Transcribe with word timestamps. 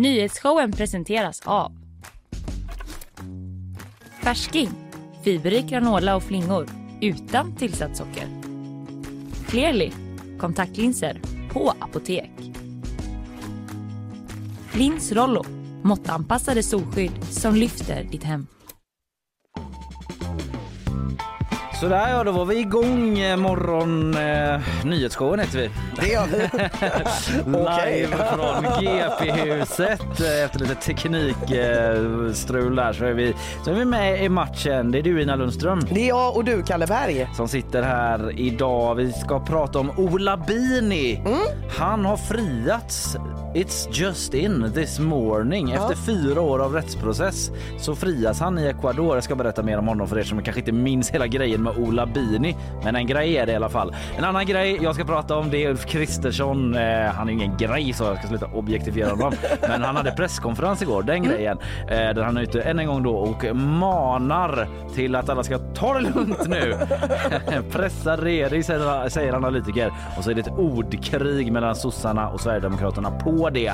Nyhetsshowen 0.00 0.72
presenteras 0.72 1.42
av 1.44 1.72
Färsking, 4.22 4.68
fiberrik 5.24 5.66
granola 5.66 6.16
och 6.16 6.22
flingor 6.22 6.68
utan 7.00 7.56
tillsatt 7.56 7.96
socker. 7.96 8.28
Clearly, 9.48 9.90
kontaktlinser 10.38 11.20
på 11.52 11.74
apotek. 11.78 12.30
Lins 14.72 15.12
Rollo, 15.12 15.44
måttanpassade 15.82 16.62
solskydd 16.62 17.24
som 17.30 17.54
lyfter 17.54 18.04
ditt 18.04 18.24
hem. 18.24 18.46
Sådär 21.80 22.08
ja, 22.10 22.24
då 22.24 22.32
var 22.32 22.44
vi 22.44 22.58
igång. 22.58 23.18
eh, 23.18 23.36
Morgon 23.36 24.14
eh, 24.14 24.60
nyhetsshowen 24.84 25.40
heter 25.40 25.58
vi. 25.58 25.70
Det 26.00 26.06
gör 26.08 26.26
vi. 26.26 26.36
Live 27.46 28.16
från 28.16 28.64
GP-huset. 28.84 30.20
Eh, 30.20 30.44
Efter 30.44 30.58
lite 30.60 30.74
teknikstrul 30.74 32.76
där 32.76 32.92
så 32.92 33.04
är, 33.04 33.12
vi, 33.12 33.34
så 33.64 33.70
är 33.70 33.74
vi 33.74 33.84
med 33.84 34.24
i 34.24 34.28
matchen. 34.28 34.90
Det 34.90 34.98
är 34.98 35.02
du 35.02 35.22
Ina 35.22 35.36
Lundström 35.36 35.80
Det 35.90 36.00
är 36.04 36.08
jag 36.08 36.36
och 36.36 36.44
du, 36.44 36.62
Kalle 36.62 36.86
Berg. 36.86 37.28
som 37.36 37.48
sitter 37.48 37.82
här 37.82 38.40
idag. 38.40 38.94
Vi 38.94 39.12
ska 39.12 39.40
prata 39.40 39.78
om 39.78 39.90
Ola 39.96 40.36
Bini. 40.36 41.22
Han 41.78 42.04
har 42.04 42.16
friats. 42.16 43.16
It's 43.54 43.88
just 44.00 44.34
in 44.34 44.72
this 44.72 44.98
morning. 44.98 45.72
Efter 45.72 45.94
fyra 45.94 46.40
år 46.40 46.62
av 46.62 46.74
rättsprocess 46.74 47.50
så 47.78 47.94
frias 47.94 48.40
han 48.40 48.58
i 48.58 48.66
Ecuador. 48.66 49.16
Jag 49.16 49.24
ska 49.24 49.34
berätta 49.34 49.62
mer 49.62 49.78
om 49.78 49.88
honom 49.88 50.08
för 50.08 50.18
er 50.18 50.22
som 50.22 50.42
kanske 50.42 50.60
inte 50.60 50.72
minns 50.72 51.10
hela 51.10 51.26
grejen 51.26 51.62
med 51.62 51.78
Ola 51.78 52.06
Bini. 52.06 52.56
Men 52.84 52.96
en 52.96 53.06
grej 53.06 53.36
är 53.36 53.46
det 53.46 53.52
i 53.52 53.56
alla 53.56 53.68
fall. 53.68 53.94
En 54.18 54.24
annan 54.24 54.46
grej 54.46 54.78
jag 54.82 54.94
ska 54.94 55.04
prata 55.04 55.36
om 55.36 55.50
det 55.50 55.64
är 55.64 55.70
Ulf 55.70 55.86
Kristersson. 55.86 56.74
Eh, 56.74 57.04
han 57.04 57.28
är 57.28 57.32
ingen 57.32 57.56
grej 57.56 57.92
så 57.92 58.04
jag 58.04 58.18
ska 58.18 58.28
sluta 58.28 58.46
objektifiera 58.46 59.10
honom. 59.10 59.32
Men 59.60 59.82
han 59.82 59.96
hade 59.96 60.10
presskonferens 60.10 60.82
igår, 60.82 61.02
den 61.02 61.22
grejen. 61.22 61.58
Eh, 61.80 61.96
där 61.96 62.22
han 62.22 62.36
är 62.36 62.42
ute 62.42 62.62
än 62.62 62.78
en 62.78 62.86
gång 62.86 63.02
då 63.02 63.16
och 63.16 63.56
manar 63.56 64.68
till 64.94 65.14
att 65.14 65.28
alla 65.28 65.44
ska 65.44 65.58
ta 65.58 65.94
det 65.94 66.00
lugnt 66.00 66.48
nu. 66.48 66.74
Pressad 67.70 68.20
regering 68.20 68.64
säger, 68.64 69.08
säger 69.08 69.32
analytiker. 69.32 69.92
Och 70.18 70.24
så 70.24 70.30
är 70.30 70.34
det 70.34 70.40
ett 70.40 70.58
ordkrig 70.58 71.52
mellan 71.52 71.74
sossarna 71.74 72.28
och 72.28 72.40
Sverigedemokraterna 72.40 73.10
på 73.10 73.39
det. 73.50 73.72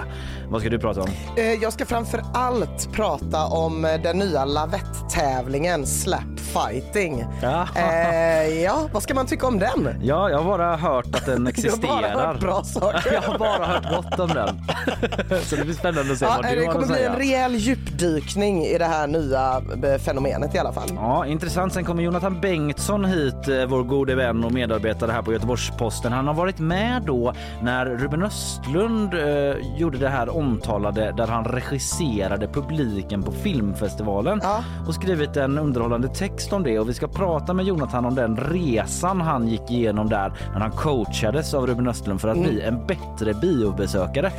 Vad 0.49 0.61
ska 0.61 0.71
du 0.71 0.79
prata 0.79 1.01
om? 1.03 1.09
Eh, 1.37 1.45
Jag 1.63 1.73
ska 1.73 1.87
framför 1.87 2.23
allt 2.35 2.93
prata 2.93 3.45
om 3.47 3.85
eh, 3.85 4.01
den 4.03 4.19
nya 4.19 4.45
lavetttävlingen 4.45 5.87
Slap 5.87 6.21
Fighting. 6.37 7.25
Ja. 7.43 7.69
Eh, 7.77 8.63
ja, 8.63 8.89
vad 8.93 9.03
ska 9.03 9.15
man 9.15 9.27
tycka 9.27 9.47
om 9.47 9.59
den? 9.59 10.01
Ja, 10.03 10.31
jag 10.31 10.39
har 10.39 10.45
bara 10.45 10.77
hört 10.77 11.07
att 11.15 11.27
den 11.27 11.43
Jag 11.45 11.49
existerar. 11.49 11.93
har 11.93 12.15
bara 12.15 12.27
hört 12.27 12.41
bra 12.41 12.63
saker. 12.65 13.13
Jag 13.13 13.23
har 13.23 13.39
bara 13.39 13.67
hört 13.67 13.85
gott 13.97 14.21
om 14.21 14.29
den. 14.29 14.49
Så 15.43 15.57
det 15.57 15.65
blir 15.65 15.75
spännande 15.75 16.13
att 16.13 16.19
se 16.19 16.25
Ja, 16.25 16.35
vad 16.43 16.51
du 16.53 16.61
det 16.61 16.67
har 16.67 16.73
kommer 16.73 16.83
att 16.85 16.89
bli 16.89 16.97
säga. 16.97 17.11
en 17.11 17.17
rejäl 17.17 17.55
djupdykning 17.55 18.65
i 18.65 18.79
det 18.79 18.85
här 18.85 19.07
nya 19.07 19.63
eh, 19.93 19.99
fenomenet 20.01 20.55
i 20.55 20.59
alla 20.59 20.73
fall. 20.73 20.89
Ja, 20.95 21.27
intressant. 21.27 21.73
Sen 21.73 21.85
kommer 21.85 22.03
Jonathan 22.03 22.41
Bengtsson 22.41 23.05
hit, 23.05 23.35
vår 23.69 23.83
gode 23.83 24.15
vän 24.15 24.45
och 24.45 24.53
medarbetare 24.53 25.13
här 25.13 25.23
på 25.23 25.33
Göteborgs-Posten. 25.33 26.13
Han 26.13 26.27
har 26.27 26.35
varit 26.35 26.59
med 26.59 27.03
då 27.07 27.33
när 27.63 27.87
Ruben 27.87 28.23
Östlund 28.23 29.15
gjorde 29.77 29.99
det 29.99 30.09
här 30.09 30.37
omtalade 30.37 31.13
där 31.17 31.27
han 31.27 31.45
regisserade 31.45 32.49
publiken 32.49 33.23
på 33.23 33.33
filmfestivalen 33.33 34.41
Ja. 34.43 34.65
och 34.89 34.95
skrivit 34.95 35.37
en 35.37 35.59
underhållande 35.59 36.09
text 36.09 36.53
om 36.53 36.63
det. 36.63 36.79
Och 36.79 36.89
vi 36.89 36.95
ska 36.95 37.09
prata 37.09 37.53
med 37.55 37.65
Jonathan 37.65 38.05
om 38.05 38.15
den 38.15 38.37
resan 38.37 39.21
han 39.21 39.49
gick 39.49 39.71
igenom 39.71 40.09
där 40.09 40.33
när 40.53 40.61
han 40.61 40.71
coachades 40.71 41.55
av 41.55 41.67
Ruben 41.67 41.89
Östlund 41.89 42.21
för 42.21 42.29
att 42.29 42.39
bli 42.43 42.61
en 42.61 42.87
bättre 42.87 43.35
biobesökare. 43.35 44.33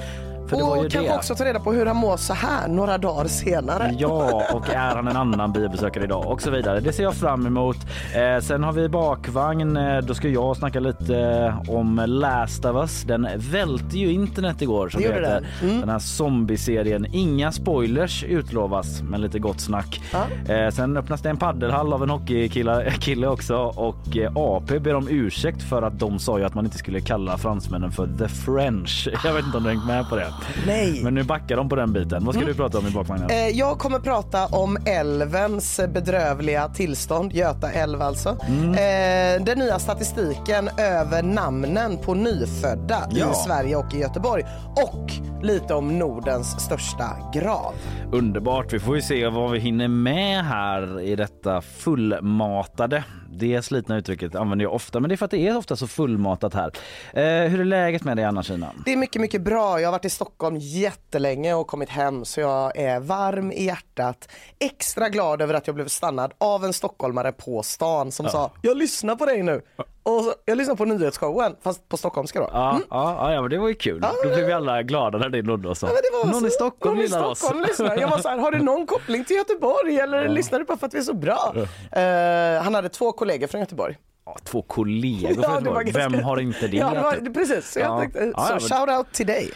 För 0.49 0.77
Och 0.77 0.91
kanske 0.91 1.15
också 1.15 1.35
ta 1.35 1.45
reda 1.45 1.59
på 1.59 1.73
hur 1.73 1.85
han 1.85 1.95
mår 1.95 2.17
så 2.17 2.33
här 2.33 2.67
några 2.67 2.97
dagar 2.97 3.25
senare. 3.27 3.95
Ja, 3.97 4.43
och 4.53 4.69
är 4.69 4.95
han 4.95 5.07
en 5.07 5.17
annan 5.17 5.51
biobesökare 5.53 6.03
idag 6.03 6.25
och 6.25 6.41
så 6.41 6.51
vidare. 6.51 6.79
Det 6.79 6.93
ser 6.93 7.03
jag 7.03 7.15
fram 7.15 7.45
emot. 7.45 7.77
Eh, 8.15 8.41
sen 8.41 8.63
har 8.63 8.71
vi 8.73 8.89
bakvagn. 8.89 9.77
Eh, 9.77 9.97
då 9.97 10.13
ska 10.13 10.27
jag 10.27 10.57
snacka 10.57 10.79
lite 10.79 11.17
eh, 11.17 11.69
om 11.75 12.03
Last 12.07 12.65
of 12.65 12.75
Us. 12.75 13.03
Den 13.03 13.27
välte 13.35 13.97
ju 13.97 14.11
internet 14.11 14.61
igår 14.61 14.89
som 14.89 15.01
Det 15.01 15.07
heter. 15.07 15.21
den. 15.21 15.45
Mm. 15.69 15.79
Den 15.79 15.89
här 15.89 15.99
zombieserien. 15.99 17.05
Inga 17.11 17.51
spoilers 17.51 18.23
utlovas, 18.23 19.01
men 19.01 19.21
lite 19.21 19.39
gott 19.39 19.61
snack. 19.61 20.01
Eh, 20.49 20.69
sen 20.69 20.97
öppnas 20.97 21.21
det 21.21 21.29
en 21.29 21.37
paddelhall 21.37 21.93
av 21.93 22.03
en 22.03 22.09
hockeykille 22.09 22.91
kille 22.99 23.27
också 23.27 23.55
och 23.57 24.17
eh, 24.17 24.31
AP 24.35 24.79
ber 24.79 24.95
om 24.95 25.07
ursäkt 25.09 25.61
för 25.63 25.81
att 25.81 25.99
de 25.99 26.19
sa 26.19 26.39
ju 26.39 26.45
att 26.45 26.53
man 26.53 26.65
inte 26.65 26.77
skulle 26.77 27.01
kalla 27.01 27.37
fransmännen 27.37 27.91
för 27.91 28.09
the 28.17 28.27
French. 28.27 29.09
Jag 29.23 29.33
vet 29.33 29.45
inte 29.45 29.57
om 29.57 29.63
du 29.63 29.69
hängt 29.69 29.85
med 29.87 30.09
på 30.09 30.15
det. 30.15 30.27
Nej. 30.67 31.03
Men 31.03 31.13
nu 31.15 31.23
backar 31.23 31.57
de 31.57 31.69
på 31.69 31.75
den 31.75 31.93
biten. 31.93 32.25
Vad 32.25 32.35
ska 32.35 32.45
du 32.45 32.53
prata 32.53 32.77
om 32.77 32.87
i 32.87 32.91
bakvagnen? 32.91 33.29
Eh, 33.29 33.47
Jag 33.47 33.77
kommer 33.79 33.99
prata 33.99 34.45
om 34.45 34.77
älvens 34.85 35.79
bedrövliga 35.93 36.67
tillstånd, 36.67 37.33
Göta 37.33 37.71
älv 37.71 38.01
alltså. 38.01 38.37
Mm. 38.47 38.69
Eh, 38.71 39.45
Den 39.45 39.59
nya 39.59 39.79
statistiken 39.79 40.69
över 40.77 41.23
namnen 41.23 41.97
på 41.97 42.13
nyfödda 42.13 43.07
Ja. 43.11 43.31
i 43.31 43.35
Sverige 43.35 43.75
och 43.75 43.93
i 43.93 43.99
Göteborg. 43.99 44.43
Och 44.75 45.11
lite 45.43 45.73
om 45.73 45.99
Nordens 45.99 46.59
största 46.59 47.05
grav. 47.33 47.73
Underbart. 48.11 48.73
Vi 48.73 48.79
får 48.79 48.95
ju 48.95 49.01
se 49.01 49.27
vad 49.27 49.51
vi 49.51 49.59
hinner 49.59 49.87
med 49.87 50.45
här 50.45 51.01
i 51.01 51.15
detta 51.15 51.61
fullmatade. 51.61 53.03
Det 53.31 53.61
slitna 53.61 53.97
uttrycket 53.97 54.35
använder 54.35 54.65
jag 54.65 54.73
ofta, 54.73 54.99
men 54.99 55.09
det 55.09 55.15
är 55.15 55.17
för 55.17 55.25
att 55.25 55.31
det 55.31 55.47
är 55.47 55.57
ofta 55.57 55.75
så 55.75 55.87
fullmatat 55.87 56.53
här. 56.53 56.71
Eh, 57.13 57.49
hur 57.49 57.59
är 57.59 57.65
läget 57.65 58.03
med 58.03 58.17
dig 58.17 58.25
annars 58.25 58.51
Ina? 58.51 58.71
Det 58.85 58.93
är 58.93 58.97
mycket, 58.97 59.21
mycket 59.21 59.41
bra. 59.41 59.79
Jag 59.79 59.87
har 59.87 59.91
varit 59.91 60.05
i 60.05 60.09
Stockholm 60.09 60.57
jättelänge 60.57 61.53
och 61.53 61.67
kommit 61.67 61.89
hem 61.89 62.25
så 62.25 62.39
jag 62.39 62.77
är 62.77 62.99
varm 62.99 63.51
i 63.51 63.65
hjärtat. 63.65 64.29
Extra 64.59 65.09
glad 65.09 65.41
över 65.41 65.53
att 65.53 65.67
jag 65.67 65.75
blev 65.75 65.87
stannad 65.87 66.33
av 66.37 66.65
en 66.65 66.73
stockholmare 66.73 67.31
på 67.31 67.63
stan 67.63 68.11
som 68.11 68.29
sa 68.29 68.51
jag 68.61 68.77
lyssnar 68.77 69.15
på 69.15 69.25
dig 69.25 69.43
nu. 69.43 69.61
Och 70.07 70.23
så, 70.23 70.33
jag 70.45 70.57
lyssnar 70.57 70.75
på 70.75 70.85
nyhetsshowen 70.85 71.55
fast 71.61 71.89
på 71.89 71.97
stockholmska 71.97 72.39
då. 72.39 72.49
Ja, 72.53 72.79
ja, 72.89 73.33
ja, 73.33 73.41
men 73.41 73.49
det 73.49 73.57
var 73.57 73.67
ju 73.67 73.73
kul. 73.73 74.01
Då 74.23 74.29
blev 74.29 74.45
vi 74.45 74.53
alla 74.53 74.83
glada 74.83 75.17
när 75.17 75.29
det 75.29 75.41
nådde 75.41 75.69
oss. 75.69 75.81
Ja, 75.83 75.89
Någon 76.25 76.41
så- 76.41 76.47
i 76.47 76.49
Stockholm 76.49 76.95
någon 76.95 77.05
i 77.05 77.07
Stockholm 77.09 77.61
oss. 77.61 77.67
lyssnar. 77.67 77.97
Jag 77.97 78.07
var 78.07 78.17
så 78.17 78.27
här, 78.29 78.37
har 78.37 78.51
du 78.51 78.59
någon 78.59 78.85
koppling 78.87 79.25
till 79.25 79.35
Göteborg 79.35 79.99
eller 79.99 80.29
lyssnar 80.29 80.59
du 80.59 80.65
bara 80.65 80.77
för 80.77 80.87
att 80.87 80.93
vi 80.93 80.97
är 80.97 81.01
så 81.03 81.13
bra? 81.13 81.53
Eh, 81.91 82.63
han 82.63 82.75
hade 82.75 82.89
två 82.89 83.11
kollegor 83.11 83.47
från 83.47 83.61
Göteborg. 83.61 83.97
Ja, 84.27 84.35
två 84.43 84.61
kollegor 84.61 85.43
från 85.43 85.63
det 85.63 85.69
var 85.69 85.83
ganska- 85.83 86.09
Vem 86.09 86.23
har 86.23 86.39
inte 86.39 86.67
det? 86.67 86.77
Ja, 86.77 86.89
det 86.93 87.01
var, 87.01 87.33
precis. 87.33 87.77
Ja. 87.81 87.99
tänkte, 87.99 88.33
Ja, 88.37 88.43
så 88.45 88.53
ja, 88.53 88.77
shout 88.85 88.97
out 88.97 89.11
till 89.13 89.27
dig. 89.27 89.49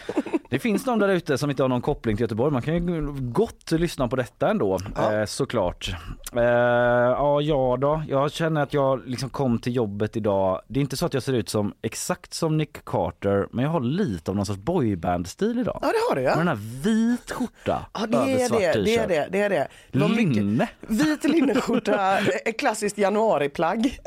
Det 0.50 0.59
finns 0.59 0.84
de 0.84 1.00
där 1.00 1.09
ute 1.09 1.38
som 1.38 1.50
inte 1.50 1.64
har 1.64 1.68
någon 1.70 1.82
koppling 1.82 2.18
till 2.18 2.22
Göteborg. 2.24 2.52
Man 2.54 2.62
kan 2.62 2.74
ju 2.88 3.08
gott 3.20 3.72
lyssna 3.72 4.08
på 4.08 4.16
detta 4.16 4.50
ändå, 4.50 4.80
Ja. 4.96 5.14
eh, 5.14 5.26
såklart. 5.26 5.90
Eh, 6.36 6.42
ja, 6.44 7.42
jag 7.42 7.80
då? 7.80 8.04
Jag 8.09 8.32
känner 8.32 8.62
att 8.62 8.74
jag 8.74 9.02
liksom 9.08 9.30
kom 9.30 9.59
till 9.59 9.76
jobbet 9.76 10.18
idag. 10.18 10.62
Det 10.68 10.80
är 10.80 10.82
inte 10.82 10.98
så 10.98 11.06
att 11.06 11.14
jag 11.14 11.24
ser 11.24 11.34
ut 11.34 11.50
som 11.50 11.74
exakt 11.82 12.34
som 12.34 12.58
Nick 12.58 12.86
Carter, 12.86 13.48
men 13.52 13.66
jag 13.66 13.72
har 13.72 13.80
lite 13.82 14.32
av 14.32 14.38
någon 14.38 14.46
sorts 14.46 14.59
boyband-stil 14.59 15.59
idag. 15.59 15.80
Ja, 15.82 15.88
det 15.88 15.98
har 16.09 16.16
du 16.16 16.22
Med 16.22 16.32
ja. 16.32 16.36
den 16.38 16.48
här 16.48 16.59
vit 16.84 17.32
skjorta 17.32 17.86
Ja, 17.94 18.06
det 18.08 18.18
över 18.18 18.28
är 18.32 18.48
svart 18.48 18.59
det, 18.59 18.82
det 18.84 18.96
är 18.98 19.08
det, 19.08 19.28
det 19.32 19.42
är 19.42 19.50
det. 19.50 19.68
det 19.92 20.00
var 20.00 20.09
mycket- 20.09 20.36
Linne. 20.36 20.68
Vit 20.88 21.24
linneskjorta, 21.24 22.18
ett 22.46 22.59
klassiskt 22.59 22.98
januariplagg. 22.98 24.00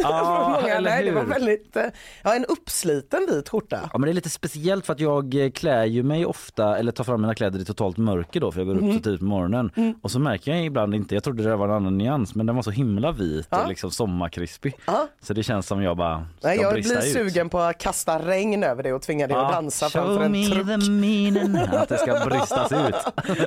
Ja, 0.54 0.60
många. 0.60 0.74
eller 0.74 0.90
Nej, 0.90 1.04
det 1.04 1.10
var 1.12 1.24
väldigt, 1.24 1.76
eh, 1.76 1.82
ja 2.22 2.34
en 2.34 2.44
uppsliten 2.44 3.26
vit 3.30 3.48
skjorta. 3.48 3.80
Ja 3.92 3.98
men 3.98 4.02
det 4.06 4.10
är 4.10 4.14
lite 4.14 4.30
speciellt 4.30 4.86
för 4.86 4.92
att 4.92 5.00
jag 5.00 5.34
eh, 5.44 5.50
klär 5.50 5.84
ju 5.84 6.02
mig 6.02 6.26
ofta 6.26 6.78
eller 6.78 6.92
tar 6.92 7.04
fram 7.04 7.20
mina 7.20 7.34
kläder 7.34 7.60
i 7.60 7.64
totalt 7.64 7.96
mörker 7.96 8.40
då 8.40 8.52
för 8.52 8.60
jag 8.60 8.66
går 8.66 8.74
Mm. 8.74 8.88
upp 8.88 8.94
så 8.96 9.00
tidigt 9.02 9.20
på 9.20 9.26
morgonen. 9.26 9.70
Och 10.02 10.10
så 10.10 10.18
märker 10.18 10.50
jag 10.54 10.64
ibland 10.64 10.94
inte, 10.94 11.14
jag 11.14 11.24
trodde 11.24 11.42
det 11.42 11.56
var 11.56 11.68
en 11.68 11.74
annan 11.74 11.98
nyans 11.98 12.34
men 12.34 12.46
den 12.46 12.56
var 12.56 12.62
så 12.62 12.70
himla 12.70 13.12
vit 13.12 13.46
Ja. 13.50 13.62
och 13.62 13.68
liksom 13.68 13.90
sommarkrispig. 13.90 14.74
Ja. 14.86 15.08
Så 15.22 15.34
det 15.34 15.42
känns 15.42 15.66
som 15.66 15.82
jag 15.82 15.96
bara 15.96 16.26
ska 16.38 16.48
Nej, 16.48 16.58
jag 16.60 16.72
brista 16.72 16.98
blir 17.00 17.06
ut. 17.08 17.12
sugen 17.12 17.48
på 17.48 17.58
att 17.58 17.78
kasta 17.78 18.18
regn 18.18 18.62
över 18.64 18.82
det 18.82 18.92
och 18.92 19.02
tvinga 19.02 19.26
dig 19.26 19.36
att 19.36 19.52
dansa 19.52 19.88
framför 19.88 20.14
show 20.14 20.22
en 20.24 20.32
me 20.32 20.46
truck. 20.46 20.66
the 20.84 20.90
meaning. 20.90 21.56
Att 21.72 21.88
det 21.88 21.98
ska 21.98 22.24
bristas 22.26 22.72
ut. 22.72 22.94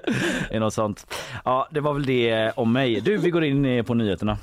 I 0.52 0.60
något 0.60 0.74
sånt. 0.74 1.14
Ja, 1.46 1.68
det 1.72 1.80
var 1.80 1.94
väl 1.94 2.06
det 2.06 2.52
om 2.56 2.74
mig. 2.74 3.02
Du, 3.02 3.18
vi 3.18 3.30
går 3.30 3.44
in 3.44 3.66
eh, 3.66 3.84
på 3.84 3.94
nyheterna. 3.94 4.38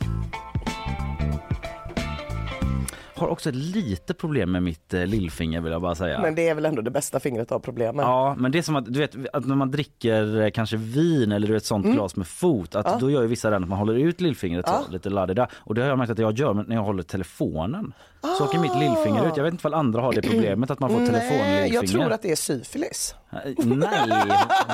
Har 3.16 3.28
också 3.28 3.50
lite 3.52 4.14
problem 4.14 4.52
med 4.52 4.62
mitt 4.62 4.94
eh, 4.94 5.06
lillfinger 5.06 5.60
vill 5.60 5.72
jag 5.72 5.82
bara 5.82 5.94
säga. 5.94 6.20
Men 6.20 6.34
det 6.34 6.48
är 6.48 6.54
väl 6.54 6.64
ändå 6.64 6.82
det 6.82 6.90
bästa 6.90 7.20
fingret 7.20 7.52
av 7.52 7.58
problemen. 7.58 8.06
Ja, 8.06 8.34
men 8.38 8.52
det 8.52 8.58
är 8.58 8.62
som 8.62 8.76
att, 8.76 8.92
du 8.92 8.98
vet, 8.98 9.16
att 9.32 9.46
när 9.46 9.54
man 9.56 9.70
dricker 9.70 10.40
eh, 10.40 10.50
kanske 10.50 10.76
vin 10.76 11.32
eller 11.32 11.54
ett 11.54 11.64
sånt 11.64 11.86
glas 11.86 12.16
med 12.16 12.26
fot, 12.26 12.74
att 12.74 12.86
Mm. 12.86 12.98
Ja. 13.00 13.06
då 13.06 13.10
gör 13.10 13.22
ju 13.22 13.28
vissa 13.28 13.50
den 13.50 13.62
att 13.62 13.68
man 13.68 13.78
håller 13.78 13.94
ut 13.94 14.20
lillfingret 14.20 14.64
Ja. 14.68 14.82
så, 14.86 14.92
lite 14.92 15.10
laddida. 15.10 15.48
Och 15.54 15.74
det 15.74 15.80
har 15.82 15.88
jag 15.88 15.98
märkt 15.98 16.10
att 16.12 16.18
jag 16.18 16.38
gör 16.38 16.54
när 16.54 16.76
jag 16.76 16.82
håller 16.82 17.02
telefonen. 17.02 17.92
Så 18.38 18.44
åker 18.44 18.58
mitt 18.58 18.76
lillfinger 18.78 19.26
ut. 19.28 19.36
Jag 19.36 19.44
vet 19.44 19.52
inte 19.54 19.68
om 19.68 19.74
andra 19.74 20.00
har 20.00 20.12
det 20.12 20.22
problemet 20.22 20.70
att 20.70 20.80
man 20.80 20.90
får 20.90 20.96
telefonlillfinger. 21.06 21.74
jag 21.74 21.88
tror 21.88 22.12
att 22.12 22.22
det 22.22 22.30
är 22.30 22.36
syfilis. 22.36 23.14
Nej, 23.30 23.54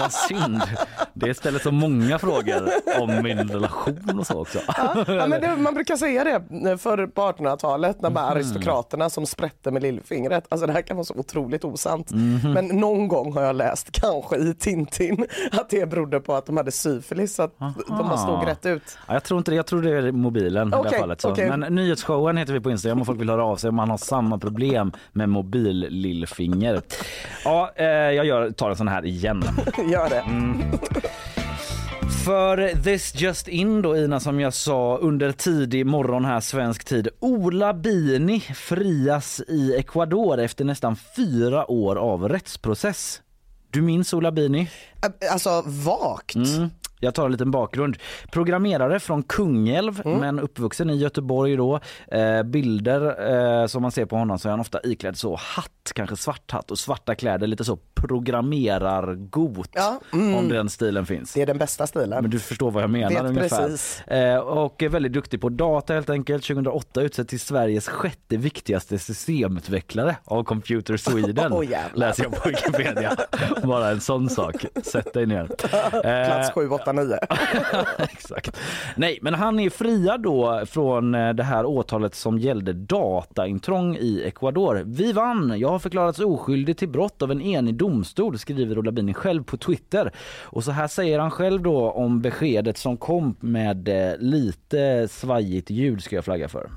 vad 0.00 0.12
synd. 0.12 0.62
Det 1.14 1.34
ställer 1.34 1.58
så 1.58 1.70
många 1.70 2.18
frågor 2.18 2.68
om 3.00 3.22
min 3.22 3.38
relation 3.48 4.18
och 4.18 4.26
så 4.26 4.40
också. 4.40 4.58
Ja, 5.06 5.26
men 5.26 5.40
det, 5.40 5.56
man 5.56 5.74
brukar 5.74 5.96
säga 5.96 6.24
det 6.24 6.78
förr 6.78 7.06
på 7.06 7.22
1800-talet 7.22 8.00
när 8.02 8.10
bara 8.10 8.24
Mhm. 8.24 8.32
aristokraterna 8.36 9.10
som 9.10 9.26
sprätte 9.26 9.70
med 9.70 9.82
lillfingret. 9.82 10.44
Alltså 10.48 10.66
det 10.66 10.72
här 10.72 10.82
kan 10.82 10.96
vara 10.96 11.04
så 11.04 11.14
otroligt 11.14 11.64
osant. 11.64 12.10
Mhm. 12.10 12.52
Men 12.52 12.66
någon 12.66 13.08
gång 13.08 13.32
har 13.34 13.42
jag 13.42 13.56
läst, 13.56 13.90
kanske 13.92 14.36
i 14.36 14.54
Tintin, 14.54 15.26
att 15.52 15.70
det 15.70 15.90
berodde 15.90 16.20
på 16.20 16.34
att 16.34 16.46
de 16.46 16.56
hade 16.56 16.72
syfilis, 16.72 17.34
så 17.34 17.42
att 17.42 17.58
de 17.88 18.08
har 18.08 18.16
stod 18.16 18.48
rätt 18.48 18.66
ut. 18.66 18.98
Ja, 19.06 19.14
jag 19.14 19.24
tror 19.24 19.38
inte 19.38 19.50
det. 19.50 19.56
Jag 19.56 19.66
tror 19.66 19.82
det 19.82 19.90
är 19.90 20.12
mobilen 20.12 20.68
i 20.68 20.90
det 20.90 20.98
fallet. 20.98 21.20
Så. 21.20 21.30
okej. 21.32 21.48
Men 21.56 21.74
nyhetsshowen 21.74 22.36
heter 22.36 22.52
vi 22.52 22.60
på 22.60 22.70
Instagram 22.70 22.98
om 23.00 23.06
folk 23.06 23.20
vill 23.20 23.30
höra 23.30 23.39
av 23.40 23.56
sig 23.56 23.68
om 23.68 23.76
man 23.76 23.90
har 23.90 23.98
samma 23.98 24.38
problem 24.38 24.92
med 25.12 25.28
mobil-lillfinger. 25.28 26.80
Ja, 27.44 27.72
eh, 27.76 27.86
jag 27.86 28.26
gör, 28.26 28.50
tar 28.50 28.70
en 28.70 28.76
sån 28.76 28.88
här 28.88 29.06
igen. 29.06 29.44
Gör 29.90 30.08
det. 30.10 30.20
Mm. 30.20 30.62
För 32.24 32.82
this 32.82 33.14
just 33.14 33.48
in 33.48 33.82
då 33.82 33.96
Ina 33.96 34.20
som 34.20 34.40
jag 34.40 34.54
sa 34.54 34.96
under 34.96 35.32
tidig 35.32 35.86
morgon 35.86 36.24
här 36.24 36.40
svensk 36.40 36.84
tid. 36.84 37.08
Ola 37.20 37.74
Bini 37.74 38.40
frias 38.40 39.40
i 39.48 39.74
Ecuador 39.76 40.38
efter 40.38 40.64
nästan 40.64 40.96
fyra 41.16 41.70
år 41.70 41.96
av 41.96 42.28
rättsprocess. 42.28 43.20
Du 43.70 43.82
minns 43.82 44.14
Ola 44.14 44.32
Bini? 44.32 44.70
Alltså 45.30 45.62
vagt. 45.66 46.34
Mm. 46.34 46.70
Jag 47.02 47.14
tar 47.14 47.26
en 47.26 47.32
liten 47.32 47.50
bakgrund. 47.50 47.96
Programmerare 48.30 49.00
från 49.00 49.22
Kungälv 49.22 50.02
men 50.04 50.40
uppvuxen 50.40 50.90
i 50.90 50.96
Göteborg 50.96 51.56
då. 51.56 51.80
Eh, 52.08 52.42
bilder 52.42 53.30
eh, 53.62 53.66
som 53.66 53.82
man 53.82 53.90
ser 53.90 54.04
på 54.04 54.16
honom 54.16 54.38
så 54.38 54.48
är 54.48 54.50
han 54.50 54.60
ofta 54.60 54.80
iklädd 54.84 55.16
så 55.16 55.36
hatt, 55.36 55.92
kanske 55.94 56.16
svart 56.16 56.50
hatt 56.50 56.70
och 56.70 56.78
svarta 56.78 57.14
kläder, 57.14 57.46
lite 57.46 57.64
så 57.64 57.78
programmerargot 57.94 59.68
Ja, 59.72 60.00
om 60.12 60.48
den 60.48 60.70
stilen 60.70 61.06
finns. 61.06 61.32
Det 61.32 61.42
är 61.42 61.46
den 61.46 61.58
bästa 61.58 61.86
stilen. 61.86 62.22
Men 62.22 62.30
du 62.30 62.38
förstår 62.38 62.70
vad 62.70 62.82
jag 62.82 62.90
menar 62.90 63.10
Vet 63.10 63.22
ungefär. 63.22 63.68
precis. 63.68 64.00
Eh, 64.06 64.38
och 64.38 64.82
är 64.82 64.88
väldigt 64.88 65.12
duktig 65.12 65.40
på 65.40 65.48
data 65.48 65.94
helt 65.94 66.10
enkelt. 66.10 66.44
2008 66.44 67.02
utsedd 67.02 67.28
till 67.28 67.40
Sveriges 67.40 67.88
sjätte 67.88 68.36
viktigaste 68.36 68.98
systemutvecklare 68.98 70.16
av 70.24 70.44
Computer 70.44 70.96
Sweden. 70.96 71.52
Jävlar. 71.70 71.90
läser 71.94 72.22
jag 72.22 72.32
på 72.32 72.48
Wikipedia. 72.48 73.16
Bara 73.64 73.90
en 73.90 74.00
sån 74.00 74.30
sak. 74.30 74.64
Sätt 74.82 75.12
dig 75.12 75.26
ner. 75.26 75.46
Plats 75.46 76.48
Eh, 76.48 76.54
7, 76.54 76.68
8, 76.68 76.89
9. 76.92 77.18
Exakt. 77.98 78.60
Nej, 78.96 79.18
men 79.22 79.34
han 79.34 79.60
är 79.60 79.70
friad 79.70 80.22
då 80.22 80.62
från 80.66 81.14
eh, 81.14 81.32
det 81.32 81.42
här 81.42 81.64
åtalet 81.64 82.14
som 82.14 82.38
gällde 82.38 82.72
dataintrång 82.72 83.96
i 83.96 84.22
Ecuador. 84.26 84.82
Vi 84.86 85.12
vann! 85.12 85.58
Jag 85.58 85.68
har 85.68 85.78
förklarats 85.78 86.18
oskyldig 86.18 86.76
till 86.76 86.88
brott 86.88 87.22
av 87.22 87.30
en 87.30 87.42
enig 87.42 87.74
domstol, 87.74 88.38
skriver 88.38 88.78
Ola 88.78 88.92
Bini 88.92 89.14
själv 89.14 89.44
på 89.44 89.56
Twitter. 89.56 90.12
Och 90.42 90.64
så 90.64 90.70
här 90.70 90.88
säger 90.88 91.18
han 91.18 91.30
själv 91.30 91.62
då 91.62 91.90
om 91.90 92.20
beskedet 92.20 92.78
som 92.78 92.96
kom 92.96 93.36
med 93.40 93.88
eh, 93.88 94.18
lite 94.18 95.08
svajigt 95.10 95.70
ljud 95.70 96.02
ska 96.02 96.16
jag 96.16 96.24
flagga 96.24 96.48
för. 96.48 96.70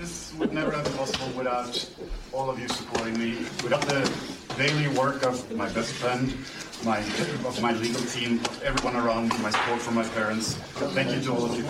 This 0.00 0.32
would 0.38 0.52
never 0.52 0.70
have 0.70 0.84
been 0.84 0.92
possible 0.92 1.26
without 1.36 1.90
all 2.32 2.50
of 2.50 2.60
you 2.60 2.68
supporting 2.68 3.18
me, 3.18 3.34
without 3.64 3.82
the 3.82 4.08
daily 4.56 4.86
work 4.88 5.26
of 5.26 5.50
my 5.50 5.68
best 5.74 5.92
friend, 5.92 6.32
my 6.84 6.98
of 7.48 7.62
my 7.62 7.72
legal 7.72 8.02
team, 8.14 8.40
of 8.40 8.62
everyone 8.62 8.96
around 8.96 9.32
my 9.42 9.50
support 9.50 9.80
from 9.80 9.94
my 9.94 10.04
parents. 10.04 10.54
Thank 10.94 11.12
you 11.14 11.22
to 11.22 11.32
all 11.32 11.44
of 11.44 11.58
you. 11.58 11.64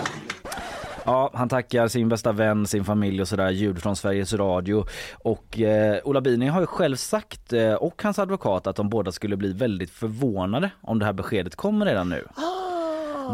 Ja, 1.05 1.31
han 1.35 1.49
tackar 1.49 1.89
sin 1.89 2.09
bästa 2.09 2.33
vän, 2.33 2.67
sin 2.67 2.85
familj 2.85 3.21
och 3.21 3.29
sådär, 3.29 3.51
ljud 3.51 3.83
från 3.83 3.97
Sveriges 3.97 4.33
Radio. 4.33 4.85
Och 5.13 5.61
eh, 5.61 6.01
Ola 6.05 6.21
Bini 6.21 6.47
har 6.47 6.61
ju 6.61 6.67
själv 6.67 6.97
sagt, 6.97 7.53
eh, 7.53 7.73
och 7.73 8.03
hans 8.03 8.19
advokat, 8.19 8.67
att 8.67 8.77
de 8.77 8.89
båda 8.89 9.13
skulle 9.13 9.37
bli 9.37 9.53
väldigt 9.53 9.91
förvånade 9.91 10.71
om 10.81 10.99
det 10.99 11.05
här 11.05 11.13
beskedet 11.13 11.57
kommer 11.57 11.87
redan 11.87 12.09
nu. 12.09 12.25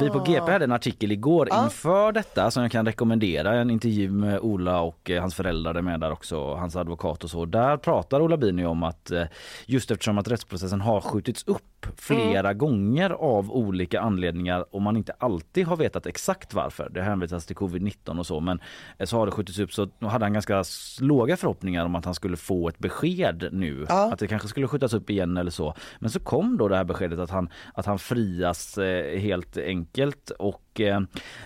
Vi 0.01 0.11
på 0.11 0.19
GP 0.19 0.53
hade 0.53 0.65
en 0.65 0.73
artikel 0.73 1.13
igår 1.13 1.49
inför 1.65 2.13
detta 2.13 2.51
som 2.51 2.63
jag 2.63 2.73
kan 2.73 2.87
rekommendera. 2.87 3.55
En 3.55 3.71
intervju 3.71 4.11
med 4.11 4.41
Ola 4.41 4.81
och 4.81 5.11
eh, 5.11 5.21
hans 5.21 5.35
föräldrar 5.35 5.75
är 5.75 5.83
med 5.83 6.01
där 6.01 6.13
också, 6.13 6.55
hans 6.55 6.77
advokat 6.77 7.25
och 7.25 7.31
så. 7.31 7.45
Där 7.45 7.77
pratar 7.77 8.21
Ola 8.21 8.37
Bini 8.37 8.67
om 8.67 8.83
att 8.83 9.11
eh, 9.11 9.25
just 9.67 9.91
eftersom 9.91 10.19
att 10.19 10.29
rättsprocessen 10.29 10.81
har 10.81 11.01
skjutits 11.01 11.45
upp 11.47 11.87
flera 11.97 12.55
gånger 12.55 13.11
av 13.11 13.53
olika 13.53 14.01
anledningar 14.01 14.75
och 14.75 14.83
man 14.83 14.97
inte 14.97 15.13
alltid 15.19 15.67
har 15.67 15.77
vetat 15.77 16.07
exakt 16.07 16.55
varför. 16.55 16.89
Det 16.91 17.03
hänvisas 17.03 17.47
till 17.47 17.57
covid-19 17.57 18.19
och 18.19 18.27
så 18.27 18.41
men 18.41 18.61
eh, 18.99 19.07
så 19.07 19.19
har 19.19 19.27
det 19.27 19.33
skjutits 19.33 19.59
upp 19.59 19.73
så 19.73 19.89
hade 20.01 20.25
han 20.25 20.33
ganska 20.33 20.65
låga 21.01 21.37
förhoppningar 21.37 21.85
om 21.85 21.95
att 21.95 22.05
han 22.05 22.15
skulle 22.15 22.37
få 22.37 22.69
ett 22.69 22.79
besked 22.79 23.49
nu. 23.53 23.87
Att 23.89 24.19
det 24.19 24.27
kanske 24.27 24.49
skulle 24.49 24.69
skjutas 24.69 24.95
upp 24.95 25.11
igen 25.11 25.37
eller 25.37 25.51
så. 25.51 25.75
Men 25.99 26.11
så 26.11 26.21
kom 26.21 26.57
då 26.57 26.69
det 26.69 26.77
här 26.77 26.85
beskedet 26.85 27.19
att 27.19 27.31
han, 27.31 27.49
att 27.75 27.87
han 27.87 27.99
frias 27.99 28.79
helt 29.19 29.57
enkelt 29.57 29.84
enkelt 29.85 30.31
och 30.31 30.81
eh, 30.81 31.01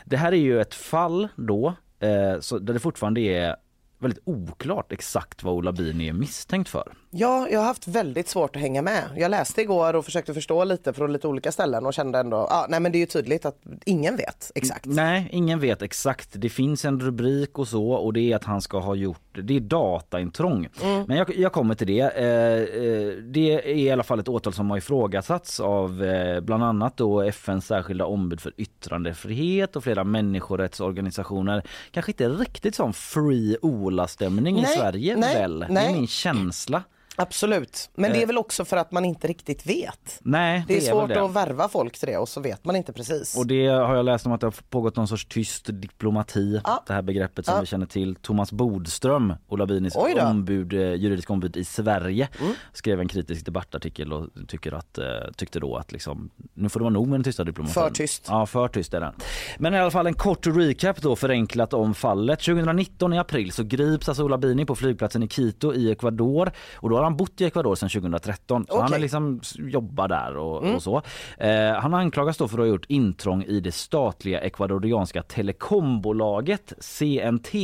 det 0.05 0.17
här 0.17 0.33
är 0.33 0.37
ju 0.37 0.61
ett 0.61 0.75
fall 0.75 1.29
då 1.37 1.75
eh, 2.01 2.41
så 2.41 2.59
där 2.59 2.75
det 2.75 2.81
fortfarande 2.81 3.21
är 3.21 3.57
väldigt 3.99 4.23
oklart 4.25 4.93
exakt 4.93 5.43
vad 5.43 5.55
Ola 5.55 5.73
Bini 5.73 6.09
är 6.09 6.13
misstänkt 6.13 6.69
för. 6.69 6.93
Ja, 7.11 7.49
jag 7.51 7.59
har 7.59 7.67
haft 7.67 7.89
väldigt 7.89 8.29
svårt 8.29 8.57
att 8.57 8.63
hänga 8.63 8.83
med. 8.83 9.03
Jag 9.17 9.31
läste 9.31 9.63
igår 9.63 9.97
och 9.97 10.05
försökte 10.05 10.35
förstå 10.35 10.65
lite 10.65 10.93
från 10.93 11.13
lite 11.13 11.29
olika 11.29 11.53
ställen 11.53 11.87
och 11.87 11.95
kände 11.95 12.19
ändå, 12.19 12.37
ah, 12.37 12.67
nej 12.69 12.81
men 12.81 12.93
det 12.93 12.99
är 12.99 13.01
ju 13.01 13.07
tydligt 13.07 13.45
att 13.45 13.63
ingen 13.85 14.17
vet 14.17 14.53
exakt. 14.55 14.87
Nej, 14.87 15.29
ingen 15.33 15.61
vet 15.61 15.83
exakt. 15.83 16.29
Det 16.33 16.49
finns 16.49 16.85
en 16.85 17.01
rubrik 17.01 17.59
och 17.59 17.69
så 17.69 17.93
och 17.93 18.13
det 18.13 18.33
är 18.33 18.37
att 18.37 18.45
han 18.45 18.63
ska 18.63 18.79
ha 18.79 18.95
gjort, 18.95 19.39
det 19.43 19.57
är 19.57 19.61
dataintrång. 19.61 20.69
Men 21.07 21.17
jag, 21.17 21.37
jag 21.37 21.53
kommer 21.53 21.75
till 21.75 21.87
det. 21.87 22.01
Eh, 22.01 22.83
eh, 22.83 23.13
det 23.23 23.53
är 23.53 23.69
i 23.69 23.91
alla 23.91 24.03
fall 24.03 24.21
ett 24.21 24.29
åtal 24.29 24.53
som 24.53 24.71
har 24.71 24.79
ifrågasatts 24.79 25.61
av 25.61 26.05
eh, 26.05 26.41
bland 26.41 26.65
annat 26.65 26.97
då 26.97 27.21
FNs 27.21 27.67
särskilda 27.67 28.05
ombud 28.05 28.41
för 28.41 28.53
yttrandefrihet 28.57 29.77
och 29.77 29.85
flera 29.85 30.05
människorättsorganisationer. 30.05 31.63
Kanske 31.91 32.13
inte 32.13 32.29
riktigt 32.29 32.75
som 32.75 32.93
free 32.93 33.57
Ola-stämning 33.89 34.59
i 34.59 34.63
Nej, 34.63 34.77
Sverige 34.77 35.17
nej, 35.17 35.35
väl? 35.35 35.59
Det 35.59 35.67
nej. 35.69 35.87
är 35.87 35.93
min 35.93 36.07
känsla. 36.07 36.83
Absolut, 37.19 37.91
men 37.95 38.13
det 38.13 38.23
är 38.23 38.27
väl 38.27 38.39
också 38.39 38.65
för 38.65 38.77
att 38.77 38.93
man 38.93 39.05
inte 39.05 39.27
riktigt 39.29 39.67
vet. 39.67 40.19
Nej, 40.23 40.65
Det 40.69 40.75
är 40.77 40.81
väl 40.81 40.89
svårt 40.89 41.09
det. 41.09 41.25
att 41.25 41.33
värva 41.33 41.69
folk 41.69 41.99
till 41.99 42.09
det 42.09 42.17
och 42.19 42.29
så 42.29 42.41
vet 42.41 42.65
man 42.65 42.77
inte 42.77 42.93
precis. 42.93 43.37
Och 43.37 43.47
det 43.47 43.67
har 43.67 43.95
jag 43.97 44.05
läst 44.05 44.27
om 44.27 44.33
att 44.33 44.41
det 44.41 44.47
har 44.47 44.55
pågått 44.71 44.97
någon 44.97 45.09
sorts 45.09 45.27
tyst 45.27 45.67
diplomati. 45.73 46.61
Ja. 46.65 46.85
Det 46.87 46.93
här 46.93 47.03
begreppet 47.03 47.45
som 47.45 47.55
Ja. 47.55 47.61
vi 47.61 47.67
känner 47.67 47.87
till. 47.87 48.15
Thomas 48.15 48.53
Bodström, 48.53 49.35
Ola 49.49 49.67
Binis 49.67 49.97
ombud, 49.97 50.73
eh, 50.73 50.79
juridisk 50.95 51.31
ombud 51.31 51.57
i 51.57 51.65
Sverige, 51.65 52.29
Mm. 52.41 52.53
skrev 52.73 53.01
en 53.01 53.09
kritisk 53.09 53.45
debattartikel 53.45 54.13
och 54.13 54.27
tycker 54.49 54.73
att, 54.73 54.99
eh, 54.99 55.05
tyckte 55.37 55.61
då 55.61 55.77
att 55.77 55.93
liksom, 55.93 56.31
nu 56.55 56.69
får 56.69 56.81
det 56.81 56.85
vara 56.85 56.93
nog 56.95 57.09
med 57.09 57.19
den 57.21 57.25
tysta 57.25 57.45
diplomatin. 57.45 57.75
För 57.75 57.91
tyst. 57.91 58.27
Ja, 58.29 58.47
för 58.47 58.69
tyst 58.69 58.95
är 58.95 59.01
den. 59.01 59.15
Men 59.59 59.75
i 59.75 59.79
alla 59.79 59.91
fall 59.91 60.07
en 60.07 60.15
kort 60.15 60.47
recap 60.47 61.01
då 61.03 61.17
förenklat 61.17 61.75
om 61.75 61.95
fallet. 61.95 62.41
2019 62.41 63.13
i 63.13 63.19
april 63.19 63.53
så 63.53 63.63
grips 63.63 64.09
alltså 64.09 64.25
Ola 64.25 64.39
Bini 64.39 64.65
på 64.65 64.75
flygplatsen 64.75 65.23
i 65.23 65.29
Quito 65.29 65.75
i 65.75 65.91
Ecuador 65.93 66.51
och 66.75 66.91
då 66.91 66.97
har 66.97 67.03
han 67.09 67.17
bott 67.17 67.41
i 67.41 67.45
Ecuador 67.45 67.75
sedan 67.75 67.89
2013. 67.89 68.67
Så 68.69 68.77
han 68.77 68.85
Okej. 68.85 68.97
är 68.97 69.01
liksom 69.01 69.41
jobbar 69.59 70.09
där 70.09 70.37
och, 70.37 70.75
och 70.75 70.83
så. 70.83 71.03
Eh, 71.39 71.73
han 71.73 71.95
anklagas 71.95 72.37
då 72.37 72.49
för 72.49 72.57
att 72.59 72.63
ha 72.63 72.67
gjort 72.67 72.85
intrång 72.89 73.43
i 73.45 73.61
det 73.61 73.73
statliga 73.73 74.41
ecuadorianska 74.41 75.23
telekombolaget 75.23 76.73
CNT 76.81 77.55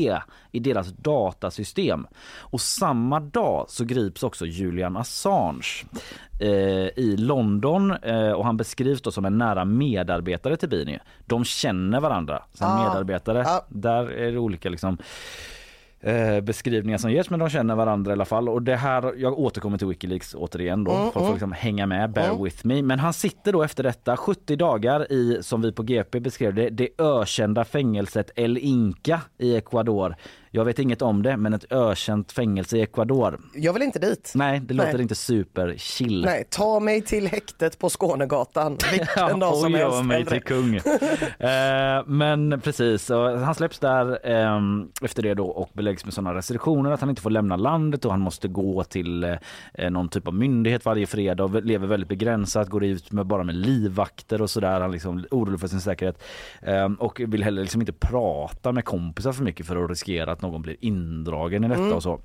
i 0.52 0.58
deras 0.58 0.88
datasystem. 0.88 2.06
Och 2.38 2.60
samma 2.60 3.20
dag 3.20 3.64
så 3.68 3.84
grips 3.84 4.22
också 4.22 4.46
Julian 4.46 4.96
Assange 4.96 5.84
eh, 6.40 6.48
i 6.96 7.16
London 7.18 7.90
eh, 7.90 8.30
och 8.30 8.44
han 8.44 8.56
beskrivs 8.56 9.02
då 9.02 9.10
som 9.10 9.24
en 9.24 9.38
nära 9.38 9.64
medarbetare 9.64 10.56
till 10.56 10.68
Bini. 10.68 10.98
De 11.26 11.44
känner 11.44 12.00
varandra 12.00 12.42
som 12.54 12.66
Ah. 12.66 12.88
medarbetare. 12.88 13.44
Ah. 13.46 13.64
Där 13.68 14.10
är 14.10 14.32
det 14.32 14.38
olika 14.38 14.68
liksom 14.68 14.98
eh, 16.04 16.40
beskrivningar 16.40 16.98
som 16.98 17.12
ges 17.12 17.30
men 17.30 17.40
de 17.40 17.50
känner 17.50 17.74
varandra 17.74 18.10
i 18.10 18.12
alla 18.12 18.24
fall 18.24 18.48
och 18.48 18.62
det 18.62 18.76
här, 18.76 19.14
jag 19.16 19.38
återkommer 19.38 19.78
till 19.78 19.86
Wikileaks 19.86 20.34
återigen 20.34 20.84
då, 20.84 20.92
Mm, 20.92 21.12
folk 21.12 21.26
får 21.26 21.32
liksom 21.32 21.52
hänga 21.52 21.86
med, 21.86 22.12
bear 22.12 22.44
with 22.44 22.66
me. 22.66 22.82
Men 22.82 22.98
han 22.98 23.12
sitter 23.12 23.52
då 23.52 23.62
efter 23.62 23.82
detta 23.82 24.16
70 24.16 24.56
dagar 24.56 25.12
i, 25.12 25.38
som 25.42 25.62
vi 25.62 25.72
på 25.72 25.82
GP 25.82 26.20
beskrev 26.20 26.54
det, 26.54 26.70
det 26.70 26.88
ökända 26.98 27.64
fängelset 27.64 28.30
El 28.36 28.58
Inca 28.58 29.20
i 29.38 29.56
Ecuador. 29.56 30.16
Jag 30.56 30.64
vet 30.64 30.78
inget 30.78 31.02
om 31.02 31.22
det 31.22 31.36
men 31.36 31.54
ett 31.54 31.72
ökänt 31.72 32.32
fängelse 32.32 32.76
i 32.76 32.82
Ecuador. 32.82 33.40
Jag 33.54 33.72
vill 33.72 33.82
inte 33.82 33.98
dit. 33.98 34.32
Nej, 34.34 34.60
det 34.60 34.74
låter 34.74 34.92
Nej. 34.92 35.02
inte 35.02 35.14
super 35.14 35.74
chill. 35.76 36.24
Nej, 36.24 36.44
ta 36.50 36.80
mig 36.80 37.02
till 37.02 37.26
häktet 37.26 37.78
på 37.78 37.88
Skånegatan 37.90 38.78
vilken 38.90 39.40
dag 39.40 39.56
som 39.56 39.74
och 39.74 39.80
helst. 39.80 40.04
mig 40.04 40.26
till 40.26 40.42
kung. 40.42 40.76
eh, 41.38 42.06
men 42.06 42.60
precis, 42.60 43.10
han 43.44 43.54
släpps 43.54 43.78
där 43.78 44.30
eh, 44.30 44.60
efter 45.02 45.22
det 45.22 45.34
då 45.34 45.46
och 45.46 45.70
beläggs 45.72 46.04
med 46.04 46.14
sådana 46.14 46.34
restriktioner 46.34 46.90
att 46.90 47.00
han 47.00 47.10
inte 47.10 47.22
får 47.22 47.30
lämna 47.30 47.56
landet 47.56 48.04
och 48.04 48.10
han 48.10 48.20
måste 48.20 48.48
gå 48.48 48.84
till 48.84 49.24
eh, 49.24 49.90
någon 49.90 50.08
typ 50.08 50.28
av 50.28 50.34
myndighet 50.34 50.84
varje 50.84 51.06
fredag 51.06 51.44
och 51.44 51.64
lever 51.64 51.86
väldigt 51.86 52.08
begränsat, 52.08 52.68
går 52.68 52.84
ut 52.84 53.12
med 53.12 53.26
bara 53.26 53.44
med 53.44 53.54
livvakter 53.54 54.42
och 54.42 54.50
sådär. 54.50 54.80
Han 54.80 54.92
liksom 54.92 55.26
orolig 55.30 55.60
för 55.60 55.68
sin 55.68 55.80
säkerhet 55.80 56.22
eh, 56.62 56.92
och 56.98 57.20
vill 57.20 57.44
heller 57.44 57.62
liksom 57.62 57.80
inte 57.80 57.92
prata 57.92 58.72
med 58.72 58.84
kompisar 58.84 59.32
för 59.32 59.44
mycket 59.44 59.66
för 59.66 59.84
att 59.84 59.90
riskera 59.90 60.32
att 60.32 60.43
någon 60.44 60.62
blir 60.62 60.76
indragen 60.80 61.64
i 61.64 61.68
detta 61.68 61.94
och 61.94 62.02
så. 62.02 62.20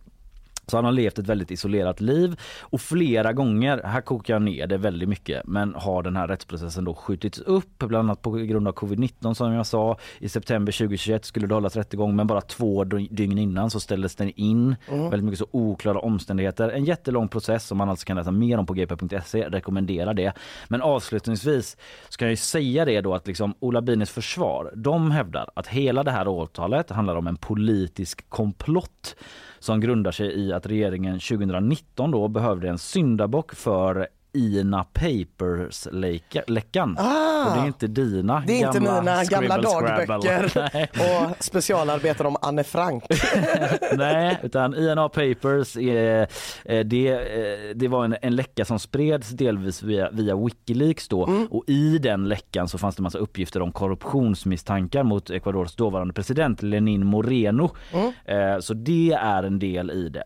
Så 0.69 0.77
han 0.77 0.85
har 0.85 0.91
levt 0.91 1.19
ett 1.19 1.27
väldigt 1.27 1.51
isolerat 1.51 2.01
liv 2.01 2.39
och 2.61 2.81
flera 2.81 3.33
gånger, 3.33 3.81
här 3.83 4.01
kokar 4.01 4.33
jag 4.33 4.41
ner 4.41 4.67
det 4.67 4.77
väldigt 4.77 5.09
mycket, 5.09 5.47
men 5.47 5.75
har 5.75 6.03
den 6.03 6.15
här 6.15 6.27
rättsprocessen 6.27 6.85
då 6.85 6.93
skjutits 6.93 7.39
upp 7.39 7.77
bland 7.77 8.09
annat 8.09 8.21
på 8.21 8.31
grund 8.31 8.67
av 8.67 8.73
covid-19 8.73 9.33
som 9.33 9.53
jag 9.53 9.65
sa. 9.65 9.97
I 10.19 10.29
september 10.29 10.71
2021 10.71 11.25
skulle 11.25 11.47
det 11.47 11.53
hållas 11.53 11.75
rättegång 11.75 12.15
men 12.15 12.27
bara 12.27 12.41
två 12.41 12.83
dygn 12.83 13.38
innan 13.38 13.69
så 13.69 13.79
ställdes 13.79 14.15
den 14.15 14.31
in. 14.35 14.75
Väldigt 14.89 15.23
mycket 15.23 15.39
så 15.39 15.47
oklara 15.51 15.99
omständigheter. 15.99 16.69
En 16.69 16.85
jättelång 16.85 17.27
process 17.27 17.67
som 17.67 17.77
man 17.77 17.89
alltså 17.89 18.05
kan 18.05 18.17
läsa 18.17 18.31
mer 18.31 18.57
om 18.57 18.65
på 18.65 18.73
gp.se, 18.73 19.49
rekommenderar 19.49 20.13
det. 20.13 20.33
Men 20.67 20.81
avslutningsvis 20.81 21.77
ska 22.09 22.25
jag 22.25 22.31
ju 22.31 22.35
säga 22.35 22.85
det 22.85 23.01
då 23.01 23.15
att 23.15 23.27
liksom 23.27 23.53
Ola 23.59 23.81
Bines 23.81 24.09
försvar, 24.09 24.71
de 24.75 25.11
hävdar 25.11 25.49
att 25.53 25.67
hela 25.67 26.03
det 26.03 26.11
här 26.11 26.27
åtalet 26.27 26.89
handlar 26.89 27.15
om 27.15 27.27
en 27.27 27.35
politisk 27.35 28.29
komplott 28.29 29.15
som 29.60 29.80
grundar 29.80 30.12
sig 30.12 30.39
i 30.39 30.54
att 30.54 30.66
regeringen 30.66 31.20
2019 31.20 32.12
då 32.12 32.28
behövde 32.28 32.70
en 32.70 32.78
syndabock 32.78 33.56
för 33.56 34.08
Ina 34.33 34.83
Papers-läckan. 34.83 36.95
Ah, 37.00 37.50
och 37.50 37.55
det 37.57 37.63
är 37.63 37.67
inte 37.67 37.88
dina 37.88 38.43
Det 38.48 38.62
är 38.62 38.67
inte 38.67 38.79
gamla 38.79 39.01
mina 39.01 39.24
gamla 39.24 39.57
dagböcker 39.57 40.89
och 41.29 41.43
specialarbeten 41.43 42.25
om 42.25 42.38
Anne 42.41 42.63
Frank. 42.63 43.03
Nej, 43.98 44.38
utan 44.43 44.75
INA 44.75 45.09
Papers 45.09 45.77
är, 45.77 46.27
eh, 46.65 46.79
det, 46.79 47.07
eh, 47.09 47.75
det 47.75 47.88
var 47.88 48.05
en, 48.05 48.15
en 48.21 48.36
läcka 48.36 48.65
som 48.65 48.79
spreds 48.79 49.29
delvis 49.29 49.83
via, 49.83 50.09
via 50.12 50.36
Wikileaks 50.36 51.07
då 51.07 51.19
Mm. 51.29 51.48
och 51.51 51.63
i 51.67 51.98
den 51.98 52.27
läckan 52.29 52.67
så 52.67 52.77
fanns 52.77 52.95
det 52.95 53.01
massa 53.01 53.17
uppgifter 53.17 53.62
om 53.62 53.71
korruptionsmisstankar 53.71 55.03
mot 55.03 55.29
Ecuadors 55.29 55.75
dåvarande 55.75 56.13
president 56.13 56.62
Lenin 56.62 57.05
Moreno. 57.05 57.71
Mm. 57.93 58.12
Eh, 58.25 58.59
Så 58.59 58.74
det 58.74 59.12
är 59.12 59.43
en 59.43 59.59
del 59.59 59.91
i 59.91 60.09
det. 60.09 60.24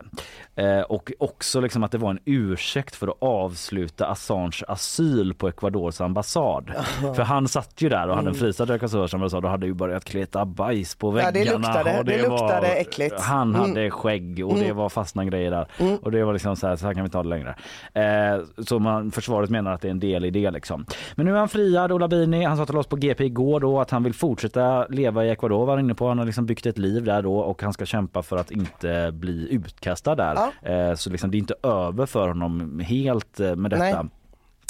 Och 0.88 1.12
också 1.18 1.60
liksom 1.60 1.84
att 1.84 1.92
det 1.92 1.98
var 1.98 2.10
en 2.10 2.18
ursäkt 2.24 2.96
för 2.96 3.08
att 3.08 3.16
avsluta 3.20 3.93
Assange 4.00 4.62
asyl 4.68 5.34
på 5.34 5.48
Ecuadors 5.48 6.00
ambassad. 6.00 6.70
För 7.16 7.22
han 7.22 7.48
satt 7.48 7.82
ju 7.82 7.88
där 7.88 8.08
och 8.08 8.16
hade 8.16 8.28
en 8.28 8.34
fristad 8.34 8.64
i 8.72 8.76
Ecuadors 8.76 9.14
ambassad 9.14 9.44
och 9.44 9.50
hade 9.50 9.66
ju 9.66 9.74
börjat 9.74 10.04
kleta 10.04 10.44
bajs 10.44 10.94
på 10.94 11.10
Mm. 11.10 11.24
Ja, 11.24 11.30
väggarna. 11.30 11.58
det 11.58 11.68
luktade- 11.68 11.98
och 11.98 12.04
det 12.04 12.22
luktade 12.28 12.66
äckligt. 12.66 13.12
Mm. 13.12 13.22
Han 13.24 13.54
hade 13.54 13.90
skägg 13.90 14.44
och 14.46 14.58
det 14.58 14.72
var 14.72 14.88
fastna 14.88 15.24
grejer 15.24 15.50
där. 15.50 15.66
Och 16.02 16.10
det 16.12 16.24
var 16.24 16.32
liksom 16.32 16.56
så 16.56 16.66
här, 16.66 16.76
så 16.76 16.86
här 16.86 16.94
kan 16.94 17.04
vi 17.04 17.10
ha 17.12 17.22
det 17.22 17.28
längre. 17.28 17.54
Eh, 17.94 18.40
så 18.66 18.78
man, 18.78 19.10
försvaret 19.10 19.50
menar 19.50 19.72
att 19.72 19.80
det 19.80 19.88
är 19.88 19.90
en 19.90 20.00
del 20.00 20.24
i 20.24 20.30
det 20.30 20.50
liksom. 20.50 20.86
Men 21.14 21.26
nu 21.26 21.34
är 21.34 21.38
han 21.38 21.48
friad, 21.48 21.92
Ola 21.92 22.08
Bini. 22.08 22.44
Han 22.44 22.56
sa 22.56 22.66
till 22.66 22.76
oss 22.76 22.86
på 22.86 22.96
GP 22.96 23.24
igår 23.24 23.60
då 23.60 23.80
att 23.80 23.90
han 23.90 24.02
vill 24.02 24.14
fortsätta 24.14 24.86
leva 24.86 25.24
i 25.24 25.30
Ecuador 25.30 25.66
var 25.66 25.76
han 25.76 25.84
inne 25.84 25.94
på. 25.94 26.08
Han 26.08 26.18
har 26.18 26.26
liksom 26.26 26.46
byggt 26.46 26.66
ett 26.66 26.78
liv 26.78 27.04
där 27.04 27.22
då 27.22 27.36
och 27.38 27.62
han 27.62 27.72
ska 27.72 27.86
kämpa 27.86 28.22
för 28.22 28.36
att 28.36 28.50
inte 28.50 29.10
bli 29.12 29.48
utkastad 29.50 30.14
där. 30.14 30.36
Eh, 30.62 30.94
så 30.94 31.10
liksom 31.10 31.30
det 31.30 31.36
är 31.36 31.38
inte 31.38 31.54
över 31.62 32.06
för 32.06 32.28
honom 32.28 32.80
helt 32.80 33.40
eh, 33.40 33.56
med 33.56 33.70
detta. 33.70 33.83
Nej. 33.92 34.04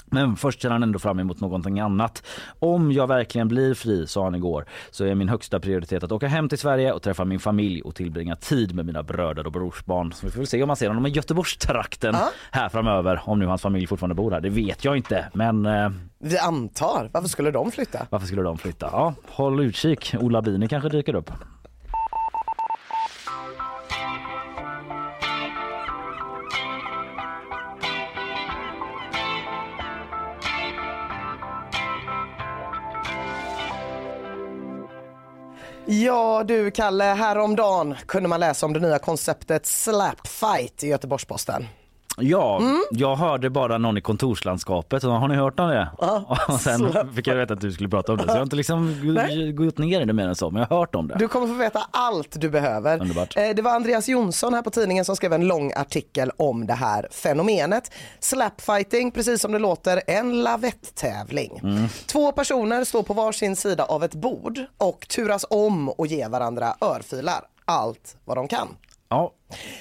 Men 0.06 0.36
först 0.36 0.62
ser 0.62 0.70
han 0.70 0.82
ändå 0.82 0.98
fram 0.98 1.18
emot 1.18 1.40
någonting 1.40 1.80
annat. 1.80 2.22
Om 2.58 2.92
jag 2.92 3.06
verkligen 3.06 3.48
blir 3.48 3.74
fri, 3.74 4.06
sa 4.06 4.24
han 4.24 4.34
igår, 4.34 4.64
så 4.90 5.04
är 5.04 5.14
min 5.14 5.28
högsta 5.28 5.60
prioritet 5.60 6.02
att 6.02 6.12
åka 6.12 6.26
hem 6.28 6.48
till 6.48 6.58
Sverige 6.58 6.92
och 6.92 7.02
träffa 7.02 7.24
min 7.24 7.40
familj 7.40 7.82
och 7.82 7.94
tillbringa 7.94 8.36
tid 8.36 8.74
med 8.74 8.86
mina 8.86 9.02
bröder 9.02 9.46
och 9.46 9.52
brorsbarn. 9.52 10.12
Så 10.12 10.26
vi 10.26 10.32
får 10.32 10.38
väl 10.38 10.46
se 10.46 10.62
om 10.62 10.66
man 10.66 10.76
ser 10.76 10.88
honom 10.88 11.06
i 11.06 11.10
Göteborgstrakten 11.10 12.14
Ja. 12.18 12.28
här 12.50 12.68
framöver. 12.68 13.20
Om 13.24 13.38
nu 13.38 13.46
hans 13.46 13.62
familj 13.62 13.86
fortfarande 13.86 14.14
bor 14.14 14.30
här, 14.30 14.40
det 14.40 14.50
vet 14.50 14.84
jag 14.84 14.96
inte. 14.96 15.28
Men 15.34 15.66
eh, 15.66 15.90
Vi 16.18 16.38
antar, 16.38 17.10
varför 17.12 17.28
skulle 17.28 17.50
de 17.50 17.70
flytta? 17.70 18.06
varför 18.10 18.26
skulle 18.26 18.42
de 18.42 18.58
flytta? 18.58 18.88
Ja, 18.92 19.14
håll 19.28 19.60
utkik. 19.60 20.14
Ola 20.20 20.42
Bini 20.42 20.68
kanske 20.68 20.88
dyker 20.88 21.14
upp. 21.14 21.30
Ja 35.86 36.44
du 36.44 36.70
Kalle, 36.70 37.04
häromdagen 37.04 37.94
kunde 38.06 38.28
man 38.28 38.40
läsa 38.40 38.66
om 38.66 38.72
det 38.72 38.80
nya 38.80 38.98
konceptet 38.98 39.66
Slap 39.66 40.26
Fight 40.26 40.84
i 40.84 40.86
Göteborgs-Posten. 40.88 41.66
Ja, 42.16 42.58
Mm. 42.58 42.82
jag 42.90 43.16
hörde 43.16 43.50
bara 43.50 43.78
någon 43.78 43.98
i 43.98 44.00
kontorslandskapet. 44.00 45.02
Har 45.02 45.28
ni 45.28 45.34
hört 45.34 45.60
om 45.60 45.68
det? 45.68 45.88
Ja, 45.98 46.38
och 46.48 46.60
sen 46.60 46.90
slap 46.90 47.14
fick 47.14 47.26
jag 47.26 47.34
veta 47.36 47.54
att 47.54 47.60
du 47.60 47.72
skulle 47.72 47.88
prata 47.88 48.12
om 48.12 48.18
det. 48.18 48.24
Så 48.24 48.28
jag 48.30 48.34
har 48.36 48.42
inte 48.42 48.56
liksom 48.56 48.94
gått 49.56 49.78
ner 49.78 50.00
i 50.00 50.04
det 50.04 50.12
mer 50.12 50.28
än 50.28 50.34
så, 50.34 50.50
men 50.50 50.60
jag 50.62 50.68
har 50.68 50.76
hört 50.78 50.94
om 50.94 51.08
det. 51.08 51.16
Du 51.18 51.28
kommer 51.28 51.46
få 51.46 51.52
veta 51.54 51.86
allt 51.90 52.40
du 52.40 52.50
behöver. 52.50 53.00
Underbart. 53.00 53.36
Eh, 53.36 53.48
Det 53.54 53.62
var 53.62 53.70
Andreas 53.74 54.08
Jonsson 54.08 54.54
här 54.54 54.62
på 54.62 54.70
tidningen 54.70 55.04
som 55.04 55.16
skrev 55.16 55.32
en 55.32 55.46
lång 55.46 55.72
artikel 55.72 56.30
om 56.36 56.66
det 56.66 56.72
här 56.74 57.08
fenomenet. 57.10 57.90
Slapfighting, 58.20 59.10
precis 59.10 59.40
som 59.42 59.52
det 59.52 59.58
låter, 59.58 60.02
en 60.06 60.42
lavetttävling. 60.42 61.60
Mm. 61.62 61.88
Två 62.06 62.32
personer 62.32 62.84
står 62.84 63.02
på 63.02 63.14
varsin 63.14 63.56
sida 63.56 63.84
av 63.84 64.04
ett 64.04 64.14
bord 64.14 64.58
och 64.78 65.08
turas 65.08 65.44
om 65.50 65.88
och 65.88 66.06
ger 66.06 66.28
varandra 66.28 66.74
örfilar. 66.80 67.40
Allt 67.64 68.16
vad 68.24 68.36
de 68.36 68.48
kan. 68.48 68.68
Ja, 69.08 69.34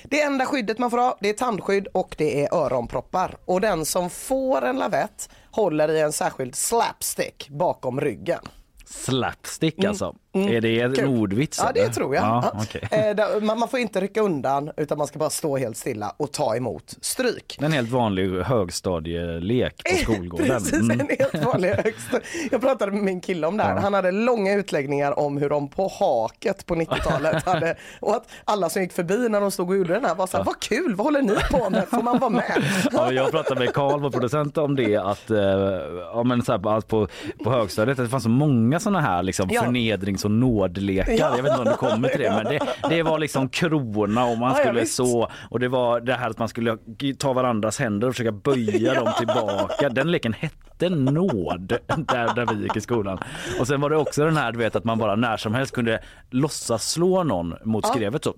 Det 0.04 0.22
enda 0.22 0.46
skyddet 0.46 0.78
man 0.80 0.92
får 0.92 0.98
ha 0.98 1.18
det 1.22 1.30
är 1.30 1.34
tandskydd 1.34 1.88
och 1.88 2.16
det 2.18 2.44
är 2.46 2.54
öronproppar. 2.56 3.38
Och 3.46 3.62
den 3.62 3.86
som 3.86 4.10
får 4.10 4.62
en 4.62 4.76
lavett 4.78 5.30
håller 5.52 5.90
i 5.92 6.00
en 6.02 6.14
särskild 6.14 6.56
slapstick 6.56 7.50
bakom 7.50 8.02
ryggen. 8.02 8.42
slapstick 8.86 9.84
alltså. 9.84 10.16
Är 10.34 10.62
det 10.62 10.80
en 10.80 10.86
Mm. 10.86 10.96
Kul. 10.96 11.08
ordvits? 11.22 11.60
Ja 11.64 11.72
det 11.74 11.90
tror 11.90 12.16
jag. 12.16 12.24
Ja, 12.24 12.52
Ja. 12.54 12.62
okej. 12.64 12.82
Eh, 12.92 13.16
där- 13.16 13.42
man, 13.42 13.60
man 13.60 13.70
får 13.70 13.80
inte 13.80 14.02
rycka 14.02 14.22
undan 14.22 14.72
utan 14.78 14.98
man 14.98 15.08
ska 15.08 15.20
bara 15.20 15.30
stå 15.30 15.58
helt 15.58 15.78
stilla 15.78 16.14
och 16.18 16.32
ta 16.32 16.56
emot 16.56 16.96
stryk. 17.02 17.58
En 17.62 17.72
helt 17.74 17.90
vanlig 17.90 18.42
högstadielek 18.42 19.82
på 19.92 19.96
skolgården. 19.98 20.48
Precis, 20.48 20.74
Mm. 20.74 21.00
en 21.00 21.08
helt 21.20 21.46
vanlig 21.46 21.70
högst. 21.84 22.08
Jag 22.52 22.62
pratade 22.62 22.92
med 22.92 23.02
min 23.04 23.22
kille 23.22 23.48
om 23.48 23.58
det 23.58 23.64
här. 23.64 23.76
Han 23.80 23.94
hade 23.94 24.12
långa 24.12 24.54
utläggningar 24.54 25.20
om 25.20 25.38
hur 25.38 25.50
de 25.50 25.68
på 25.68 25.88
haket 26.00 26.66
på 26.66 26.76
90-talet 26.76 27.44
hade 27.46 27.76
och 28.00 28.16
att 28.16 28.28
alla 28.46 28.70
som 28.70 28.82
gick 28.82 28.94
förbi 28.94 29.30
när 29.30 29.42
de 29.42 29.52
stod 29.52 29.70
och 29.70 29.78
gjorde 29.78 29.94
den 29.94 30.06
här 30.06 30.16
var 30.16 30.28
så 30.28 30.38
här, 30.38 30.44
vad 30.44 30.60
kul, 30.60 30.96
vad 30.96 31.06
håller 31.08 31.22
ni 31.22 31.36
på 31.52 31.70
med? 31.70 31.88
Får 31.88 32.02
man 32.02 32.20
vara 32.20 32.30
med? 32.30 32.64
Ja, 32.92 33.12
jag 33.12 33.32
pratade 33.32 33.60
med 33.60 33.74
Karl, 33.74 34.00
vår 34.02 34.10
producent, 34.10 34.58
om 34.58 34.76
det 34.76 34.96
att, 34.98 35.30
eh, 35.32 35.38
ja, 36.14 36.24
men 36.26 36.42
så 36.42 36.52
här, 36.52 36.78
att 36.78 36.88
på, 36.88 37.08
på 37.44 37.52
högstadiet 37.52 38.00
att 38.00 38.06
det 38.06 38.10
fanns 38.10 38.24
så 38.24 38.30
många 38.30 38.80
såna 38.80 39.02
här 39.02 39.24
liksom, 39.24 39.50
Ja. 39.52 39.64
förnedrings 39.64 40.23
och 40.26 40.32
nådlekar. 40.32 41.14
Ja. 41.14 41.38
Jag 41.38 41.44
vet 41.44 41.52
inte 41.52 41.62
om 41.62 41.66
du 41.66 41.78
kommer 41.78 42.10
till 42.10 42.20
det 42.20 42.32
men 42.32 42.46
det, 42.46 42.60
det 42.90 43.04
var 43.04 43.20
liksom 43.20 43.50
krona 43.50 44.26
och 44.26 44.38
man 44.38 44.50
ja, 44.50 44.64
skulle 44.64 44.86
så 44.86 45.30
och 45.50 45.60
det 45.60 45.68
var 45.68 46.00
det 46.00 46.14
här 46.14 46.30
att 46.30 46.40
man 46.40 46.48
skulle 46.48 46.78
ta 47.18 47.34
varandras 47.34 47.80
händer 47.80 48.08
och 48.08 48.14
försöka 48.14 48.32
böja 48.32 48.94
dem 48.94 49.14
tillbaka. 49.18 49.90
Den 49.90 50.12
leken 50.12 50.34
hette 50.34 50.90
nåd 50.90 51.68
där, 51.98 52.36
där 52.36 52.54
vi 52.54 52.64
gick 52.64 52.76
i 52.76 52.82
skolan. 52.82 53.20
Och 53.60 53.68
sen 53.68 53.82
var 53.82 53.90
det 53.90 53.98
också 53.98 54.26
den 54.26 54.38
här 54.38 54.52
du 54.52 54.58
vet 54.58 54.76
att 54.76 54.84
man 54.84 54.98
bara 54.98 55.16
när 55.16 55.38
som 55.38 55.54
helst 55.54 55.74
kunde 55.74 56.00
låtsas 56.30 56.92
slå 56.92 57.24
någon 57.24 57.56
mot 57.64 57.88
skrevet 57.88 58.24
så. 58.24 58.34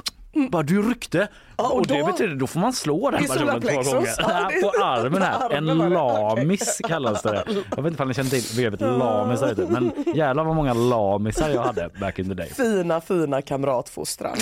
Bara 0.50 0.64
du 0.64 0.82
ryckte 0.82 1.28
Ja, 1.58 1.64
och 1.70 1.78
och, 1.80 1.88
det 1.88 2.00
då- 2.00 2.06
betyder 2.06 2.36
då 2.36 2.48
får 2.48 2.60
man 2.60 2.74
slå 2.74 3.12
den 3.12 3.22
personen 3.28 3.62
två 3.62 3.68
gånger. 3.92 4.10
Ja, 4.18 4.50
det- 4.54 4.62
på 4.62 4.84
armen 4.84 5.22
här. 5.22 5.50
En 5.56 5.66
det. 5.66 5.74
lamis 5.90 6.82
kallas 6.88 7.22
det. 7.22 7.44
Jag 7.76 7.84
vet 7.84 7.92
inte 7.92 8.04
om 8.04 8.10
ni 8.10 8.16
känner 8.16 8.30
till 8.30 8.56
begreppet 8.56 8.82
lamisar 8.82 9.52
ute, 9.52 9.62
men 9.62 9.92
jävlar 10.16 10.44
vad 10.44 10.56
många 10.56 10.74
lamisar 10.74 11.50
jag 11.50 11.62
hade 11.64 11.90
back 12.00 12.20
in 12.20 12.28
the 12.30 12.34
day. 12.34 12.50
Fina, 12.50 13.02
fina 13.02 13.42
kamratfostran. 13.42 14.38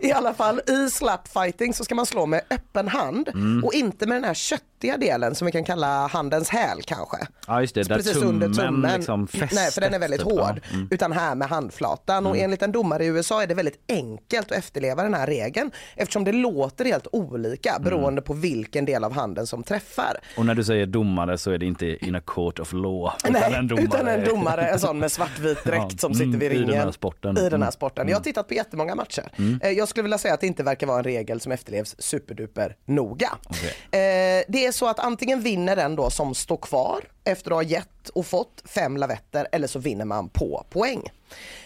I 0.00 0.12
alla 0.12 0.34
fall, 0.34 0.60
i 0.66 0.90
slapfighting 0.90 1.74
så 1.74 1.84
ska 1.84 1.94
man 1.94 2.06
slå 2.06 2.26
med 2.26 2.40
öppen 2.50 2.88
hand 2.88 3.28
Mm. 3.28 3.64
och 3.64 3.74
inte 3.74 4.06
med 4.06 4.16
den 4.16 4.24
här 4.24 4.34
köttiga 4.34 4.96
delen 4.96 5.34
som 5.34 5.46
vi 5.46 5.52
kan 5.52 5.64
kalla 5.64 6.06
handens 6.06 6.48
häl 6.48 6.78
kanske. 6.84 7.16
Ja 7.46 7.60
just 7.60 7.74
det, 7.74 7.82
där 7.82 7.96
Precis 7.96 8.12
tummen, 8.12 8.28
under 8.42 8.62
tummen. 8.64 8.92
liksom. 8.96 9.28
Nej, 9.52 9.70
för 9.70 9.80
den 9.80 9.94
är 9.94 9.98
väldigt 9.98 10.20
typ. 10.20 10.28
hård. 10.32 10.60
Ja, 10.70 10.74
mm. 10.74 10.88
Utan 10.90 11.12
här 11.12 11.34
med 11.34 11.48
handflatan. 11.48 12.26
Och 12.26 12.36
enligt 12.36 12.62
en 12.62 12.72
domare 12.72 13.04
i 13.04 13.06
USA 13.06 13.42
är 13.42 13.46
det 13.46 13.54
väldigt 13.54 13.84
enkelt 13.88 14.52
att 14.52 14.58
efterleva 14.58 15.02
den 15.02 15.14
här 15.14 15.26
regeln 15.26 15.70
eftersom 15.96 16.24
det 16.24 16.32
låter 16.32 16.53
helt 16.84 17.06
olika 17.12 17.70
Mm. 17.70 17.82
beroende 17.84 18.22
på 18.22 18.34
vilken 18.34 18.84
del 18.84 19.04
av 19.04 19.12
handen 19.12 19.46
som 19.46 19.62
träffar. 19.62 20.20
Och 20.36 20.46
när 20.46 20.54
du 20.54 20.64
säger 20.64 20.86
domare 20.86 21.38
så 21.38 21.50
är 21.50 21.58
det 21.58 21.66
inte 21.66 22.06
in 22.06 22.14
a 22.14 22.20
court 22.26 22.58
of 22.58 22.72
law. 22.72 23.12
Nej, 23.30 23.54
en 23.54 23.68
domare. 23.68 23.84
utan 23.84 24.08
en 24.08 24.24
domare, 24.24 24.66
en 24.66 24.78
sån 24.80 24.98
med 24.98 25.12
svartvit 25.12 25.58
dräkt 25.64 25.84
Ja, 25.92 25.98
som 25.98 26.14
sitter 26.14 26.24
mm, 26.26 26.38
vid 26.38 26.52
i 26.52 26.54
den 26.58 26.66
ringen. 26.68 26.84
här 26.84 26.90
sporten. 26.92 27.30
I 27.38 27.40
den 27.40 27.50
här 27.50 27.56
Mm. 27.56 27.72
sporten. 27.72 28.08
Jag 28.08 28.16
har 28.16 28.22
tittat 28.22 28.48
på 28.48 28.54
jättemånga 28.54 28.94
matcher. 28.94 29.24
Eh, 29.62 29.70
Jag 29.70 29.88
skulle 29.88 30.02
vilja 30.02 30.18
säga 30.18 30.34
att 30.34 30.40
det 30.40 30.46
inte 30.46 30.62
verkar 30.62 30.86
vara 30.86 30.98
en 30.98 31.04
regel 31.04 31.40
som 31.40 31.52
efterlevs 31.52 31.94
superduper 31.98 32.76
noga. 32.84 33.28
Okej. 33.48 33.68
Eh, 33.68 34.44
Det 34.48 34.66
är 34.66 34.72
så 34.72 34.86
att 34.88 34.98
antingen 34.98 35.40
vinner 35.40 35.76
den 35.76 35.96
då 35.96 36.10
som 36.10 36.34
står 36.34 36.56
kvar 36.56 37.00
efter 37.24 37.50
att 37.50 37.56
ha 37.56 37.62
gett 37.62 38.08
och 38.08 38.26
fått 38.26 38.62
fem 38.64 38.96
lavetter 38.96 39.46
eller 39.52 39.66
så 39.66 39.78
vinner 39.78 40.04
man 40.04 40.28
på 40.28 40.66
poäng. 40.70 41.02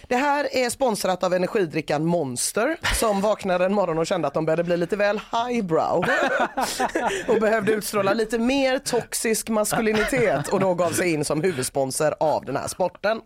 Det 0.09 0.17
här 0.17 0.57
är 0.57 0.71
sponsrat 0.71 1.25
av 1.25 1.35
energidrickan 1.35 2.05
Monster 2.05 2.77
som 2.95 3.21
vaknade 3.21 3.65
en 3.65 3.75
morgon 3.75 3.99
och 3.99 4.07
kände 4.07 4.29
att 4.29 4.35
de 4.35 4.45
började 4.45 4.65
bli 4.65 4.77
lite 4.77 4.97
väl 4.97 5.21
highbrow 5.33 6.05
och 7.29 7.41
behövde 7.41 7.73
utstråla 7.73 8.13
lite 8.13 8.39
mer 8.39 8.79
toxisk 8.79 9.49
maskulinitet 9.49 10.49
och 10.49 10.61
då 10.61 10.75
gav 10.75 10.91
sig 10.91 11.13
in 11.13 11.25
som 11.25 11.43
huvudsponsor 11.43 12.15
av 12.21 12.45
den 12.45 12.57
här 12.57 12.69
sporten. 12.69 13.21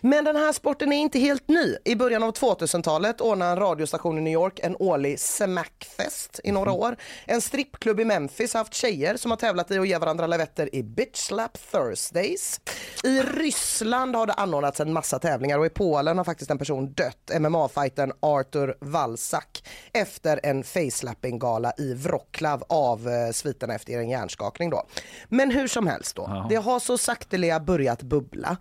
Men 0.00 0.24
den 0.24 0.36
här 0.36 0.52
sporten 0.52 0.92
är 0.92 0.96
inte 0.96 1.18
helt 1.18 1.48
ny. 1.48 1.76
I 1.84 1.96
början 1.96 2.22
av 2.22 2.32
2000-talet 2.32 3.20
ordnade 3.20 3.50
en 3.50 3.58
radiostation 3.58 4.18
i 4.18 4.20
New 4.20 4.32
York 4.32 4.60
en 4.62 4.76
årlig 4.78 5.20
Smackfest 5.20 6.40
i 6.44 6.52
några 6.52 6.72
år. 6.72 6.96
En 7.26 7.40
strippklubb 7.40 8.00
i 8.00 8.04
Memphis 8.04 8.54
har 8.54 8.60
haft 8.60 8.74
tjejer 8.74 9.16
som 9.16 9.30
har 9.30 9.38
tävlat 9.38 9.70
i 9.70 9.78
att 9.78 9.88
ge 9.88 9.98
varandra 9.98 10.26
lavetter 10.26 10.74
i 10.74 10.82
Bitch 10.82 11.18
Slap 11.18 11.58
Thursdays. 11.72 12.60
I 13.04 13.22
Ryssland 13.22 14.16
har 14.16 14.26
det 14.26 14.32
anordnats 14.32 14.80
en 14.80 14.92
massa 14.92 15.18
tävlingar 15.18 15.58
och 15.58 15.66
i 15.66 15.70
Polen 15.70 16.21
har 16.22 16.24
faktiskt 16.24 16.50
en 16.50 16.58
person 16.58 16.92
dött, 16.92 17.30
MMA-fightern 17.40 18.12
Artur 18.20 18.74
Walsak, 18.80 19.64
efter 19.92 20.40
en 20.42 20.64
facelapping-gala 20.64 21.72
i 21.78 21.94
Wroclaw 21.94 22.64
av 22.68 23.08
eh, 23.08 23.32
sviterna 23.32 23.74
efter 23.74 23.98
en 23.98 24.08
hjärnskakning 24.08 24.70
då. 24.70 24.86
Men 25.28 25.50
hur 25.50 25.68
som 25.68 25.86
helst 25.86 26.16
då, 26.16 26.46
det 26.48 26.56
har 26.56 26.80
så 26.80 26.98
sakteliga 26.98 27.60
börjat 27.60 28.02
bubbla 28.02 28.56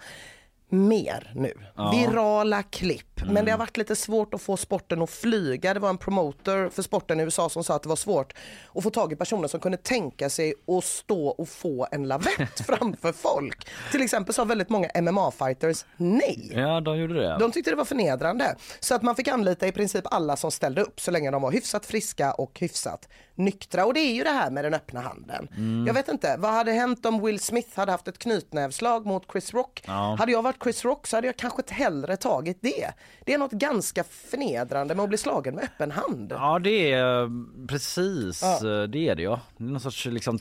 mer 0.72 1.32
nu. 1.36 1.54
Virala 1.92 2.64
klipp. 2.64 3.22
Men 3.26 3.46
det 3.46 3.52
har 3.52 3.58
varit 3.58 3.78
lite 3.78 3.96
svårt 3.96 4.34
att 4.34 4.42
få 4.42 4.58
sporten 4.58 5.02
att 5.02 5.10
flyga. 5.10 5.74
Det 5.74 5.80
var 5.80 5.90
en 5.90 5.98
promoter 5.98 6.70
för 6.70 6.82
sporten 6.82 7.20
i 7.20 7.24
USA 7.24 7.50
som 7.50 7.64
sa 7.64 7.76
att 7.76 7.84
det 7.84 7.90
var 7.90 7.96
svårt 7.96 8.34
att 8.76 8.84
få 8.84 8.90
tag 8.90 9.14
i 9.14 9.16
personer 9.16 9.48
som 9.48 9.60
kunde 9.60 9.78
tänka 9.78 10.30
sig 10.30 10.54
att 10.68 10.84
stå 10.84 11.28
och 11.28 11.50
få 11.50 11.88
en 11.92 12.08
lavett 12.08 12.60
framför 12.66 13.12
folk. 13.12 13.68
Till 13.92 14.02
exempel 14.02 14.36
sa 14.36 14.44
väldigt 14.44 14.70
många 14.70 14.88
MMA-fighters 14.88 15.86
nej. 15.98 16.52
Ja, 16.56 16.82
de 16.82 16.98
gjorde 16.98 17.14
det. 17.14 17.38
De 17.40 17.52
tyckte 17.52 17.72
det 17.72 17.76
var 17.76 17.86
förnedrande. 17.86 18.56
Så 18.80 18.96
att 18.96 19.02
man 19.02 19.16
fick 19.16 19.28
anlita 19.28 19.68
i 19.68 19.72
princip 19.72 20.04
alla 20.14 20.36
som 20.36 20.52
ställde 20.52 20.82
upp 20.82 21.00
så 21.00 21.12
länge 21.12 21.32
de 21.32 21.42
var 21.42 21.52
hyfsat 21.52 21.86
friska 21.86 22.32
och 22.34 22.60
hyfsat 22.60 23.10
nyktra. 23.42 23.86
Och 23.86 23.94
det 23.94 24.00
är 24.00 24.14
ju 24.14 24.24
det 24.24 24.30
här 24.30 24.52
med 24.52 24.66
den 24.66 24.74
öppna 24.74 25.02
handen. 25.02 25.48
Mm. 25.58 25.88
Jag 25.88 25.94
vet 25.94 26.08
inte, 26.08 26.36
vad 26.40 26.52
hade 26.52 26.72
hänt 26.72 27.06
om 27.06 27.26
Will 27.26 27.40
Smith 27.40 27.70
hade 27.80 27.92
haft 27.92 28.08
ett 28.08 28.18
knytnävslag 28.18 29.06
mot 29.06 29.32
Chris 29.32 29.54
Rock? 29.54 29.84
Ja. 29.88 30.16
Hade 30.20 30.32
jag 30.32 30.42
varit 30.42 30.64
Chris 30.64 30.86
Rock 30.86 31.08
så 31.08 31.18
hade 31.18 31.28
jag 31.28 31.38
kanske 31.38 31.62
hellre 31.70 32.18
tagit 32.18 32.58
det. 32.62 32.92
Det 33.26 33.34
är 33.34 33.38
något 33.38 33.52
ganska 33.52 34.04
förnedrande 34.04 34.96
med 34.96 35.04
att 35.04 35.10
bli 35.10 35.18
slagen 35.18 35.56
med 35.56 35.64
öppen 35.64 35.92
hand. 35.92 36.32
Ja 36.32 36.60
det 36.60 36.92
är 36.92 37.30
precis, 37.68 38.42
Ja. 38.44 38.88
det 38.88 39.08
är 39.10 39.16
det 39.16 39.24
ja. 39.24 39.40
Någon 39.58 39.80
sorts 39.80 40.06
liksom 40.06 40.40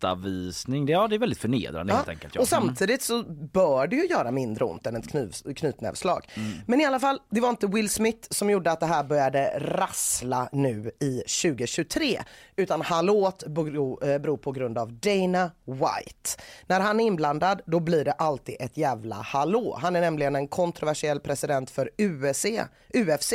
tillrättavisning. 0.00 0.86
Det, 0.86 0.92
ja 0.92 1.08
det 1.08 1.14
är 1.14 1.18
väldigt 1.18 1.38
förnedrande 1.38 1.92
helt 1.92 2.08
enkelt. 2.08 2.34
Ja. 2.34 2.40
Och 2.40 2.48
samtidigt 2.48 3.02
så 3.02 3.22
bör 3.52 3.86
det 3.86 3.96
ju 3.96 4.06
göra 4.06 4.30
mindre 4.30 4.64
ont 4.64 4.86
än 4.86 4.96
ett 4.96 5.08
knuv, 5.08 5.32
knutnävsslag. 5.56 6.26
Mm. 6.34 6.52
Men 6.66 6.80
i 6.80 6.84
alla 6.84 7.00
fall, 7.00 7.20
det 7.30 7.40
var 7.40 7.50
inte 7.50 7.66
Will 7.66 7.90
Smith 7.90 8.28
som 8.30 8.50
gjorde 8.50 8.72
att 8.72 8.80
det 8.80 8.86
här 8.86 9.04
började 9.04 9.58
rassla 9.58 10.48
nu 10.52 10.90
i 11.00 11.16
2023. 11.42 12.20
Utan 12.56 12.82
hallåt 12.82 13.46
beror 13.46 14.08
eh, 14.08 14.36
på 14.36 14.52
grund 14.52 14.78
av 14.78 14.92
Dana 14.92 15.50
White. 15.64 16.42
När 16.66 16.80
han 16.80 17.00
är 17.00 17.04
inblandad 17.04 17.60
då 17.66 17.80
blir 17.80 18.04
det 18.04 18.12
alltid 18.12 18.56
ett 18.60 18.76
jävla 18.76 19.16
hallå. 19.16 19.78
Han 19.82 19.96
är 19.96 20.00
nämligen 20.00 20.36
en 20.36 20.48
kontroversiell 20.48 21.20
president 21.20 21.70
för 21.70 21.90
UFC, 21.98 22.46
UFC 22.94 23.32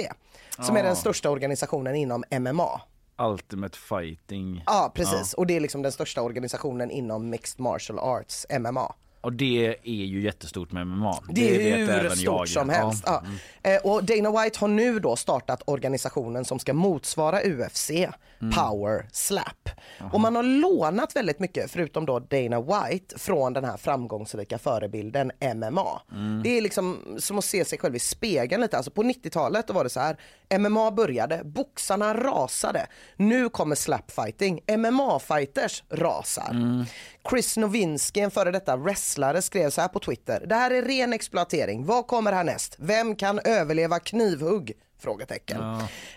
som 0.60 0.77
är 0.77 0.84
den 0.84 0.95
största 0.95 1.29
organisationen 1.29 1.95
inom 1.95 2.24
MMA. 2.39 2.81
Ultimate 3.22 3.77
fighting. 3.77 4.63
Ja 4.65 4.91
precis, 4.95 5.34
och 5.34 5.48
det 5.48 5.55
är 5.55 5.60
liksom 5.60 5.81
den 5.81 5.91
största 5.91 6.22
organisationen 6.22 6.91
inom 6.91 7.29
mixed 7.29 7.60
martial 7.60 8.00
arts, 8.00 8.45
MMA. 8.60 8.93
Och 9.22 9.34
det 9.34 9.67
är 9.84 10.05
ju 10.05 10.22
jättestort 10.22 10.72
med 10.72 10.88
MMA. 10.88 11.19
Det 11.29 11.72
är 11.74 11.86
vet 11.88 12.03
hur 12.03 12.10
stort 12.10 12.24
jag. 12.25 12.50
som 12.50 12.69
Ja. 12.69 12.75
helst. 12.75 13.03
Ja. 13.05 13.24
Eh, 13.63 13.77
Och 13.84 14.03
Dana 14.03 14.43
White 14.43 14.60
har 14.60 14.67
nu 14.67 15.00
då 15.00 15.15
startat 15.15 15.62
organisationen 15.65 16.45
som 16.45 16.60
ska 16.60 16.74
motsvara 16.74 17.39
UFC, 17.43 17.91
Power 18.39 19.08
Slap. 19.12 19.70
Och 20.13 20.20
man 20.20 20.36
har 20.36 20.44
lånat 20.44 21.15
väldigt 21.15 21.39
mycket, 21.39 21.72
förutom 21.72 22.06
då 22.06 22.20
Dana 22.20 22.62
White, 22.62 23.20
från 23.20 23.54
den 23.54 23.65
här 23.65 23.77
framgångsrika 23.77 24.58
förebilden 24.58 25.32
MMA. 25.56 26.01
Det 26.44 26.58
är 26.58 26.62
liksom 26.62 27.18
som 27.20 27.38
att 27.38 27.46
se 27.46 27.65
sig 27.65 27.80
själv 27.80 27.96
i 27.96 28.00
spegeln 28.00 28.62
lite. 28.62 28.77
Alltså 28.77 28.92
på 28.92 29.04
90-talet 29.04 29.68
då 29.68 29.74
var 29.74 29.84
det 29.84 29.89
så 29.89 30.00
här, 30.00 30.18
MMA 30.60 30.92
började, 30.92 31.42
boxarna 31.44 32.13
rasade. 32.13 32.88
Nu 33.15 33.50
kommer 33.50 33.75
slapfighting, 33.75 34.62
MMA-fighters 34.68 35.84
rasar. 35.89 36.86
Chris 37.30 37.58
Nowinski, 37.58 38.20
en 38.20 38.32
före 38.32 38.51
detta 38.51 38.77
wrestlare, 38.77 39.42
skrev 39.42 39.70
så 39.70 39.82
här 39.82 39.88
på 39.88 40.00
Twitter. 40.00 40.46
Det 40.48 40.56
här 40.56 40.72
är 40.72 40.82
ren 40.82 41.13
exploatering. 41.13 41.86
Vad 41.86 42.08
kommer 42.08 42.32
härnäst? 42.32 42.75
Vem 42.80 43.15
kan 43.15 43.39
överleva 43.39 44.00
knivhugg? 44.00 44.74
Frågetecken. 45.00 45.62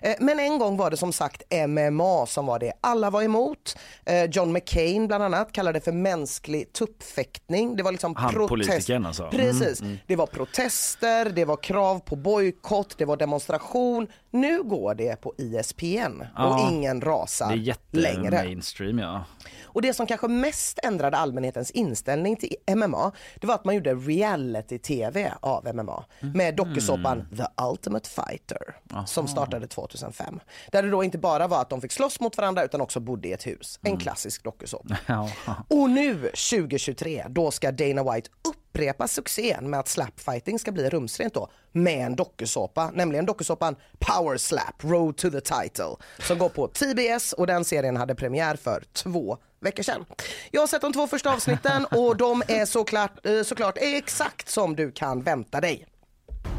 Eh, 0.03 0.15
Men 0.21 0.39
en 0.41 0.59
gång 0.59 0.77
var 0.77 0.91
det 0.91 0.97
som 0.97 1.13
sagt 1.13 1.43
MMA 1.69 2.27
som 2.27 2.47
var 2.47 2.59
det 2.59 2.73
alla 2.81 3.11
var 3.11 3.23
emot. 3.23 3.79
Eh, 4.07 4.25
John 4.25 4.53
McCain 4.53 5.07
bland 5.07 5.25
annat 5.25 5.53
kallade 5.53 5.79
det 5.79 5.85
för 5.85 5.93
mänsklig 5.93 6.73
tuppfäktning. 6.73 7.77
Det 7.77 7.83
var 7.83 7.93
liksom 7.93 8.17
Han 8.17 8.33
protest. 8.35 8.91
alltså. 8.91 9.23
Mm, 9.23 9.31
Precis. 9.37 9.83
Det 10.07 10.17
var 10.17 10.27
protester, 10.27 11.31
det 11.31 11.45
var 11.45 11.57
krav 11.57 11.99
på 11.99 12.17
bojkott, 12.17 12.95
det 12.99 13.05
var 13.05 13.17
demonstration. 13.17 14.07
Nu 14.31 14.63
går 14.63 14.95
det 14.95 15.21
på 15.21 15.35
E 15.39 15.43
ISPN 15.43 16.21
och 16.21 16.27
Ja. 16.37 16.69
ingen 16.71 17.01
rasar 17.01 17.49
Det 17.49 17.55
är 17.55 17.57
jätte 17.57 17.97
längre. 17.97 18.31
mainstream 18.45 18.99
ja. 18.99 19.25
Och 19.63 19.83
det 19.83 19.95
som 19.95 20.07
kanske 20.07 20.29
mest 20.29 20.79
ändrade 20.83 21.17
allmänhetens 21.17 21.71
inställning 21.71 22.37
till 22.37 22.55
MMA, 22.77 23.13
det 23.41 23.47
var 23.47 23.55
att 23.55 23.65
man 23.65 23.75
gjorde 23.75 23.95
reality-tv 23.95 25.33
av 25.41 25.75
MMA 25.75 26.05
med 26.21 26.55
dokusåpan 26.57 27.27
The 27.37 27.63
Ultimate 27.71 28.09
Fighter 28.11 28.68
som 29.07 29.29
startade 29.29 29.67
2005. 29.67 30.41
Där 30.73 30.83
det 30.83 30.91
då 30.91 31.05
inte 31.05 31.19
bara 31.19 31.47
var 31.47 31.61
att 31.61 31.71
de 31.71 31.81
fick 31.81 31.93
slåss 31.93 32.21
mot 32.21 32.37
varandra 32.37 32.65
utan 32.65 32.81
också 32.81 33.01
bodde 33.01 33.29
i 33.29 33.33
ett 33.33 33.47
hus. 33.47 33.79
En 33.83 33.99
klassisk 33.99 34.45
dokusåpa. 34.45 34.97
Och 35.69 35.91
nu 35.91 36.15
2023, 36.23 37.25
då 37.29 37.51
ska 37.51 37.73
Dana 37.73 38.13
White 38.13 38.31
upprepa 38.49 39.09
succén 39.09 39.71
med 39.71 39.81
att 39.81 39.89
slapfighting 39.89 40.59
ska 40.59 40.73
bli 40.73 40.89
rumsrent 40.89 41.35
då 41.35 41.49
med 41.73 42.07
en 42.07 42.17
dokusåpa, 42.17 42.91
nämligen 42.95 43.27
dokusåpan 43.27 43.77
Power 43.99 44.37
Slap, 44.37 44.85
Road 44.85 45.17
to 45.17 45.31
the 45.31 45.41
Title 45.41 45.97
som 46.19 46.39
går 46.39 46.49
på 46.49 46.69
TBS 46.69 47.33
och 47.33 47.47
den 47.47 47.65
serien 47.65 47.97
hade 47.97 48.15
premiär 48.15 48.57
för 48.57 48.85
två 48.93 49.39
veckor 49.61 49.83
sedan. 49.83 50.05
Jag 50.51 50.63
har 50.63 50.67
sett 50.67 50.81
de 50.81 50.93
två 50.93 51.07
första 51.07 51.33
avsnitten 51.33 51.85
och 51.85 52.17
de 52.17 52.43
är 52.49 52.65
såklart, 52.65 53.27
eh, 53.27 53.43
såklart 53.43 53.79
exakt 53.81 54.49
som 54.49 54.77
du 54.77 54.93
kan 54.93 55.23
vänta 55.23 55.61
dig. 55.61 55.87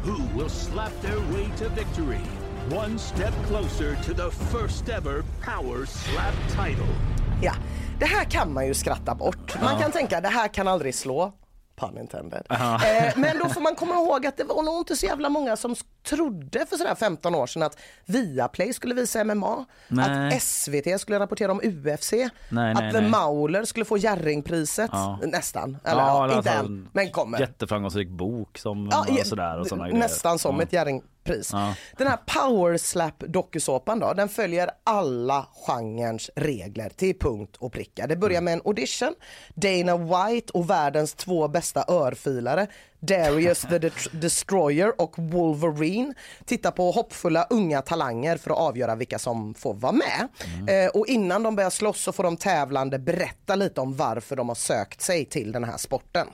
Who 0.04 0.38
will 0.38 0.48
slap 0.48 0.92
their 1.02 1.18
way 1.18 1.50
to 1.58 1.68
victory? 1.68 2.20
One 2.70 2.98
step 2.98 3.34
closer 3.46 3.96
to 3.96 4.14
the 4.14 4.30
first 4.30 4.88
ever 4.88 5.24
Power 5.42 5.86
Slap 5.86 6.34
title. 6.48 6.94
Ja, 7.42 7.52
det 7.98 8.06
här 8.06 8.24
kan 8.24 8.52
man 8.52 8.66
ju 8.66 8.74
skratta 8.74 9.14
bort. 9.14 9.56
Man 9.62 9.80
kan 9.80 9.92
tänka 9.92 10.20
det 10.20 10.28
här 10.28 10.48
kan 10.48 10.68
aldrig 10.68 10.94
slå. 10.94 11.32
Pun 11.80 11.98
intended. 11.98 12.42
Eh, 12.50 13.12
men 13.16 13.38
då 13.38 13.48
får 13.48 13.60
man 13.60 13.74
komma 13.76 13.94
ihåg 13.94 14.26
att 14.26 14.36
det 14.36 14.44
var 14.44 14.62
nog 14.62 14.78
inte 14.80 14.96
så 14.96 15.06
jävla 15.06 15.28
många 15.28 15.56
som 15.56 15.74
trodde 16.02 16.66
för 16.66 16.76
sådär 16.76 16.94
15 16.94 17.34
år 17.34 17.46
sedan 17.46 17.62
att 17.62 17.78
Viaplay 18.04 18.72
skulle 18.72 18.94
visa 18.94 19.24
MMA, 19.24 19.64
Nej. 19.88 20.36
att 20.36 20.42
SVT 20.42 21.00
skulle 21.00 21.18
rapportera 21.18 21.52
om 21.52 21.60
UFC, 21.64 22.12
Nej, 22.48 22.72
att 22.72 22.78
nej, 22.80 22.92
The 22.92 23.00
nej. 23.00 23.10
Mauler 23.10 23.64
skulle 23.64 23.84
få 23.84 23.96
Jerringpriset, 23.98 24.90
nästan. 25.22 25.76
Eller 25.84 26.02
ja, 26.02 26.24
alla 26.24 26.36
inte 26.36 26.50
än, 26.50 26.88
men 26.92 27.10
kommer. 27.10 27.40
Jätteframgångsrik 27.40 28.08
bok 28.08 28.58
som 28.58 28.88
Ja, 28.92 29.06
ja, 29.08 29.24
sådär 29.24 29.60
och 29.60 29.66
grejer. 29.78 29.94
nästan 29.94 30.38
som 30.38 30.56
Ja. 30.56 30.62
ett 30.62 30.72
Jerringpris. 30.72 31.10
Ja. 31.52 31.74
Den 31.98 32.06
här 32.06 32.16
Power 32.16 32.76
Slap 32.76 33.18
dokusåpan 33.18 34.00
då, 34.00 34.12
den 34.12 34.28
följer 34.28 34.70
alla 34.84 35.46
genrens 35.66 36.30
regler 36.36 36.88
till 36.88 37.18
punkt 37.18 37.56
och 37.58 37.72
pricka. 37.72 38.06
Det 38.06 38.16
börjar 38.16 38.40
med 38.40 38.54
en 38.54 38.62
audition, 38.64 39.14
Dana 39.54 39.96
White 39.96 40.52
och 40.52 40.70
världens 40.70 41.14
två 41.14 41.48
bästa 41.48 41.84
örfilare 41.88 42.66
Darius 43.00 43.60
the 43.60 43.90
Destroyer 44.12 45.00
och 45.00 45.14
Wolverine 45.18 46.14
tittar 46.44 46.70
på 46.70 46.90
hoppfulla 46.90 47.46
unga 47.50 47.82
talanger 47.82 48.36
för 48.36 48.50
att 48.50 48.58
avgöra 48.58 48.94
vilka 48.94 49.18
som 49.18 49.54
får 49.54 49.74
vara 49.74 49.92
med. 49.92 50.28
Eh, 50.68 50.90
och 50.90 51.06
innan 51.06 51.42
de 51.42 51.56
börjar 51.56 51.70
slåss 51.70 52.00
så 52.00 52.12
får 52.12 52.22
de 52.22 52.36
tävlande 52.36 52.98
berätta 52.98 53.54
lite 53.54 53.80
om 53.80 53.96
varför 53.96 54.36
de 54.36 54.48
har 54.48 54.54
sökt 54.54 55.00
sig 55.00 55.24
till 55.24 55.52
den 55.52 55.64
här 55.64 55.76
sporten. 55.76 56.26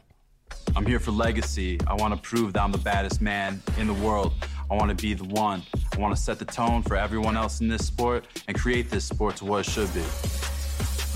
I'm 0.74 0.86
here 0.86 0.98
for 0.98 1.12
legacy. 1.12 1.74
I 1.74 2.00
want 2.00 2.14
to 2.14 2.36
prove 2.36 2.52
that 2.52 2.62
I'm 2.62 2.72
the 2.72 2.78
baddest 2.78 3.20
man 3.20 3.60
in 3.80 3.88
the 3.88 4.00
world. 4.06 4.32
I 4.70 4.74
want 4.74 4.96
to 4.96 5.00
be 5.00 5.14
the 5.14 5.24
one. 5.24 5.62
I 5.94 6.00
want 6.00 6.14
to 6.14 6.20
set 6.20 6.38
the 6.38 6.44
tone 6.44 6.82
for 6.82 6.96
everyone 6.96 7.36
else 7.36 7.60
in 7.60 7.68
this 7.68 7.86
sport 7.86 8.26
and 8.48 8.58
create 8.58 8.90
this 8.90 9.04
sport 9.04 9.36
to 9.36 9.44
what 9.44 9.60
it 9.60 9.70
should 9.70 9.92
be. 9.94 10.02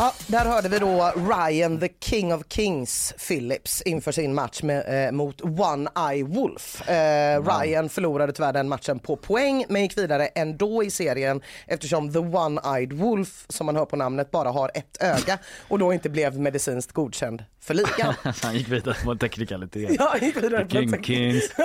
Ja, 0.00 0.12
där 0.26 0.44
hörde 0.44 0.68
vi 0.68 0.78
då 0.78 1.12
Ryan 1.16 1.80
the 1.80 1.88
King 2.00 2.34
of 2.34 2.42
Kings 2.48 3.14
Phillips 3.28 3.82
inför 3.82 4.12
sin 4.12 4.34
match 4.34 4.62
med, 4.62 5.06
eh, 5.06 5.12
mot 5.12 5.40
One 5.42 5.90
Eye 6.10 6.24
Wolf. 6.24 6.88
Eh, 6.88 7.42
Ryan 7.44 7.88
förlorade 7.88 8.32
tyvärr 8.32 8.52
den 8.52 8.68
matchen 8.68 8.98
på 8.98 9.16
poäng 9.16 9.64
men 9.68 9.82
gick 9.82 9.98
vidare 9.98 10.26
ändå 10.26 10.84
i 10.84 10.90
serien 10.90 11.40
eftersom 11.66 12.12
The 12.12 12.18
One-Eyed 12.18 12.92
Wolf 12.92 13.44
som 13.48 13.66
man 13.66 13.76
hör 13.76 13.84
på 13.84 13.96
namnet 13.96 14.30
bara 14.30 14.50
har 14.50 14.70
ett 14.74 15.02
öga 15.02 15.38
och 15.68 15.78
då 15.78 15.92
inte 15.92 16.10
blev 16.10 16.38
medicinskt 16.40 16.92
godkänd 16.92 17.44
för 17.60 17.74
ligan. 17.74 18.14
Han 18.42 18.54
gick 18.54 18.68
vidare 18.68 18.96
på 19.04 19.10
en 19.10 19.18
teknikalitet. 19.18 19.90
Ja, 19.98 20.16
gick 20.20 20.36
vidare 20.36 20.64
på 20.64 20.70
King 20.70 20.94
en- 20.94 21.02
Kings. 21.02 21.50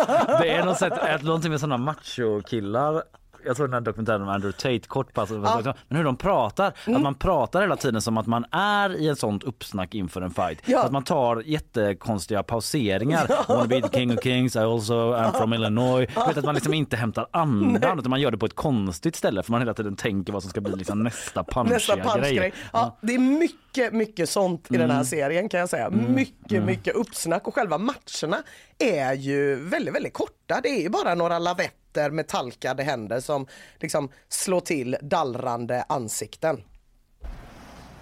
Det 0.41 0.50
är 0.50 0.65
något, 0.65 0.80
sätt, 0.80 1.21
någonting 1.24 1.52
med 1.52 1.60
sådana 1.60 1.78
machokillar 1.78 3.04
jag 3.45 3.58
såg 3.58 3.65
den 3.65 3.73
här 3.73 3.81
dokumentären 3.81 4.21
om 4.21 4.29
Andrew 4.29 4.58
Tate, 4.58 4.88
kort 4.88 5.13
pass, 5.13 5.29
men 5.29 5.97
hur 5.97 6.03
de 6.03 6.17
pratar, 6.17 6.73
Mm. 6.86 6.95
att 6.97 7.03
man 7.03 7.15
pratar 7.15 7.62
hela 7.62 7.75
tiden 7.75 8.01
som 8.01 8.17
att 8.17 8.27
man 8.27 8.45
är 8.51 8.95
i 8.95 9.08
ett 9.08 9.19
sånt 9.19 9.43
uppsnack 9.43 9.93
inför 9.95 10.21
en 10.21 10.31
fight. 10.31 10.60
Ja. 10.65 10.84
Att 10.84 10.91
man 10.91 11.03
tar 11.03 11.41
jättekonstiga 11.45 12.43
pauseringar. 12.43 13.25
I 13.31 13.36
wanna 13.47 13.65
be 13.67 13.81
the 13.81 13.97
king 13.99 14.13
of 14.17 14.23
kings, 14.23 14.55
I 14.55 14.60
also 14.60 15.13
am 15.13 15.34
from 15.34 15.53
Illinois. 15.53 16.08
Du 16.15 16.19
vet 16.27 16.38
att 16.38 16.45
man 16.45 16.55
liksom 16.55 16.73
inte 16.73 16.95
hämtar 16.97 17.27
andan 17.31 17.99
utan 17.99 18.10
man 18.10 18.21
gör 18.21 18.31
det 18.31 18.38
på 18.38 18.45
ett 18.45 18.55
konstigt 18.55 19.15
ställe 19.15 19.43
för 19.43 19.51
man 19.51 19.62
hela 19.62 19.73
tiden 19.73 19.95
tänker 19.95 20.34
vad 20.34 20.41
som 20.43 20.49
ska 20.49 20.62
bli 20.62 20.75
liksom 20.75 21.03
nästa 21.03 21.43
punchiga 21.51 21.73
Nästa 21.75 21.97
punchgrej. 21.97 22.36
grej. 22.36 22.53
Ja, 22.73 22.97
det 23.01 23.15
är 23.15 23.19
mycket, 23.19 23.93
mycket 23.93 24.29
sånt 24.29 24.67
i 24.69 24.73
den 24.77 24.81
Mm. 24.86 24.95
här 24.97 25.03
serien 25.03 25.49
kan 25.49 25.60
jag 25.60 25.69
säga. 25.69 25.89
Mycket, 25.89 26.63
mycket 26.63 26.95
uppsnack 26.95 27.47
och 27.47 27.55
själva 27.55 27.77
matcherna 27.77 28.38
är 28.79 29.13
ju 29.13 29.55
väldigt, 29.55 29.95
väldigt 29.95 30.13
korta. 30.13 30.60
Det 30.63 30.69
är 30.69 30.81
ju 30.81 30.89
bara 30.89 31.15
några 31.15 31.39
lavetter 31.39 31.75
med 32.12 32.27
talkade 32.27 32.84
händer 32.84 33.19
som 33.19 33.47
liksom 33.79 34.10
slår 34.29 34.60
till 34.60 34.97
dallrande 35.01 35.86
ansikten. 35.89 36.63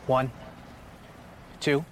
One, 0.08 0.30
two. 1.60 1.84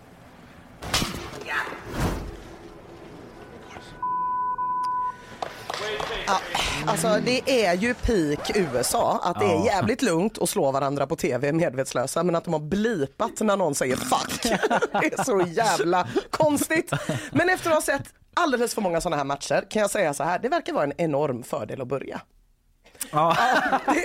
Alltså 6.86 7.20
det 7.26 7.66
är 7.66 7.74
ju 7.74 7.94
peak 7.94 8.52
USA 8.56 9.20
att 9.24 9.40
det 9.40 9.46
är 9.46 9.66
jävligt 9.66 10.02
lugnt 10.02 10.42
att 10.42 10.50
slå 10.50 10.72
varandra 10.72 11.08
på 11.08 11.16
tv 11.16 11.52
medvetslösa 11.52 12.24
men 12.24 12.36
att 12.36 12.44
de 12.44 12.54
har 12.54 12.60
blipat 12.60 13.40
när 13.40 13.58
någon 13.58 13.76
säger 13.76 13.96
fuck. 13.96 14.42
Det 15.02 15.14
är 15.14 15.24
så 15.24 15.42
jävla 15.48 16.08
konstigt. 16.30 16.94
Men 17.32 17.50
efter 17.50 17.70
att 17.70 17.76
ha 17.76 17.82
sett 17.82 18.14
alldeles 18.34 18.74
för 18.74 18.82
många 18.82 19.02
sådana 19.02 19.18
här 19.18 19.24
matcher 19.24 19.66
kan 19.70 19.82
jag 19.82 19.92
säga 19.92 20.14
så 20.14 20.24
här, 20.24 20.40
det 20.40 20.50
verkar 20.50 20.74
vara 20.74 20.84
en 20.84 20.94
enorm 20.98 21.44
fördel 21.44 21.82
att 21.82 21.88
börja. 21.88 22.22
Ja. 23.12 23.38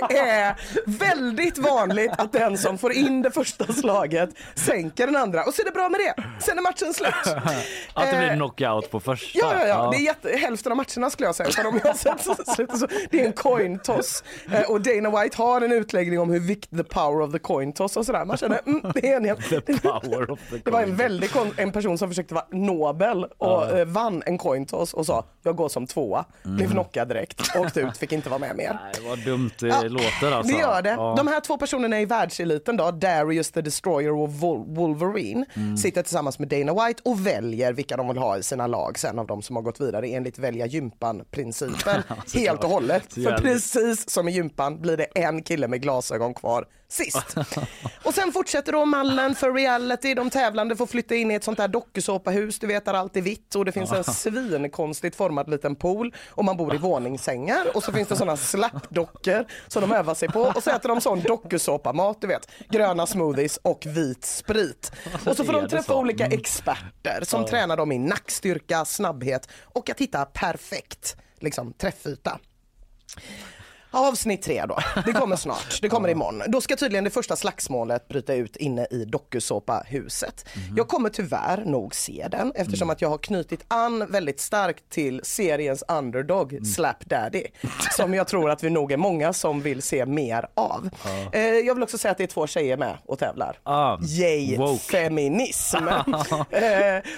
Det 0.09 0.17
är 0.17 0.55
väldigt 0.85 1.57
vanligt 1.57 2.11
att 2.17 2.31
den 2.31 2.57
som 2.57 2.77
får 2.77 2.93
in 2.93 3.21
det 3.21 3.31
första 3.31 3.73
slaget 3.73 4.29
sänker 4.55 5.05
den 5.05 5.15
andra 5.15 5.43
och 5.43 5.53
så 5.53 5.61
är 5.61 5.65
det 5.65 5.71
bra 5.71 5.89
med 5.89 5.99
det. 5.99 6.23
Sen 6.39 6.57
är 6.57 6.61
matchen 6.61 6.93
slut. 6.93 7.13
Att 7.93 8.11
det 8.11 8.17
blir 8.17 8.27
Eh, 8.27 8.35
knockout 8.35 8.91
på 8.91 8.99
första. 8.99 9.39
Ja, 9.39 9.53
ja, 9.59 9.67
ja. 9.67 9.91
Det 9.91 9.97
är 9.97 10.01
jätte, 10.01 10.37
hälften 10.37 10.71
av 10.71 10.75
matcherna 10.75 11.09
skulle 11.09 11.27
jag 11.27 11.35
säga. 11.35 11.49
För 11.51 11.63
de 11.63 11.79
jag 11.83 11.91
har 11.91 11.97
sett 11.97 12.23
så, 12.23 12.35
så, 12.35 12.77
så, 12.77 12.87
det 13.09 13.21
är 13.21 13.25
en 13.25 13.33
coin 13.33 13.79
toss. 13.79 14.23
Eh, 14.51 14.61
och 14.61 14.81
Dana 14.81 15.21
White 15.21 15.37
har 15.37 15.61
en 15.61 15.71
utläggning 15.71 16.19
om 16.19 16.29
hur 16.29 16.39
viktig 16.39 16.77
the 16.77 16.83
power 16.83 17.21
of 17.21 17.31
the 17.31 17.39
coin 17.39 17.73
toss 17.73 17.97
och 17.97 18.05
sådär. 18.05 18.25
Man 18.25 18.37
känner, 18.37 18.59
mm, 18.65 18.81
det 18.93 19.11
är 19.11 19.15
en, 19.15 19.37
The 19.49 19.79
power 19.79 20.31
of 20.31 20.39
the 20.49 20.57
det 20.57 20.71
var 20.71 20.81
en 20.81 20.95
väldigt 20.95 21.31
kon, 21.33 21.53
en 21.57 21.71
person 21.71 21.97
som 21.97 22.09
försökte 22.09 22.33
vara 22.33 22.45
Nobel 22.51 23.23
och 23.37 23.77
eh, 23.77 23.85
vann 23.85 24.23
en 24.25 24.37
coin 24.37 24.65
toss 24.65 24.93
och 24.93 25.05
sa 25.05 25.25
jag 25.43 25.55
går 25.55 25.69
som 25.69 25.87
tvåa. 25.87 26.25
Blev 26.43 26.71
knockad 26.71 27.07
direkt, 27.07 27.55
åkte 27.55 27.79
ut, 27.79 27.97
fick 27.97 28.11
inte 28.11 28.29
vara 28.29 28.39
med 28.39 28.55
mer. 28.55 28.79
Nej, 28.93 29.09
vad 29.09 29.19
dumt 29.19 29.51
det 29.59 29.67
Ja, 29.67 29.83
låter 29.83 30.31
alltså. 30.31 30.53
Det 30.53 30.59
gör 30.59 30.81
det. 30.81 30.89
Ja. 30.89 31.13
De 31.17 31.27
här 31.27 31.39
två 31.39 31.57
personerna 31.57 32.01
i 32.01 32.05
världseliten 32.05 32.77
då, 32.77 32.91
Darius 32.91 33.51
the 33.51 33.61
Destroyer 33.61 34.11
och 34.13 34.33
Wolverine, 34.67 35.45
Mm. 35.55 35.77
sitter 35.77 36.01
tillsammans 36.03 36.39
med 36.39 36.47
Dana 36.47 36.85
White 36.87 37.01
och 37.05 37.27
väljer 37.27 37.73
vilka 37.73 37.97
de 37.97 38.07
vill 38.07 38.17
ha 38.17 38.37
i 38.37 38.43
sina 38.43 38.67
lag 38.67 38.99
sen 38.99 39.19
av 39.19 39.27
de 39.27 39.41
som 39.41 39.55
har 39.55 39.63
gått 39.63 39.81
vidare 39.81 40.07
enligt 40.07 40.39
välja 40.39 40.65
gympan-principen 40.65 42.01
helt 42.33 42.63
och 42.63 42.69
hållet. 42.69 43.13
För 43.13 43.37
precis 43.37 44.09
som 44.09 44.27
i 44.27 44.31
gympan 44.31 44.81
blir 44.81 44.97
det 44.97 45.03
en 45.05 45.43
kille 45.43 45.67
med 45.67 45.81
glasögon 45.81 46.33
kvar 46.33 46.65
sist. 46.89 47.35
Och 48.03 48.13
sen 48.13 48.31
fortsätter 48.31 48.71
då 48.71 48.85
mallen 48.85 49.35
för 49.35 49.53
reality. 49.53 50.13
De 50.13 50.29
tävlande 50.29 50.75
får 50.75 50.85
flytta 50.87 51.15
in 51.15 51.31
i 51.31 51.33
ett 51.33 51.43
sånt 51.43 51.57
där 51.57 51.67
dokusåpahus, 51.67 52.59
du 52.59 52.67
vet 52.67 52.85
där 52.85 52.93
allt 52.93 53.17
är 53.17 53.21
vitt 53.21 53.55
och 53.55 53.65
det 53.65 53.71
finns 53.71 53.91
en 53.91 54.03
svinkonstigt 54.03 55.15
formad 55.15 55.49
liten 55.49 55.75
pool 55.75 56.13
och 56.29 56.45
man 56.45 56.57
bor 56.57 56.75
i 56.75 56.77
våningssängar 56.77 57.65
och 57.75 57.83
så 57.83 57.91
finns 57.91 58.07
det 58.07 58.15
såna 58.15 58.37
slappdockor 58.37 59.45
som 59.67 59.81
de 59.81 59.91
övar 59.91 60.13
sig 60.15 60.29
på 60.29 60.41
och 60.41 60.63
så 60.63 60.69
äter 60.69 60.89
de 60.89 61.01
sån 61.01 61.21
dokusåpamat, 61.21 62.21
du 62.21 62.27
vet, 62.27 62.49
gröna 62.69 63.07
smoothies 63.07 63.57
och 63.61 63.85
vit 63.85 64.25
sprit. 64.25 64.91
Och 65.25 65.37
så 65.37 65.43
får 65.43 65.53
de 65.53 65.67
träffa 65.69 65.95
olika 65.95 66.25
Mm. 66.25 66.39
experter 66.39 67.23
som 67.23 67.45
tränar 67.45 67.77
dem 67.77 67.91
i 67.91 67.97
nackstyrka, 67.97 68.85
snabbhet 68.85 69.49
och 69.63 69.89
att 69.89 69.99
hitta 70.01 70.25
perfekt 70.25 71.15
liksom, 71.39 71.73
träffyta. 71.73 72.39
Avsnitt 73.91 74.41
tre 74.41 74.65
då. 74.65 74.77
Det 75.05 75.13
kommer 75.13 75.35
snart. 75.35 75.79
Det 75.81 75.89
kommer 75.89 76.09
imorgon. 76.09 76.43
Då 76.47 76.61
ska 76.61 76.75
tydligen 76.75 77.03
det 77.03 77.09
första 77.09 77.35
slagsmålet 77.35 78.07
bryta 78.07 78.33
ut 78.33 78.55
inne 78.55 78.87
i 78.91 79.05
dokusåpahuset. 79.05 80.45
Jag 80.75 80.87
kommer 80.87 81.09
tyvärr 81.09 81.65
nog 81.65 81.95
se 81.95 82.27
den 82.31 82.51
eftersom 82.55 82.89
att 82.89 83.01
jag 83.01 83.09
har 83.09 83.17
knutit 83.17 83.65
an 83.67 84.11
väldigt 84.11 84.39
starkt 84.39 84.89
till 84.89 85.21
seriens 85.23 85.83
underdog 85.87 86.59
Slap 86.75 87.05
Daddy. 87.05 87.43
Som 87.97 88.13
jag 88.13 88.27
tror 88.27 88.49
att 88.49 88.63
vi 88.63 88.69
nog 88.69 88.91
är 88.91 88.97
många 88.97 89.33
som 89.33 89.61
vill 89.61 89.81
se 89.81 90.05
mer 90.05 90.47
av. 90.53 90.89
Eh, 91.31 91.41
jag 91.41 91.73
vill 91.75 91.83
också 91.83 91.97
säga 91.97 92.11
att 92.11 92.17
det 92.17 92.23
är 92.23 92.27
två 92.27 92.47
tjejer 92.47 92.77
med 92.77 92.97
och 93.05 93.19
tävlar. 93.19 93.59
Ah, 93.63 93.97
Yay 94.01 94.57
woke. 94.57 94.79
feminism. 94.79 95.77
eh, 96.49 96.63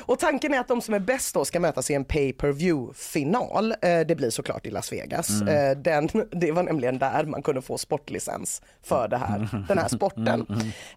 och 0.01 0.19
tanken 0.19 0.53
är 0.53 0.59
att 0.59 0.67
de 0.67 0.81
som 0.81 0.93
är 0.93 0.99
bäst 0.99 1.33
då 1.33 1.45
ska 1.45 1.59
mötas 1.59 1.89
i 1.89 1.93
en 1.93 2.05
pay 2.05 2.33
per 2.33 2.51
view 2.51 2.93
final. 2.97 3.71
Eh, 3.71 3.99
det 3.99 4.15
blir 4.15 4.29
såklart 4.29 4.65
i 4.65 4.71
Las 4.71 4.91
Vegas. 4.93 5.41
Eh, 5.41 5.77
den, 5.77 6.09
det 6.31 6.51
var 6.59 6.63
nämligen 6.63 6.99
där 6.99 7.23
man 7.25 7.41
kunde 7.41 7.61
få 7.61 7.77
sportlicens 7.77 8.61
för 8.83 9.07
det 9.07 9.17
här, 9.17 9.65
den 9.67 9.77
här 9.77 9.87
sporten. 9.87 10.45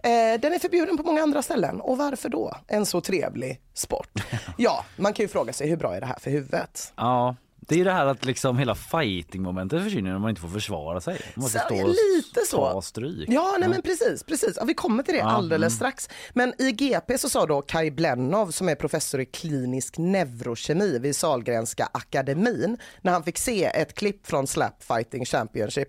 Eh, 0.02 0.40
den 0.40 0.52
är 0.52 0.58
förbjuden 0.58 0.96
på 0.96 1.02
många 1.02 1.22
andra 1.22 1.42
ställen 1.42 1.80
och 1.80 1.98
varför 1.98 2.28
då? 2.28 2.56
En 2.68 2.86
så 2.86 3.00
trevlig 3.00 3.60
sport. 3.74 4.08
Ja, 4.58 4.84
man 4.96 5.12
kan 5.12 5.24
ju 5.24 5.28
fråga 5.28 5.52
sig 5.52 5.68
hur 5.68 5.76
bra 5.76 5.94
är 5.96 6.00
det 6.00 6.06
här 6.06 6.18
för 6.20 6.30
huvudet? 6.30 6.92
Ja, 6.96 7.36
det 7.68 7.74
är 7.74 7.78
ju 7.78 7.84
det 7.84 7.92
här 7.92 8.06
att 8.06 8.24
liksom 8.24 8.58
hela 8.58 8.74
fighting-momentet 8.74 9.82
försvinner 9.84 10.10
när 10.12 10.18
man 10.18 10.30
inte 10.30 10.42
får 10.42 10.48
försvara 10.48 11.00
sig. 11.00 11.20
Man 11.34 11.42
måste 11.42 11.58
Så, 11.58 11.64
stå 11.64 11.86
lite 11.86 12.40
så. 12.48 12.56
ta 12.72 12.82
stryk. 12.82 13.28
Ja, 13.28 13.56
nej 13.60 13.68
men 13.68 13.82
precis, 13.82 14.22
precis. 14.22 14.56
Ja, 14.56 14.64
vi 14.64 14.74
kommer 14.74 15.02
till 15.02 15.14
det 15.14 15.22
alldeles 15.24 15.74
strax. 15.74 16.08
Men 16.32 16.54
i 16.58 16.72
GP 16.72 17.18
så 17.18 17.28
sa 17.28 17.46
då 17.46 17.62
Kai 17.62 17.90
Blennow 17.90 18.50
som 18.50 18.68
är 18.68 18.74
professor 18.74 19.20
i 19.20 19.24
klinisk 19.26 19.98
neurokemi 19.98 20.98
vid 20.98 21.16
Sahlgrenska 21.16 21.88
akademin 21.92 22.78
när 23.00 23.12
han 23.12 23.22
fick 23.24 23.38
se 23.38 23.64
ett 23.64 23.94
klipp 23.94 24.26
från 24.26 24.46
Slap 24.46 24.82
Fighting 24.84 25.24
Championship 25.24 25.88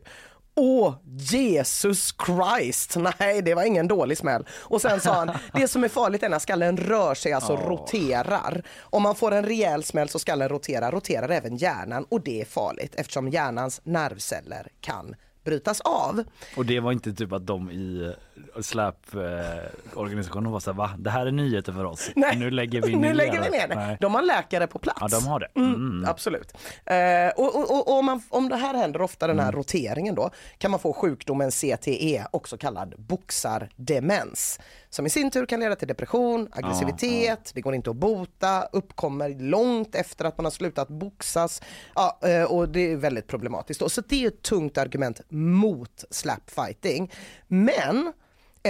Åh, 0.56 0.96
Jesus 1.18 2.16
Christ! 2.26 2.96
Nej, 3.20 3.42
det 3.42 3.54
var 3.54 3.64
ingen 3.64 3.88
dålig 3.88 4.18
smäll. 4.18 4.46
Och 4.52 4.82
sen 4.82 5.00
sa 5.00 5.14
han, 5.14 5.32
det 5.54 5.68
som 5.68 5.84
är 5.84 5.88
farligt 5.88 6.24
är 6.24 6.30
när 6.30 6.40
skallen 6.40 6.78
rör 6.78 7.16
sig, 7.16 7.34
alltså 7.34 7.56
roterar. 7.56 8.64
Om 8.80 9.04
man 9.04 9.16
får 9.16 9.32
en 9.32 9.46
rejäl 9.46 9.84
smäll 9.84 10.10
så 10.10 10.20
skallen 10.20 10.50
roterar, 10.50 10.92
roterar 10.92 11.30
även 11.30 11.58
hjärnan 11.58 12.06
och 12.10 12.22
det 12.22 12.42
är 12.42 12.46
farligt 12.46 12.96
eftersom 12.96 13.30
hjärnans 13.30 13.82
nervceller 13.84 14.68
kan 14.82 15.16
brytas 15.44 15.82
av. 15.82 16.24
Och 16.58 16.66
det 16.66 16.80
var 16.80 16.92
inte 16.92 17.14
typ 17.14 17.32
att 17.32 17.48
de 17.48 17.72
i 17.72 18.14
SLAP-organisationen 18.62 20.52
var 20.52 20.60
såhär 20.60 20.78
va? 20.78 20.92
Det 20.98 21.10
här 21.10 21.26
är 21.26 21.32
nyheter 21.32 21.72
för 21.74 21.84
oss. 21.86 22.12
Nu 22.36 22.52
lägger 22.52 22.82
vi 22.82 22.96
ner 22.96 23.08
nu 23.10 23.14
lägger 23.14 23.42
vi 23.42 23.50
ner 23.50 23.68
det. 23.68 23.76
Nej. 23.76 23.98
De 24.02 24.16
har 24.16 24.22
läkare 24.22 24.68
på 24.68 24.80
plats. 24.80 24.98
Ja, 25.02 25.08
de 25.08 25.28
har 25.28 25.40
det. 25.40 25.48
Mm, 25.56 26.06
absolut. 26.08 26.54
Eh, 26.86 26.96
och 27.36 27.56
och, 27.56 27.72
och, 27.72 27.88
och 27.88 27.98
om, 28.00 28.06
man, 28.06 28.22
om 28.30 28.50
det 28.50 28.56
här 28.56 28.74
händer 28.74 29.02
ofta, 29.02 29.28
den 29.28 29.40
här 29.40 29.44
Mm. 29.44 29.56
roteringen 29.58 30.16
då, 30.16 30.30
kan 30.58 30.72
man 30.72 30.80
få 30.80 30.94
sjukdomen 30.94 31.52
CTE, 31.52 32.26
också 32.32 32.58
kallad 32.58 32.94
boxardemens. 32.98 34.60
Som 34.90 35.06
i 35.06 35.10
sin 35.10 35.32
tur 35.32 35.46
kan 35.46 35.60
leda 35.60 35.76
till 35.76 35.88
depression, 35.88 36.48
aggressivitet, 36.52 37.52
det 37.56 37.62
går 37.62 37.76
inte 37.76 37.90
att 37.90 37.96
bota, 37.96 38.62
uppkommer 38.72 39.30
långt 39.30 39.96
efter 39.96 40.26
att 40.26 40.38
man 40.38 40.46
har 40.46 40.52
slutat 40.52 40.88
boxas. 40.88 41.62
Ja, 41.96 42.20
eh, 42.24 42.44
och 42.44 42.70
det 42.70 42.92
är 42.92 42.96
väldigt 42.96 43.28
problematiskt. 43.28 43.80
Då. 43.80 43.90
Så 43.90 44.02
det 44.08 44.24
är 44.24 44.28
ett 44.28 44.42
tungt 44.42 44.78
argument 44.78 45.22
mot 45.30 46.04
slapfighting. 46.10 47.12
Men 47.48 48.14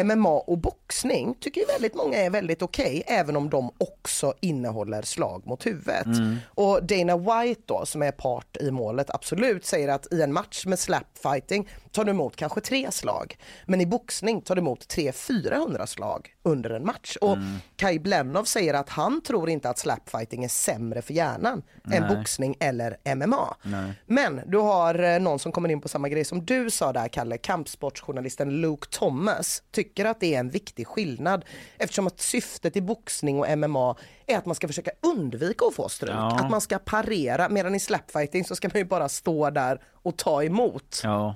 MMA 0.04 0.30
och 0.30 0.58
boxning 0.58 1.36
tycker 1.40 1.62
ju 1.62 1.68
väldigt 1.68 1.96
många 1.96 2.18
är 2.18 2.30
väldigt 2.30 2.62
okej 2.62 3.04
även 3.08 3.36
om 3.36 3.50
de 3.50 3.72
också 3.78 4.34
innehåller 4.40 5.02
slag 5.02 5.48
mot 5.48 5.66
huvudet. 5.66 6.08
Och 6.48 6.84
Dana 6.84 7.18
White 7.18 7.62
då 7.66 7.86
som 7.86 8.02
är 8.02 8.12
part 8.12 8.58
i 8.58 8.72
målet 8.72 9.10
absolut 9.10 9.66
säger 9.66 9.90
att 9.90 10.14
i 10.14 10.22
en 10.22 10.34
match 10.34 10.66
med 10.66 10.80
slapfighting 10.80 11.70
tar 11.92 12.04
du 12.06 12.12
emot 12.12 12.36
kanske 12.36 12.62
tre 12.62 12.92
slag 12.92 13.38
men 13.66 13.82
i 13.82 13.86
boxning 13.86 14.42
tar 14.42 14.56
du 14.56 14.60
emot 14.62 14.80
300-400 14.96 15.86
slag 15.86 16.33
under 16.46 16.70
en 16.70 16.86
match. 16.86 17.18
Och 17.22 17.38
Kai 17.76 18.00
Blennow 18.00 18.44
säger 18.44 18.74
att 18.74 18.90
han 18.90 19.22
tror 19.22 19.50
inte 19.50 19.70
att 19.70 19.80
slapfighting 19.80 20.44
är 20.44 20.48
sämre 20.48 21.02
för 21.02 21.14
hjärnan 21.14 21.64
än 21.92 22.04
Nej. 22.04 22.16
boxning 22.16 22.56
eller 22.60 23.16
MMA. 23.16 23.56
Nej. 23.64 23.94
Men 24.06 24.42
du 24.46 24.58
har 24.58 25.04
eh, 25.04 25.20
någon 25.20 25.40
som 25.40 25.52
kommer 25.52 25.70
in 25.70 25.82
på 25.82 25.88
samma 25.88 26.10
grej 26.10 26.26
som 26.26 26.46
du 26.46 26.70
sa 26.72 26.94
där 26.94 27.08
Kalle, 27.08 27.38
kampsportsjournalisten 27.38 28.50
Luke 28.62 28.88
Thomas 28.92 29.64
tycker 29.72 30.06
att 30.06 30.20
det 30.20 30.36
är 30.36 30.40
en 30.40 30.50
viktig 30.50 30.88
skillnad 30.88 31.46
eftersom 31.78 32.08
att 32.08 32.20
syftet 32.22 32.76
i 32.76 32.82
boxning 32.82 33.40
och 33.40 33.58
MMA 33.58 33.96
är 34.28 34.38
att 34.38 34.46
man 34.46 34.56
ska 34.56 34.68
försöka 34.68 34.92
undvika 35.02 35.66
att 35.66 35.76
få 35.76 35.90
stryk, 35.90 36.12
Ja. 36.14 36.40
att 36.40 36.52
man 36.52 36.62
ska 36.62 36.80
parera 36.80 37.50
medan 37.50 37.76
i 37.76 37.80
slapfighting 37.80 38.46
så 38.46 38.56
ska 38.56 38.68
man 38.68 38.78
ju 38.78 38.86
bara 38.86 39.10
stå 39.10 39.50
där 39.50 39.82
och 39.94 40.18
ta 40.18 40.44
emot. 40.44 41.02
Ja. 41.04 41.36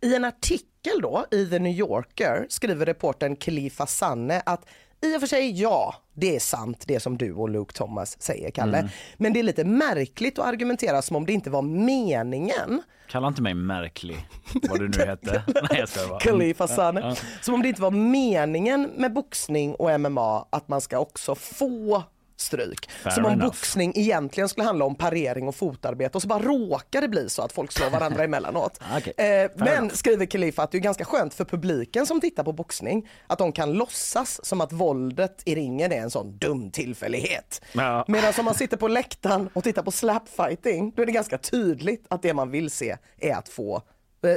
I 0.00 0.14
en 0.14 0.24
artikel 0.24 0.66
då 1.02 1.26
i 1.30 1.46
The 1.46 1.58
New 1.58 1.72
Yorker 1.72 2.46
skriver 2.48 2.86
reportern 2.86 3.36
Khalifa 3.36 3.86
Sanne 3.86 4.42
att 4.46 4.66
i 5.02 5.16
och 5.16 5.20
för 5.20 5.26
sig 5.26 5.60
ja, 5.62 5.94
det 6.14 6.36
är 6.36 6.40
sant 6.40 6.84
det 6.86 7.00
som 7.00 7.18
du 7.18 7.32
och 7.32 7.48
Luke 7.48 7.74
Thomas 7.74 8.22
säger 8.22 8.50
Kalle. 8.50 8.78
Mm. 8.78 8.90
Men 9.16 9.32
det 9.32 9.38
är 9.38 9.42
lite 9.42 9.64
märkligt 9.64 10.38
att 10.38 10.46
argumentera 10.46 11.02
som 11.02 11.16
om 11.16 11.26
det 11.26 11.32
inte 11.32 11.50
var 11.50 11.62
meningen 11.62 12.82
Kalla 13.08 13.28
inte 13.28 13.42
mig 13.42 13.54
märklig, 13.54 14.28
vad 14.68 14.80
du 14.80 14.88
nu 14.88 14.98
hette. 15.06 15.42
Nej 15.46 15.80
jag 15.80 15.88
ska. 15.88 16.18
Khalifa. 16.18 16.68
Ja. 16.76 17.16
Som 17.40 17.54
om 17.54 17.62
det 17.62 17.68
inte 17.68 17.82
var 17.82 17.90
meningen 17.90 18.90
med 18.96 19.12
boxning 19.12 19.74
och 19.74 20.00
MMA 20.00 20.46
att 20.50 20.68
man 20.68 20.80
ska 20.80 20.98
också 20.98 21.34
få 21.34 22.02
stryk. 22.36 22.90
Fair 22.90 23.10
som 23.10 23.24
om 23.24 23.32
enough. 23.32 23.46
boxning 23.46 23.92
egentligen 23.96 24.48
skulle 24.48 24.66
handla 24.66 24.84
om 24.84 24.94
parering 24.94 25.48
och 25.48 25.54
fotarbete 25.54 26.18
och 26.18 26.22
så 26.22 26.28
bara 26.28 26.42
råkar 26.42 27.00
det 27.00 27.08
bli 27.08 27.28
så 27.28 27.42
att 27.42 27.52
folk 27.52 27.72
slår 27.72 27.90
varandra 27.90 28.24
emellanåt. 28.24 28.80
Okej, 28.96 29.12
Eh, 29.16 29.50
men 29.56 29.68
enough. 29.68 29.94
skriver 29.94 30.26
Khalifa 30.26 30.62
att 30.62 30.70
det 30.70 30.78
är 30.78 30.80
ganska 30.80 31.04
skönt 31.04 31.34
för 31.34 31.44
publiken 31.44 32.06
som 32.06 32.20
tittar 32.20 32.44
på 32.44 32.52
boxning 32.52 33.08
att 33.26 33.38
de 33.38 33.52
kan 33.52 33.72
låtsas 33.72 34.44
som 34.46 34.60
att 34.60 34.72
våldet 34.72 35.42
i 35.44 35.54
ringen 35.54 35.92
är 35.92 35.96
en 36.00 36.10
sån 36.10 36.38
dum 36.38 36.70
tillfällighet. 36.70 37.60
Ja. 37.72 38.04
Medan 38.08 38.32
om 38.38 38.44
man 38.44 38.54
sitter 38.54 38.76
på 38.76 38.88
läktaren 38.88 39.48
och 39.52 39.64
tittar 39.64 39.82
på 39.82 39.90
slapfighting 39.90 40.92
då 40.96 41.02
är 41.02 41.06
det 41.06 41.12
ganska 41.12 41.38
tydligt 41.38 42.06
att 42.10 42.22
det 42.22 42.34
man 42.34 42.50
vill 42.50 42.70
se 42.70 42.96
är 43.18 43.34
att 43.34 43.48
få 43.48 43.82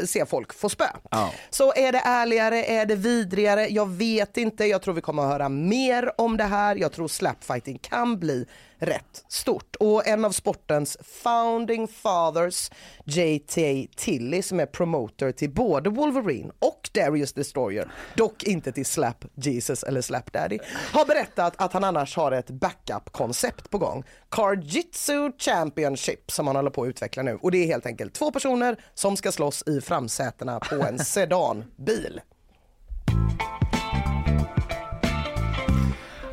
se 0.08 0.26
folk 0.26 0.54
få 0.54 0.70
spö. 0.70 0.88
Ja. 1.12 1.32
Så 1.50 1.74
är 1.76 1.92
det 1.92 2.02
ärligare, 2.06 2.64
är 2.66 2.86
det 2.86 2.96
vidrigare? 2.96 3.68
Jag 3.68 3.90
vet 3.90 4.38
inte. 4.38 4.66
Jag 4.66 4.82
tror 4.82 4.94
vi 4.94 5.02
kommer 5.02 5.24
att 5.24 5.30
höra 5.30 5.50
mer 5.50 6.22
om 6.22 6.38
det 6.38 6.44
här. 6.44 6.76
Jag 6.76 6.92
tror 6.92 7.08
slapfighting 7.08 7.78
kan 7.78 8.20
bli 8.20 8.46
rätt 8.80 9.24
stort. 9.28 9.76
Och 9.80 10.08
en 10.08 10.26
av 10.26 10.32
sportens 10.32 10.98
founding 11.04 11.88
fathers, 11.88 12.72
J.T. 13.06 13.88
Tilly, 13.96 14.42
som 14.42 14.60
är 14.60 14.66
promoter 14.66 15.32
till 15.32 15.50
både 15.50 15.90
Wolverine 15.90 16.52
och 16.60 16.90
Darius 16.94 17.34
Destroyer, 17.34 17.92
dock 18.16 18.44
inte 18.44 18.72
till 18.72 18.86
Slap 18.86 19.26
Jesus 19.36 19.84
eller 19.84 20.02
Slap 20.02 20.34
Daddy, 20.34 20.60
har 20.94 21.06
berättat 21.06 21.54
att 21.58 21.74
han 21.74 21.84
annars 21.84 22.16
har 22.16 22.32
ett 22.32 22.50
backup-koncept 22.50 23.70
på 23.70 23.78
gång. 23.78 24.04
Cardjitsu 24.30 25.32
Championship 25.38 26.32
som 26.32 26.48
han 26.48 26.56
håller 26.56 26.70
på 26.70 26.84
att 26.84 26.90
utveckla 26.90 27.24
nu. 27.24 27.40
Och 27.42 27.52
det 27.52 27.58
är 27.58 27.66
helt 27.66 27.86
enkelt 27.86 28.14
två 28.14 28.32
personer 28.32 28.80
som 28.94 29.18
ska 29.18 29.32
slåss 29.32 29.64
i 29.68 29.82
framsätena 29.82 30.60
på 30.60 30.76
en 30.76 31.00
sedanbil. 31.06 32.22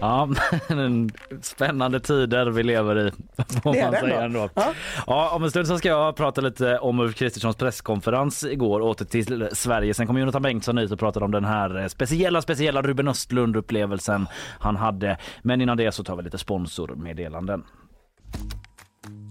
Ja, 0.00 0.28
men 0.68 1.10
spännande 1.42 2.00
tider 2.00 2.46
vi 2.46 2.62
lever 2.62 3.08
i. 3.08 3.10
Får 3.62 3.72
Det 3.72 3.82
man 3.82 3.92
det 3.92 4.00
säga 4.00 4.22
ändå. 4.24 4.48
Ja. 4.54 4.72
Ja, 5.06 5.30
om 5.30 5.44
en 5.44 5.50
stund 5.50 5.66
så 5.66 5.78
ska 5.78 5.88
jag 5.88 6.16
prata 6.16 6.40
lite 6.40 6.78
om 6.78 7.00
Ulf 7.00 7.14
Kristerssons 7.14 7.56
presskonferens 7.56 8.44
igår 8.44 8.80
åter 8.80 9.04
till 9.04 9.48
Sverige. 9.52 9.94
Sen 9.94 10.06
kommer 10.06 10.20
Jonathan 10.20 10.42
Bengtsson 10.42 10.78
hit 10.78 10.90
och 10.92 10.98
pratar 10.98 11.22
om 11.22 11.30
den 11.30 11.44
här 11.44 11.80
eh, 11.82 11.86
speciella, 11.86 12.42
speciella 12.42 12.82
Ruben 12.82 13.08
Östlund 13.08 13.56
upplevelsen 13.56 14.26
han 14.60 14.76
hade. 14.76 15.18
Men 15.42 15.60
innan 15.60 15.76
det 15.76 15.92
så 15.92 16.04
tar 16.04 16.16
vi 16.16 16.22
lite 16.22 16.38
sponsormeddelanden. 16.38 17.64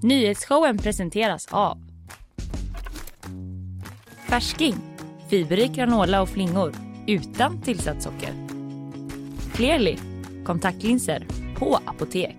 Nyhetsshowen 0.04 0.78
presenteras 0.78 1.48
av 1.52 1.78
Färsking, 4.30 4.76
fiberrik 5.30 5.72
granola 5.72 6.22
och 6.22 6.30
flingor 6.30 6.72
utan 7.08 7.62
tillsatt 7.62 8.02
socker. 8.04 8.34
Clearly, 9.54 9.98
kontaktlinser 10.46 11.26
på 11.58 11.80
apotek. 11.86 12.38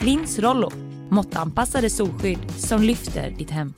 Lins 0.00 0.38
Rollo, 0.38 0.70
måttanpassade 1.08 1.90
solskydd 1.90 2.50
som 2.50 2.82
lyfter 2.82 3.30
ditt 3.30 3.50
hem. 3.50 3.72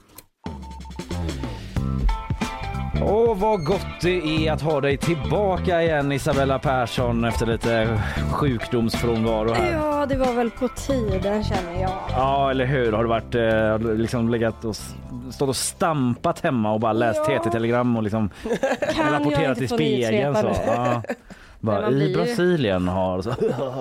Åh, 3.03 3.37
vad 3.39 3.65
gott 3.65 3.87
det 4.03 4.47
är 4.47 4.53
att 4.53 4.63
ha 4.63 4.81
dig 4.81 4.97
tillbaka 4.97 5.83
igen 5.83 6.13
Isabella 6.13 6.59
Persson 6.59 7.25
efter 7.25 7.47
lite 7.47 8.01
sjukdomsfrånvaro 8.33 9.53
här. 9.53 9.73
Ja, 9.73 10.07
det 10.07 10.17
var 10.17 10.33
väl 10.33 10.51
på 10.51 10.69
tiden 10.69 11.45
känner 11.45 11.81
jag. 11.83 11.91
Ja, 12.11 12.51
eller 12.51 12.65
hur? 12.67 12.93
Har 12.93 13.03
du 13.03 13.09
varit 13.09 13.35
eh, 13.35 13.97
liksom 13.97 14.29
legat 14.29 14.65
och 14.65 14.77
stått 15.31 15.49
och 15.49 15.57
stampat 15.57 16.41
hemma 16.41 16.73
och 16.73 16.81
bara 16.81 16.93
läst 16.93 17.21
Ja. 17.29 17.39
TT-telegram 17.39 17.97
och 17.97 18.03
liksom 18.03 18.31
Kan 18.95 19.13
rapporterat 19.13 19.61
i 19.61 19.69
spegeln 19.69 20.35
så. 20.35 20.53
Ja. 20.67 21.03
Bara, 21.61 21.91
I 21.91 21.95
blir 21.95 22.15
Brasilien 22.17 22.89
har 22.89 23.23
så, 23.23 23.35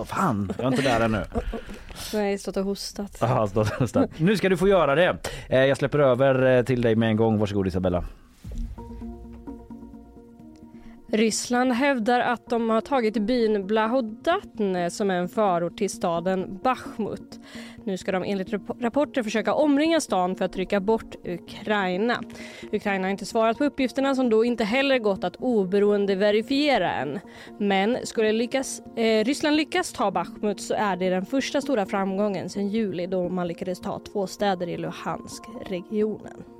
fan, 0.05 0.51
jag 0.57 0.63
är 0.63 0.67
inte 0.67 0.81
där 0.81 1.01
ännu. 1.01 1.23
Jag 2.13 2.39
stått 2.39 2.57
och 2.57 2.63
hostat. 2.65 3.23
Aha, 3.23 3.47
stå- 3.47 3.65
stå- 3.65 3.87
stå. 3.87 4.07
Nu 4.17 4.37
ska 4.37 4.49
du 4.49 4.57
få 4.57 4.67
göra 4.67 4.95
det. 4.95 5.17
Eh, 5.49 5.65
Jag 5.65 5.77
släpper 5.77 5.99
över 5.99 6.57
eh, 6.57 6.63
till 6.63 6.81
dig 6.81 6.95
med 6.95 7.09
en 7.09 7.15
gång. 7.17 7.39
Varsågod 7.39 7.67
Isabella. 7.67 8.03
Ryssland 11.09 11.71
hävdar 11.71 12.19
att 12.19 12.49
de 12.49 12.69
har 12.69 12.81
tagit 12.81 13.17
byn 13.17 13.67
Blahodatne 13.67 14.89
som 14.89 15.11
är 15.11 15.15
en 15.15 15.29
förort 15.29 15.77
till 15.77 15.89
staden 15.89 16.59
Bachmut. 16.63 17.39
Nu 17.83 17.97
ska 17.97 18.11
de 18.11 18.23
enligt 18.23 18.53
rapporter 18.79 19.23
försöka 19.23 19.53
omringa 19.53 20.01
stan 20.01 20.35
för 20.35 20.45
att 20.45 20.53
trycka 20.53 20.79
bort 20.79 21.15
Ukraina. 21.25 22.23
Ukraina 22.71 23.05
har 23.05 23.11
inte 23.11 23.25
svarat 23.25 23.57
på 23.57 23.65
uppgifterna 23.65 24.15
som 24.15 24.29
då 24.29 24.45
inte 24.45 24.63
heller 24.63 24.99
gått 24.99 25.23
att 25.23 25.35
oberoende 25.35 26.15
verifiera 26.15 26.93
än. 26.93 27.19
Men 27.59 27.97
skulle 28.03 28.31
lyckas, 28.31 28.81
eh, 28.95 29.25
Ryssland 29.25 29.55
lyckas 29.55 29.93
ta 29.93 30.11
Bachmut 30.11 30.61
så 30.61 30.73
är 30.73 30.95
det 30.95 31.09
den 31.09 31.25
första 31.25 31.61
stora 31.61 31.85
framgången 31.85 32.49
sedan 32.49 32.67
juli 32.67 33.07
då 33.07 33.29
man 33.29 33.47
lyckades 33.47 33.79
ta 33.79 33.99
två 33.99 34.27
städer 34.27 34.69
i 34.69 34.77
Luhansk-regionen. 34.77 36.56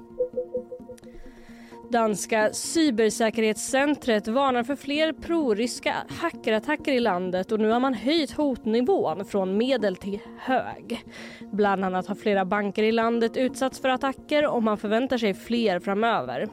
Danska 1.91 2.49
cybersäkerhetscentret 2.53 4.27
varnar 4.27 4.63
för 4.63 4.75
fler 4.75 5.13
proryska 5.13 5.93
hackerattacker 6.09 6.93
i 6.93 6.99
landet 6.99 7.51
och 7.51 7.59
nu 7.59 7.69
har 7.69 7.79
man 7.79 7.93
höjt 7.93 8.31
hotnivån 8.31 9.25
från 9.25 9.57
medel 9.57 9.95
till 9.95 10.19
hög. 10.39 11.05
Bland 11.51 11.85
annat 11.85 12.07
har 12.07 12.15
flera 12.15 12.45
banker 12.45 12.83
i 12.83 12.91
landet 12.91 13.37
utsatts 13.37 13.79
för 13.79 13.89
attacker 13.89 14.47
och 14.47 14.63
man 14.63 14.77
förväntar 14.77 15.17
sig 15.17 15.33
fler 15.33 15.79
framöver. 15.79 16.47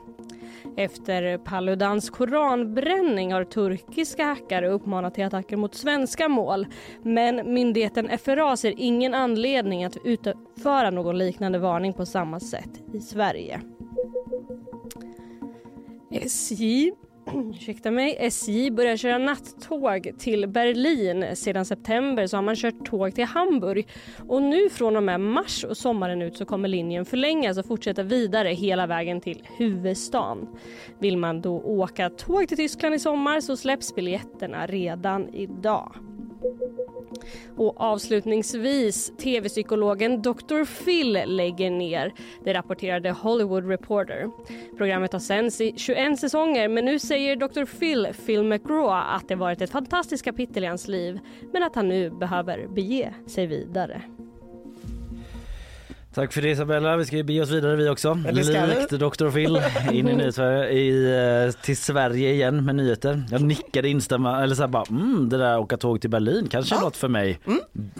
Efter 0.77 1.39
Paludans 1.39 2.11
koranbränning 2.11 3.33
har 3.33 3.45
turkiska 3.45 4.25
hackare 4.25 4.69
uppmanat 4.69 5.15
till 5.15 5.25
attacker 5.25 5.57
mot 5.57 5.75
svenska 5.75 6.29
mål 6.29 6.67
men 7.03 7.55
myndigheten 7.55 8.19
FRA 8.19 8.57
ser 8.57 8.75
ingen 8.77 9.15
anledning 9.15 9.85
att 9.85 9.97
utföra 10.05 10.91
någon 10.91 11.19
liknande 11.19 11.59
varning 11.59 11.93
på 11.93 12.07
samma 12.07 12.41
sätt 12.41 12.71
i 12.93 13.01
Sverige. 13.01 13.61
SJ 16.23 16.93
Ursäkta 17.51 17.91
mig. 17.91 18.17
SJ 18.19 18.71
börjar 18.71 18.97
köra 18.97 19.19
nattåg 19.19 20.11
till 20.19 20.49
Berlin. 20.49 21.37
Sedan 21.37 21.65
september 21.65 22.27
så 22.27 22.37
har 22.37 22.43
man 22.43 22.57
kört 22.57 22.87
tåg 22.87 23.15
till 23.15 23.25
Hamburg. 23.25 23.89
Och 24.29 24.43
nu 24.43 24.71
från 24.71 24.97
och 24.97 25.03
med 25.03 25.21
mars 25.21 25.65
och 25.65 25.77
sommaren 25.77 26.23
ut 26.23 26.37
så 26.37 26.45
kommer 26.45 26.69
linjen 26.69 27.05
förlängas 27.05 27.59
och 27.59 27.67
fortsätta 27.67 28.03
vidare 28.03 28.49
hela 28.49 28.87
vägen 28.87 29.21
till 29.21 29.43
huvudstaden. 29.59 30.49
Vill 30.99 31.17
man 31.17 31.41
då 31.41 31.61
åka 31.61 32.11
tåg 32.11 32.49
till 32.49 32.57
Tyskland 32.57 32.95
i 32.95 32.99
sommar 32.99 33.41
så 33.41 33.57
släpps 33.57 33.95
biljetterna 33.95 34.67
redan 34.67 35.35
idag. 35.35 35.95
Och 37.57 37.81
avslutningsvis, 37.81 39.13
tv-psykologen 39.19 40.23
Dr. 40.23 40.85
Phil 40.85 41.23
lägger 41.27 41.71
ner. 41.71 42.13
Det 42.45 42.55
rapporterade 42.55 43.11
Hollywood 43.11 43.69
Reporter. 43.69 44.31
Programmet 44.77 45.13
har 45.13 45.21
sänds 45.21 45.61
i 45.61 45.75
21 45.77 46.19
säsonger 46.19 46.69
men 46.69 46.85
nu 46.85 46.99
säger 46.99 47.37
Dr. 47.37 47.65
Phil, 47.65 48.09
Phil 48.27 48.43
McGraw, 48.45 49.15
att 49.17 49.29
det 49.29 49.35
varit 49.35 49.61
ett 49.61 49.71
fantastiskt 49.71 50.25
kapitel 50.25 50.65
i 50.65 50.67
hans 50.67 50.89
liv 50.89 51.19
men 51.53 51.63
att 51.63 51.75
han 51.75 51.89
nu 51.89 52.11
behöver 52.11 52.67
bege 52.67 53.15
sig 53.27 53.47
vidare. 53.47 54.03
Tack 56.15 56.33
för 56.33 56.43
det 56.43 56.49
Isabella. 56.51 56.97
Vi 56.97 57.05
ska 57.05 57.17
ju 57.17 57.23
bege 57.23 57.43
oss 57.43 57.51
vidare 57.51 57.77
vi 57.77 57.89
också. 57.89 58.19
Ja. 58.25 58.31
Likt 58.31 58.91
Dr. 58.91 59.31
Phil 59.31 59.61
in 59.93 60.09
i 60.09 60.13
nyhets- 60.15 60.65
i, 60.69 61.47
eh, 61.47 61.63
till 61.63 61.77
Sverige 61.77 62.31
igen 62.33 62.65
med 62.65 62.75
nyheter. 62.75 63.23
Jag 63.31 63.43
nickade 63.43 63.89
instämma 63.89 64.43
eller 64.43 64.55
så 64.55 64.63
här 64.63 64.69
bara 64.69 64.85
mm, 64.91 65.29
det 65.29 65.39
där 65.39 65.59
åka 65.59 65.77
tåg 65.77 66.01
till 66.01 66.11
Berlin 66.11 66.49
kanske 66.51 66.75
är 66.77 66.81
något 66.81 66.97
för 66.97 67.09
mig. 67.09 67.39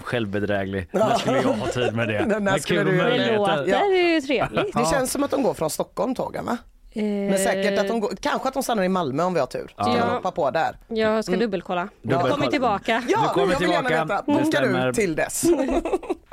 Självbedräglig. 0.03 0.89
När 0.93 1.15
skulle 1.19 1.37
jag 1.37 1.43
ha 1.49 1.67
tid 1.67 1.95
med 1.95 2.09
det? 2.09 2.59
Skulle 2.61 2.85
kul 2.85 2.93
du 2.93 2.97
Det 3.03 3.37
låter 3.37 3.65
Ja. 3.69 3.87
ju 3.87 4.21
trevligt. 4.21 4.75
Det 4.75 4.87
känns 4.91 5.13
som 5.13 5.23
att 5.25 5.31
de 5.31 5.43
går 5.43 5.55
från 5.55 5.71
Stockholm 5.71 6.15
tågen 6.15 6.45
va? 6.45 6.57
Men 6.97 7.39
säkert 7.39 7.79
att 7.79 7.89
de 7.89 8.01
går, 8.01 8.13
kanske 8.21 8.49
att 8.49 8.55
de 8.55 8.63
stannar 8.63 8.83
i 8.83 8.89
Malmö 8.89 9.23
om 9.23 9.35
vi 9.35 9.41
har 9.41 9.47
tur. 9.47 9.71
Kan 9.77 9.93
Ja. 9.97 10.05
hoppa 10.05 10.31
på 10.31 10.51
där. 10.51 10.77
Jag 10.89 11.25
ska 11.25 11.37
dubbelkolla. 11.37 11.89
Jag 12.03 12.21
kommer 12.31 12.47
tillbaka. 12.47 13.03
Ja, 13.09 13.19
kommer 13.35 13.53
jag 13.53 13.61
vill 13.61 13.71
gärna 13.71 13.89
tillbaka. 13.89 14.05
veta. 14.05 14.17
Det 14.27 14.33
Bonkar 14.33 14.45
stämmer. 14.61 14.87
du 14.87 14.93
till 14.93 15.15
dess? 15.17 15.45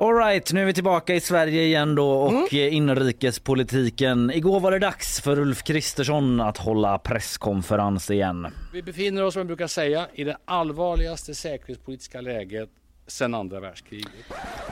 Alright, 0.00 0.52
nu 0.52 0.60
är 0.60 0.64
vi 0.64 0.74
tillbaka 0.74 1.14
i 1.14 1.20
Sverige 1.20 1.62
igen 1.62 1.94
då 1.94 2.10
och 2.10 2.54
eh, 2.54 2.74
inrikespolitiken. 2.74 4.30
Igår 4.30 4.60
var 4.60 4.70
det 4.70 4.78
dags 4.78 5.20
för 5.20 5.38
Ulf 5.38 5.62
Kristersson 5.62 6.40
att 6.40 6.58
hålla 6.58 6.98
presskonferens 6.98 8.10
igen. 8.10 8.46
Vi 8.72 8.82
befinner 8.82 9.24
oss, 9.24 9.34
som 9.34 9.40
jag 9.40 9.46
brukar 9.46 9.66
säga, 9.66 10.06
i 10.14 10.24
det 10.24 10.36
allvarligaste 10.44 11.34
säkerhetspolitiska 11.34 12.20
läget 12.20 12.70
sedan 13.08 13.34
andra 13.34 13.60
världskriget. 13.60 14.08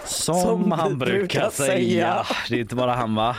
Som, 0.05 0.41
Som 0.41 0.73
han 0.73 0.99
brukar, 0.99 1.19
brukar 1.19 1.51
säga. 1.51 1.77
säga. 1.77 2.27
Det 2.49 2.55
är 2.55 2.61
inte 2.61 2.75
bara 2.75 2.95
han 2.95 3.15
va? 3.15 3.37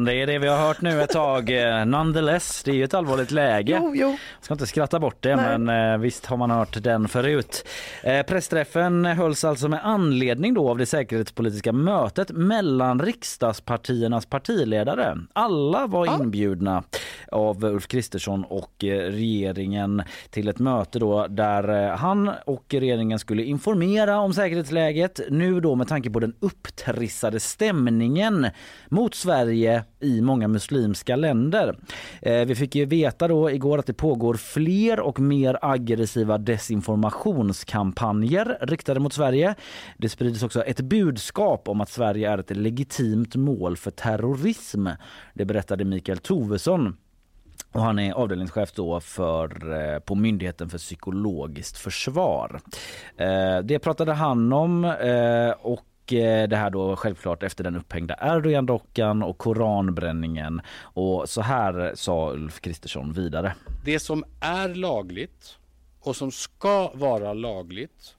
Det 0.00 0.12
är 0.12 0.26
det 0.26 0.38
vi 0.38 0.48
har 0.48 0.56
hört 0.66 0.80
nu 0.80 1.02
ett 1.02 1.10
tag. 1.10 1.50
Eh, 1.50 1.84
Nonetheless, 1.84 2.62
det 2.62 2.70
är 2.70 2.74
ju 2.74 2.84
ett 2.84 2.94
allvarligt 2.94 3.30
läge. 3.30 3.78
Jo, 3.82 3.92
jo. 3.96 4.08
Jag 4.08 4.18
ska 4.44 4.54
inte 4.54 4.66
skratta 4.66 4.98
bort 5.00 5.16
det, 5.20 5.36
Nej. 5.36 5.58
men 5.58 5.92
eh, 5.92 5.98
visst 5.98 6.26
har 6.26 6.36
man 6.36 6.50
hört 6.50 6.82
den 6.82 7.08
förut. 7.08 7.68
Eh, 8.02 8.22
pressträffen 8.22 9.04
hölls 9.04 9.44
alltså 9.44 9.68
med 9.68 9.80
anledning 9.86 10.54
då 10.54 10.70
av 10.70 10.78
det 10.78 10.86
säkerhetspolitiska 10.86 11.72
mötet 11.72 12.30
mellan 12.30 13.00
riksdagspartiernas 13.02 14.26
partiledare. 14.26 15.18
Alla 15.32 15.86
var 15.86 16.20
inbjudna 16.22 16.82
av 17.32 17.64
Ulf 17.64 17.86
Kristersson 17.88 18.44
och 18.44 18.74
regeringen 19.10 20.02
till 20.30 20.48
ett 20.48 20.58
möte 20.58 20.98
då 20.98 21.26
där 21.26 21.88
han 21.96 22.30
och 22.46 22.64
regeringen 22.68 23.18
skulle 23.18 23.42
informera 23.44 24.18
om 24.18 24.32
säkerhetsläget. 24.40 25.20
Nu 25.30 25.60
då 25.60 25.74
med 25.74 25.88
tanke 25.88 26.10
på 26.10 26.20
den 26.20 26.34
upptrissade 26.40 27.40
stämningen 27.40 28.46
mot 28.88 29.14
Sverige 29.14 29.84
i 30.00 30.20
många 30.20 30.48
muslimska 30.48 31.16
länder. 31.16 31.78
Eh, 32.22 32.44
vi 32.44 32.54
fick 32.54 32.74
ju 32.74 32.84
veta 32.84 33.28
då 33.28 33.50
igår 33.50 33.78
att 33.78 33.86
det 33.86 33.92
pågår 33.92 34.34
fler 34.34 35.00
och 35.00 35.20
mer 35.20 35.58
aggressiva 35.62 36.38
desinformationskampanjer 36.38 38.58
riktade 38.60 39.00
mot 39.00 39.12
Sverige. 39.12 39.54
Det 39.98 40.08
sprids 40.08 40.42
också 40.42 40.62
ett 40.62 40.80
budskap 40.80 41.68
om 41.68 41.80
att 41.80 41.90
Sverige 41.90 42.30
är 42.30 42.38
ett 42.38 42.56
legitimt 42.56 43.36
mål 43.36 43.76
för 43.76 43.90
terrorism. 43.90 44.88
Det 45.34 45.44
berättade 45.44 45.84
Mikael 45.84 46.18
Tovesson 46.18 46.96
och 47.72 47.80
han 47.80 47.98
är 47.98 48.12
avdelningschef 48.12 48.72
då 48.72 49.00
för, 49.00 49.72
eh, 49.80 49.98
på 49.98 50.14
Myndigheten 50.14 50.70
för 50.70 50.78
psykologiskt 50.78 51.76
försvar. 51.78 52.60
Eh, 53.16 53.58
det 53.58 53.78
pratade 53.78 54.12
han 54.12 54.52
om 54.52 54.84
eh, 54.84 55.50
och 55.50 55.86
det 56.48 56.56
här 56.56 56.70
då 56.70 56.96
självklart 56.96 57.42
efter 57.42 57.64
den 57.64 57.76
upphängda 57.76 58.16
Erdogan-dockan 58.20 59.22
och 59.22 59.38
koranbränningen. 59.38 60.60
Och 60.80 61.28
så 61.28 61.40
här 61.40 61.92
sa 61.94 62.32
Ulf 62.32 62.60
Kristersson 62.60 63.12
vidare. 63.12 63.54
Det 63.84 64.00
som 64.00 64.24
är 64.40 64.74
lagligt 64.74 65.58
och 66.00 66.16
som 66.16 66.30
ska 66.30 66.90
vara 66.94 67.32
lagligt 67.32 68.16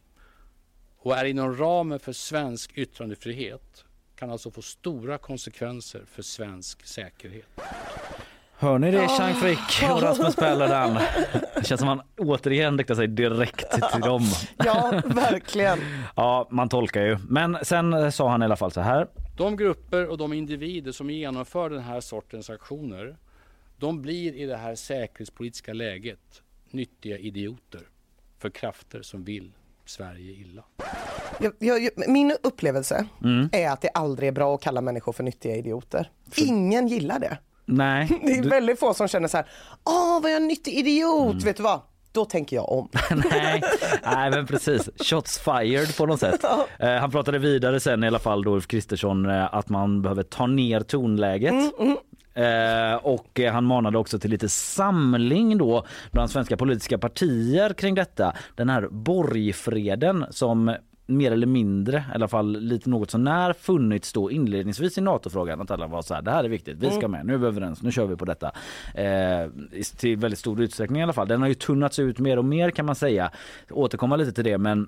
och 0.97 1.17
är 1.17 1.25
inom 1.25 1.57
ramen 1.57 1.99
för 1.99 2.13
svensk 2.13 2.77
yttrandefrihet 2.77 3.85
kan 4.15 4.31
alltså 4.31 4.51
få 4.51 4.61
stora 4.61 5.17
konsekvenser 5.17 6.01
för 6.05 6.21
svensk 6.21 6.85
säkerhet. 6.85 7.47
Hör 8.61 8.79
ni 8.79 8.91
det 8.91 9.07
Chang 9.07 9.33
Frick 9.33 9.91
och 9.91 10.01
Rasmus 10.01 10.35
Paludan? 10.35 10.99
Det 11.55 11.65
känns 11.65 11.79
som 11.79 11.87
han 11.87 12.01
återigen 12.17 12.77
riktar 12.77 12.95
sig 12.95 13.07
direkt 13.07 13.71
till 13.91 14.01
dem. 14.01 14.21
Ja, 14.57 15.01
verkligen. 15.05 15.79
Ja, 16.15 16.47
man 16.51 16.69
tolkar 16.69 17.01
ju. 17.01 17.17
Men 17.29 17.57
sen 17.63 18.11
sa 18.11 18.29
han 18.29 18.41
i 18.41 18.45
alla 18.45 18.55
fall 18.55 18.71
så 18.71 18.81
här. 18.81 19.07
De 19.37 19.57
grupper 19.57 20.07
och 20.07 20.17
de 20.17 20.33
individer 20.33 20.91
som 20.91 21.09
genomför 21.09 21.69
den 21.69 21.81
här 21.81 22.01
sortens 22.01 22.49
aktioner 22.49 23.17
de 23.77 24.01
blir 24.01 24.33
i 24.35 24.45
det 24.45 24.57
här 24.57 24.75
säkerhetspolitiska 24.75 25.73
läget 25.73 26.41
nyttiga 26.71 27.17
idioter 27.17 27.81
för 28.39 28.49
krafter 28.49 29.01
som 29.01 29.23
vill 29.23 29.51
Sverige 29.85 30.31
illa. 30.31 30.63
Jag, 31.39 31.53
jag, 31.59 31.89
min 32.07 32.35
upplevelse 32.43 33.07
är 33.51 33.69
att 33.69 33.81
det 33.81 33.89
aldrig 33.89 34.27
är 34.27 34.33
bra 34.33 34.55
att 34.55 34.61
kalla 34.61 34.81
människor 34.81 35.13
för 35.13 35.23
nyttiga 35.23 35.55
idioter. 35.55 36.09
Ingen 36.35 36.87
gillar 36.87 37.19
det. 37.19 37.37
Nej. 37.71 38.19
Det 38.25 38.31
är 38.31 38.49
väldigt 38.49 38.79
få 38.79 38.93
som 38.93 39.07
känner 39.07 39.27
så 39.27 39.37
här, 39.37 39.45
åh 39.85 40.21
vad 40.21 40.31
jag 40.31 40.37
är 40.37 40.41
en 40.41 40.47
nyttig 40.47 40.73
idiot, 40.73 41.43
vet 41.43 41.57
du 41.57 41.63
vad? 41.63 41.81
Då 42.13 42.25
tänker 42.25 42.55
jag 42.55 42.71
om. 42.71 42.89
Nej, 43.31 43.63
nej 44.03 44.31
men 44.31 44.47
precis. 44.47 44.89
Shots 45.03 45.39
fired 45.39 45.97
på 45.97 46.05
något 46.05 46.19
sätt. 46.19 46.45
Eh, 46.79 46.95
han 46.95 47.11
pratade 47.11 47.39
vidare 47.39 47.79
sen 47.79 48.03
i 48.03 48.07
alla 48.07 48.19
fall 48.19 48.43
då 48.43 48.51
Ulf 48.51 48.67
Kristersson 48.67 49.29
eh, 49.29 49.53
att 49.55 49.69
man 49.69 50.01
behöver 50.01 50.23
ta 50.23 50.47
ner 50.47 50.81
tonläget. 50.81 51.53
Eh, 52.33 52.95
och 53.01 53.39
eh, 53.39 53.53
han 53.53 53.65
manade 53.65 53.97
också 53.97 54.19
till 54.19 54.31
lite 54.31 54.49
samling 54.49 55.57
då 55.57 55.85
bland 56.11 56.31
svenska 56.31 56.57
politiska 56.57 56.97
partier 56.97 57.73
kring 57.73 57.95
detta. 57.95 58.33
Den 58.55 58.69
här 58.69 58.87
borgfreden 58.91 60.25
som 60.29 60.75
mer 61.17 61.31
eller 61.31 61.47
mindre, 61.47 61.97
i 61.97 62.15
alla 62.15 62.27
fall 62.27 62.59
lite 62.59 62.89
något 62.89 63.11
så 63.11 63.17
när 63.17 63.53
funnits 63.53 64.13
då 64.13 64.31
inledningsvis 64.31 64.97
i 64.97 65.01
NATO-frågan. 65.01 65.61
Att 65.61 65.71
alla 65.71 65.87
var 65.87 66.01
så 66.01 66.13
här, 66.13 66.21
det 66.21 66.31
här 66.31 66.43
är 66.43 66.49
viktigt, 66.49 66.77
vi 66.79 66.91
ska 66.91 67.07
med, 67.07 67.25
nu 67.25 67.33
är 67.33 67.37
vi 67.37 67.47
överens, 67.47 67.81
nu 67.81 67.91
kör 67.91 68.05
vi 68.05 68.15
på 68.15 68.25
detta. 68.25 68.51
Eh, 68.95 69.49
till 69.97 70.17
väldigt 70.17 70.39
stor 70.39 70.61
utsträckning 70.61 70.99
i 70.99 71.03
alla 71.03 71.13
fall. 71.13 71.27
Den 71.27 71.41
har 71.41 71.47
ju 71.47 71.53
tunnats 71.53 71.99
ut 71.99 72.19
mer 72.19 72.37
och 72.37 72.45
mer 72.45 72.71
kan 72.71 72.85
man 72.85 72.95
säga. 72.95 73.31
Återkomma 73.69 74.15
lite 74.15 74.31
till 74.31 74.43
det 74.43 74.57
men 74.57 74.87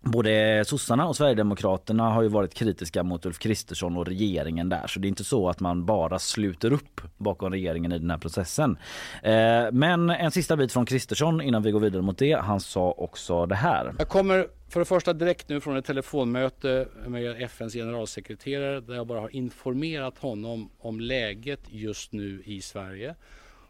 Både 0.00 0.64
sossarna 0.66 1.06
och 1.06 1.16
Sverigedemokraterna 1.16 2.10
har 2.10 2.22
ju 2.22 2.28
varit 2.28 2.54
kritiska 2.54 3.02
mot 3.02 3.26
Ulf 3.26 3.38
Kristersson 3.38 3.96
och 3.96 4.06
regeringen 4.06 4.68
där 4.68 4.86
så 4.86 5.00
det 5.00 5.06
är 5.06 5.08
inte 5.08 5.24
så 5.24 5.48
att 5.48 5.60
man 5.60 5.86
bara 5.86 6.18
sluter 6.18 6.72
upp 6.72 7.00
bakom 7.16 7.52
regeringen 7.52 7.92
i 7.92 7.98
den 7.98 8.10
här 8.10 8.18
processen. 8.18 8.78
Eh, 9.22 9.32
men 9.72 10.10
en 10.10 10.30
sista 10.30 10.56
bit 10.56 10.72
från 10.72 10.86
Kristersson 10.86 11.40
innan 11.40 11.62
vi 11.62 11.70
går 11.70 11.80
vidare 11.80 12.02
mot 12.02 12.18
det. 12.18 12.32
Han 12.32 12.60
sa 12.60 12.92
också 12.92 13.46
det 13.46 13.54
här. 13.54 13.94
Jag 13.98 14.08
kommer 14.08 14.46
för 14.68 14.80
det 14.80 14.86
första 14.86 15.12
direkt 15.12 15.48
nu 15.48 15.60
från 15.60 15.76
ett 15.76 15.84
telefonmöte 15.84 16.88
med 17.06 17.42
FNs 17.42 17.72
generalsekreterare 17.72 18.80
där 18.80 18.94
jag 18.94 19.06
bara 19.06 19.20
har 19.20 19.36
informerat 19.36 20.18
honom 20.18 20.70
om 20.78 21.00
läget 21.00 21.60
just 21.68 22.12
nu 22.12 22.42
i 22.44 22.60
Sverige 22.60 23.14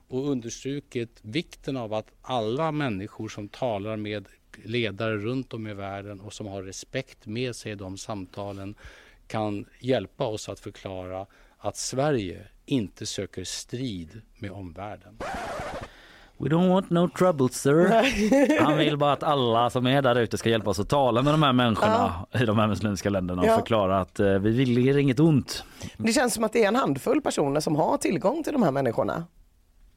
och 0.09 0.31
understrukit 0.31 1.21
vikten 1.23 1.77
av 1.77 1.95
att 1.95 2.07
alla 2.23 2.73
människor 2.73 3.29
som 3.29 3.49
talar 3.49 3.97
med 3.97 4.29
ledare 4.65 5.17
runt 5.17 5.55
om 5.55 5.67
i 5.67 5.75
världen 5.75 6.21
och 6.21 6.33
som 6.33 6.47
har 6.47 6.63
respekt 6.63 7.27
med 7.27 7.57
sig 7.57 7.73
i 7.73 7.75
de 7.75 7.99
samtalen 7.99 8.75
kan 9.27 9.65
hjälpa 9.81 10.25
oss 10.27 10.49
att 10.49 10.61
förklara 10.61 11.27
att 11.59 11.77
Sverige 11.77 12.41
inte 12.67 13.07
söker 13.07 13.45
strid 13.45 14.21
med 14.39 14.51
omvärlden. 14.51 15.19
We 16.39 16.49
don't 16.49 16.69
want 16.69 16.91
no 16.91 17.09
trouble 17.09 17.49
sir. 17.49 18.61
Han 18.63 18.79
vill 18.79 18.97
bara 18.97 19.13
att 19.13 19.23
alla 19.23 19.71
som 19.71 19.87
är 19.87 20.03
där 20.03 20.17
ute 20.19 20.39
ska 20.39 20.49
hjälpa 20.51 20.71
oss 20.71 20.81
att 20.81 20.89
tala 20.89 21.23
med 21.23 21.35
de 21.35 21.43
här 21.43 21.53
människorna 21.53 22.27
i 22.35 22.45
de 22.45 22.59
här 22.59 22.67
muslimska 22.67 23.11
länderna 23.11 23.43
och 23.43 23.49
Ja. 23.49 23.57
förklara 23.59 24.01
att 24.01 24.21
eh, 24.21 24.27
vi 24.39 24.51
vill 24.51 24.89
er 24.89 24.99
inget 24.99 25.21
ont. 25.21 25.65
Det 25.97 26.13
känns 26.13 26.35
som 26.35 26.45
att 26.45 26.53
det 26.53 26.65
är 26.65 26.69
en 26.69 26.77
handfull 26.77 27.21
personer 27.21 27.61
som 27.61 27.77
har 27.77 27.97
tillgång 27.99 28.43
till 28.43 28.53
de 28.53 28.63
här 28.63 28.71
människorna. 28.71 29.25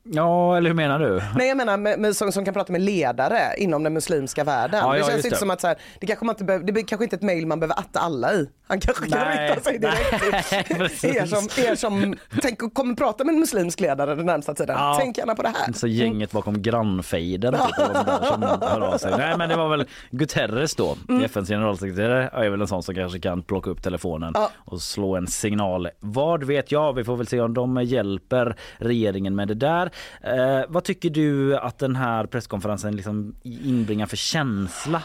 Ja, 0.04 0.58
eller 0.58 0.70
hur 0.70 0.76
menar 0.76 1.00
du? 1.00 1.22
Nej 1.36 1.48
jag 1.48 1.58
menar 1.58 1.78
med, 1.78 2.00
med, 2.00 2.16
som, 2.16 2.32
som 2.32 2.46
kan 2.46 2.54
prata 2.54 2.72
med 2.72 2.82
ledare 2.82 3.40
inom 3.58 3.84
den 3.84 3.94
muslimska 3.94 4.44
världen. 4.44 4.80
Ja, 4.86 4.92
det 4.92 4.98
ja, 4.98 5.04
känns 5.04 5.16
just 5.16 5.26
inte 5.26 5.36
det. 5.36 5.40
som 5.40 5.50
att 5.50 5.62
så 5.62 5.68
här, 5.68 5.78
det 6.00 6.08
kanske 6.08 6.26
man 6.26 6.34
inte 6.34 6.44
behöver, 6.44 6.66
det 6.72 6.80
är 6.82 6.84
kanske 6.84 7.04
inte 7.04 7.16
ett 7.16 7.22
mejl 7.22 7.46
man 7.48 7.60
behöver 7.60 7.80
atta 7.80 8.00
alla 8.00 8.34
i. 8.34 8.50
Han 8.68 8.80
kanske 8.80 9.10
kan 9.10 9.20
Nej, 9.28 9.50
rikta 9.50 9.64
sig 9.64 9.80
direkt 9.80 11.02
till 11.02 11.16
er 11.18 11.26
som, 11.26 11.64
er 11.64 11.76
som 11.76 12.16
tänk, 12.42 12.74
kommer 12.74 12.96
prata 12.96 13.24
med 13.24 13.34
en 13.34 13.40
muslimsk 13.40 13.80
ledare 13.80 14.16
den 14.16 14.26
närmsta 14.26 14.54
tiden. 14.54 14.76
Ja. 14.80 14.98
Tänk 15.00 15.18
gärna 15.18 15.36
på 15.36 15.42
det 15.44 15.54
här. 15.56 15.74
Så 15.74 15.88
gänget 15.88 16.32
bakom 16.32 16.62
grannfejden 16.62 17.54
typ. 17.54 19.18
Nej 19.18 19.38
men 19.38 19.50
det 19.50 19.56
var 19.56 19.70
väl 19.70 19.86
Guterres 20.12 20.76
då, 20.76 20.96
FNs 21.26 21.48
generalsekreterare 21.50 22.30
är 22.46 22.50
väl 22.50 22.62
en 22.62 22.68
sån 22.68 22.84
som 22.84 22.96
kanske 22.96 23.20
kan 23.20 23.42
plocka 23.44 23.70
upp 23.70 23.84
telefonen 23.84 24.32
Ja. 24.36 24.50
och 24.58 24.82
slå 24.82 25.16
en 25.16 25.28
signal. 25.28 25.90
Vad 26.00 26.44
vet 26.44 26.72
jag? 26.72 26.94
Vi 26.94 27.04
får 27.04 27.18
väl 27.18 27.28
se 27.28 27.42
om 27.42 27.54
de 27.54 27.84
hjälper 27.84 28.56
regeringen 28.78 29.36
med 29.36 29.48
det 29.48 29.54
där. 29.54 29.89
Eh, 30.22 30.62
vad 30.68 30.84
tycker 30.84 31.10
du 31.10 31.58
att 31.58 31.80
den 31.80 31.96
här 31.96 32.26
presskonferensen 32.26 32.96
liksom 32.96 33.36
inbringar 33.44 34.06
för 34.06 34.18
känsla? 34.18 35.04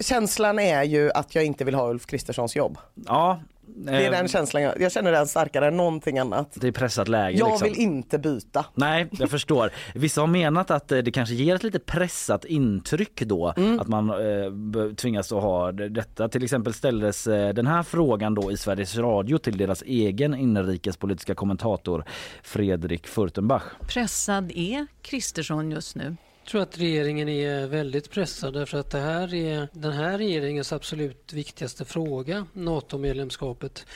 Känslan 0.00 0.58
är 0.58 0.82
ju 0.82 1.10
att 1.12 1.34
jag 1.34 1.44
inte 1.44 1.64
vill 1.64 1.74
ha 1.74 1.90
Ulf 1.90 2.06
Kristerssons 2.06 2.56
jobb. 2.56 2.78
Ja, 3.06 3.40
Det 3.76 3.90
är 3.92 4.04
Eh, 4.04 4.10
den 4.10 4.28
känslan 4.28 4.62
jag, 4.62 4.80
jag 4.80 4.92
känner 4.92 5.12
den 5.12 5.26
starkare 5.26 5.66
än 5.68 5.76
någonting 5.76 6.18
annat. 6.18 6.48
Det 6.54 6.68
är 6.68 6.72
pressat 6.72 7.08
läge. 7.08 7.38
Jag 7.38 7.50
liksom. 7.50 7.68
vill 7.68 7.78
inte 7.78 8.18
byta. 8.18 8.66
Nej, 8.74 9.08
jag 9.10 9.30
förstår. 9.36 9.70
Vissa 9.94 10.20
har 10.20 10.26
menat 10.28 10.70
att 10.70 10.92
eh, 10.92 10.98
det 10.98 11.10
kanske 11.12 11.34
ger 11.34 11.54
ett 11.54 11.62
lite 11.62 11.78
pressat 11.78 12.44
intryck 12.44 13.20
då 13.20 13.54
Mm. 13.56 13.80
att 13.80 13.88
man 13.88 14.10
eh, 14.10 14.94
tvingas 14.96 15.32
att 15.32 15.42
ha 15.42 15.72
det- 15.72 15.88
detta. 15.88 16.28
Till 16.28 16.44
exempel 16.44 16.74
ställdes 16.74 17.26
eh, 17.26 17.54
den 17.54 17.66
här 17.66 17.82
frågan 17.82 18.34
då 18.34 18.52
i 18.52 18.56
Sveriges 18.56 18.96
Radio 18.96 19.38
till 19.38 19.58
deras 19.58 19.82
egen 19.82 20.34
inrikespolitiska 20.34 21.34
kommentator 21.34 22.04
Fredrik 22.42 23.06
Furtenbach. 23.06 23.62
Pressad 23.88 24.52
är 24.54 24.86
Kristersson 25.02 25.70
just 25.70 25.96
nu? 25.96 26.16
Jag 26.44 26.50
tror 26.50 26.62
att 26.62 26.78
regeringen 26.78 27.28
är 27.28 27.66
väldigt 27.66 28.10
pressad 28.10 28.54
därför 28.54 28.78
att 28.78 28.90
det 28.90 29.00
här 29.00 29.34
är 29.34 29.68
den 29.72 29.92
här 29.92 30.18
regeringens 30.18 30.72
absolut 30.72 31.32
viktigaste 31.32 31.84
fråga, 31.84 32.46
NATO-medlemskapet. 32.52 33.86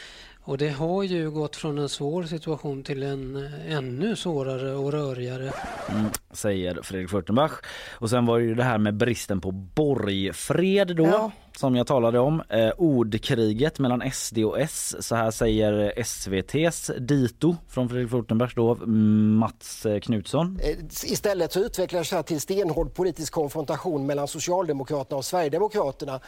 Och 0.40 0.58
det 0.58 0.68
har 0.68 1.02
ju 1.02 1.30
gått 1.30 1.56
från 1.56 1.78
en 1.78 1.88
svår 1.88 2.22
situation 2.22 2.82
till 2.82 3.02
en 3.02 3.50
ännu 3.68 4.16
svårare 4.16 4.74
och 4.74 4.92
rörigare. 4.92 5.52
Mm, 5.88 6.11
säger 6.30 6.82
Fredrik 6.82 7.11
Furtenbach. 7.11 7.52
Och 7.98 8.11
sen 8.11 8.26
var 8.26 8.38
det 8.38 8.44
ju 8.44 8.54
det 8.54 8.64
här 8.64 8.78
med 8.78 8.94
bristen 8.94 9.40
på 9.40 9.50
borgfred 9.50 10.96
då 10.96 11.06
Ja. 11.06 11.32
Som 11.59 11.77
jag 11.77 11.87
talade 11.87 12.18
om. 12.18 12.42
Eh, 12.49 12.71
ordkriget 12.77 13.79
mellan 13.79 14.11
SD 14.12 14.38
och 14.38 14.61
S. 14.61 14.97
Så 15.01 15.14
här 15.16 15.31
säger 15.31 15.92
SVTs 15.97 16.90
dito 16.99 17.57
från 17.68 17.88
Fredrik 17.88 18.11
Furtenbach 18.11 18.55
då, 18.55 18.75
Mats 18.87 19.87
eh, 19.87 20.01
Knutsson. 20.01 20.59
Eh, 20.62 20.85
Istället 21.12 21.53
så 21.53 21.61
utvecklas 21.61 22.11
det 22.11 22.16
här 22.16 22.22
till 22.22 22.41
stenhård 22.41 22.95
politisk 22.95 23.32
konfrontation 23.32 24.07
mellan 24.07 24.28
Socialdemokraterna 24.28 25.18
och 25.18 25.24
Sverigedemokraterna. 25.24 26.20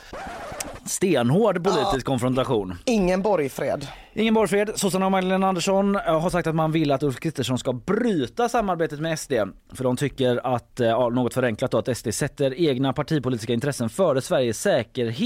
Stenhård 0.86 1.64
politisk 1.64 2.06
konfrontation. 2.06 2.74
Ingen 2.84 3.22
borgfred. 3.22 3.86
Ingen 4.14 4.34
borgfred. 4.34 4.70
Sossarna 4.74 5.04
och 5.06 5.12
Magdalena 5.12 5.48
Andersson 5.48 5.96
eh, 5.96 6.20
har 6.20 6.30
sagt 6.30 6.46
att 6.46 6.54
man 6.54 6.72
vill 6.72 6.92
att 6.92 7.02
Ulf 7.02 7.20
Kristersson 7.20 7.58
ska 7.58 7.72
bryta 7.72 8.48
samarbetet 8.48 9.00
med 9.00 9.18
SD. 9.18 9.32
För 9.74 9.84
de 9.84 9.96
tycker 9.96 10.54
att, 10.54 10.72
ja, 10.76 11.08
något 11.08 11.34
förenklat 11.34 11.70
då, 11.70 11.78
att 11.78 11.96
SD 11.96 12.14
sätter 12.14 12.60
egna 12.60 12.92
partipolitiska 12.92 13.52
intressen 13.52 13.88
före 13.88 14.20
Sveriges 14.20 14.60
säkerhet. 14.60 15.19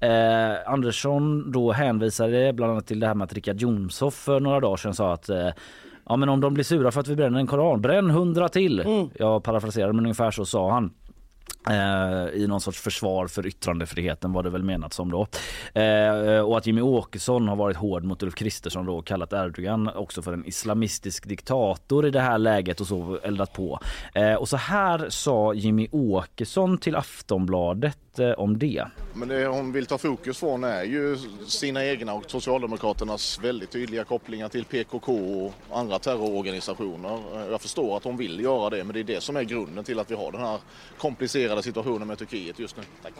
Eh, 0.00 0.72
Andersson 0.72 1.52
då 1.52 1.72
hänvisade 1.72 2.52
bland 2.52 2.72
annat 2.72 2.86
till 2.86 3.00
det 3.00 3.06
här 3.06 3.14
med 3.14 3.24
att 3.24 3.32
Richard 3.32 3.60
Jomshof 3.60 4.14
för 4.14 4.40
några 4.40 4.60
dagar 4.60 4.76
sedan 4.76 4.94
sa 4.94 5.12
att 5.12 5.28
eh, 5.28 5.48
Ja 6.08 6.16
men 6.16 6.28
om 6.28 6.40
de 6.40 6.54
blir 6.54 6.64
sura 6.64 6.90
för 6.90 7.00
att 7.00 7.08
vi 7.08 7.16
bränner 7.16 7.38
en 7.40 7.46
koran, 7.46 7.80
bränn 7.80 8.10
hundra 8.10 8.48
till. 8.48 8.82
Jag 9.14 9.42
parafraserar 9.44 9.92
men 9.92 10.04
ungefär 10.04 10.30
så 10.30 10.44
sa 10.44 10.70
han. 10.70 10.90
Eh, 11.70 12.42
I 12.42 12.46
någon 12.46 12.60
sorts 12.60 12.80
försvar 12.80 13.26
för 13.26 13.46
yttrandefriheten 13.46 14.32
var 14.32 14.42
det 14.42 14.50
väl 14.50 14.62
menat 14.62 14.92
som 14.92 15.10
då. 15.10 15.26
Eh, 15.80 16.40
och 16.40 16.58
att 16.58 16.66
Jimmy 16.66 16.80
Åkesson 16.80 17.48
har 17.48 17.56
varit 17.56 17.76
hård 17.76 18.04
mot 18.04 18.22
Ulf 18.22 18.34
Kristersson 18.34 18.86
då 18.86 18.96
och 18.96 19.06
kallat 19.06 19.32
Erdogan 19.32 19.88
också 19.88 20.22
för 20.22 20.32
en 20.32 20.46
islamistisk 20.46 21.28
diktator 21.28 22.06
i 22.06 22.10
det 22.10 22.20
här 22.20 22.38
läget 22.38 22.80
och 22.80 22.86
så 22.86 23.18
eldat 23.22 23.52
på. 23.52 23.80
Eh, 24.14 24.34
och 24.34 24.48
så 24.48 24.56
här 24.56 25.06
sa 25.08 25.54
Jimmy 25.54 25.88
Åkesson 25.92 26.78
till 26.78 26.96
Aftonbladet 26.96 28.18
eh, 28.18 28.30
om 28.30 28.58
det. 28.58 28.84
Men 29.14 29.28
det 29.28 29.46
hon 29.46 29.72
vill 29.72 29.86
ta 29.86 29.98
fokus 29.98 30.38
från 30.38 30.64
är 30.64 30.84
ju 30.84 31.18
sina 31.46 31.84
egna 31.84 32.14
och 32.14 32.30
Socialdemokraternas 32.30 33.40
väldigt 33.42 33.70
tydliga 33.70 34.04
kopplingar 34.04 34.48
till 34.48 34.64
PKK 34.64 35.12
och 35.12 35.78
andra 35.78 35.98
terrororganisationer. 35.98 37.20
Jag 37.50 37.60
förstår 37.60 37.96
att 37.96 38.04
hon 38.04 38.16
vill 38.16 38.40
göra 38.40 38.70
det 38.70 38.84
men 38.84 38.94
det 38.94 39.00
är 39.00 39.04
det 39.04 39.20
som 39.20 39.36
är 39.36 39.42
grunden 39.42 39.84
till 39.84 40.00
att 40.00 40.10
vi 40.10 40.14
har 40.14 40.32
den 40.32 40.40
här 40.40 40.58
komplicerade 40.98 41.35
situationen 41.62 42.08
med 42.08 42.18
Turkiet 42.18 42.58
just 42.58 42.76
nu. 42.76 42.82
Tack. 43.02 43.12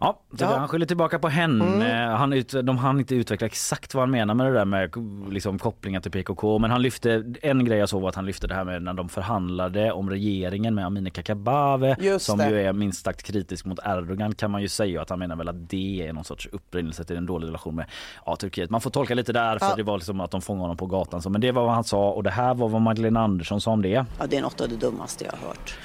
Ja, 0.00 0.20
Ja. 0.38 0.46
han 0.46 0.68
skyller 0.68 0.86
tillbaka 0.86 1.18
på 1.18 1.28
henne. 1.28 1.64
Mm. 1.64 2.16
Han 2.16 2.32
ut, 2.32 2.54
de 2.62 2.78
hann 2.78 2.98
inte 2.98 3.14
utveckla 3.14 3.46
exakt 3.46 3.94
vad 3.94 4.02
han 4.02 4.10
menar 4.10 4.34
med 4.34 4.46
det 4.46 4.52
där 4.52 4.64
med 4.64 4.92
liksom, 5.30 5.58
kopplingar 5.58 6.00
till 6.00 6.10
PKK. 6.10 6.58
Men 6.58 6.70
han 6.70 6.82
lyfte, 6.82 7.24
en 7.42 7.64
grej 7.64 7.78
jag 7.78 7.88
såg 7.88 8.02
var 8.02 8.08
att 8.08 8.14
han 8.14 8.26
lyfte 8.26 8.46
det 8.46 8.54
här 8.54 8.64
med 8.64 8.82
när 8.82 8.92
de 8.94 9.08
förhandlade 9.08 9.92
om 9.92 10.10
regeringen 10.10 10.74
med 10.74 10.86
Amineh 10.86 11.10
Kakabaveh 11.12 12.18
som 12.18 12.38
det. 12.38 12.50
ju 12.50 12.60
är 12.62 12.72
minst 12.72 13.04
sagt 13.04 13.22
kritisk 13.22 13.64
mot 13.64 13.78
Erdogan 13.84 14.34
kan 14.34 14.50
man 14.50 14.62
ju 14.62 14.68
säga 14.68 15.02
att 15.02 15.10
han 15.10 15.18
menar 15.18 15.36
väl 15.36 15.48
att 15.48 15.70
det 15.70 16.06
är 16.08 16.12
någon 16.12 16.24
sorts 16.24 16.48
upprinnelse 16.52 17.04
till 17.04 17.16
en 17.16 17.26
dålig 17.26 17.46
relation 17.48 17.74
med 17.74 17.86
ja, 18.26 18.36
Turkiet. 18.36 18.70
Man 18.70 18.80
får 18.80 18.90
tolka 18.90 19.14
lite 19.14 19.32
där 19.32 19.58
för 19.58 19.66
Ja. 19.66 19.74
det 19.76 19.82
var 19.82 19.96
liksom 19.96 20.20
att 20.20 20.30
de 20.30 20.40
fångade 20.42 20.62
honom 20.62 20.76
på 20.76 20.86
gatan. 20.86 21.22
Så, 21.22 21.30
men 21.30 21.40
det 21.40 21.52
var 21.52 21.62
vad 21.64 21.74
han 21.74 21.84
sa 21.84 22.10
och 22.10 22.22
det 22.22 22.30
här 22.30 22.54
var 22.54 22.68
vad 22.68 22.82
Magdalena 22.82 23.20
Andersson 23.20 23.60
sa 23.60 23.70
om 23.70 23.82
det. 23.82 23.88
Ja, 24.18 24.26
det 24.28 24.36
är 24.36 24.42
något 24.42 24.60
av 24.60 24.68
det 24.68 24.76
dummaste 24.76 25.24
jag 25.24 25.32
har 25.32 25.48
hört. 25.48 25.78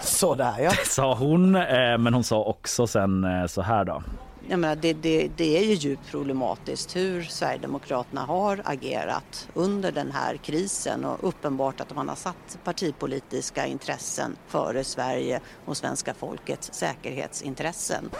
Sådär 0.00 0.54
ja. 0.58 0.70
Sa 0.86 1.14
hon, 1.14 1.54
eh, 1.54 1.98
men 1.98 2.14
hon 2.14 2.24
sa 2.24 2.44
också 2.44 2.86
sen 2.86 3.24
eh, 3.24 3.46
så 3.46 3.62
här 3.62 3.84
då. 3.84 4.02
Jag 4.48 4.58
menar, 4.58 4.76
det, 4.76 4.92
det, 4.92 5.28
det 5.36 5.58
är 5.58 5.64
ju 5.64 5.74
djupt 5.74 6.10
problematiskt 6.10 6.96
hur 6.96 7.22
Sverigedemokraterna 7.22 8.20
har 8.20 8.62
agerat 8.64 9.48
under 9.54 9.92
den 9.92 10.12
här 10.12 10.36
krisen 10.36 11.04
och 11.04 11.28
uppenbart 11.28 11.80
att 11.80 11.94
man 11.96 12.08
har 12.08 12.16
satt 12.16 12.58
partipolitiska 12.64 13.66
intressen 13.66 14.36
före 14.48 14.84
Sverige 14.84 15.40
och 15.64 15.76
svenska 15.76 16.14
folkets 16.14 16.72
säkerhetsintressen. 16.72 18.10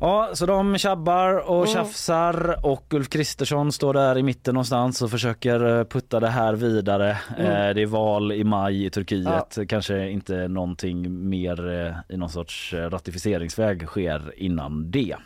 Ja, 0.00 0.30
så 0.32 0.46
de 0.46 0.78
tjabbar 0.78 1.34
och 1.50 1.56
Mm. 1.66 1.74
tjafsar 1.74 2.56
och 2.66 2.94
Ulf 2.94 3.08
Kristersson 3.08 3.72
står 3.72 3.94
där 3.94 4.18
i 4.18 4.22
mitten 4.22 4.54
någonstans 4.54 5.02
och 5.02 5.10
försöker 5.10 5.78
eh, 5.78 5.84
putta 5.84 6.20
det 6.20 6.28
här 6.28 6.52
vidare. 6.54 7.18
Mm. 7.38 7.52
Eh, 7.68 7.74
Det 7.74 7.82
är 7.82 7.86
val 7.86 8.32
i 8.32 8.44
maj 8.44 8.84
i 8.86 8.90
Turkiet. 8.90 9.58
Kanske 9.68 10.08
inte 10.10 10.48
någonting 10.48 11.28
mer 11.28 11.68
eh, 11.86 12.14
i 12.14 12.16
någon 12.16 12.28
sorts 12.30 12.74
ratificeringsväg 12.74 13.86
sker 13.86 14.32
innan 14.36 14.90
det. 14.90 15.16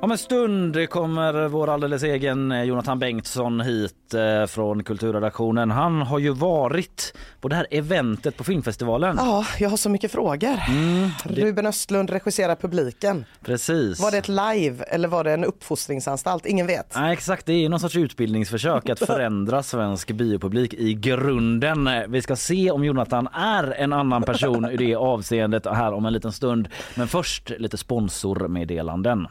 Om 0.00 0.10
en 0.10 0.18
stund 0.18 0.88
kommer 0.88 1.48
vår 1.48 1.68
alldeles 1.70 2.02
egen 2.02 2.52
eh, 2.52 2.62
Jonathan 2.62 2.98
Bengtsson 2.98 3.60
hit 3.60 4.14
eh, 4.14 4.46
från 4.46 4.84
kulturredaktionen. 4.84 5.70
Han 5.70 6.02
har 6.02 6.18
ju 6.18 6.30
varit 6.30 7.14
på 7.40 7.48
det 7.48 7.56
här 7.56 7.66
eventet 7.70 8.36
på 8.36 8.44
filmfestivalen. 8.44 9.16
Ja, 9.18 9.46
jag 9.58 9.70
har 9.70 9.76
så 9.76 9.90
mycket 9.90 10.12
frågor. 10.12 10.58
Mm, 10.68 11.10
det, 11.24 11.42
Ruben 11.44 11.66
Östlund 11.66 12.10
regisserar 12.10 12.54
publiken. 12.54 13.24
precis. 13.44 14.00
Var 14.00 14.10
det 14.10 14.18
ett 14.18 14.28
live 14.28 14.84
eller 14.84 15.08
var 15.08 15.24
det 15.24 15.32
en 15.32 15.44
uppfostringsanstalt? 15.44 16.46
Ingen 16.46 16.66
vet. 16.66 16.94
Nej, 16.94 17.12
exakt, 17.12 17.46
det 17.46 17.52
är 17.64 17.68
någon 17.68 17.80
sorts 17.80 17.96
utbildningsförsök 17.96 18.88
att 18.88 18.98
förändra 19.06 19.62
svensk 19.62 20.10
biopublik 20.10 20.74
i 20.74 20.94
grunden. 20.94 21.88
Vi 22.08 22.22
ska 22.22 22.36
se 22.36 22.70
om 22.70 22.84
Jonathan 22.84 23.28
är 23.32 23.72
en 23.72 23.92
annan 23.92 24.22
person 24.22 24.70
i 24.70 24.76
det 24.76 24.94
avseendet 24.94 25.66
här 25.66 25.92
om 25.92 26.06
en 26.06 26.12
liten 26.12 26.32
stund. 26.32 26.68
Men 26.94 27.08
först 27.08 27.50
lite 27.58 27.76
sponsormeddelanden. 27.76 29.26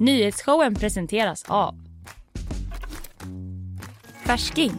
Nyhetsshowen 0.00 0.74
presenteras 0.74 1.44
av 1.48 1.74
Färsking, 4.26 4.72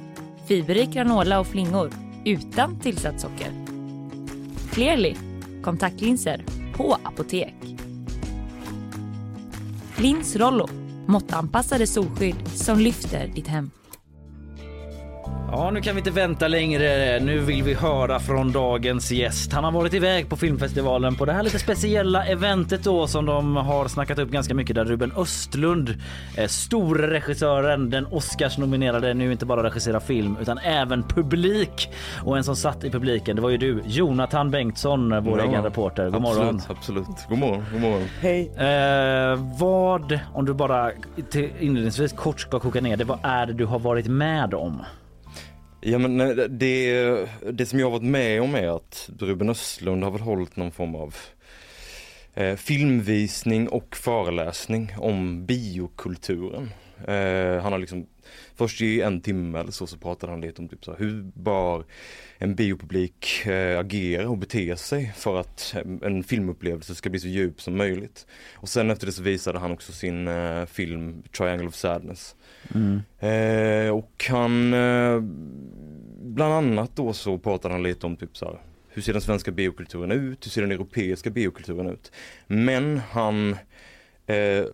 fiberrik 0.48 0.90
granola 0.90 1.40
och 1.40 1.48
flingor 1.48 1.92
utan 2.26 2.80
tillsatt 2.80 3.22
socker. 3.22 3.52
Clearly, 4.72 5.16
kontaktlinser 5.64 6.46
på 6.76 6.98
apotek. 7.04 7.56
Lins 9.98 10.36
Rollo, 10.36 10.70
måttanpassade 11.06 11.88
solskydd 11.88 12.48
som 12.48 12.80
lyfter 12.80 13.28
ditt 13.28 13.48
hem. 13.48 13.72
Ja, 15.54 15.72
nu 15.72 15.82
kan 15.82 15.96
vi 15.96 16.00
inte 16.00 16.12
vänta 16.12 16.48
längre. 16.48 17.20
Nu 17.20 17.40
vill 17.40 17.64
vi 17.64 17.74
höra 17.74 18.20
från 18.20 18.52
dagens 18.52 19.12
gäst. 19.12 19.54
Han 19.54 19.64
har 19.64 19.72
varit 19.72 19.94
iväg 19.94 20.30
på 20.30 20.36
filmfestivalen 20.36 21.16
på 21.16 21.26
det 21.26 21.34
här 21.34 21.44
lite 21.44 21.60
speciella 21.60 22.26
eventet 22.26 22.84
då 22.84 23.08
som 23.08 23.26
de 23.26 23.56
har 23.56 23.88
snackat 23.88 24.20
upp 24.20 24.30
ganska 24.30 24.54
mycket 24.54 24.76
där 24.76 24.86
Ruben 24.86 25.12
Östlund, 25.18 25.90
eh, 26.38 26.48
storregissören, 26.48 27.90
den 27.90 28.06
Oscarsnominerade, 28.06 29.14
nu 29.14 29.32
inte 29.32 29.46
bara 29.46 29.64
regisserar 29.64 30.00
film 30.00 30.38
utan 30.42 30.58
även 30.58 31.04
publik. 31.04 31.90
Och 32.24 32.38
en 32.38 32.44
som 32.44 32.56
satt 32.56 32.84
i 32.84 32.90
publiken, 32.92 33.36
det 33.36 33.42
var 33.42 33.50
ju 33.50 33.58
du, 33.58 33.82
Jonathan 33.86 34.52
Bengtsson, 34.52 35.24
vår 35.24 35.40
Ja, 35.40 35.46
egen 35.46 35.64
reporter. 35.64 36.10
God 36.10 36.22
morgon. 36.22 36.56
Absolut, 36.56 36.78
absolut. 36.78 37.30
God 37.30 37.38
morgon, 37.38 37.66
god 37.72 37.82
morgon. 37.82 38.08
Hej. 38.22 38.52
Eh, 38.58 39.40
vad, 39.60 40.20
om 40.34 40.46
du 40.46 40.54
bara 40.54 40.92
till 41.32 41.50
inledningsvis 41.60 42.14
kort 42.14 42.40
ska 42.40 42.60
koka 42.60 42.82
ner 42.82 42.98
det, 42.98 43.04
vad 43.04 43.20
är 43.24 43.46
det 43.46 43.54
du 43.54 43.66
har 43.66 43.80
varit 43.80 44.08
med 44.08 44.54
om? 44.54 44.82
Ja, 45.84 45.98
men 45.98 46.18
det, 46.60 47.30
det 47.52 47.66
som 47.66 47.80
jag 47.80 47.86
har 47.86 47.92
varit 47.92 48.04
med 48.04 48.42
om 48.42 48.56
är 48.56 48.76
att 48.76 49.10
Ruben 49.20 49.50
Östlund 49.50 50.04
har 50.04 50.12
väl 50.12 50.22
hållit 50.22 50.56
någon 50.56 50.72
form 50.72 50.96
av 50.96 51.16
eh, 52.34 52.56
filmvisning 52.56 53.70
och 53.70 53.96
föreläsning 53.96 54.94
om 54.98 55.46
biokulturen. 55.46 56.70
Eh, 57.08 57.62
han 57.64 57.72
har 57.72 57.80
liksom, 57.80 58.06
först 58.56 58.82
i 58.82 59.02
en 59.02 59.22
timme 59.22 59.60
eller 59.60 59.72
så, 59.72 59.88
så 59.88 59.98
pratade 59.98 60.32
han 60.32 60.42
lite 60.42 60.62
om 60.62 60.68
typ 60.68 60.86
så 60.86 60.92
här, 60.92 61.00
hur 61.00 61.24
bör 61.24 61.86
en 62.38 62.56
biopublik 62.56 63.46
eh, 63.46 63.80
agera 63.80 64.30
och 64.30 64.38
bete 64.38 64.76
sig 64.78 65.14
för 65.16 65.40
att 65.40 65.76
eh, 65.76 66.08
en 66.08 66.24
filmupplevelse 66.24 66.96
ska 66.96 67.10
bli 67.10 67.20
så 67.20 67.28
djup 67.28 67.62
som 67.62 67.78
möjligt. 67.78 68.28
Och 68.54 68.70
sen 68.70 68.92
efter 68.92 69.06
det 69.06 69.12
så 69.12 69.24
visade 69.24 69.60
han 69.60 69.72
också 69.72 69.92
sin 69.92 70.28
eh, 70.28 70.66
film 70.66 71.24
Triangle 71.38 71.68
of 71.68 71.76
Sadness. 71.76 72.36
Mm. 72.76 73.02
Eh, 73.20 73.92
och 73.96 74.26
han, 74.30 74.74
eh, 74.74 75.20
bland 76.22 76.54
annat 76.54 76.96
då 76.96 77.14
så 77.14 77.38
pratade 77.38 77.74
han 77.74 77.84
lite 77.84 78.06
om 78.06 78.16
typ 78.16 78.38
så 78.38 78.46
här, 78.46 78.62
hur 78.90 79.02
ser 79.02 79.14
den 79.14 79.22
svenska 79.22 79.52
biokulturen 79.52 80.12
ut? 80.12 80.46
Hur 80.46 80.50
ser 80.52 80.62
den 80.62 80.72
europeiska 80.72 81.30
biokulturen 81.30 81.90
ut? 81.90 82.12
Men 82.48 83.02
han 83.12 83.56
eh, 84.26 84.66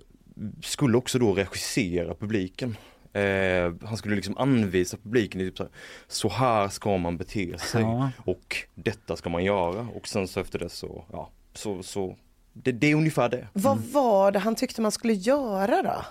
skulle 0.63 0.97
också 0.97 1.19
då 1.19 1.33
regissera 1.33 2.13
publiken. 2.15 2.75
Eh, 3.13 3.73
han 3.85 3.97
skulle 3.97 4.15
liksom 4.15 4.37
anvisa 4.37 4.97
publiken, 4.97 5.41
typ 5.41 5.57
så, 5.57 5.63
här, 5.63 5.71
så 6.07 6.29
här 6.29 6.67
ska 6.67 6.97
man 6.97 7.17
bete 7.17 7.57
sig 7.57 7.81
Ja. 7.81 8.11
och 8.25 8.55
detta 8.75 9.15
ska 9.15 9.29
man 9.29 9.43
göra 9.43 9.87
och 9.95 10.07
sen 10.07 10.27
så 10.27 10.39
efter 10.39 10.59
det 10.59 10.69
så, 10.69 11.05
ja, 11.11 11.29
så, 11.53 11.83
så 11.83 12.15
det, 12.53 12.71
det 12.71 12.91
är 12.91 12.95
ungefär 12.95 13.29
det. 13.29 13.47
Vad 13.53 13.77
var 13.77 14.31
det 14.31 14.39
han 14.39 14.55
tyckte 14.55 14.81
man 14.81 14.91
skulle 14.91 15.13
göra 15.13 15.81
då? 15.81 16.05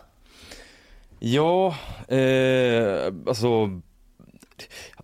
Ja, 1.18 1.76
eh, 2.08 3.12
alltså 3.26 3.80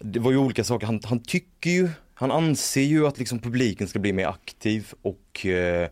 det 0.01 0.19
var 0.21 0.31
ju 0.31 0.37
olika 0.37 0.65
saker. 0.65 0.87
Han, 0.87 1.01
han 1.05 1.21
tycker 1.23 1.71
ju, 1.71 1.89
han 2.15 2.31
anser 2.31 2.81
ju 2.83 3.07
att 3.07 3.19
liksom 3.19 3.39
publiken 3.39 3.89
ska 3.89 3.99
bli 3.99 4.13
mer 4.13 4.27
aktiv 4.27 4.93
och 5.03 5.47
eh, 5.47 5.89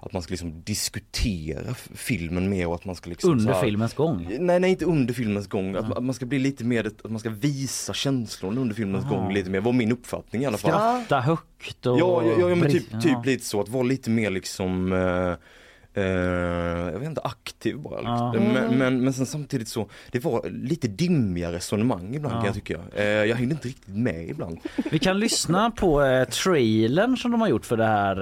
att 0.00 0.12
man 0.12 0.22
ska 0.22 0.30
liksom 0.32 0.62
diskutera 0.62 1.74
filmen 1.94 2.50
mer 2.50 2.66
och 2.66 2.74
att 2.74 2.84
man 2.84 2.94
ska 2.96 3.10
liksom 3.10 3.30
Under 3.30 3.52
här- 3.54 3.62
filmens 3.62 3.94
gång? 3.94 4.36
Nej, 4.40 4.60
nej 4.60 4.70
inte 4.70 4.84
under 4.84 5.14
filmens 5.14 5.46
gång. 5.46 5.76
Att, 5.76 5.88
man- 5.88 5.98
att 5.98 6.04
man 6.04 6.14
ska 6.14 6.26
bli 6.26 6.38
lite 6.38 6.64
mer, 6.64 6.86
att 6.86 7.10
man 7.10 7.18
ska 7.20 7.30
visa 7.30 7.92
känslorna 7.94 8.60
under 8.60 8.74
filmens 8.74 9.04
Aha. 9.04 9.16
gång 9.16 9.32
lite 9.32 9.50
mer, 9.50 9.60
var 9.60 9.72
min 9.72 9.92
uppfattning 9.92 10.42
i 10.42 10.46
alla 10.46 10.58
fall. 10.58 10.70
Skratta 10.70 11.20
högt 11.20 11.86
och... 11.86 11.98
Ja, 11.98 12.22
ja, 12.38 12.48
ja 12.48 12.54
men 12.54 12.70
typ, 12.70 12.84
Ja. 12.90 13.00
typ 13.00 13.26
lite 13.26 13.44
så, 13.44 13.60
att 13.60 13.68
vara 13.68 13.82
lite 13.82 14.10
mer 14.10 14.30
liksom 14.30 14.92
eh, 14.92 15.34
eh, 15.94 16.02
jag 16.92 16.98
vet 16.98 17.08
inte, 17.08 17.20
aktiv 17.24 17.78
bara. 17.78 17.96
Liksom. 17.98 18.14
Ja. 18.16 18.32
Men, 18.32 18.56
Mm. 18.56 18.78
men, 18.78 19.00
men 19.04 19.12
sen 19.12 19.26
samtidigt 19.26 19.68
så, 19.68 19.88
det 20.10 20.24
var 20.24 20.50
lite 20.50 20.88
dimmiga 20.88 21.52
resonemang 21.52 22.14
ibland 22.14 22.34
kan 22.34 22.44
jag 22.44 22.54
tycka. 22.54 22.78
Eh, 22.94 23.04
jag 23.04 23.36
hängde 23.36 23.54
inte 23.54 23.68
riktigt 23.68 23.94
med 23.96 24.28
ibland. 24.28 24.58
Vi 24.90 24.98
kan 24.98 25.18
lyssna 25.20 25.70
på 25.70 26.02
eh, 26.02 26.24
trailern 26.28 27.16
som 27.16 27.30
de 27.30 27.40
har 27.40 27.48
gjort 27.48 27.66
för 27.66 27.76
det 27.76 27.86
här 27.86 28.20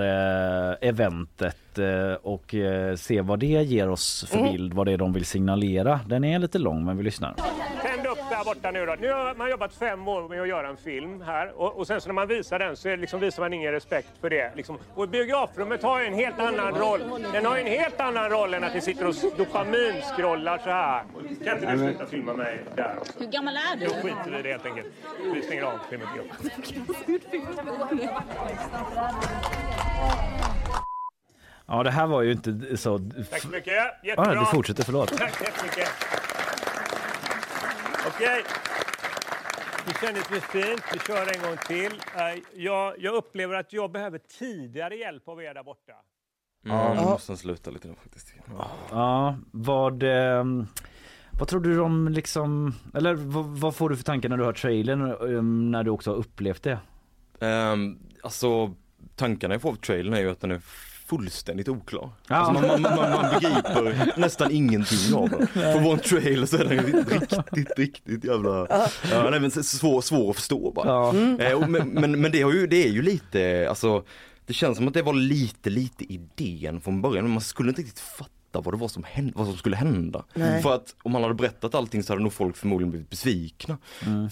eh, 0.71 0.89
eventet 0.89 1.79
eh, 1.79 2.13
och 2.23 2.55
eh, 2.55 2.97
se 2.97 3.21
vad 3.21 3.39
det 3.41 3.47
ger 3.47 3.89
oss 3.89 4.25
för 4.31 4.39
Mm. 4.39 4.53
bild, 4.53 4.75
vad 4.75 4.87
det 4.87 4.93
är 4.93 4.99
de 4.99 5.13
vill 5.13 5.25
signalera. 5.25 6.01
Den 6.07 6.25
är 6.25 6.39
lite 6.39 6.59
lång 6.59 6.85
men 6.85 6.97
vi 6.97 7.03
lyssnar. 7.03 7.35
Tänd 7.35 8.07
upp 8.07 8.19
där 8.45 8.55
borta 8.55 8.71
nu 8.71 8.87
då. 8.87 8.97
Nu 9.01 9.13
har 9.13 9.35
man 9.35 9.51
jobbat 9.51 9.75
fem 9.75 10.09
år 10.09 10.29
med 10.29 10.43
att 10.43 10.49
göra 10.49 10.69
en 10.69 10.77
film 10.77 11.23
här 11.23 11.61
och, 11.61 11.79
och 11.79 11.87
sen 11.87 12.01
så 12.01 12.09
när 12.09 12.15
man 12.15 12.29
visar 12.29 12.59
den 12.59 12.77
så 12.77 12.97
liksom, 12.97 13.21
visar 13.21 13.43
man 13.43 13.53
ingen 13.53 13.73
respekt 13.73 14.09
för 14.21 14.31
det. 14.31 14.53
Liksom. 14.57 14.79
Och 14.95 15.09
biografrummet 15.09 15.83
har 15.83 16.01
ju 16.01 16.07
en 16.07 16.15
helt 16.15 16.39
annan 16.39 16.75
roll. 16.75 17.01
Den 17.33 17.47
har 17.47 17.57
ju 17.57 17.63
en 17.63 17.81
helt 17.81 18.01
annan 18.01 18.31
roll 18.31 18.55
än 18.55 18.65
att 18.65 18.75
vi 18.75 18.81
sitter 18.81 19.07
och 19.07 19.15
dopaminscrollar 19.37 20.59
så 20.59 20.71
här. 20.71 21.03
Kan 21.45 21.55
inte 21.55 21.73
du 21.73 21.79
sluta 21.79 22.07
filma 22.07 22.35
mig 22.35 22.61
där 22.77 22.97
också? 23.01 23.13
Hur 23.19 23.27
gammal 23.27 23.57
är 23.57 23.77
du? 23.77 23.87
Då 23.87 23.93
skiter 23.93 24.31
vi 24.31 24.39
i 24.39 24.43
det 24.43 24.51
helt 24.51 24.67
enkelt. 24.67 24.87
Vi 25.35 25.43
stänger 25.43 25.63
av 25.63 25.79
filmen. 25.91 26.09
Ja 31.67 31.83
det 31.83 31.91
här 31.91 32.07
var 32.07 32.23
ju 32.23 32.33
inte 32.33 32.77
så... 32.77 32.99
Tack 33.31 33.43
så 33.43 33.49
mycket. 33.49 33.75
Jättebra. 34.03 34.31
Ah, 34.31 34.41
du 34.41 34.47
fortsätter, 34.47 34.85
förlåt. 34.85 35.19
Tack 35.19 35.43
jättemycket. 35.43 35.89
Okej. 38.07 38.45
Det 39.87 40.07
kändes 40.07 40.31
visst 40.33 40.47
fint. 40.47 40.83
Vi 40.93 40.99
kör 40.99 41.37
en 41.37 41.43
gång 41.43 41.57
till. 41.67 41.93
Eh, 42.17 42.43
Jag, 42.55 42.95
jag 42.99 43.15
upplever 43.15 43.55
att 43.55 43.73
jag 43.73 43.93
behöver 43.93 44.19
tidigare 44.39 44.97
hjälp 44.97 45.29
av 45.29 45.43
er 45.43 45.55
där 45.55 45.63
borta. 45.63 45.93
Ja, 46.63 46.95
nu 46.95 47.01
måste 47.01 47.37
sluta 47.37 47.71
lite 47.71 47.89
nu 47.89 47.95
faktiskt. 47.95 48.35
Ja, 48.91 49.37
vad... 49.51 50.03
ehm, 50.03 50.67
vad 51.39 51.49
tror 51.49 51.61
du 51.61 51.81
om 51.81 52.09
liksom... 52.09 52.75
Eller 52.95 53.15
vad, 53.15 53.45
vad 53.45 53.75
får 53.77 53.89
du 53.89 53.97
för 53.97 54.05
tankar 54.05 54.29
när 54.29 54.37
du 54.37 54.45
hör 54.45 54.53
trailern 54.53 55.11
ehm, 55.39 55.71
när 55.71 55.83
du 55.83 55.91
också 55.91 56.11
har 56.11 56.17
upplevt 56.17 56.63
det? 56.63 56.79
Um, 57.47 57.99
alltså 58.23 58.75
tankarna 59.17 59.55
jag 59.55 59.63
får 59.63 59.71
av 59.71 59.75
trailern 59.75 60.15
är 60.15 60.21
ju 60.21 60.31
att 60.31 60.41
den 60.41 60.51
är 60.51 60.63
fullständigt 61.11 61.69
oklar. 61.69 62.11
Ja. 62.29 62.37
Alltså 62.37 62.53
man, 62.53 62.83
man, 62.83 62.97
man, 62.97 63.11
man 63.11 63.31
begriper 63.31 64.13
nästan 64.21 64.51
ingenting 64.51 65.15
av 65.15 65.31
den. 65.31 65.47
För 65.47 65.81
vara 65.81 65.93
en 65.93 65.99
trailer 65.99 66.47
så 66.47 66.57
är 66.57 66.65
den 66.65 66.87
riktigt, 66.87 67.79
riktigt 67.79 68.25
jävla, 68.25 68.67
ja, 69.11 69.31
nej, 69.31 69.41
men 69.41 69.51
svår, 69.51 70.01
svår 70.01 70.31
att 70.31 70.37
förstå 70.37 70.73
bara. 70.73 70.89
Ja. 70.89 71.11
Mm. 71.11 71.41
Eh, 71.41 71.53
och, 71.53 71.71
men 71.71 71.89
men, 71.89 72.21
men 72.21 72.33
det, 72.33 72.43
har 72.43 72.53
ju, 72.53 72.67
det 72.67 72.87
är 72.87 72.91
ju 72.91 73.03
lite, 73.03 73.67
alltså 73.69 74.05
det 74.47 74.53
känns 74.53 74.77
som 74.77 74.89
att 74.89 74.95
det 74.95 75.03
var 75.03 75.13
lite, 75.13 75.71
lite 75.71 76.13
idén 76.13 76.81
från 76.81 77.03
början 77.03 77.25
men 77.25 77.33
man 77.33 77.41
skulle 77.41 77.69
inte 77.69 77.83
riktigt 77.83 78.01
fatta 78.01 78.40
vad 78.59 78.75
det 78.75 78.79
var 78.79 78.89
som, 78.89 79.05
hände, 79.05 79.33
vad 79.37 79.47
som 79.47 79.57
skulle 79.57 79.77
hända. 79.77 80.25
Nej. 80.35 80.63
För 80.63 80.75
att 80.75 80.95
om 81.03 81.13
man 81.13 81.23
hade 81.23 81.35
berättat 81.35 81.75
allting 81.75 82.03
så 82.03 82.13
hade 82.13 82.23
nog 82.23 82.33
folk 82.33 82.57
förmodligen 82.57 82.91
blivit 82.91 83.11
besvikna. 83.11 83.79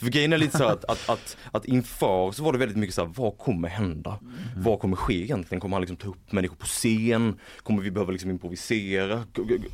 För 0.00 0.06
grejen 0.06 0.32
är 0.32 0.38
lite 0.38 0.58
så 0.58 0.64
att, 0.64 0.84
att, 0.84 1.08
att, 1.08 1.36
att 1.52 1.64
inför 1.64 2.32
så 2.32 2.44
var 2.44 2.52
det 2.52 2.58
väldigt 2.58 2.78
mycket 2.78 2.94
så 2.94 3.04
här, 3.04 3.12
vad 3.14 3.38
kommer 3.38 3.68
hända? 3.68 4.18
Vad 4.56 4.80
kommer 4.80 4.96
ske 4.96 5.22
egentligen? 5.22 5.60
Kommer 5.60 5.76
han 5.76 5.80
liksom 5.80 5.96
ta 5.96 6.08
upp 6.08 6.32
människor 6.32 6.56
på 6.56 6.66
scen? 6.66 7.38
Kommer 7.62 7.82
vi 7.82 7.90
behöva 7.90 8.12
liksom 8.12 8.30
improvisera? 8.30 9.24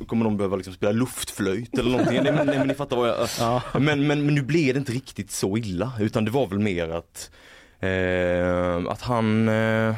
Kommer 0.07 0.25
de 0.25 0.37
behöva 0.37 0.55
liksom 0.55 0.73
spela 0.73 0.91
luftflöjt 0.91 1.77
eller 1.77 1.91
någonting? 1.91 2.23
Nej, 2.23 2.33
men, 2.33 2.47
nej, 2.47 2.57
men 2.57 2.67
ni 2.67 2.73
fattar 2.73 2.97
vad 2.97 3.09
jag... 3.09 3.61
Men, 3.73 4.07
men, 4.07 4.25
men 4.25 4.35
nu 4.35 4.41
blev 4.41 4.73
det 4.73 4.77
inte 4.79 4.91
riktigt 4.91 5.31
så 5.31 5.57
illa 5.57 5.91
utan 5.99 6.25
det 6.25 6.31
var 6.31 6.47
väl 6.47 6.59
mer 6.59 6.89
att, 6.89 7.31
eh, 7.79 8.91
att 8.91 9.01
han 9.01 9.47
eh, 9.49 9.95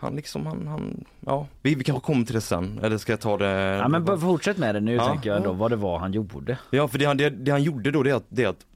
han 0.00 0.16
liksom, 0.16 0.46
han, 0.46 0.66
han, 0.66 1.04
ja, 1.20 1.46
vi, 1.62 1.74
vi 1.74 1.84
kanske 1.84 2.06
kommer 2.06 2.24
till 2.26 2.34
det 2.34 2.40
sen, 2.40 2.80
eller 2.82 2.98
ska 2.98 3.12
jag 3.12 3.20
ta 3.20 3.36
det? 3.36 3.46
Ja 3.76 3.88
men 3.88 4.04
bara 4.04 4.18
fortsätt 4.18 4.58
med 4.58 4.74
det 4.74 4.80
nu 4.80 4.94
Ja. 4.94 5.06
tänker 5.06 5.30
jag 5.30 5.42
då, 5.42 5.52
vad 5.52 5.70
det 5.70 5.76
var 5.76 5.98
han 5.98 6.12
gjorde. 6.12 6.58
Ja 6.70 6.88
för 6.88 6.98
det 6.98 7.04
han, 7.04 7.16
det, 7.16 7.30
det 7.30 7.50
han 7.50 7.62
gjorde 7.62 7.90
då 7.90 8.02
det 8.02 8.10
är 8.10 8.14
att, 8.14 8.26
det 8.28 8.42
är 8.44 8.48
att 8.48 8.66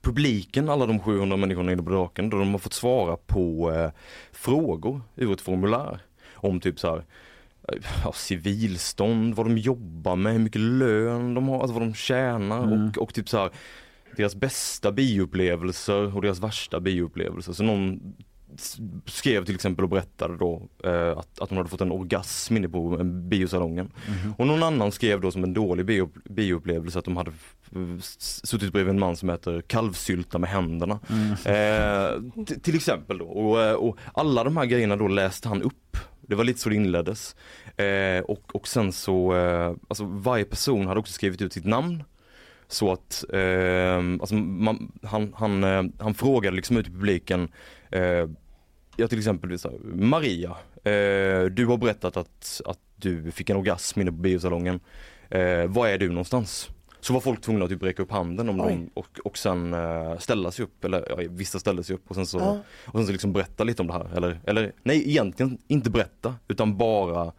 publiken, 0.00 0.68
alla 0.68 0.86
de 0.86 1.00
700 1.00 1.36
människorna 1.36 1.72
inne 1.72 1.82
på 1.82 1.90
draken, 1.90 2.30
då 2.30 2.38
de 2.38 2.50
har 2.52 2.58
fått 2.58 2.72
svara 2.72 3.16
på 3.16 3.72
eh, 3.72 3.90
frågor 4.32 5.00
ur 5.16 5.32
ett 5.32 5.40
formulär 5.40 5.98
om 6.34 6.60
typ 6.60 6.80
så 6.80 6.88
här 6.90 7.04
eh, 7.68 7.78
ja, 8.04 8.12
civilstånd, 8.12 9.34
vad 9.34 9.46
de 9.46 9.58
jobbar 9.58 10.16
med, 10.16 10.32
hur 10.32 10.40
mycket 10.40 10.60
lön 10.60 11.34
de 11.34 11.48
har, 11.48 11.60
alltså 11.60 11.72
vad 11.78 11.82
de 11.82 11.94
tjänar 11.94 12.62
Mm. 12.62 12.88
och, 12.88 12.98
och 12.98 13.14
typ 13.14 13.28
så 13.28 13.38
här 13.38 13.50
deras 14.16 14.34
bästa 14.34 14.92
bioupplevelser 14.92 16.16
och 16.16 16.22
deras 16.22 16.40
värsta 16.40 16.80
bioupplevelser. 16.80 17.52
Så 17.52 17.62
någon 17.62 18.00
skrev 19.06 19.44
till 19.44 19.54
exempel 19.54 19.82
och 19.84 19.88
berättade 19.88 20.36
då 20.36 20.68
eh, 20.84 21.10
att, 21.18 21.40
att 21.40 21.48
hon 21.48 21.56
hade 21.58 21.68
fått 21.70 21.80
en 21.80 21.92
orgasm 21.92 22.56
inne 22.56 22.68
på 22.68 22.96
en 23.00 23.28
biosalongen. 23.28 23.90
Och 24.38 24.46
någon 24.46 24.62
annan 24.62 24.92
skrev 24.92 25.20
då 25.20 25.30
som 25.30 25.44
en 25.44 25.54
dålig 25.54 25.86
bio, 25.86 26.10
bioupplevelse 26.24 26.98
att 26.98 27.04
de 27.04 27.16
hade 27.16 27.32
suttit 28.08 28.72
bredvid 28.72 28.90
en 28.94 28.98
man 29.00 29.16
som 29.16 29.30
äter 29.30 29.60
kalvsylta 29.60 30.38
med 30.38 30.50
händerna. 30.50 31.00
Eh, 31.44 32.44
t- 32.44 32.60
till 32.62 32.74
exempel 32.76 33.18
då. 33.18 33.24
Och, 33.24 33.62
eh, 33.62 33.74
och 33.74 33.98
alla 34.14 34.44
de 34.44 34.56
här 34.56 34.64
grejerna 34.64 34.96
då 34.96 35.08
läste 35.08 35.48
han 35.48 35.62
upp. 35.62 35.96
Det 36.20 36.34
var 36.34 36.44
lite 36.44 36.60
så 36.60 36.68
det 36.68 36.74
inleddes. 36.74 37.36
Eh, 37.76 38.24
och, 38.24 38.56
och 38.56 38.68
sen 38.68 38.92
så, 38.92 39.34
eh, 39.36 39.74
alltså 39.88 40.04
varje 40.04 40.44
person 40.44 40.86
hade 40.86 41.00
också 41.00 41.12
skrivit 41.12 41.42
ut 41.42 41.52
sitt 41.52 41.64
namn. 41.66 42.04
Så 42.68 42.92
att, 42.92 43.24
eh, 43.32 43.96
alltså 44.20 44.34
man, 44.34 44.92
han, 45.02 45.32
han, 45.36 45.64
eh, 45.64 45.82
han 45.98 46.14
frågade 46.14 46.56
liksom 46.56 46.76
ut 46.76 46.88
i 46.88 46.90
publiken, 46.90 47.48
eh, 47.90 48.28
ja 48.96 49.08
till 49.08 49.18
exempel 49.18 49.58
så 49.58 49.72
Maria, 49.84 50.50
eh, 50.84 51.44
du 51.44 51.66
har 51.66 51.76
berättat 51.76 52.16
att, 52.16 52.60
att 52.66 52.78
du 52.96 53.30
fick 53.30 53.50
en 53.50 53.56
orgasm 53.56 54.00
inne 54.00 54.10
på 54.10 54.16
biosalongen. 54.16 54.80
Eh, 55.30 55.66
var 55.66 55.88
är 55.88 55.98
du 55.98 56.08
någonstans? 56.08 56.68
Så 57.00 57.12
var 57.12 57.20
folk 57.20 57.40
tvungna 57.40 57.64
att 57.64 57.70
typ 57.70 57.82
räcka 57.82 58.02
upp 58.02 58.10
handen 58.10 58.48
om 58.48 58.60
Oj. 58.60 58.66
de, 58.68 58.90
och, 58.94 59.18
och 59.24 59.38
sen 59.38 59.74
eh, 59.74 60.18
ställa 60.18 60.50
sig 60.50 60.64
upp, 60.64 60.84
eller 60.84 61.06
ja, 61.08 61.28
vissa 61.30 61.58
ställde 61.58 61.84
sig 61.84 61.96
upp 61.96 62.02
och 62.08 62.14
sen 62.14 62.26
så, 62.26 62.38
Ja. 62.38 62.58
och 62.86 62.98
sen 62.98 63.06
så 63.06 63.12
liksom 63.12 63.32
berätta 63.32 63.64
lite 63.64 63.82
om 63.82 63.88
det 63.88 63.94
här. 63.94 64.16
Eller, 64.16 64.40
eller 64.46 64.72
nej 64.82 65.08
egentligen 65.10 65.58
inte 65.66 65.90
berätta 65.90 66.34
utan 66.48 66.76
bara 66.76 67.32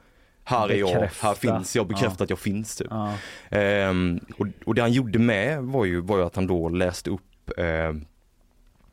här 0.43 0.71
är 0.71 0.75
jag, 0.75 1.09
här 1.21 1.33
finns 1.33 1.75
jag, 1.75 1.87
bekräfta 1.87 2.15
Ja. 2.19 2.23
att 2.23 2.29
jag 2.29 2.39
finns 2.39 2.75
typ. 2.75 2.87
Ja. 2.89 3.13
Ehm, 3.49 4.19
och, 4.37 4.47
och 4.65 4.75
det 4.75 4.81
han 4.81 4.93
gjorde 4.93 5.19
med 5.19 5.63
var 5.63 5.85
ju, 5.85 6.01
var 6.01 6.17
ju 6.17 6.23
att 6.23 6.35
han 6.35 6.47
då 6.47 6.69
läste 6.69 7.09
upp 7.09 7.49
eh, 7.57 7.93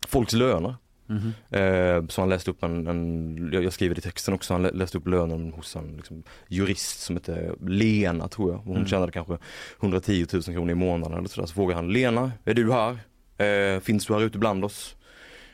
folks 0.09 0.33
löner. 0.33 0.75
Mhm. 1.13 1.33
Eh, 1.51 2.07
så 2.09 2.21
han 2.23 2.29
läste 2.29 2.51
upp 2.51 2.63
en, 2.63 2.87
en, 2.87 3.51
jag 3.53 3.73
skriver 3.73 3.99
i 3.99 4.01
texten 4.01 4.35
också, 4.35 4.55
han 4.55 4.63
lä- 4.63 4.71
läste 4.71 4.99
upp 4.99 5.07
lönen 5.07 5.53
hos 5.53 5.77
en 5.77 5.97
liksom, 5.97 6.23
jurist 6.49 7.01
som 7.01 7.17
heter 7.17 7.55
Lena 7.61 8.29
tror 8.29 8.53
jag. 8.53 8.59
Hon 8.59 8.77
Mm. 8.77 8.89
tjänade 8.89 9.13
kanske 9.13 9.39
110 9.81 10.27
000 10.33 10.43
kronor 10.43 10.71
i 10.71 10.75
månaden 10.75 11.19
eller 11.19 11.29
sådär. 11.29 11.47
Så 11.47 11.55
frågade 11.55 11.77
han, 11.81 11.93
Lena, 11.93 12.33
är 12.45 12.55
du 12.55 12.73
här? 12.73 12.99
Eh, 13.39 13.81
finns 13.81 14.07
du 14.07 14.15
här 14.15 14.21
ute 14.23 14.39
bland 14.39 14.65
oss? 14.65 14.97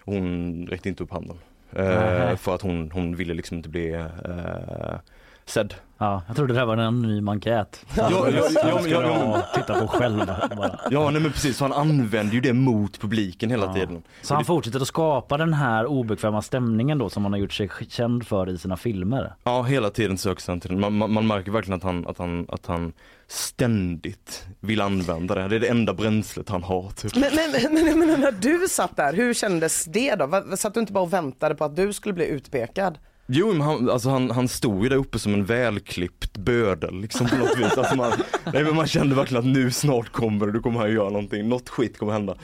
Och 0.04 0.12
hon 0.14 0.66
räckte 0.66 0.88
inte 0.88 1.02
upp 1.02 1.10
handen. 1.12 1.36
Eh, 1.72 2.36
för 2.36 2.54
att 2.54 2.62
hon, 2.62 2.90
hon 2.90 3.16
ville 3.16 3.34
liksom 3.34 3.56
inte 3.56 3.68
bli 3.68 3.92
eh, 3.92 4.98
sedd. 5.44 5.74
Ja, 6.00 6.22
jag 6.26 6.36
trodde 6.36 6.52
det 6.52 6.58
här 6.58 6.66
var 6.66 6.76
en 6.76 7.02
ny 7.02 7.30
enkät. 7.30 7.86
Ja, 7.96 8.08
ja, 8.10 8.30
ja, 8.30 8.48
ja, 8.54 8.78
Ska 8.78 8.90
ja, 8.90 9.02
ja. 9.02 9.42
titta 9.54 9.80
på 9.80 9.86
själv 9.88 10.26
bara. 10.56 10.80
Ja 10.90 11.10
nej 11.10 11.22
men 11.22 11.32
precis, 11.32 11.56
så 11.56 11.64
han 11.64 11.72
använder 11.72 12.34
ju 12.34 12.40
det 12.40 12.52
mot 12.52 13.00
publiken 13.00 13.50
hela 13.50 13.74
tiden. 13.74 14.02
Så 14.22 14.34
han 14.34 14.44
fortsätter 14.44 14.80
att 14.80 14.88
skapa 14.88 15.36
den 15.36 15.54
här 15.54 15.86
obekväma 15.86 16.42
stämningen 16.42 16.98
då 16.98 17.10
som 17.10 17.24
han 17.24 17.32
har 17.32 17.40
gjort 17.40 17.52
sig 17.52 17.70
känd 17.88 18.26
för 18.26 18.48
i 18.48 18.58
sina 18.58 18.76
filmer. 18.76 19.34
Ja 19.44 19.62
hela 19.62 19.90
tiden 19.90 20.18
söker 20.18 20.42
han 20.46 20.60
till 20.60 20.70
den. 20.70 20.80
Man, 20.80 20.92
man, 20.94 21.12
man 21.12 21.26
märker 21.26 21.52
verkligen 21.52 21.76
att 21.76 21.84
han, 21.84 22.06
att, 22.06 22.18
han, 22.18 22.46
att 22.48 22.66
han 22.66 22.92
ständigt 23.26 24.46
vill 24.60 24.80
använda 24.80 25.34
det. 25.34 25.48
Det 25.48 25.56
är 25.56 25.60
det 25.60 25.68
enda 25.68 25.94
bränslet 25.94 26.48
han 26.48 26.62
har. 26.62 26.90
Typ. 26.90 27.16
Men, 27.16 27.30
men, 27.34 27.74
men, 27.84 27.98
men 27.98 28.20
när 28.20 28.32
du 28.32 28.68
satt 28.68 28.96
där, 28.96 29.12
hur 29.12 29.34
kändes 29.34 29.84
det 29.84 30.14
då? 30.14 30.56
Satt 30.56 30.74
du 30.74 30.80
inte 30.80 30.92
bara 30.92 31.04
och 31.04 31.12
väntade 31.12 31.54
på 31.54 31.64
att 31.64 31.76
du 31.76 31.92
skulle 31.92 32.14
bli 32.14 32.26
utpekad? 32.26 32.98
Jo 33.30 33.52
men 33.52 33.60
han, 33.60 33.90
alltså 33.90 34.08
han, 34.08 34.30
han 34.30 34.48
stod 34.48 34.82
ju 34.82 34.88
där 34.88 34.96
uppe 34.96 35.18
som 35.18 35.34
en 35.34 35.44
välklippt 35.44 36.36
bödel 36.36 37.00
liksom 37.00 37.26
på 37.28 37.36
något 37.36 37.58
vis. 37.58 37.78
Alltså 37.78 37.96
man, 37.96 38.12
nej, 38.52 38.64
men 38.64 38.76
man 38.76 38.86
kände 38.86 39.14
verkligen 39.14 39.44
att 39.44 39.52
nu 39.52 39.70
snart 39.70 40.12
kommer 40.12 40.46
det, 40.46 40.52
då 40.52 40.60
kommer 40.60 40.80
han 40.80 40.92
göra 40.92 41.10
någonting, 41.10 41.48
något 41.48 41.68
skit 41.68 41.98
kommer 41.98 42.12
hända. 42.12 42.36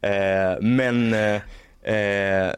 Eh, 0.00 0.60
men 0.60 1.14
eh, 1.14 1.42
Eh, 1.84 2.52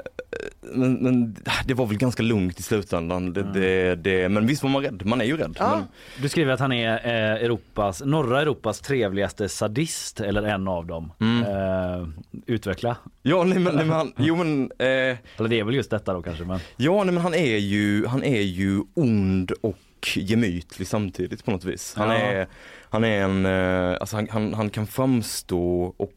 men, 0.62 0.94
men 0.94 1.36
det 1.66 1.74
var 1.74 1.86
väl 1.86 1.96
ganska 1.96 2.22
lugnt 2.22 2.60
i 2.60 2.62
slutändan. 2.62 3.32
Det, 3.32 3.42
det, 3.52 3.94
det, 3.94 4.28
men 4.28 4.46
visst 4.46 4.62
var 4.62 4.70
man 4.70 4.82
rädd, 4.82 5.02
man 5.06 5.20
är 5.20 5.24
ju 5.24 5.36
rädd. 5.36 5.56
Men, 5.60 5.82
Du 6.22 6.28
skriver 6.28 6.52
att 6.52 6.60
han 6.60 6.72
är 6.72 6.92
eh, 7.06 7.44
Europas, 7.44 8.02
norra 8.04 8.40
Europas 8.42 8.80
trevligaste 8.80 9.48
sadist 9.48 10.20
eller 10.20 10.42
en 10.42 10.68
av 10.68 10.86
dem. 10.86 11.12
Eh, 11.20 12.08
utveckla. 12.46 12.96
Ja, 13.22 13.44
nej, 13.44 13.58
men, 13.58 13.74
nej, 13.76 13.84
men 13.84 13.96
han, 13.96 14.12
jo 14.16 14.36
men... 14.36 14.62
Eh, 14.78 14.86
eller 14.86 15.48
det 15.48 15.60
är 15.60 15.64
väl 15.64 15.74
just 15.74 15.90
detta 15.90 16.12
då 16.12 16.22
kanske 16.22 16.44
men. 16.44 16.60
Ja, 16.76 17.04
nej, 17.04 17.14
men 17.14 17.22
han 17.22 17.34
är 17.34 17.56
ju, 17.56 18.06
han 18.06 18.22
är 18.24 18.42
ju 18.42 18.80
ond 18.94 19.50
och 19.60 19.78
gemytlig 20.16 20.88
samtidigt 20.88 21.44
på 21.44 21.50
något 21.50 21.64
vis. 21.64 21.94
Han 21.96 22.08
Ja. 22.08 22.14
är, 22.16 22.46
han 22.90 23.04
är 23.04 23.22
en, 23.24 23.46
eh, 23.46 23.96
alltså 24.00 24.16
han, 24.16 24.28
han, 24.30 24.54
han 24.54 24.70
kan 24.70 24.86
framstå 24.86 25.94
och 25.96 26.12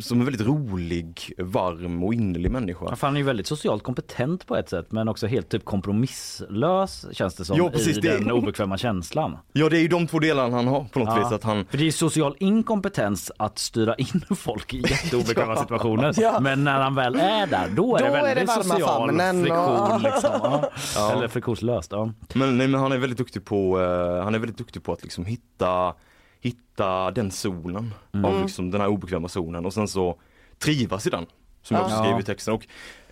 som 0.00 0.18
en 0.20 0.24
väldigt 0.24 0.46
rolig, 0.46 1.32
varm 1.38 2.04
och 2.04 2.14
innerlig 2.14 2.50
människa. 2.50 2.84
Ja, 2.88 2.96
han 3.00 3.14
är 3.14 3.18
ju 3.20 3.26
väldigt 3.26 3.46
socialt 3.46 3.82
kompetent 3.82 4.46
på 4.46 4.56
ett 4.56 4.68
sätt 4.68 4.92
men 4.92 5.08
också 5.08 5.26
helt 5.26 5.48
typ 5.48 5.64
kompromisslös 5.64 7.06
känns 7.12 7.34
det 7.34 7.44
som 7.44 7.56
Ja, 7.56 7.70
precis, 7.70 7.96
i 7.96 8.00
det- 8.00 8.18
den 8.18 8.30
obekväma 8.30 8.78
känslan. 8.78 9.36
Ja, 9.52 9.68
det 9.68 9.78
är 9.78 9.80
ju 9.80 9.88
de 9.88 10.06
två 10.06 10.18
delarna 10.18 10.56
han 10.56 10.66
har 10.68 10.84
på 10.84 10.98
något 10.98 11.18
vis. 11.18 11.32
Att 11.32 11.44
han, 11.44 11.64
För 11.70 11.78
det 11.78 11.86
är 11.86 11.90
social 11.90 12.36
inkompetens 12.38 13.32
att 13.36 13.58
styra 13.58 13.94
in 13.94 14.24
folk 14.36 14.74
i 14.74 14.78
jätteobekväma 14.80 15.52
Ja. 15.54 15.60
situationer. 15.60 16.14
Ja. 16.16 16.40
Men 16.40 16.64
när 16.64 16.80
han 16.80 16.94
väl 16.94 17.14
är 17.14 17.46
där 17.46 17.68
då 17.76 17.96
är 17.96 17.98
Då 18.00 18.04
det 18.04 18.18
är 18.18 18.22
det 18.22 18.34
väldigt 18.34 18.48
varma 18.48 18.62
social 18.62 19.08
famnen 19.08 19.40
och- 19.52 19.88
friktion. 19.88 20.02
Liksom. 20.02 20.30
Ja. 20.42 20.70
Ja. 20.96 21.12
Eller 21.12 21.28
friktionslöst. 21.28 21.92
Ja. 21.92 22.10
Men, 22.34 22.58
nej, 22.58 22.68
men 22.68 22.80
han 22.80 22.92
är 22.92 22.98
väldigt 22.98 23.18
duktig 23.18 23.44
på, 23.44 23.80
eh, 23.80 24.24
han 24.24 24.34
är 24.34 24.38
väldigt 24.38 24.58
duktig 24.58 24.82
på 24.82 24.92
att 24.92 25.02
liksom 25.02 25.24
hitta, 25.24 25.94
hitta 26.40 27.10
den 27.10 27.30
zonen 27.30 27.94
Mm. 28.14 28.24
av 28.24 28.42
liksom 28.42 28.70
den 28.70 28.80
här 28.80 28.88
obekväma 28.88 29.28
zonen 29.28 29.66
och 29.66 29.74
sen 29.74 29.88
så 29.88 30.20
trivas 30.58 31.06
i 31.06 31.10
den. 31.10 31.26
Som 31.62 31.76
jag 31.76 31.84
också 31.84 31.96
skriver 31.98 32.20
i 32.20 32.22
texten. 32.22 32.54
Och 32.54 32.66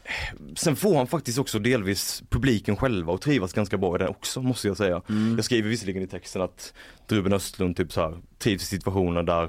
eh, 0.05 0.39
sen 0.57 0.77
får 0.77 0.97
han 0.97 1.07
faktiskt 1.07 1.39
också 1.39 1.59
delvis 1.59 2.22
publiken 2.31 2.77
själva 2.77 3.12
och 3.12 3.20
trivas 3.20 3.53
ganska 3.53 3.77
bra 3.79 3.95
i 3.95 3.99
den 3.99 4.09
också 4.09 4.43
måste 4.43 4.68
jag 4.68 4.77
säga. 4.77 5.03
Mm. 5.09 5.37
Jag 5.37 5.45
skriver 5.45 5.68
visserligen 5.68 6.03
i 6.03 6.07
texten 6.07 6.43
att 6.43 6.72
Ruben 7.09 7.33
Östlund 7.33 7.77
typ 7.77 7.93
så 7.93 8.01
här, 8.01 8.18
trivs 8.39 8.62
i 8.62 8.66
situationer 8.66 9.22
där 9.22 9.49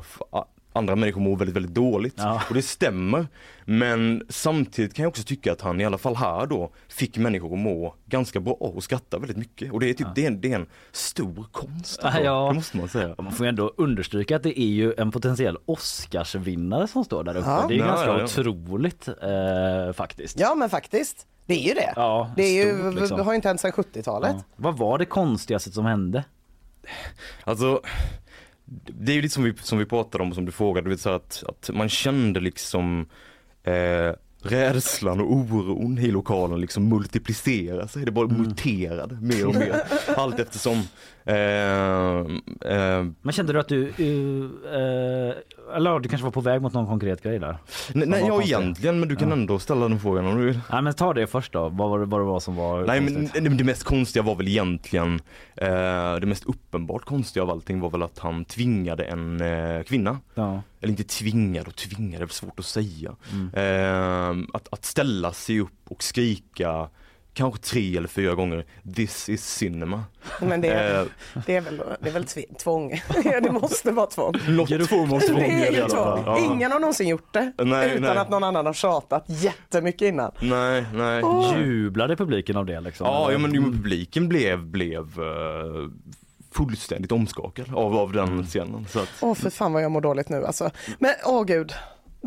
andra 0.78 0.96
människor 0.96 1.22
mår 1.22 1.36
väldigt, 1.36 1.56
väldigt 1.56 1.74
dåligt. 1.74 2.22
Och 2.50 2.54
det 2.54 2.62
stämmer. 2.62 3.28
Men 3.66 4.24
samtidigt 4.30 4.94
kan 4.94 5.04
jag 5.04 5.10
också 5.10 5.24
tycka 5.24 5.52
att 5.52 5.62
han 5.62 5.82
i 5.82 5.86
alla 5.86 5.98
fall 5.98 6.16
här 6.16 6.46
då 6.46 6.72
fick 6.88 7.18
människor 7.18 7.54
att 7.54 7.60
må 7.60 7.96
ganska 8.06 8.40
bra 8.40 8.54
och 8.54 8.84
skratta 8.84 9.20
väldigt 9.20 9.38
mycket. 9.38 9.72
Och 9.74 9.80
det 9.80 9.90
är 9.90 9.94
typ, 9.94 10.08
det, 10.16 10.24
är 10.24 10.28
en, 10.28 10.42
det 10.42 10.52
är 10.52 10.56
en 10.56 10.68
stor 10.92 11.46
konst. 11.52 12.04
alltså. 12.04 12.22
Ja. 12.22 12.48
Det 12.48 12.54
måste 12.54 12.78
man 12.78 12.88
säga. 12.90 13.16
Man 13.18 13.32
får 13.32 13.46
ju 13.46 13.50
ändå 13.50 13.74
understryka 13.78 14.36
att 14.36 14.44
det 14.44 14.60
är 14.60 14.66
ju 14.68 14.94
en 14.98 15.12
potentiell 15.12 15.58
Oscarsvinnare 15.66 16.88
som 16.88 17.04
står 17.06 17.24
där 17.24 17.38
uppe. 17.38 17.50
Ja. 17.50 17.66
Det 17.68 17.74
är 17.76 17.78
Ja, 17.78 17.86
ganska 17.86 18.08
ja, 18.08 18.18
ja. 18.20 18.24
otroligt 18.24 19.08
eh, 19.08 19.94
faktiskt. 19.94 20.40
Ja 20.40 20.56
men 20.56 20.70
faktiskt, 20.70 21.28
det 21.46 21.54
är 21.54 21.68
ju 21.68 21.74
det. 21.74 21.94
Ja, 21.96 22.32
det 22.36 22.44
är 22.44 22.66
ju, 22.66 22.80
stort, 22.80 22.94
liksom. 23.00 23.18
vi 23.18 23.24
har 23.24 23.32
ju 23.32 23.36
inte 23.36 23.48
hänt 23.48 23.62
sedan 23.62 23.72
70-talet. 23.72 24.36
Ja. 24.38 24.44
Vad 24.56 24.78
var 24.78 24.98
det 24.98 25.06
konstigaste 25.06 25.72
som 25.72 25.86
hände? 25.86 26.24
Alltså 27.44 27.82
det 28.70 29.12
är 29.12 29.16
ju 29.16 29.22
lite 29.22 29.34
som 29.34 29.44
vi, 29.44 29.54
som 29.62 29.78
vi 29.78 29.86
pratade 29.86 30.24
om 30.24 30.30
och 30.30 30.36
som 30.36 30.46
du 30.46 30.52
frågade, 30.52 30.90
vet, 30.90 31.00
så 31.00 31.10
att, 31.10 31.44
att 31.48 31.70
man 31.74 31.90
kände 31.90 32.40
liksom 32.40 33.06
eh, 33.64 34.14
rädslan 34.42 35.20
och 35.20 35.34
oron 35.34 35.98
i 35.98 36.12
lokalen 36.12 36.62
liksom 36.62 36.90
multiplicera 36.90 37.88
sig. 37.88 38.06
Det 38.06 38.12
bara 38.12 38.28
muterade 38.28 39.18
mer 39.22 39.48
och 39.48 39.56
mer 39.56 39.82
allt 40.16 40.40
eftersom. 40.40 40.84
Eh, 41.26 41.36
eh, 42.74 43.06
Men 43.22 43.32
kände 43.32 43.54
du 43.54 43.60
att 43.60 43.68
du, 43.68 43.82
uh, 43.88 45.32
eller 45.76 46.00
du 46.00 46.10
kanske 46.10 46.24
var 46.24 46.32
på 46.32 46.42
väg 46.42 46.62
mot 46.62 46.74
någon 46.74 46.88
konkret 46.88 47.24
grej 47.24 47.40
där? 47.40 47.58
nej, 47.94 48.08
nej 48.08 48.20
ja 48.22 48.28
konstigt? 48.30 48.58
egentligen 48.58 49.00
men 49.00 49.10
du 49.10 49.16
kan 49.16 49.28
Ja. 49.30 49.34
ändå 49.34 49.60
ställa 49.60 49.88
den 49.88 50.00
frågan 50.00 50.26
om 50.26 50.38
du 50.38 50.46
vill. 50.46 50.60
Nej 50.72 50.82
men 50.82 50.94
ta 50.94 51.14
det 51.14 51.28
först 51.28 51.54
då, 51.54 51.70
vad 51.70 51.90
var 51.90 52.00
det, 52.00 52.06
vad 52.06 52.22
det 52.22 52.26
var 52.26 52.40
som 52.40 52.56
var 52.56 52.86
Nej 52.86 53.02
men 53.02 53.14
konstigt? 53.16 53.44
det, 53.44 53.50
det 53.50 53.64
mest 53.64 53.84
konstiga 53.84 54.24
var 54.24 54.36
väl 54.36 54.48
egentligen, 54.48 55.14
eh, 55.56 56.16
det 56.22 56.26
mest 56.28 56.46
uppenbart 56.46 57.06
konstiga 57.06 57.44
av 57.44 57.50
allting 57.50 57.80
var 57.80 57.90
väl 57.90 58.04
att 58.04 58.20
han 58.20 58.46
tvingade 58.46 59.04
en 59.04 59.42
eh, 59.42 59.84
kvinna. 59.84 60.20
Ja. 60.36 60.62
Eller 60.82 60.92
inte 60.92 61.04
tvingade 61.04 61.68
och 61.68 61.76
tvingade, 61.76 62.26
det 62.26 62.30
är 62.30 62.34
svårt 62.34 62.60
att 62.60 62.66
säga. 62.66 63.16
Mm. 63.32 63.50
Eh, 63.54 64.46
att, 64.54 64.74
att 64.74 64.86
ställa 64.86 65.34
sig 65.34 65.60
upp 65.60 65.72
och 65.90 66.04
skrika 66.04 66.90
kanske 67.38 67.62
tre 67.62 67.98
eller 67.98 68.08
fyra 68.08 68.36
gånger 68.36 68.66
This 68.96 69.30
is 69.30 69.46
cinema. 69.46 70.04
Men 70.42 70.62
det, 70.62 70.68
är- 70.68 71.02
Eh, 71.02 71.08
det 71.46 71.56
är 71.56 71.62
väl, 71.62 71.82
det 72.00 72.10
är 72.10 72.14
väl 72.14 72.26
tvång. 72.64 73.02
Det 73.44 73.52
måste 73.52 73.92
vara 73.92 74.06
tvång. 74.08 74.34
Vara 74.48 74.66
Det 74.66 74.74
är 75.46 75.72
ju 75.72 75.88
tvång. 75.88 76.24
Ja. 76.26 76.40
Ingen 76.40 76.72
har 76.72 76.80
någonsin 76.80 77.08
gjort 77.08 77.34
det 77.34 77.52
Nej, 77.58 77.90
utan 77.92 78.02
nej. 78.02 78.18
att 78.18 78.30
någon 78.30 78.44
annan 78.44 78.66
har 78.66 78.74
tjatat 78.74 79.24
jättemycket 79.28 80.02
innan. 80.02 80.32
Nej, 80.40 80.86
nej. 80.94 81.24
Jublade 81.58 82.16
publiken 82.16 82.58
av 82.58 82.66
det 82.66 82.80
liksom? 82.82 83.08
Ja, 83.08 83.32
ja 83.32 83.38
men 83.38 83.52
publiken 83.52 84.30
blev, 84.30 84.66
blev 84.66 85.00
eh, 85.04 85.90
fullständigt 86.52 87.12
omskakad 87.12 87.74
av, 87.76 87.98
av 87.98 88.12
den 88.12 88.44
scenen. 88.46 88.86
Så 88.90 89.00
att, 89.00 89.10
Åh 89.22 89.34
för 89.36 89.50
fan 89.50 89.74
vad 89.74 89.84
jag 89.84 89.92
mår 89.92 90.02
dåligt 90.02 90.30
nu 90.30 90.46
alltså. 90.46 90.70
Men 91.00 91.12
åh 91.26 91.44
gud. 91.44 91.74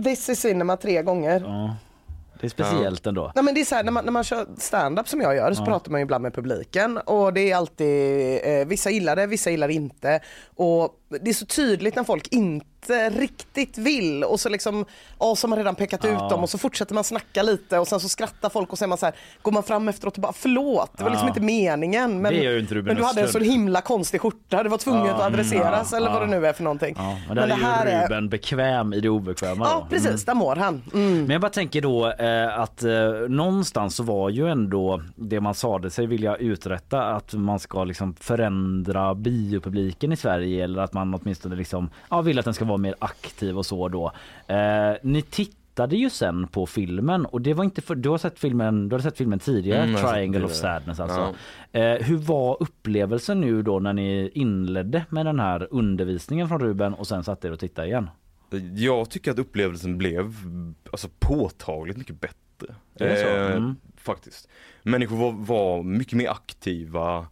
This 0.04 0.28
is 0.28 0.40
cinema 0.40 0.76
tre 0.76 1.02
gånger. 1.02 1.40
Ja. 1.46 1.76
Det 2.40 2.46
är 2.46 2.48
speciellt 2.48 3.06
ändå. 3.06 3.32
Nej 3.34 3.44
men 3.44 3.54
det 3.54 3.60
är 3.60 3.64
så 3.64 3.74
här, 3.74 3.84
när 3.84 3.92
man, 3.92 4.04
när 4.04 4.12
man 4.12 4.24
kör 4.24 4.46
stand-up 4.58 5.08
som 5.08 5.20
jag 5.20 5.36
gör 5.36 5.52
så 5.52 5.64
pratar 5.64 5.90
man 5.90 6.00
ju 6.00 6.02
ibland 6.02 6.22
med 6.22 6.34
publiken 6.34 6.98
och 6.98 7.32
det 7.32 7.50
är 7.50 7.56
alltid, 7.56 8.40
eh, 8.44 8.66
vissa 8.66 8.90
gillar 8.90 9.16
det, 9.16 9.26
vissa 9.26 9.50
gillar 9.50 9.68
inte. 9.68 10.20
Och 10.56 10.96
det 11.10 11.30
är 11.30 11.34
så 11.34 11.46
tydligt 11.46 11.96
när 11.96 12.04
folk 12.04 12.28
inte 12.30 13.10
riktigt 13.10 13.78
vill 13.78 14.24
och 14.24 14.40
så 14.40 14.48
liksom, 14.48 14.84
ja 15.18 15.36
så 15.36 15.46
har 15.46 15.48
man 15.48 15.58
redan 15.58 15.74
pekat 15.74 16.00
Ja. 16.04 16.10
ut 16.10 16.30
dem 16.30 16.42
och 16.42 16.50
så 16.50 16.58
fortsätter 16.58 16.94
man 16.94 17.04
snacka 17.04 17.42
lite 17.42 17.78
och 17.78 17.88
sen 17.88 18.00
så 18.00 18.08
skrattar 18.08 18.48
folk 18.50 18.72
och 18.72 18.82
är 18.82 18.86
man 18.86 18.98
så 18.98 19.06
här, 19.06 19.14
går 19.42 19.52
man 19.52 19.62
fram 19.62 19.88
efteråt 19.88 20.16
och 20.16 20.22
bara 20.22 20.32
förlåt, 20.32 20.90
det 20.96 21.02
var 21.04 21.10
liksom 21.10 21.28
inte 21.28 21.40
meningen. 21.40 22.22
Men, 22.22 22.32
Det 22.34 22.58
inte 22.58 22.74
men 22.74 22.96
du 22.96 23.02
hade 23.04 23.20
en 23.22 23.28
så 23.28 23.38
himla 23.38 23.80
konstig 23.80 24.20
skjorta, 24.20 24.62
det 24.62 24.68
var 24.68 24.78
tvunget 24.78 25.12
att 25.14 25.20
adresseras 25.20 25.88
ja, 25.92 25.96
eller 25.96 26.10
vad 26.10 26.22
det 26.22 26.26
nu 26.26 26.46
är 26.46 26.52
för 26.52 26.62
någonting. 26.62 26.94
Ja, 26.98 27.16
men 27.28 27.36
där 27.36 27.56
är 27.86 28.00
ju 28.00 28.04
Ruben 28.04 28.28
bekväm 28.28 28.92
i 28.92 29.00
det 29.00 29.08
obekväma 29.08 29.66
Ja 29.68 29.80
då. 29.80 29.86
precis, 29.90 30.06
Mm. 30.08 30.20
där 30.26 30.34
mår 30.34 30.56
han. 30.56 30.82
Mm. 30.94 31.12
Men 31.20 31.30
jag 31.30 31.40
bara 31.40 31.50
tänker 31.50 31.80
då 31.82 32.10
eh, 32.12 32.58
att 32.60 32.82
eh, 32.82 32.90
någonstans 33.28 33.96
så 33.96 34.02
var 34.02 34.30
ju 34.30 34.48
ändå 34.50 35.02
det 35.16 35.40
man 35.40 35.54
sade 35.54 35.90
sig 35.90 36.06
vilja 36.06 36.36
uträtta 36.36 37.02
att 37.02 37.32
man 37.34 37.58
ska 37.58 37.84
liksom 37.84 38.14
förändra 38.14 39.14
biopubliken 39.14 40.12
i 40.12 40.16
Sverige 40.16 40.64
eller 40.64 40.82
att 40.82 40.92
man 40.92 40.99
åtminstone 41.02 41.56
liksom 41.56 41.90
ja, 42.10 42.20
vill 42.22 42.38
att 42.38 42.44
den 42.44 42.54
ska 42.54 42.64
vara 42.64 42.78
mer 42.78 42.94
aktiv 42.98 43.58
och 43.58 43.66
så 43.66 43.88
då. 43.88 44.12
Eh, 44.46 44.92
ni 45.02 45.22
tittade 45.22 45.96
ju 45.96 46.10
sen 46.10 46.46
på 46.46 46.66
filmen 46.66 47.26
och 47.26 47.40
det 47.40 47.54
var 47.54 47.64
inte 47.64 47.82
för, 47.82 47.94
du 47.94 48.08
har 48.08 48.18
sett 48.18 48.38
filmen, 48.38 48.88
du 48.88 48.94
har 48.94 49.00
sett 49.00 49.16
filmen 49.16 49.38
tidigare, 49.38 49.82
Mm, 49.82 50.02
Triangle 50.02 50.44
of. 50.44 50.52
Sadness 50.52 51.00
alltså. 51.00 51.34
Eh, 51.72 51.82
hur 51.94 52.16
var 52.16 52.56
upplevelsen 52.60 53.40
nu 53.40 53.62
då 53.62 53.78
när 53.80 53.92
ni 53.92 54.30
inledde 54.34 55.04
med 55.08 55.26
den 55.26 55.40
här 55.40 55.68
undervisningen 55.70 56.48
från 56.48 56.60
Ruben 56.60 56.94
och 56.94 57.06
sen 57.06 57.24
satt 57.24 57.44
er 57.44 57.52
och 57.52 57.58
tittade 57.60 57.88
igen? 57.88 58.10
Jag 58.76 59.10
tycker 59.10 59.30
att 59.30 59.38
upplevelsen 59.38 59.98
blev 59.98 60.34
alltså, 60.92 61.08
påtagligt 61.18 61.96
mycket 61.96 62.20
bättre. 62.20 62.74
Är? 62.98 63.50
Eh, 63.50 63.56
Mm. 63.56 63.76
Faktiskt. 63.96 64.48
Människor 64.82 65.16
var, 65.16 65.32
var 65.32 65.82
mycket 65.82 66.12
mer 66.14 66.28
aktiva, 66.28 67.26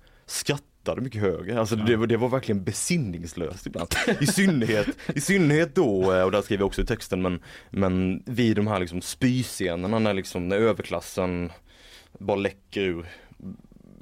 skrattade 0.89 1.01
mycket 1.05 1.21
högre. 1.21 1.61
Alltså 1.61 1.77
det, 1.77 1.97
var- 1.97 2.07
det 2.07 2.17
var 2.17 2.29
verkligen 2.29 2.65
besinningslöst 2.65 3.67
ibland. 3.67 3.89
I 4.21 4.27
synnerhet, 4.27 4.87
I 5.15 5.21
synnerhet 5.21 5.75
då, 5.75 6.13
eh, 6.15 6.23
och 6.23 6.31
där 6.33 6.43
skriver 6.43 6.61
jag 6.63 6.67
också 6.67 6.83
i 6.83 6.87
texten, 6.87 7.23
men, 7.23 7.41
men 7.71 8.23
vid 8.27 8.57
de 8.57 8.67
här 8.67 8.81
liksom 8.81 9.01
spyscenerna 9.01 9.99
när, 9.99 10.15
liksom, 10.15 10.49
när 10.49 10.57
överklassen 10.57 11.51
bara 12.19 12.37
läcker 12.37 12.81
ur 12.81 13.07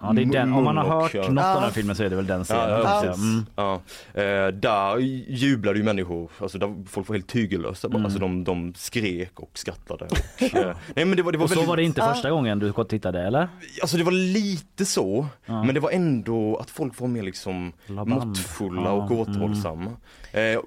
Ja, 0.03 0.13
det 0.13 0.23
är 0.23 0.27
den. 0.27 0.53
Om 0.53 0.65
man 0.65 0.77
har 0.77 0.85
hört 0.85 1.15
monolog, 1.15 1.33
något 1.35 1.45
av 1.45 1.63
den 1.63 1.71
filmen 1.73 1.97
så 1.97 2.03
är 2.03 2.11
det 2.11 2.17
väl 2.17 2.27
den 2.27 2.45
scenen. 2.45 2.71
Ja, 2.71 3.05
ja. 3.05 3.15
Mm. 3.15 3.47
ja. 3.57 3.75
Eh, 4.23 4.49
där 4.49 4.99
jublade 5.29 5.79
ju 5.79 5.85
människor, 5.85 6.31
alltså 6.41 6.59
där 6.59 6.75
folk 6.89 7.09
var 7.09 7.17
helt 7.17 7.29
tygellösa 7.29 7.89
bara. 7.89 7.95
Mm. 7.95 8.05
Alltså 8.05 8.19
de, 8.21 8.45
de 8.45 8.75
skrek 8.77 9.41
och 9.41 9.51
skrattade. 9.55 10.05
Och, 10.05 10.43
eh, 10.57 10.77
nej 10.95 11.05
men 11.05 11.17
det 11.17 11.23
var, 11.23 11.33
det 11.33 11.39
var 11.39 11.45
Och 11.45 11.49
så 11.51 11.55
väldigt- 11.55 11.69
var 11.69 11.77
det 11.77 11.83
inte 11.83 12.01
första 12.03 12.31
gången 12.31 12.59
du 12.59 12.73
tittade 12.89 13.23
eller? 13.23 13.49
Alltså 13.83 13.97
det 13.97 14.05
var 14.05 14.13
lite 14.13 14.85
så, 14.85 15.27
Ja. 15.47 15.63
men 15.65 15.75
det 15.75 15.81
var 15.81 15.91
ändå 15.91 16.57
att 16.57 16.71
folk 16.71 17.01
var 17.01 17.09
mer 17.09 17.23
liksom 17.23 17.73
Laban. 17.87 18.09
måttfulla 18.29 18.83
Ja, 18.83 18.91
och 18.91 19.11
återhållsamma. 19.11 19.91
Eh, 20.33 20.61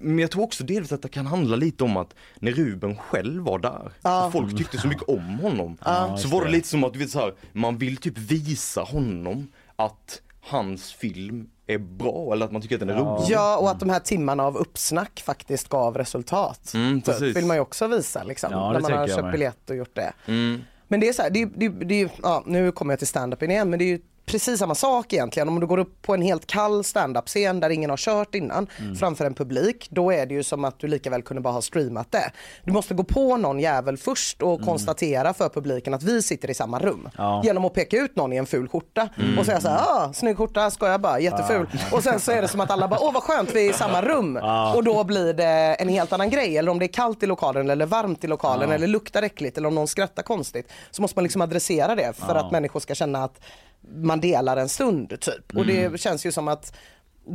men 0.00 0.18
jag 0.18 0.30
tror 0.30 0.42
också 0.42 0.64
delvis 0.64 0.92
att 0.92 1.02
det 1.02 1.08
kan 1.08 1.26
handla 1.26 1.56
lite 1.56 1.84
om 1.84 1.96
att 1.96 2.14
när 2.38 2.52
Ruben 2.52 2.96
själv 2.96 3.42
var 3.42 3.58
där, 3.58 3.90
och 4.26 4.32
folk 4.32 4.56
tyckte 4.58 4.78
så 4.78 4.88
mycket 4.88 5.08
om 5.08 5.38
honom, 5.38 5.76
så 6.18 6.28
var 6.28 6.40
det 6.40 6.46
det. 6.46 6.52
lite 6.52 6.68
som 6.68 6.84
att 6.84 6.92
du 6.92 6.98
vet, 6.98 7.10
så 7.10 7.18
här, 7.18 7.32
man 7.52 7.78
vill 7.78 7.96
typ 7.96 8.18
visa 8.18 8.61
honom 8.80 9.52
att 9.76 10.22
hans 10.40 10.92
film 10.92 11.48
är 11.66 11.78
bra 11.78 12.32
eller 12.32 12.46
att 12.46 12.52
man 12.52 12.62
tycker 12.62 12.74
att 12.76 12.80
den 12.80 12.90
är 12.90 12.96
rolig. 12.96 13.26
Ja 13.28 13.58
och 13.58 13.70
att 13.70 13.80
de 13.80 13.90
här 13.90 14.00
timmarna 14.00 14.42
av 14.42 14.56
uppsnack 14.56 15.22
faktiskt 15.24 15.68
gav 15.68 15.96
resultat. 15.96 16.74
Mm, 16.74 17.02
precis. 17.02 17.36
vill 17.36 17.46
man 17.46 17.56
ju 17.56 17.60
också 17.60 17.86
visa 17.86 18.22
liksom. 18.22 18.52
Ja, 18.52 18.72
när 18.72 18.80
man 18.80 18.92
har 18.92 19.08
köpt 19.08 19.32
biljett 19.32 19.70
och 19.70 19.76
gjort 19.76 19.94
det. 19.94 20.12
Mm. 20.26 20.60
Men 20.88 21.00
det 21.00 21.08
är 21.08 21.12
så 21.12 21.22
här, 21.22 21.30
det, 21.30 21.44
det, 21.44 21.68
det, 21.68 22.08
ja, 22.22 22.42
nu 22.46 22.72
kommer 22.72 22.92
jag 22.92 22.98
till 22.98 23.08
stand-upen 23.08 23.50
igen 23.50 23.70
men 23.70 23.78
det 23.78 23.84
är 23.84 23.86
ju 23.86 24.00
precis 24.32 24.58
samma 24.58 24.74
sak 24.74 25.12
egentligen. 25.12 25.48
Om 25.48 25.60
du 25.60 25.66
går 25.66 25.78
upp 25.78 26.02
på 26.02 26.14
en 26.14 26.22
helt 26.22 26.46
kall 26.46 26.84
stand-up-scen 26.84 27.60
där 27.60 27.70
ingen 27.70 27.90
har 27.90 27.96
kört 27.96 28.34
innan 28.34 28.66
Mm. 28.78 28.96
framför 28.96 29.24
en 29.24 29.34
publik, 29.34 29.86
då 29.90 30.12
är 30.12 30.26
det 30.26 30.34
ju 30.34 30.42
som 30.42 30.64
att 30.64 30.78
du 30.78 30.86
lika 30.88 31.10
väl 31.10 31.22
kunde 31.22 31.40
bara 31.40 31.52
ha 31.54 31.62
streamat 31.62 32.12
det. 32.12 32.30
Du 32.64 32.72
måste 32.72 32.94
gå 32.94 33.04
på 33.04 33.36
någon 33.36 33.60
jävel 33.60 33.96
först 33.96 34.42
och 34.42 34.60
konstatera 34.62 35.34
för 35.34 35.48
publiken 35.48 35.94
att 35.94 36.02
vi 36.02 36.22
sitter 36.22 36.50
i 36.50 36.54
samma 36.54 36.78
rum. 36.78 37.08
Ja. 37.18 37.40
Genom 37.44 37.64
att 37.64 37.74
peka 37.74 37.96
ut 37.96 38.16
någon 38.16 38.32
i 38.32 38.36
en 38.36 38.46
ful 38.46 38.68
skjorta 38.68 39.08
Mm. 39.18 39.38
och 39.38 39.46
säga 39.46 39.60
så 39.60 39.68
här, 39.68 39.78
ah, 39.78 40.12
snygg 40.12 40.36
skjorta, 40.36 40.70
ska 40.70 40.88
jag 40.88 41.00
bara, 41.00 41.20
jätteful. 41.20 41.68
Ja. 41.72 41.96
Och 41.96 42.02
sen 42.02 42.20
så 42.20 42.32
är 42.32 42.42
det 42.42 42.48
som 42.48 42.60
att 42.60 42.70
alla 42.70 42.88
bara, 42.88 43.00
åh 43.00 43.12
vad 43.12 43.22
skönt, 43.22 43.54
vi 43.54 43.66
är 43.66 43.70
i 43.70 43.72
samma 43.72 44.02
rum. 44.02 44.38
Ja. 44.42 44.74
Och 44.74 44.84
då 44.84 45.04
blir 45.04 45.32
det 45.34 45.44
en 45.78 45.88
helt 45.88 46.12
annan 46.12 46.30
grej. 46.30 46.58
Eller 46.58 46.70
om 46.70 46.78
det 46.78 46.84
är 46.84 46.92
kallt 46.92 47.22
i 47.22 47.26
lokalen 47.26 47.70
eller 47.70 47.86
varmt 47.86 48.24
i 48.24 48.26
lokalen 48.26 48.70
eller 48.72 48.86
luktar 48.86 49.22
äckligt 49.22 49.58
eller 49.58 49.68
om 49.68 49.74
någon 49.74 49.88
skrattar 49.88 50.22
konstigt. 50.22 50.72
Så 50.90 51.02
måste 51.02 51.18
man 51.18 51.22
liksom 51.22 51.42
adressera 51.42 51.94
det 51.94 52.12
för 52.16 52.34
att 52.34 52.50
människor 52.52 52.80
ska 52.80 52.94
känna 52.94 53.24
att 53.24 53.40
man 54.02 54.20
delar 54.20 54.56
en 54.56 54.68
stund 54.68 55.20
typ. 55.20 55.56
Och 55.56 55.62
Mm. 55.64 55.92
det 55.92 55.98
känns 55.98 56.26
ju 56.26 56.32
som 56.32 56.48
att 56.48 56.76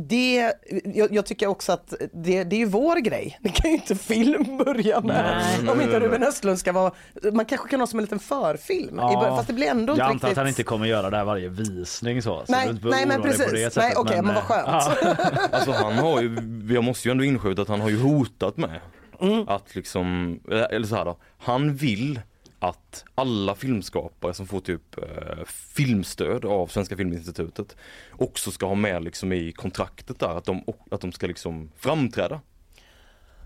det, 0.08 0.52
jag, 0.84 1.12
jag 1.14 1.26
tycker 1.26 1.46
också 1.46 1.72
att 1.72 1.94
det, 2.12 2.44
det 2.44 2.56
är 2.56 2.58
ju 2.58 2.64
vår 2.66 2.96
grej. 2.96 3.38
Det 3.42 3.48
kan 3.48 3.70
ju 3.70 3.76
inte 3.76 3.96
film 3.96 4.56
börja 4.64 5.00
med. 5.00 5.44
Nej. 5.62 5.68
Om 5.70 5.80
inte 5.80 6.00
Ruben 6.00 6.22
Östlund 6.22 6.58
ska 6.58 6.72
vara, 6.72 6.92
man 7.32 7.44
kanske 7.44 7.68
kan 7.68 7.80
ha 7.80 7.86
som 7.86 7.98
en 7.98 8.04
liten 8.04 8.18
förfilm. 8.18 8.88
i 8.94 8.96
början, 8.96 9.36
Fast 9.36 9.46
det 9.46 9.52
blir 9.52 9.66
ändå 9.66 9.92
jag 9.92 9.94
inte 9.94 10.04
antar 10.04 10.12
riktigt. 10.14 10.30
att 10.30 10.36
han 10.36 10.48
inte 10.48 10.62
kommer 10.62 10.86
göra 10.86 11.10
det 11.10 11.16
här 11.16 11.24
varje 11.24 11.48
visning 11.48 12.22
så. 12.22 12.42
så 12.46 12.52
Nej, 12.52 12.74
nej, 12.82 13.06
men 13.06 13.22
precis. 13.22 13.38
det 13.52 13.58
sättet, 13.58 13.76
Nej, 13.76 13.92
okej, 13.96 14.22
men 14.22 14.34
vad 14.34 14.42
skönt. 14.44 14.66
Ja. 14.66 15.16
Alltså 15.52 15.72
han 15.72 15.92
har 15.92 16.20
ju, 16.22 16.36
jag 16.74 16.84
måste 16.84 17.08
ju 17.08 17.12
ändå 17.12 17.24
inskjuta 17.24 17.62
att 17.62 17.68
han 17.68 17.80
har 17.80 17.90
ju 17.90 17.98
hotat 18.00 18.56
med 18.56 18.80
Mm. 19.20 19.48
att 19.48 19.74
liksom, 19.74 20.40
eller 20.70 20.86
så 20.86 20.96
här 20.96 21.04
då, 21.04 21.18
han 21.38 21.74
vill 21.74 22.20
att 22.58 23.04
alla 23.14 23.54
filmskapare 23.54 24.34
som 24.34 24.46
får 24.46 24.60
typ 24.60 24.98
eh, 24.98 25.44
filmstöd 25.46 26.44
av 26.44 26.66
Svenska 26.66 26.96
Filminstitutet 26.96 27.76
också 28.12 28.50
ska 28.50 28.66
ha 28.66 28.74
med 28.74 29.04
liksom 29.04 29.32
i 29.32 29.52
kontraktet 29.52 30.18
där 30.18 30.36
att 30.36 30.44
de, 30.44 30.64
att 30.90 31.00
de 31.00 31.12
ska 31.12 31.26
liksom 31.26 31.70
framträda. 31.76 32.40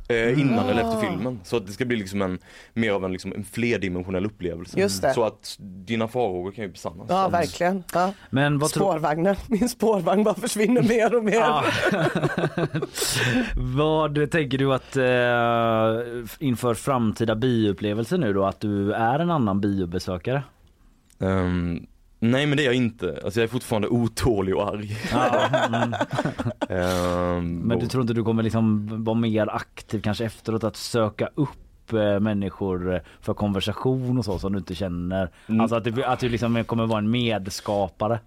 Eh, 0.08 0.40
innan 0.40 0.68
eller 0.68 0.82
efter 0.82 0.96
Ah. 0.96 1.00
filmen. 1.10 1.40
Så 1.44 1.56
att 1.56 1.66
det 1.66 1.72
ska 1.72 1.84
bli 1.84 1.96
liksom 1.96 2.22
en, 2.22 2.38
mer 2.74 2.92
av 2.92 3.04
en, 3.04 3.12
liksom, 3.12 3.32
en 3.32 3.44
flerdimensionell 3.44 4.26
upplevelse. 4.26 4.80
Just 4.80 5.02
det. 5.02 5.14
Så 5.14 5.24
att 5.24 5.56
dina 5.60 6.08
farhågor 6.08 6.50
kan 6.52 6.64
ju 6.64 6.70
besannas. 6.70 7.06
Ja, 7.10 7.28
verkligen. 7.28 7.84
Ja. 7.94 8.12
Men 8.30 8.58
vad 8.58 8.70
tror- 8.70 8.82
Spårvagnen, 8.84 9.36
min 9.46 9.68
spårvagn 9.68 10.24
bara 10.24 10.34
försvinner 10.34 10.82
mer 10.82 11.14
och 11.16 11.24
mer. 11.24 11.32
Ja. 11.34 11.64
Vad 13.56 14.30
tänker 14.30 14.58
du 14.58 14.74
att 14.74 14.96
eh, 14.96 16.26
inför 16.46 16.74
framtida 16.74 17.34
bioupplevelser 17.34 18.18
nu 18.18 18.32
då 18.32 18.44
att 18.44 18.60
du 18.60 18.92
är 18.92 19.18
en 19.18 19.30
annan 19.30 19.60
biobesökare? 19.60 20.42
Ehm, 21.20 21.86
nej 22.22 22.46
men 22.46 22.56
det 22.56 22.62
är 22.62 22.66
jag 22.66 22.74
inte. 22.74 23.20
Alltså 23.24 23.40
jag 23.40 23.44
är 23.44 23.48
fortfarande 23.52 23.88
otålig 23.88 24.56
och 24.56 24.68
arg. 24.68 24.96
Ja, 25.12 25.46
mm. 25.66 25.94
Ehm, 26.68 27.58
Men 27.58 27.78
du 27.78 27.86
tror 27.86 28.02
inte 28.02 28.14
du 28.14 28.24
kommer 28.24 28.42
liksom 28.42 28.88
vara 29.04 29.16
mer 29.18 29.48
aktiv 29.54 30.00
kanske 30.00 30.24
efteråt 30.24 30.64
att 30.64 30.76
söka 30.76 31.28
upp 31.34 31.92
eh, 31.92 32.20
människor 32.20 33.02
för 33.20 33.34
konversation 33.34 34.18
och 34.18 34.24
så 34.24 34.38
som 34.38 34.52
du 34.52 34.58
inte 34.58 34.74
känner. 34.74 35.30
Mm. 35.46 35.60
Alltså 35.60 35.76
att, 35.76 35.84
det, 35.84 36.04
att 36.06 36.20
du 36.20 36.28
liksom 36.28 36.64
kommer 36.64 36.86
vara 36.86 36.98
en 36.98 37.10
medskapare 37.10 38.20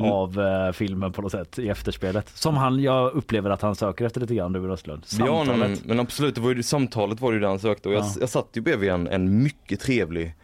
Mm. 0.00 0.10
av 0.12 0.40
eh, 0.40 0.72
filmen 0.72 1.12
på 1.12 1.22
något 1.22 1.32
sätt 1.32 1.58
i 1.58 1.68
efterspelet. 1.68 2.28
Som 2.28 2.56
han, 2.56 2.80
jag 2.82 3.12
upplever 3.12 3.50
att 3.50 3.62
han 3.62 3.74
söker 3.74 4.04
efter 4.06 4.20
lite 4.20 4.34
grann, 4.34 4.54
Ruben 4.56 4.70
Östlund. 4.70 5.02
Ja 5.18 5.26
Samtalet. 5.26 5.58
men, 5.58 5.78
men 5.84 6.00
absolut, 6.00 6.34
det 6.34 6.40
var 6.40 6.54
ju, 6.54 6.62
samtalet 6.62 7.20
var 7.20 7.30
det 7.32 7.34
ju 7.34 7.40
det 7.40 7.48
han 7.48 7.58
sökte 7.58 7.88
och 7.88 7.94
jag, 7.94 8.02
Ja. 8.04 8.14
jag 8.20 8.28
satt 8.28 8.48
ju 8.52 8.60
bredvid 8.60 8.90
en, 8.90 9.06
en 9.08 9.42
mycket 9.42 9.80
trevlig 9.80 10.34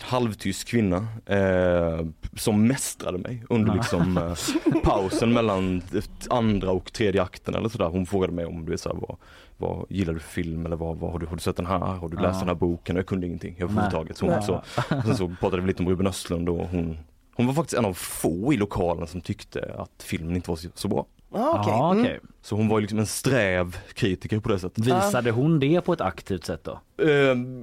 halvtysk 0.00 0.68
kvinna 0.68 1.06
eh, 1.26 2.06
som 2.36 2.66
mästrade 2.66 3.18
mig 3.18 3.42
under 3.50 3.74
liksom 3.74 4.18
eh, 4.18 4.80
pausen 4.82 5.32
mellan 5.32 5.82
andra 6.30 6.70
och 6.70 6.92
tredje 6.92 7.22
akten 7.22 7.54
eller 7.54 7.68
sådär. 7.68 7.86
Hon 7.88 8.06
frågade 8.06 8.32
mig 8.32 8.46
om 8.46 8.66
du 8.66 8.72
är 8.72 8.76
såhär, 8.76 8.96
vad, 8.96 9.16
vad 9.56 9.86
gillar 9.88 10.12
du 10.14 10.20
för 10.20 10.28
film 10.30 10.66
eller 10.66 10.76
vad, 10.76 10.96
vad 10.98 11.12
har, 11.12 11.18
du, 11.18 11.26
har 11.26 11.36
du 11.36 11.40
sett 11.42 11.56
den 11.56 11.66
här? 11.66 11.78
Har 11.78 12.08
du 12.08 12.16
läst 12.16 12.26
Ja. 12.34 12.38
den 12.38 12.48
här 12.48 12.54
boken? 12.54 12.96
Jag 12.96 13.06
kunde 13.06 13.26
ingenting 13.26 13.56
överhuvudtaget. 13.58 14.16
Så, 14.16 14.42
så, 14.42 14.62
sen 15.04 15.16
så 15.16 15.28
pratade 15.40 15.62
vi 15.62 15.68
lite 15.68 15.82
om 15.82 15.88
Ruben 15.88 16.06
Östlund 16.06 16.48
och 16.48 16.66
hon, 16.68 16.98
hon 17.34 17.46
var 17.46 17.54
faktiskt 17.54 17.78
en 17.78 17.84
av 17.84 17.94
få 17.94 18.52
i 18.52 18.56
lokalen 18.56 19.06
som 19.06 19.20
tyckte 19.20 19.74
att 19.78 20.02
filmen 20.02 20.36
inte 20.36 20.50
var 20.50 20.56
så, 20.56 20.68
så 20.74 20.88
bra. 20.88 21.06
Ah. 21.32 21.64
Ja, 21.66 21.92
Mm. 21.92 22.06
Så 22.46 22.56
hon 22.56 22.68
var 22.68 22.80
liksom 22.80 22.98
en 22.98 23.06
sträv 23.06 23.76
kritiker 23.94 24.40
på 24.40 24.48
det 24.48 24.58
sättet. 24.58 24.86
Visade 24.86 25.30
hon 25.30 25.60
det 25.60 25.80
på 25.80 25.92
ett 25.92 26.00
aktivt 26.00 26.44
sätt 26.44 26.64
då? 26.64 26.80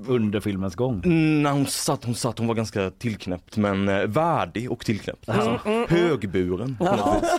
Under 0.07 0.39
filmens 0.39 0.75
gång? 0.75 1.01
När 1.43 1.51
hon 1.51 1.65
satt, 1.65 2.05
hon 2.05 2.15
satt, 2.15 2.37
hon 2.37 2.47
var 2.47 2.55
ganska 2.55 2.89
tillknäppt 2.89 3.57
men 3.57 3.89
eh, 3.89 4.03
värdig 4.07 4.71
och 4.71 4.85
tillknäppt. 4.85 5.27
Mm, 5.27 5.39
Alltså, 5.39 5.67
mm, 5.69 5.83
mm. 5.83 5.89
Högburen. 6.09 6.75
på 6.79 6.83
något 6.83 7.23
vis. 7.23 7.29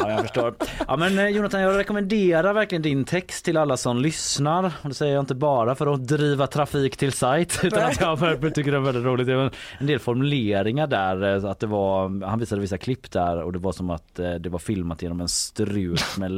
Ja, 0.00 0.10
jag 0.10 0.20
förstår. 0.20 0.54
Ja, 0.88 0.96
men 0.96 1.18
eh, 1.18 1.26
Jonathan, 1.28 1.60
jag 1.60 1.76
rekommenderar 1.78 2.52
verkligen 2.52 2.82
din 2.82 3.04
text 3.04 3.44
till 3.44 3.56
alla 3.56 3.76
som 3.76 3.98
lyssnar. 3.98 4.64
Och 4.82 4.88
det 4.88 4.94
säger 4.94 5.14
jag 5.14 5.22
inte 5.22 5.34
bara 5.34 5.74
för 5.74 5.94
att 5.94 6.06
driva 6.08 6.46
trafik 6.46 6.96
till 6.96 7.12
sajt 7.12 7.60
utan 7.64 7.82
att 7.84 8.00
jag 8.00 8.20
verkligen 8.20 8.54
tycker 8.54 8.70
det 8.70 8.76
är 8.76 8.80
väldigt 8.80 9.04
roligt. 9.04 9.26
Det 9.26 9.36
var 9.36 9.50
en 9.78 9.86
del 9.86 9.98
formuleringar 9.98 10.86
där. 10.86 11.36
eh, 11.44 11.50
Att 11.50 11.60
det 11.60 11.66
var, 11.66 12.26
han 12.26 12.38
visade 12.38 12.60
vissa 12.60 12.78
klipp 12.78 13.10
där 13.10 13.42
och 13.42 13.52
det 13.52 13.58
var 13.58 13.72
som 13.72 13.90
att 13.90 14.18
eh, 14.18 14.30
det 14.34 14.48
var 14.48 14.58
filmat 14.58 15.02
genom 15.02 15.20
en 15.20 15.28
strut 15.28 16.04
med 16.18 16.30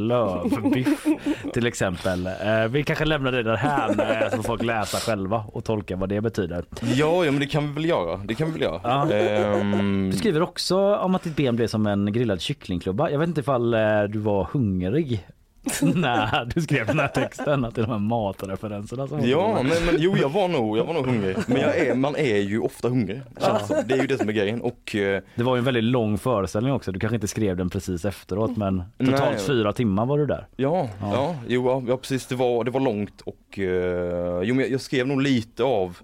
lövbiff 0.51 1.07
till 1.55 1.66
exempel. 1.66 2.26
Eh, 2.26 2.64
Vi 2.70 2.82
kanske 2.82 3.05
lämnar 3.05 3.32
det 3.32 3.42
där 3.42 3.57
här 3.57 4.30
så 4.30 4.36
får 4.36 4.42
folk 4.42 4.62
läsa 4.62 4.99
själva 4.99 5.44
och 5.53 5.64
tolka 5.64 5.96
vad 5.96 6.09
det 6.09 6.20
betyder. 6.20 6.64
Ja, 6.94 7.24
ja 7.24 7.30
men 7.30 7.40
det 7.40 7.46
kan 7.46 7.68
vi 7.68 7.74
väl 7.74 7.84
göra. 7.84 8.16
Det 8.16 8.34
kan 8.34 8.46
vi 8.46 8.53
väl 8.53 8.62
göra. 8.62 8.80
Ja. 8.84 9.12
Ehm, 9.12 10.11
Du 10.11 10.16
skriver 10.16 10.42
också 10.42 10.96
om 10.96 11.14
att 11.14 11.22
ditt 11.22 11.36
ben 11.36 11.57
blev 11.57 11.66
som 11.66 11.86
en 11.86 12.12
grillad 12.12 12.40
kycklingklubba. 12.40 13.11
Jag 13.11 13.18
vet 13.18 13.28
inte 13.28 13.40
ifall 13.40 13.74
eh, 13.74 14.03
du 14.09 14.18
var 14.18 14.49
hungrig 14.53 15.26
när 15.95 16.45
du 16.55 16.61
skrev 16.61 16.87
den 16.87 16.99
här 16.99 17.09
texten, 17.09 17.64
att 17.64 17.75
det 17.75 17.81
är 17.81 17.87
de 17.87 17.93
här 17.93 17.99
matreferenserna 17.99 19.07
som 19.09 19.21
Ja, 19.29 19.62
men, 19.62 19.85
men 19.87 19.95
jo 19.99 20.16
jag 20.16 20.29
var 20.29 20.49
nog, 20.49 20.79
jag 20.79 20.85
var 20.85 20.95
nog 20.95 21.07
hungrig. 21.07 21.37
Men 21.47 21.57
är, 21.57 21.95
man 21.95 22.16
är 22.16 22.37
ju 22.37 22.61
ofta 22.61 22.89
hungrig. 22.89 23.21
känns 23.41 23.69
det 23.69 23.95
är 23.95 24.01
ju 24.01 24.07
det 24.07 24.19
som 24.19 24.29
är 24.29 24.33
grejen. 24.33 24.61
Och, 24.61 24.95
eh, 24.97 25.23
Det 25.35 25.43
var 25.43 25.57
ju 25.57 25.59
en 25.59 25.64
väldigt 25.64 25.85
lång 25.85 26.19
föreställning 26.19 26.73
också. 26.73 26.93
Du 26.93 27.01
kanske 27.01 27.14
inte 27.14 27.29
skrev 27.29 27.57
den 27.57 27.71
precis 27.71 28.05
efteråt 28.05 28.57
men 28.57 28.83
totalt 28.99 29.21
Nej. 29.21 29.39
fyra 29.39 29.73
timmar 29.73 30.07
var 30.07 30.19
du 30.19 30.27
där. 30.27 30.47
Ja, 30.57 30.89
Ja. 31.01 31.12
ja, 31.12 31.37
jo, 31.49 31.66
ja, 31.71 31.83
ja 31.89 31.97
precis 31.97 32.27
det 32.27 32.35
var, 32.35 32.64
det 32.64 32.71
var 32.71 32.81
långt 32.81 33.21
och 33.21 33.59
eh, 33.59 34.41
jo, 34.43 34.55
men 34.55 34.71
jag 34.73 34.81
skrev 34.81 35.07
nog 35.07 35.23
lite 35.23 35.62
av 35.64 35.99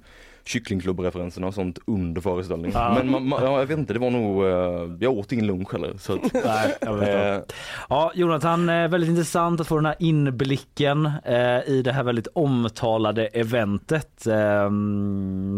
kycklingklubbreferenserna 0.44 1.46
och 1.46 1.54
sånt 1.54 1.78
under 1.86 2.20
föreställningen. 2.20 2.72
Ja. 2.74 2.94
Men 2.98 3.10
man, 3.10 3.28
man, 3.28 3.44
ja, 3.44 3.58
jag 3.58 3.66
vet 3.66 3.78
inte, 3.78 3.92
det 3.92 3.98
var 3.98 4.10
nog, 4.10 4.44
eh, 4.44 4.96
jag 5.00 5.12
åt 5.12 5.32
ingen 5.32 5.46
lunch 5.46 5.72
heller. 5.72 5.96
Så 5.98 6.12
att, 6.12 6.32
Nej, 6.44 6.74
jag 6.80 6.94
vet 6.94 7.48
eh. 7.48 7.54
Ja, 7.88 8.12
Jonathan, 8.14 8.68
eh, 8.68 8.88
väldigt 8.88 9.10
intressant 9.10 9.60
att 9.60 9.66
få 9.66 9.76
den 9.76 9.86
här 9.86 9.96
inblicken 9.98 11.10
eh, 11.24 11.68
i 11.68 11.82
det 11.84 11.92
här 11.92 12.02
väldigt 12.02 12.28
omtalade 12.34 13.26
eventet. 13.26 14.26
Eh, 14.26 14.70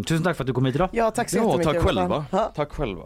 tusen 0.07 0.23
tack 0.25 0.37
för 0.37 0.43
att 0.43 0.47
du 0.47 0.53
kom 0.53 0.65
hit 0.65 0.75
idag. 0.75 0.89
Ja, 0.93 1.11
tack 1.11 1.31
så 1.31 1.37
ja, 1.37 1.43
jättemycket. 1.43 1.73
tack 1.73 1.83
själva. 1.83 2.25
Tack 2.55 2.73
själva. 2.73 3.03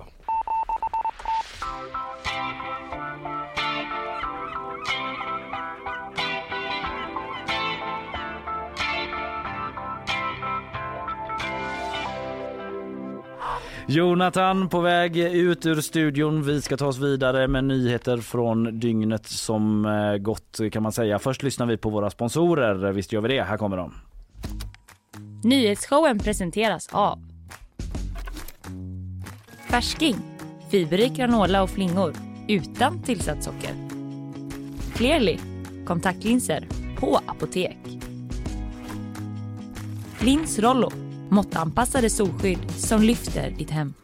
Jonathan 13.87 14.69
på 14.69 14.81
väg 14.81 15.17
ut 15.17 15.67
ur 15.67 15.81
studion. 15.81 16.43
Vi 16.43 16.63
ska 16.63 16.77
ta 16.77 16.87
oss 16.87 16.99
vidare 16.99 17.49
med 17.49 17.65
nyheter 17.65 18.19
från 18.19 18.81
dygnet 18.81 19.27
som 19.27 19.85
eh, 19.85 20.17
gått 20.17 20.61
kan 20.73 20.83
man 20.83 20.93
säga. 20.93 21.19
Först 21.19 21.43
lyssnar 21.43 21.67
vi 21.67 21.77
på 21.77 21.91
våra 21.91 22.11
sponsorer. 22.11 22.93
Visst 22.93 23.13
gör 23.13 23.21
vi 23.21 23.29
det. 23.29 23.43
Här 23.43 23.57
kommer 23.57 23.77
de. 23.77 23.95
Nyhetsshowen 25.45 26.19
presenteras 26.19 26.89
av 26.93 27.19
Färsking 29.71 30.17
Fiberrik 30.71 31.13
granola 31.13 31.63
och 31.63 31.71
flingor 31.71 32.15
utan 32.49 33.03
tillsatt 33.03 33.45
socker. 33.45 33.75
Clearly 34.95 35.39
kontaktlinser 35.87 36.69
på 36.99 37.21
apotek. 37.27 37.79
Lins 40.21 40.59
Rollo 40.59 41.10
måttanpassade 41.31 42.11
solskydd 42.11 42.71
som 42.71 43.03
lyfter 43.03 43.51
ditt 43.51 43.71
hem. 43.71 43.95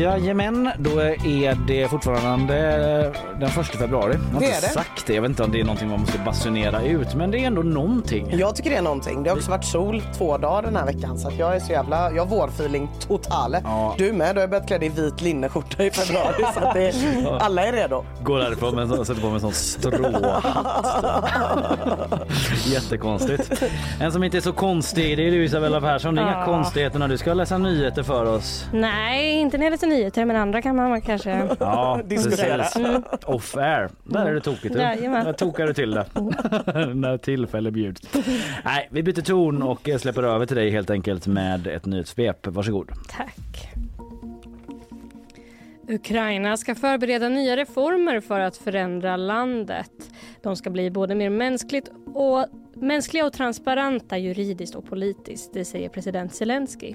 Jajamän, 0.00 0.70
då 0.78 0.98
är 1.00 1.66
det 1.66 1.88
fortfarande 1.88 3.12
den 3.42 3.50
första 3.50 3.78
februari. 3.78 4.14
Jag 4.28 4.34
har 4.34 4.40
Det 4.40 4.46
inte 4.46 4.58
är 4.58 4.60
det. 4.60 4.68
sagt 4.68 5.06
det. 5.06 5.14
Jag 5.14 5.22
vet 5.22 5.28
inte 5.28 5.42
om 5.42 5.52
det 5.52 5.60
är 5.60 5.64
någonting 5.64 5.88
man 5.90 6.00
måste 6.00 6.18
basunera 6.18 6.82
ut, 6.82 7.14
men 7.14 7.30
det 7.30 7.38
är 7.38 7.46
ändå 7.46 7.62
någonting. 7.62 8.30
Jag 8.38 8.56
tycker 8.56 8.70
det 8.70 8.76
är 8.76 8.82
någonting. 8.82 9.22
Det 9.22 9.30
har 9.30 9.36
också 9.36 9.50
varit 9.50 9.64
sol 9.64 10.02
två 10.18 10.38
dagar 10.38 10.62
den 10.62 10.76
här 10.76 10.86
veckan 10.86 11.18
så 11.18 11.28
att 11.28 11.38
jag 11.38 11.56
är 11.56 11.60
så 11.60 11.72
jävla, 11.72 12.12
jag 12.12 12.22
har 12.22 12.26
vårfeeling 12.36 12.88
totale. 13.08 13.62
Du 13.98 14.12
med, 14.12 14.34
du 14.34 14.40
har 14.40 14.48
börjat 14.48 14.66
klä 14.66 14.78
dig 14.78 14.86
i 14.88 14.90
vit 14.90 15.20
linneskjorta 15.20 15.84
i 15.84 15.90
februari 15.90 16.44
så 16.54 16.60
att 16.60 16.74
det, 16.74 16.92
alla 17.40 17.66
är 17.66 17.72
redo. 17.72 18.04
Går 18.22 18.38
därifrån 18.38 18.74
med 18.74 18.88
sån- 18.88 19.06
sätter 19.06 19.20
på 19.20 19.26
mig 19.26 19.34
en 19.34 19.40
sån 19.40 19.52
stråhatt. 19.52 20.44
Jättekonstigt. 22.66 23.62
En 24.00 24.12
som 24.12 24.24
inte 24.24 24.36
är 24.36 24.40
så 24.40 24.52
konstig 24.52 25.16
det 25.18 25.26
är 25.26 25.30
du 25.30 25.44
Isabella 25.44 25.80
Persson. 25.80 26.14
Det 26.14 26.20
är 26.20 26.24
inga 26.24 26.38
Ja. 26.38 26.44
konstigheter 26.44 26.98
när 26.98 27.08
du 27.08 27.18
ska 27.18 27.34
läsa 27.34 27.58
nyheter 27.58 28.02
för 28.02 28.24
oss. 28.26 28.66
Nej, 28.72 29.34
inte 29.40 29.58
när 29.58 29.66
är 29.66 29.70
lite 29.70 29.86
nyheter 29.86 30.24
men 30.24 30.36
andra 30.36 30.62
kan 30.62 30.76
man 30.76 31.00
kanske 31.00 31.48
Ja, 31.60 32.00
Diskutera. 32.04 32.58
precis. 32.58 32.76
Mm. 32.76 33.02
Off 33.32 33.56
air. 33.56 33.90
Där 34.04 34.26
är 34.26 34.34
det 34.34 34.40
tokigt. 34.40 34.74
Jajamän. 34.74 35.24
Där 35.24 35.32
tokar 35.32 35.66
du 35.66 35.74
till 35.74 35.90
det. 35.90 36.06
när 36.94 37.18
tillfälle 37.18 37.70
bjuds. 37.70 38.02
Nej, 38.64 38.88
vi 38.90 39.02
byter 39.02 39.22
ton 39.22 39.62
och 39.62 39.88
släpper 40.00 40.22
över 40.22 40.46
till 40.46 40.56
dig 40.56 40.70
helt 40.70 40.90
enkelt 40.90 41.26
med 41.26 41.66
ett 41.66 41.86
nyhetssvep. 41.86 42.46
Varsågod. 42.46 42.90
Tack. 43.08 43.68
Ukraina 45.88 46.56
ska 46.56 46.74
förbereda 46.74 47.28
nya 47.28 47.56
reformer 47.56 48.20
för 48.20 48.40
att 48.40 48.56
förändra 48.56 49.16
landet. 49.16 49.90
De 50.42 50.56
ska 50.56 50.70
bli 50.70 50.90
både 50.90 51.14
mer 51.14 51.30
mänskligt 51.30 51.90
och, 52.14 52.46
mänskliga 52.74 53.26
och 53.26 53.32
transparenta 53.32 54.18
juridiskt 54.18 54.74
och 54.74 54.84
politiskt, 54.84 55.52
det 55.52 55.64
säger 55.64 55.88
president 55.88 56.34
Zelensky. 56.34 56.94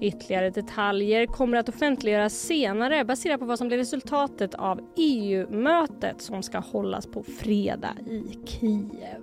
Ytterligare 0.00 0.50
detaljer 0.50 1.26
kommer 1.26 1.58
att 1.58 1.68
offentliggöras 1.68 2.34
senare 2.34 3.04
baserat 3.04 3.40
på 3.40 3.46
vad 3.46 3.58
som 3.58 3.68
blir 3.68 3.78
resultatet 3.78 4.54
av 4.54 4.80
EU-mötet 4.96 6.22
som 6.22 6.42
ska 6.42 6.58
hållas 6.58 7.06
på 7.06 7.22
fredag 7.22 7.96
i 8.06 8.38
Kiev. 8.46 9.22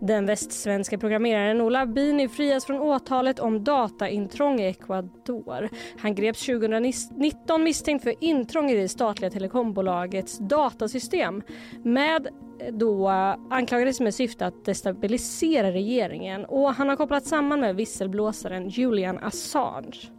Den 0.00 0.26
västsvenska 0.26 0.98
programmeraren 0.98 1.60
Ola 1.60 1.86
Bini 1.86 2.28
frias 2.28 2.64
från 2.64 2.80
åtalet 2.80 3.40
om 3.40 3.64
dataintrång 3.64 4.60
i 4.60 4.66
Ecuador. 4.66 5.68
Han 5.98 6.14
greps 6.14 6.46
2019 6.46 7.62
misstänkt 7.62 8.02
för 8.04 8.14
intrång 8.20 8.70
i 8.70 8.76
det 8.76 8.88
statliga 8.88 9.30
telekombolagets 9.30 10.38
datasystem 10.38 11.42
med 11.82 12.28
då 12.72 13.08
anklagades 13.50 14.00
med 14.00 14.14
syfte 14.14 14.46
att 14.46 14.64
destabilisera 14.64 15.72
regeringen 15.72 16.44
och 16.44 16.74
han 16.74 16.88
har 16.88 16.96
kopplats 16.96 17.28
samman 17.28 17.60
med 17.60 17.76
visselblåsaren 17.76 18.68
Julian 18.68 19.18
Assange. 19.18 20.10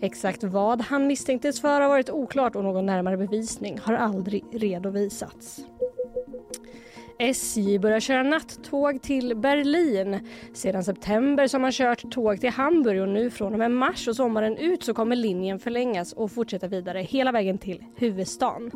Exakt 0.00 0.44
vad 0.44 0.80
han 0.80 1.06
misstänktes 1.06 1.60
för 1.60 1.80
har 1.80 1.88
varit 1.88 2.10
oklart 2.10 2.56
och 2.56 2.64
någon 2.64 2.86
närmare 2.86 3.16
bevisning 3.16 3.78
har 3.82 3.94
aldrig 3.94 4.44
redovisats. 4.52 5.60
SJ 7.20 7.78
börjar 7.78 8.00
köra 8.00 8.22
nattåg 8.22 9.02
till 9.02 9.36
Berlin. 9.36 10.28
Sedan 10.54 10.84
september 10.84 11.46
så 11.46 11.56
har 11.56 11.60
man 11.60 11.72
kört 11.72 12.10
tåg 12.10 12.40
till 12.40 12.50
Hamburg 12.50 13.02
och 13.02 13.08
nu 13.08 13.30
från 13.30 13.52
och 13.52 13.58
med 13.58 13.70
mars 13.70 14.08
och 14.08 14.16
sommaren 14.16 14.56
ut 14.56 14.82
så 14.82 14.94
kommer 14.94 15.16
linjen 15.16 15.58
förlängas 15.58 16.12
och 16.12 16.32
fortsätta 16.32 16.68
vidare 16.68 17.00
hela 17.00 17.32
vägen 17.32 17.58
till 17.58 17.84
huvudstaden. 17.96 18.70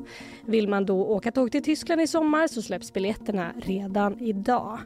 Vill 0.47 0.69
man 0.69 0.87
då 0.87 1.07
åka 1.07 1.33
tåg 1.33 1.53
till 1.53 1.63
Tyskland 1.63 2.01
i 2.01 2.07
sommar 2.07 2.47
så 2.47 2.63
släpps 2.63 2.93
biljetterna 2.93 3.53
redan 3.63 4.21
idag. 4.21 4.79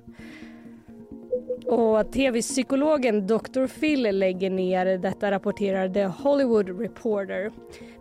Och 1.66 2.12
tv-psykologen 2.12 3.26
Dr. 3.26 3.66
Phil 3.66 4.18
lägger 4.18 4.50
ner, 4.50 4.98
detta 4.98 5.30
rapporterar 5.30 5.88
The 5.88 6.04
Hollywood 6.04 6.80
Reporter. 6.80 7.52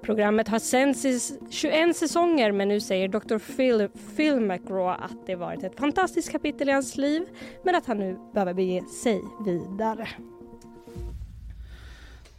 Programmet 0.01 0.47
har 0.47 0.59
sänts 0.59 1.05
i 1.05 1.19
21 1.49 1.97
säsonger 1.97 2.51
men 2.51 2.67
nu 2.67 2.79
säger 2.79 3.07
Dr. 3.07 3.37
Phil, 3.37 3.89
Phil 4.15 4.39
McGraw 4.39 4.89
att 4.89 5.25
det 5.25 5.35
varit 5.35 5.63
ett 5.63 5.79
fantastiskt 5.79 6.31
kapitel 6.31 6.69
i 6.69 6.71
hans 6.71 6.97
liv 6.97 7.25
men 7.63 7.75
att 7.75 7.85
han 7.85 7.97
nu 7.97 8.17
behöver 8.33 8.53
bege 8.53 8.81
sig 8.81 9.21
vidare. 9.45 10.07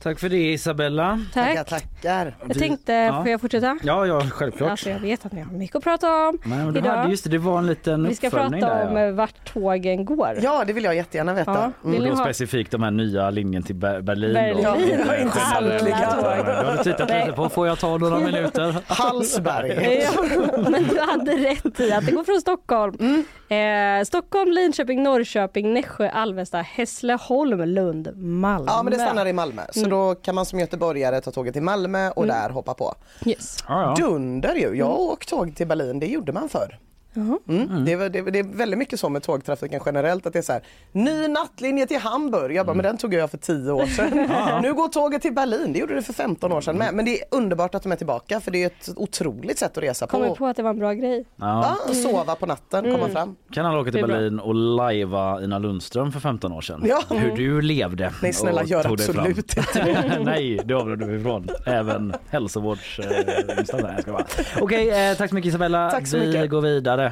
Tack 0.03 0.19
för 0.19 0.29
det 0.29 0.53
Isabella. 0.53 1.21
Tack. 1.35 1.49
Tackar, 1.57 1.65
tackar. 1.65 2.37
Jag 2.49 2.59
tänkte, 2.59 3.15
får 3.23 3.29
jag 3.29 3.41
fortsätta? 3.41 3.79
Ja, 3.83 4.07
ja, 4.07 4.21
självklart. 4.21 4.71
Alltså 4.71 4.91
jag 4.91 4.99
vet 5.01 5.27
att 5.27 5.33
ni 5.33 5.41
har 5.41 5.53
mycket 5.53 5.77
att 5.77 5.83
prata 5.85 6.29
om 6.29 6.39
Nej, 6.45 6.59
men 6.59 6.73
du 6.73 6.81
idag. 6.81 6.91
hade 6.97 7.11
just 7.11 7.25
det, 7.25 7.31
det 7.31 7.39
var 7.39 7.59
en 7.59 7.67
liten 7.67 8.09
Vi 8.09 8.15
ska 8.15 8.31
prata 8.31 8.49
där. 8.57 8.89
om 8.91 8.97
ja. 8.97 9.13
vart 9.13 9.53
tågen 9.53 10.05
går. 10.05 10.39
Ja, 10.43 10.65
det 10.67 10.73
vill 10.73 10.85
jag 10.85 10.97
jättegärna 10.97 11.35
veta. 11.35 11.51
Ja, 11.53 11.59
Mm. 11.59 11.73
vill 11.93 12.03
ni 12.03 12.11
ha- 12.11 12.25
specifikt 12.25 12.71
de 12.71 12.83
här 12.83 12.91
nya 12.91 13.31
linjen 13.31 13.63
till 13.63 13.75
Ber- 13.77 14.01
Berlin. 14.01 14.35
Berlin. 14.35 14.63
Ja, 15.07 15.17
inte 15.17 15.39
samtliga 15.39 16.11
tåg. 16.11 16.47
Du 16.47 16.53
hade 16.53 16.85
tittat 16.85 17.11
lite 17.11 17.33
på, 17.37 17.49
får 17.49 17.67
jag 17.67 17.79
ta 17.79 17.97
några 17.99 18.19
minuter? 18.19 18.77
Hallsberg. 18.87 20.01
Ja, 20.05 20.23
men 20.71 20.85
du 20.89 21.01
hade 21.01 21.33
rätt 21.33 21.81
i 21.81 21.93
att 21.93 22.07
det 22.07 22.13
går 22.13 22.25
från 22.25 22.41
Stockholm. 22.41 23.25
Eh, 23.49 24.05
Stockholm, 24.05 24.53
Linköping, 24.53 25.03
Norrköping, 25.03 25.75
Nässjö, 25.75 26.09
Alvesta, 26.11 26.59
Hässleholm, 26.59 27.61
Lund, 27.65 28.09
Malmö. 28.17 28.65
Ja 28.73 28.83
men 28.83 28.93
det 28.93 28.99
stannar 28.99 29.27
i 29.27 29.33
Malmö 29.33 29.63
så 29.71 29.88
Mm. 29.93 29.99
då 29.99 30.15
kan 30.15 30.35
man 30.35 30.47
som 30.47 30.59
göteborgare 30.61 31.21
ta 31.21 31.31
tåget 31.31 31.53
till 31.53 31.63
Malmö 31.63 32.11
och 32.11 32.25
Mm. 32.25 32.37
där 32.37 32.51
hoppa 32.51 32.75
på. 32.75 32.95
Yes. 33.27 33.57
Dunder 33.97 34.55
ju, 34.55 34.75
jag 34.75 34.87
har 34.87 34.99
åkt 34.99 35.29
tåg 35.29 35.57
till 35.57 35.67
Berlin, 35.67 36.01
det 36.01 36.07
gjorde 36.07 36.33
man 36.33 36.49
förr. 36.49 36.79
Jaha. 37.15 37.39
Mm. 37.49 37.85
Det, 37.85 37.93
är, 37.93 38.09
det, 38.11 38.19
är- 38.19 38.31
det 38.31 38.39
är 38.39 38.57
väldigt 38.57 38.79
mycket 38.79 39.01
så 39.01 39.09
med 39.09 39.23
tågtrafiken 39.23 39.81
generellt 39.87 40.27
att 40.27 40.33
det 40.33 40.39
är 40.39 40.43
så 40.43 40.53
här 40.53 40.63
ny 40.93 41.29
nattlinje 41.29 41.87
till 41.87 41.99
Hamburg. 41.99 42.57
Jag 42.57 42.67
bara, 42.67 42.75
men 42.75 42.83
den 42.85 42.97
tog 42.99 43.15
jag 43.15 43.31
för 43.31 43.39
10 43.39 43.73
år 43.73 43.87
sedan. 43.87 44.29
Nu 44.63 44.75
går 44.75 44.89
tåget 44.89 45.23
till 45.23 45.33
Berlin, 45.35 45.73
det 45.73 45.79
gjorde 45.79 45.95
det 45.95 46.03
för 46.03 46.13
15 46.13 46.53
år 46.53 46.61
sedan 46.61 46.77
med. 46.77 46.95
Men 46.95 47.05
det 47.05 47.19
är 47.21 47.25
underbart 47.31 47.75
att 47.75 47.83
de 47.83 47.93
är 47.93 47.97
tillbaka 47.97 48.41
för 48.41 48.51
det 48.51 48.63
är 48.63 48.67
ett 48.67 48.89
otroligt 48.97 49.59
sätt 49.59 49.77
att 49.79 49.83
resa 49.85 50.07
på. 50.07 50.11
Kommer 50.11 50.35
på 50.35 50.47
att 50.47 50.57
det 50.57 50.63
var 50.63 50.71
en 50.71 50.79
bra 50.79 50.93
grej. 50.93 51.25
Ja. 51.37 51.77
Ja, 51.89 51.95
sova 51.95 52.35
på 52.35 52.47
natten, 52.47 52.85
komma 52.85 52.97
Mm. 52.99 53.11
fram. 53.11 53.37
Kan 53.53 53.67
alla 53.67 53.79
åka 53.81 53.93
till. 53.93 54.07
Berlin 54.07 54.39
och 54.41 54.55
lajva 54.55 55.43
Ina 55.43 55.59
Lundström 55.59 56.13
för 56.13 56.21
15 56.21 56.53
år 56.53 56.61
sedan? 56.61 56.85
Ja. 56.89 57.03
Hur 57.17 57.37
du 57.37 57.61
levde. 57.63 58.13
Nej, 58.23 58.33
snälla, 58.33 58.61
och 58.61 58.67
gör 58.67 58.93
absolut 58.93 59.37
inte. 59.59 60.21
Nej, 60.25 60.61
det 60.65 60.75
avråder 60.75 61.07
du 61.07 61.21
ifrån. 61.21 61.49
Även 61.67 62.15
hälsovårdsinstanser. 62.31 64.09
Eh. 64.09 64.45
Okej, 64.63 65.11
eh, 65.11 65.17
tack 65.17 65.29
så 65.29 65.35
mycket 65.35 65.49
Isabella. 65.49 65.91
Tack 65.91 66.07
så 66.07 66.19
Vi 66.19 66.27
mycket. 66.27 66.51
går 66.51 66.61
vidare. 66.61 67.08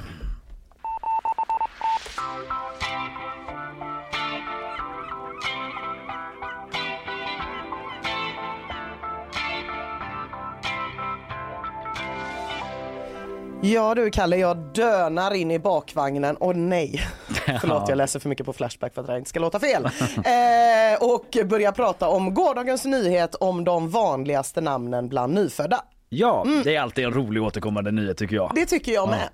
Ja 13.69 13.95
du 13.95 14.11
Kalle, 14.11 14.37
jag 14.37 14.57
dönar 14.57 15.35
in 15.35 15.51
i 15.51 15.59
bakvagnen. 15.59 16.37
Och 16.37 16.57
nej, 16.57 17.01
förlåt 17.61 17.89
jag 17.89 17.99
läser 17.99 18.21
för 18.21 18.29
mycket 18.29 18.47
på 18.47 18.53
Flashback 18.53 18.95
för 18.95 19.01
att 19.01 19.07
det 19.07 19.19
inte 19.19 19.31
ska 19.31 19.41
låta 19.41 19.61
fel. 19.61 19.85
eh, 20.17 21.03
och 21.11 21.49
börja 21.49 21.73
prata 21.73 22.09
om 22.09 22.35
gårdagens 22.35 22.85
nyhet 22.85 23.35
om 23.35 23.65
de 23.65 23.91
vanligaste 23.91 24.61
namnen 24.61 25.09
bland 25.09 25.35
nyfödda. 25.35 25.83
Ja, 26.09 26.43
Mm. 26.47 26.63
det 26.63 26.77
är 26.77 26.81
alltid 26.81 27.05
en 27.05 27.13
rolig 27.15 27.43
återkommande 27.43 27.91
nyhet 27.91 28.17
tycker 28.19 28.37
jag. 28.37 28.53
Det 28.55 28.67
tycker 28.67 28.93
jag 28.93 29.09
med. 29.09 29.29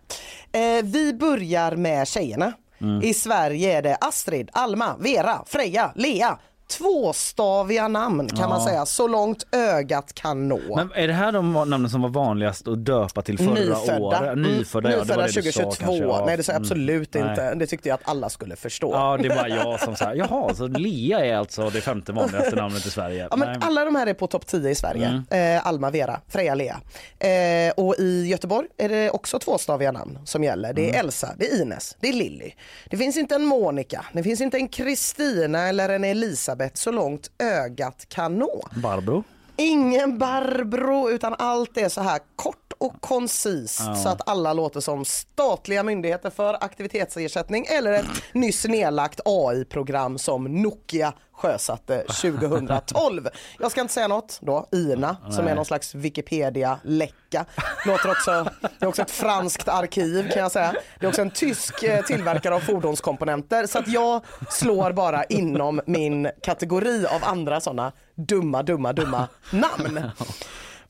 Eh, 0.79 0.85
vi 0.85 1.15
börjar 1.15 1.77
med 1.77 2.09
tjejerna. 2.09 2.53
Mm. 2.81 3.03
I 3.03 3.15
Sverige 3.15 3.79
är 3.79 3.83
det 3.83 3.97
Astrid, 4.01 4.51
Alma, 4.53 4.97
Vera, 5.01 5.43
Freja, 5.47 5.93
Lea. 5.95 6.39
Tvåstaviga 6.79 7.89
namn 7.89 8.29
kan 8.29 8.49
man 8.49 8.61
Ja. 8.61 8.67
säga, 8.67 8.87
så 8.87 9.09
långt 9.09 9.47
ögat 9.53 10.13
kan 10.15 10.49
nå. 10.49 10.61
Men 10.77 10.93
är 10.95 11.07
det 11.07 11.13
här 11.15 11.33
de 11.33 11.53
namnen 11.53 11.91
som 11.91 12.03
var 12.03 12.09
vanligast 12.09 12.69
att 12.69 12.85
döpa 12.85 13.23
till 13.23 13.39
förra 13.39 13.55
Nyfödda. 13.55 13.99
året? 13.99 14.23
Mm, 14.23 14.43
Nyfödda, 14.43 14.91
ja, 14.91 15.05
det 15.05 15.17
var 15.17 15.23
Nyfödda 15.23 15.23
det 15.27 15.41
du 15.41 15.53
sa 15.53 15.61
2022. 15.63 15.87
kanske, 15.87 16.05
ja. 16.05 16.25
Nej 16.27 16.37
det 16.37 16.43
sa 16.43 16.53
jag 16.53 16.57
Mm. 16.57 16.63
absolut 16.67 17.15
Nej. 17.15 17.31
inte. 17.31 17.55
Det 17.55 17.67
tyckte 17.67 17.89
jag 17.89 17.95
att 17.95 18.09
alla 18.09 18.29
skulle 18.29 18.57
förstå. 18.57 18.91
Ja, 18.93 19.19
det 19.23 19.29
bara 19.29 19.49
jag 19.49 19.81
som 19.81 19.97
säger 19.97 20.15
jaha, 20.15 20.55
så 20.55 20.67
Lea 20.67 21.25
är 21.27 21.37
alltså 21.37 21.71
det 21.71 21.81
femte 21.81 22.13
vanligaste 22.13 22.57
namnet 22.57 22.87
i 22.87 22.91
Sverige. 22.91 23.29
Ja, 23.31 23.37
men 23.37 23.49
Nej. 23.49 23.59
alla 23.63 23.85
de 23.85 23.95
här 23.97 24.07
är 24.07 24.15
på 24.15 24.27
topp 24.27 24.47
10 24.47 24.71
i 24.71 24.75
Sverige. 24.75 25.23
Mm. 25.31 25.57
Eh, 25.57 25.67
Alma, 25.67 25.91
Vera, 25.91 26.21
Freja, 26.29 26.55
Lea. 26.55 26.81
Eh, 27.19 27.73
och 27.77 27.95
i 27.99 28.27
Göteborg 28.27 28.69
är 28.79 28.89
det 28.89 29.11
också 29.11 29.39
tvåstaviga 29.39 29.93
namn 29.93 30.19
som 30.25 30.45
gäller. 30.45 30.73
Det 30.73 30.83
är 30.85 30.89
Mm. 30.89 31.01
Elsa, 31.07 31.29
det 31.37 31.49
är 31.51 31.63
Ines, 31.63 31.97
det 32.01 32.09
är 32.09 32.13
Lilly. 32.13 32.51
Det 32.91 32.97
finns 32.97 33.17
inte 33.17 33.35
en 33.35 33.45
Monica, 33.45 34.05
det 34.13 34.23
finns 34.23 34.41
inte 34.41 34.57
en 34.57 34.69
Kristina 34.69 35.69
eller 35.69 35.89
en 35.89 36.05
Elisabeth 36.05 36.62
så 36.75 36.93
långt 36.93 37.31
ögat 37.39 38.09
kan 38.09 38.39
nå. 38.39 38.69
Barbro? 38.83 39.25
Ingen 39.57 40.19
Barbro 40.19 41.11
utan 41.11 41.35
allt 41.39 41.77
är 41.77 41.89
så 41.89 42.01
här 42.01 42.21
kort 42.37 42.62
och 42.83 43.01
koncist 43.01 43.81
Ja. 43.87 43.95
så 43.95 44.09
att 44.09 44.29
alla 44.29 44.53
låter 44.53 44.81
som 44.81 45.05
statliga 45.05 45.83
myndigheter 45.83 46.31
för 46.31 46.55
aktivitetsersättning 46.65 47.67
eller 47.67 47.93
ett 47.93 48.07
nyss 48.33 48.65
nedlagt 48.65 49.21
AI-program 49.25 50.19
som 50.19 50.63
Nokia 50.63 51.13
sjösatte 51.33 51.99
2012. 52.23 53.29
Jag 53.59 53.71
ska 53.71 53.81
inte 53.81 53.93
säga 53.95 54.09
något 54.09 54.39
då, 54.41 54.69
INA 54.73 55.17
som 55.31 55.45
Nej. 55.45 55.53
är 55.53 55.57
någon 55.57 55.65
slags 55.65 55.95
Wikipedia-läcka. 55.95 57.45
Låter 57.87 58.11
också, 58.11 58.51
det 58.79 58.85
är 58.85 58.89
också 58.89 59.03
ett 59.03 59.11
franskt 59.11 59.69
arkiv 59.69 60.31
kan 60.31 60.43
jag 60.43 60.53
säga. 60.53 60.75
Det 61.01 61.07
är 61.07 61.09
också 61.09 61.23
en 61.23 61.31
tysk 61.31 61.83
eh, 61.83 62.03
tillverkare 62.05 62.55
av 62.55 62.61
fordonskomponenter 62.61 63.67
så 63.67 63.79
att 63.79 63.89
jag 63.89 64.25
slår 64.51 64.93
bara 64.93 65.25
inom 65.25 65.81
min 65.87 66.29
kategori 66.43 67.07
av 67.07 67.25
andra 67.25 67.61
sådana 67.61 67.93
dumma, 68.15 68.63
dumma, 68.63 68.93
dumma 68.93 69.29
namn. 69.51 70.01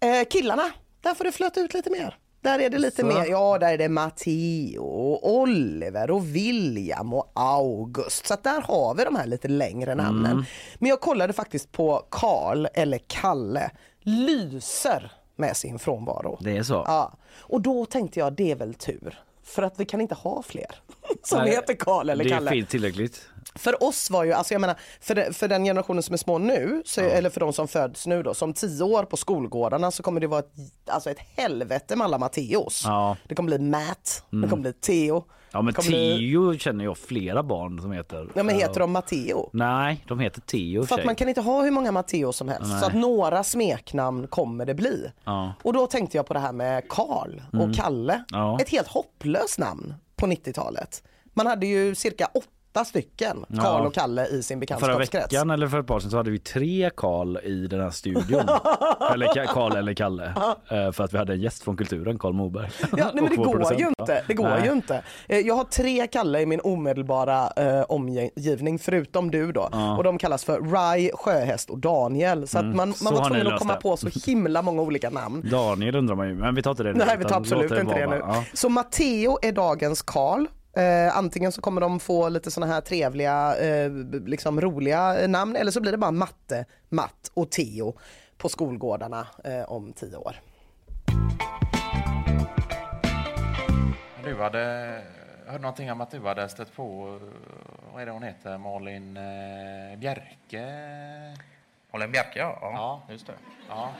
Eh, 0.00 0.24
killarna, 0.30 0.70
där 1.02 1.14
får 1.14 1.24
det 1.24 1.32
flöta 1.32 1.60
ut 1.60 1.74
lite 1.74 1.90
mer. 1.90 2.18
Där 2.40 2.58
är 2.58 2.70
det 2.70 2.78
lite 2.78 3.02
Så. 3.02 3.06
mer, 3.06 3.24
ja 3.30 3.58
där 3.58 3.72
är 3.72 3.78
det 3.78 3.88
Matteo, 3.88 4.82
och 4.84 5.34
Oliver 5.34 6.10
och 6.10 6.36
William 6.36 7.14
och 7.14 7.32
August. 7.34 8.26
Så 8.26 8.34
att 8.34 8.42
där 8.44 8.60
har 8.60 8.94
vi 8.94 9.04
de 9.04 9.16
här 9.16 9.26
lite 9.26 9.48
längre 9.48 9.94
namnen. 9.94 10.32
Mm. 10.32 10.44
Men 10.78 10.88
jag 10.88 11.00
kollade 11.00 11.32
faktiskt 11.32 11.72
på 11.72 12.06
Karl 12.10 12.66
eller 12.74 13.00
Kalle, 13.06 13.70
lyser 14.00 15.12
med 15.36 15.56
sin 15.56 15.78
frånvaro. 15.78 16.38
Det 16.40 16.56
är 16.56 16.62
så? 16.62 16.84
Ja. 16.86 17.12
Och 17.38 17.60
då 17.60 17.86
tänkte 17.86 18.18
jag 18.18 18.32
det 18.32 18.50
är 18.50 18.56
väl 18.56 18.74
tur. 18.74 19.22
För 19.44 19.62
att 19.62 19.80
vi 19.80 19.84
kan 19.84 20.00
inte 20.00 20.14
ha 20.14 20.42
fler 20.42 20.66
som 21.22 21.38
Nej, 21.38 21.50
heter 21.50 21.74
Karl 21.74 22.10
eller 22.10 22.24
det 22.24 22.30
Kalle. 22.30 22.50
finns 22.50 22.68
tillräckligt. 22.68 23.28
För 23.54 23.82
oss 23.84 24.10
var 24.10 24.24
ju, 24.24 24.32
alltså 24.32 24.54
jag 24.54 24.60
menar, 24.60 24.76
för, 25.00 25.14
det, 25.14 25.32
för 25.32 25.48
den 25.48 25.64
generationen 25.64 26.02
som 26.02 26.12
är 26.12 26.16
små 26.18 26.38
nu, 26.38 26.82
så, 26.84 27.00
eller 27.00 27.30
för 27.30 27.40
de 27.40 27.52
som 27.52 27.68
föds 27.68 28.06
nu 28.06 28.22
då, 28.22 28.34
som 28.34 28.52
tio 28.52 28.82
år 28.84 29.04
på 29.04 29.16
skolgårdarna 29.16 29.90
så 29.90 30.02
kommer 30.02 30.20
det 30.20 30.26
vara 30.26 30.40
ett, 30.40 30.52
alltså 30.86 31.10
ett 31.10 31.18
helvete 31.36 31.96
med 31.96 32.04
alla 32.04 32.18
Matteos. 32.18 32.82
Ja. 32.84 33.16
Det 33.28 33.34
kommer 33.34 33.46
bli 33.46 33.58
Matt, 33.58 34.24
det 34.30 34.36
Mm. 34.36 34.50
kommer 34.50 34.62
bli 34.62 34.72
Theo. 34.72 35.24
Ja 35.52 35.62
men 35.62 35.74
kommer 35.74 35.88
bli- 35.88 36.18
Theo 36.32 36.58
känner 36.58 36.84
jag 36.84 36.98
flera 36.98 37.42
barn 37.42 37.80
som 37.80 37.92
heter. 37.92 38.28
Ja 38.34 38.42
men 38.42 38.54
heter 38.54 38.80
de 38.80 38.92
Matteo? 38.92 39.50
Nej, 39.52 40.04
de 40.08 40.18
heter 40.20 40.40
Theo 40.40 40.84
För 40.86 40.94
att 40.94 40.98
tjej. 40.98 41.06
man 41.06 41.14
kan 41.14 41.28
inte 41.28 41.40
ha 41.40 41.62
hur 41.62 41.70
många 41.70 41.92
Matteo 41.92 42.32
som 42.32 42.48
helst. 42.48 42.70
Nej. 42.70 42.80
Så 42.80 42.86
att 42.86 42.94
några 42.94 43.44
smeknamn 43.44 44.26
kommer 44.26 44.66
det 44.66 44.74
bli. 44.74 45.10
Ja. 45.24 45.52
Och 45.62 45.72
då 45.72 45.86
tänkte 45.86 46.16
jag 46.16 46.26
på 46.26 46.34
det 46.34 46.40
här 46.40 46.52
med 46.52 46.88
Karl 46.88 47.40
och 47.48 47.54
Mm. 47.54 47.72
Kalle. 47.74 48.24
Ja. 48.28 48.58
Ett 48.60 48.68
helt 48.68 48.88
hopplöst 48.88 49.58
namn 49.58 49.94
på 50.16 50.26
90-talet. 50.26 51.02
Man 51.34 51.46
hade 51.46 51.66
ju 51.66 51.94
cirka 51.94 52.26
åtta 52.34 52.46
stycken 52.84 53.44
Ja. 53.48 53.62
Karl 53.62 53.86
och 53.86 53.94
Kalle 53.94 54.26
i 54.26 54.42
sin 54.42 54.56
Förra 54.56 54.60
bekantskapskrets. 54.60 55.32
veckan 55.32 55.50
eller 55.50 55.66
för 55.68 55.80
ett 55.80 55.86
par 55.86 56.00
sedan 56.00 56.10
så 56.10 56.16
hade 56.16 56.30
vi 56.30 56.38
tre 56.38 56.90
Karl 56.96 57.36
i 57.42 57.66
den 57.66 57.80
här 57.80 57.90
studion. 57.90 58.40
eller 59.14 59.26
Ka- 59.26 59.46
Karl 59.46 59.76
eller 59.76 59.94
Kalle. 59.94 60.26
Eh, 60.70 60.92
För 60.92 61.04
att 61.04 61.14
vi 61.14 61.18
hade 61.18 61.32
en 61.32 61.40
gäst 61.40 61.62
från 61.62 61.76
kulturen, 61.76 62.18
Karl 62.18 62.32
Moberg. 62.32 62.70
Ja, 62.80 62.86
nej, 62.96 63.10
men 63.14 63.24
det 63.30 63.36
går 63.36 63.74
ju 63.78 63.86
inte. 63.88 64.24
Det 64.28 64.34
går 64.34 64.48
Nej. 64.48 64.66
ju 64.66 64.72
inte. 64.72 65.02
Eh, 65.28 65.38
Jag 65.38 65.54
har 65.54 65.64
tre 65.64 66.06
Kalle 66.06 66.40
i 66.40 66.46
min 66.46 66.60
omedelbara 66.64 67.50
eh, 67.56 67.82
omgivning 67.88 68.78
förutom 68.78 69.30
du 69.30 69.52
då. 69.52 69.68
Ja. 69.72 69.96
Och 69.96 70.04
de 70.04 70.18
kallas 70.18 70.44
för 70.44 70.60
Rai, 70.60 71.10
Sjöhäst 71.14 71.70
och 71.70 71.78
Daniel. 71.78 72.48
Så 72.48 72.58
att 72.58 72.64
Mm, 72.64 72.76
man, 72.76 72.94
så 72.94 73.04
man 73.04 73.14
var 73.14 73.20
har 73.22 73.30
ni 73.30 73.36
tvungen 73.36 73.52
att 73.54 73.60
komma 73.60 73.74
det. 73.74 73.80
på 73.80 73.96
så 73.96 74.08
himla 74.26 74.62
många 74.62 74.82
olika 74.82 75.10
namn. 75.10 75.48
Daniel 75.50 75.96
undrar 75.96 76.14
man 76.16 76.28
ju, 76.28 76.34
men 76.34 76.54
vi 76.54 76.62
tar 76.62 76.70
inte 76.70 76.82
det 76.82 76.92
nu. 76.92 77.04
Nej, 77.06 77.16
vi 77.18 77.24
tar 77.24 77.36
absolut 77.36 77.72
inte 77.72 77.94
det 77.94 78.06
nu. 78.06 78.16
Ja. 78.16 78.44
Så 78.54 78.68
Matteo 78.68 79.38
är 79.42 79.52
dagens 79.52 80.02
Karl. 80.02 80.46
Eh, 80.76 81.16
antingen 81.16 81.52
så 81.52 81.60
kommer 81.60 81.80
de 81.80 82.00
få 82.00 82.28
lite 82.28 82.50
såna 82.50 82.66
här 82.66 82.80
trevliga, 82.80 83.56
eh, 83.56 83.92
liksom 84.26 84.60
roliga 84.60 85.20
eh, 85.20 85.28
namn 85.28 85.56
eller 85.56 85.70
så 85.70 85.80
blir 85.80 85.92
det 85.92 85.98
bara 85.98 86.10
Matte, 86.10 86.64
Matt 86.88 87.30
och 87.34 87.50
Theo 87.50 87.94
på 88.38 88.48
skolgårdarna 88.48 89.26
eh, 89.44 89.62
om 89.62 89.92
tio 89.92 90.16
år. 90.16 90.36
Du 94.24 94.42
hade 94.42 95.02
hört 95.46 95.60
någonting 95.60 95.92
om 95.92 96.00
att 96.00 96.10
du 96.10 96.20
hade 96.20 96.48
stött 96.48 96.76
på, 96.76 97.18
eh, 97.22 97.92
vad 97.92 98.02
är 98.02 98.06
det 98.06 98.12
hon 98.12 98.22
heter, 98.22 98.58
Malin 98.58 99.16
eh, 99.16 99.98
Bjerke? 99.98 100.66
Malin 101.92 102.12
Bjerke, 102.12 102.38
ja. 102.38 102.58
Ja, 102.60 103.02
just 103.08 103.26
det. 103.26 103.32
Ja. 103.68 103.90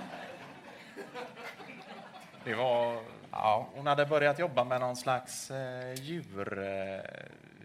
Det 2.44 2.54
var, 2.54 2.96
ja, 3.32 3.68
hon 3.74 3.86
hade 3.86 4.06
börjat 4.06 4.38
jobba 4.38 4.64
med 4.64 4.80
någon 4.80 4.96
slags 4.96 5.50
eh, 5.50 5.94
djur... 6.02 6.58
Eh... 6.58 7.00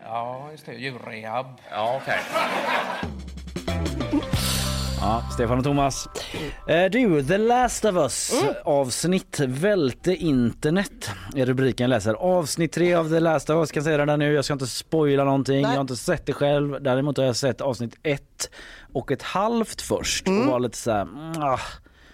Ja, 0.04 0.48
just 0.52 0.66
det. 0.66 0.74
Djurrehab. 0.74 1.46
Ja, 1.72 2.00
okej. 2.02 2.20
Ja, 5.02 5.24
Stefan 5.34 5.58
och 5.58 5.64
Thomas. 5.64 6.08
Eh, 6.68 6.86
du, 6.92 7.24
The 7.24 7.38
Last 7.38 7.86
of 7.86 7.96
Us 7.96 8.42
Mm. 8.44 8.56
avsnitt 8.66 9.40
välte 9.40 10.16
internet 10.16 11.10
är 11.36 11.46
rubriken 11.46 11.84
jag 11.84 11.90
läser. 11.90 12.14
Avsnitt 12.14 12.72
tre 12.72 12.94
av 12.94 13.10
The 13.10 13.20
Last 13.20 13.50
of 13.50 13.56
Us 13.56 13.72
kan 13.72 13.84
säga 13.84 13.98
det 13.98 14.06
där 14.06 14.18
nu. 14.18 14.34
Jag 14.34 14.46
ska 14.46 14.54
inte 14.54 14.68
spoila 14.68 15.24
någonting. 15.24 15.62
Jag 15.62 15.70
har 15.70 15.82
inte 15.82 15.96
sett 15.96 16.26
det 16.26 16.34
själv. 16.34 16.84
Däremot 16.84 17.18
har 17.18 17.26
jag 17.26 17.36
sett 17.36 17.62
avsnitt 17.62 17.96
ett 18.04 18.50
och 18.94 19.12
ett 19.12 19.24
halvt 19.24 19.82
först 19.82 20.28
och 20.28 20.34
var 20.46 20.60
lite 20.60 20.78
så 20.78 20.92
här, 20.92 21.02
mm, 21.02 21.42
ah. 21.44 21.60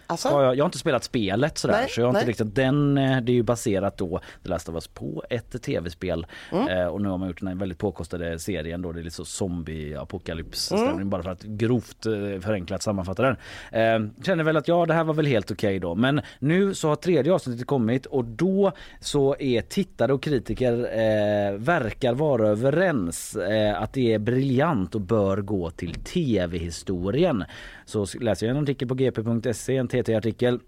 Alltså? 0.08 0.28
Jag, 0.30 0.56
jag 0.56 0.64
har 0.64 0.68
inte 0.68 0.78
spelat 0.78 1.04
spelet 1.04 1.58
sådär 1.58 1.76
Nej, 1.80 1.90
så 1.90 2.02
jag 2.02 2.06
har 2.06 2.10
inte 2.10 2.20
nej. 2.20 2.30
riktigt 2.30 2.56
den, 2.56 2.98
eh, 2.98 3.22
det 3.22 3.32
är 3.32 3.34
ju 3.34 3.44
baserat 3.44 3.98
då 3.98 4.20
The 4.44 4.50
Last 4.50 4.70
of 4.70 4.76
Us 4.76 4.88
på 4.88 5.24
ett 5.30 5.62
tv-spel 5.64 6.26
Mm. 6.52 6.68
eh, 6.68 6.86
och 6.88 7.02
nu 7.02 7.10
har 7.10 7.18
man 7.18 7.28
gjort 7.28 7.40
den 7.40 7.48
här 7.48 7.56
väldigt 7.56 7.78
påkostade 7.78 8.40
serien 8.40 8.82
då 8.82 8.92
det 8.92 9.00
är 9.00 9.04
lite 9.04 9.16
så 9.16 9.24
zombie-apokalyps 9.26 10.72
Mm. 10.72 10.86
stämning 10.88 11.10
bara 11.10 11.24
för 11.24 11.30
att 11.32 11.44
grovt 11.44 12.06
eh, 12.06 12.12
förenklat 12.42 12.82
sammanfatta 12.82 13.22
den. 13.24 13.36
Eh, 13.72 14.10
känner 14.26 14.44
väl 14.44 14.58
att 14.58 14.68
ja 14.68 14.86
det 14.86 14.94
här 14.94 15.04
var 15.04 15.14
väl 15.14 15.26
helt 15.26 15.52
okej 15.52 15.80
då 15.80 15.96
men 15.96 16.22
nu 16.40 16.74
så 16.74 16.88
har 16.90 16.96
tredje 16.96 17.34
avsnittet 17.34 17.68
kommit 17.68 18.06
och 18.06 18.26
då 18.26 18.72
så 19.00 19.36
är 19.40 19.62
tittare 19.62 20.14
och 20.14 20.24
kritiker 20.24 20.74
eh, 20.74 21.58
verkar 21.58 22.14
vara 22.14 22.48
överens 22.48 23.36
eh, 23.36 23.82
att 23.82 23.94
det 23.94 24.14
är 24.14 24.20
briljant 24.20 24.96
och 24.96 25.02
bör 25.02 25.38
gå 25.38 25.70
till 25.70 25.94
tv-historien. 25.94 27.44
Så 27.86 28.06
läser 28.22 28.48
jag 28.48 28.58
en 28.58 28.64
artikel 28.64 28.88
på 28.88 28.96
gp.se, 28.96 29.78
en 29.78 29.88
TT-artikel 29.94 30.60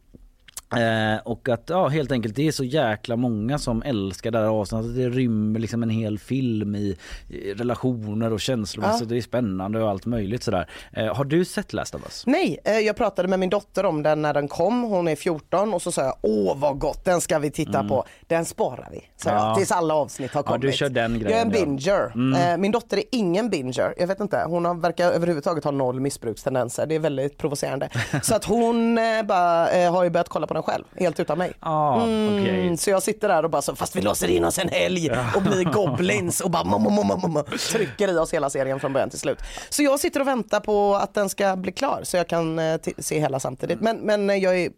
Eh, 0.74 1.20
och 1.26 1.49
att 1.49 1.63
ja, 1.70 1.88
helt 1.88 2.11
enkelt 2.11 2.36
det 2.36 2.47
är 2.47 2.51
så 2.51 2.63
jäkla 2.63 3.16
många 3.16 3.57
som 3.59 3.82
älskar 3.84 4.32
det 4.32 4.38
här 4.38 4.45
avsnittet. 4.45 4.95
Det 4.95 5.09
rymmer 5.09 5.59
liksom 5.59 5.84
en 5.84 5.89
hel 5.89 6.20
film 6.20 6.76
i, 6.76 6.97
i 7.30 7.53
relationer 7.53 8.34
och 8.34 8.39
känslor. 8.39 8.86
Ja. 8.86 8.93
Så 8.93 9.05
det 9.05 9.18
är 9.18 9.22
spännande 9.22 9.84
och 9.84 9.89
allt 9.89 10.05
möjligt 10.05 10.43
sådär. 10.43 10.70
Eh, 10.93 11.16
har 11.16 11.26
du 11.26 11.45
sett 11.45 11.74
Last 11.74 11.95
of 11.95 12.01
Us? 12.05 12.24
Nej, 12.28 12.59
eh, 12.63 12.80
jag 12.80 12.95
pratade 12.95 13.28
med 13.28 13.39
min 13.39 13.49
dotter 13.49 13.86
om 13.86 14.03
den 14.03 14.22
när 14.22 14.34
den 14.34 14.47
kom. 14.47 14.84
Hon 14.84 15.07
är 15.07 15.16
14 15.16 15.74
och 15.74 15.82
så 15.82 15.91
sa 15.91 16.01
jag 16.03 16.16
åh 16.22 16.57
vad 16.57 16.80
gott, 16.80 17.05
den 17.05 17.22
ska 17.22 17.39
vi 17.39 17.51
titta 17.51 17.80
Mm. 17.80 17.88
på. 17.89 18.05
Den 18.28 18.45
sparar 18.45 18.88
vi, 18.91 19.01
sa 19.18 19.30
Ja. 19.30 19.47
jag, 19.47 19.57
tills 19.57 19.72
alla 19.72 19.93
avsnitt 19.93 20.32
har 20.34 20.39
Ja, 20.39 20.43
kommit. 20.47 20.61
du 20.61 20.72
kör 20.72 20.89
den 20.89 21.20
jag 21.20 21.32
är 21.32 21.41
en 21.41 21.49
grejen, 21.51 21.51
ja. 21.53 21.66
binger. 21.66 22.11
Mm. 22.16 22.51
Eh, 22.51 22.57
Min 22.57 22.72
dotter 22.72 22.97
är 22.97 23.03
ingen 23.11 23.49
binger. 23.49 23.93
Jag 23.97 24.07
vet 24.07 24.20
inte, 24.20 24.43
hon 24.47 24.66
har, 24.66 24.74
verkar 24.76 25.11
överhuvudtaget 25.11 25.63
ha 25.63 25.72
noll 25.72 25.99
missbrukstendenser. 25.99 26.86
Det 26.86 26.95
är 26.95 26.99
väldigt 26.99 27.38
provocerande. 27.38 27.89
så 28.24 28.36
att 28.36 28.45
hon 28.45 28.97
eh, 28.97 29.24
bara, 29.24 29.70
eh, 29.72 29.91
har 29.93 30.03
ju 30.03 30.09
börjat 30.09 30.30
kolla 30.30 30.47
på 30.47 30.55
den 30.56 30.64
själv, 30.64 30.84
helt 30.95 31.20
utan 31.20 31.38
mig. 31.38 31.53
Ah, 31.60 31.95
okej. 32.03 32.78
Så 32.78 32.89
jag 32.89 33.03
sitter 33.03 33.28
där 33.28 33.43
och 33.43 33.49
bara 33.49 33.62
så, 33.62 33.76
fast 33.76 33.95
vi 33.95 34.01
låser 34.01 34.28
in 34.28 34.45
oss 34.45 34.60
en 34.60 34.70
helg 34.70 35.12
och 35.36 35.41
blir 35.41 35.64
goblins 35.64 36.41
och 36.41 36.51
bara 36.51 36.64
mamma, 36.64 36.89
mamma, 36.89 37.18
mamma, 37.18 37.43
trycker 37.72 38.08
i 38.08 38.18
oss 38.18 38.34
hela 38.34 38.49
serien 38.49 38.80
från 38.80 38.93
början 38.93 39.10
till 39.10 39.20
slut. 39.20 39.39
Så 39.70 39.84
jag 39.84 39.99
sitter 39.99 40.20
och 40.20 40.28
väntar 40.28 40.60
på 40.60 40.95
att 40.95 41.14
den 41.14 41.30
ska 41.30 41.56
bli 41.56 41.72
klar 41.72 41.99
så 42.03 42.18
jag 42.18 42.28
kan 42.28 42.60
eh, 42.60 42.80
se 42.97 43.20
hela 43.20 43.39
samtidigt. 43.39 43.82
Men, 43.82 43.97
men 43.97 44.39
jag 44.41 44.60
är 44.60 44.70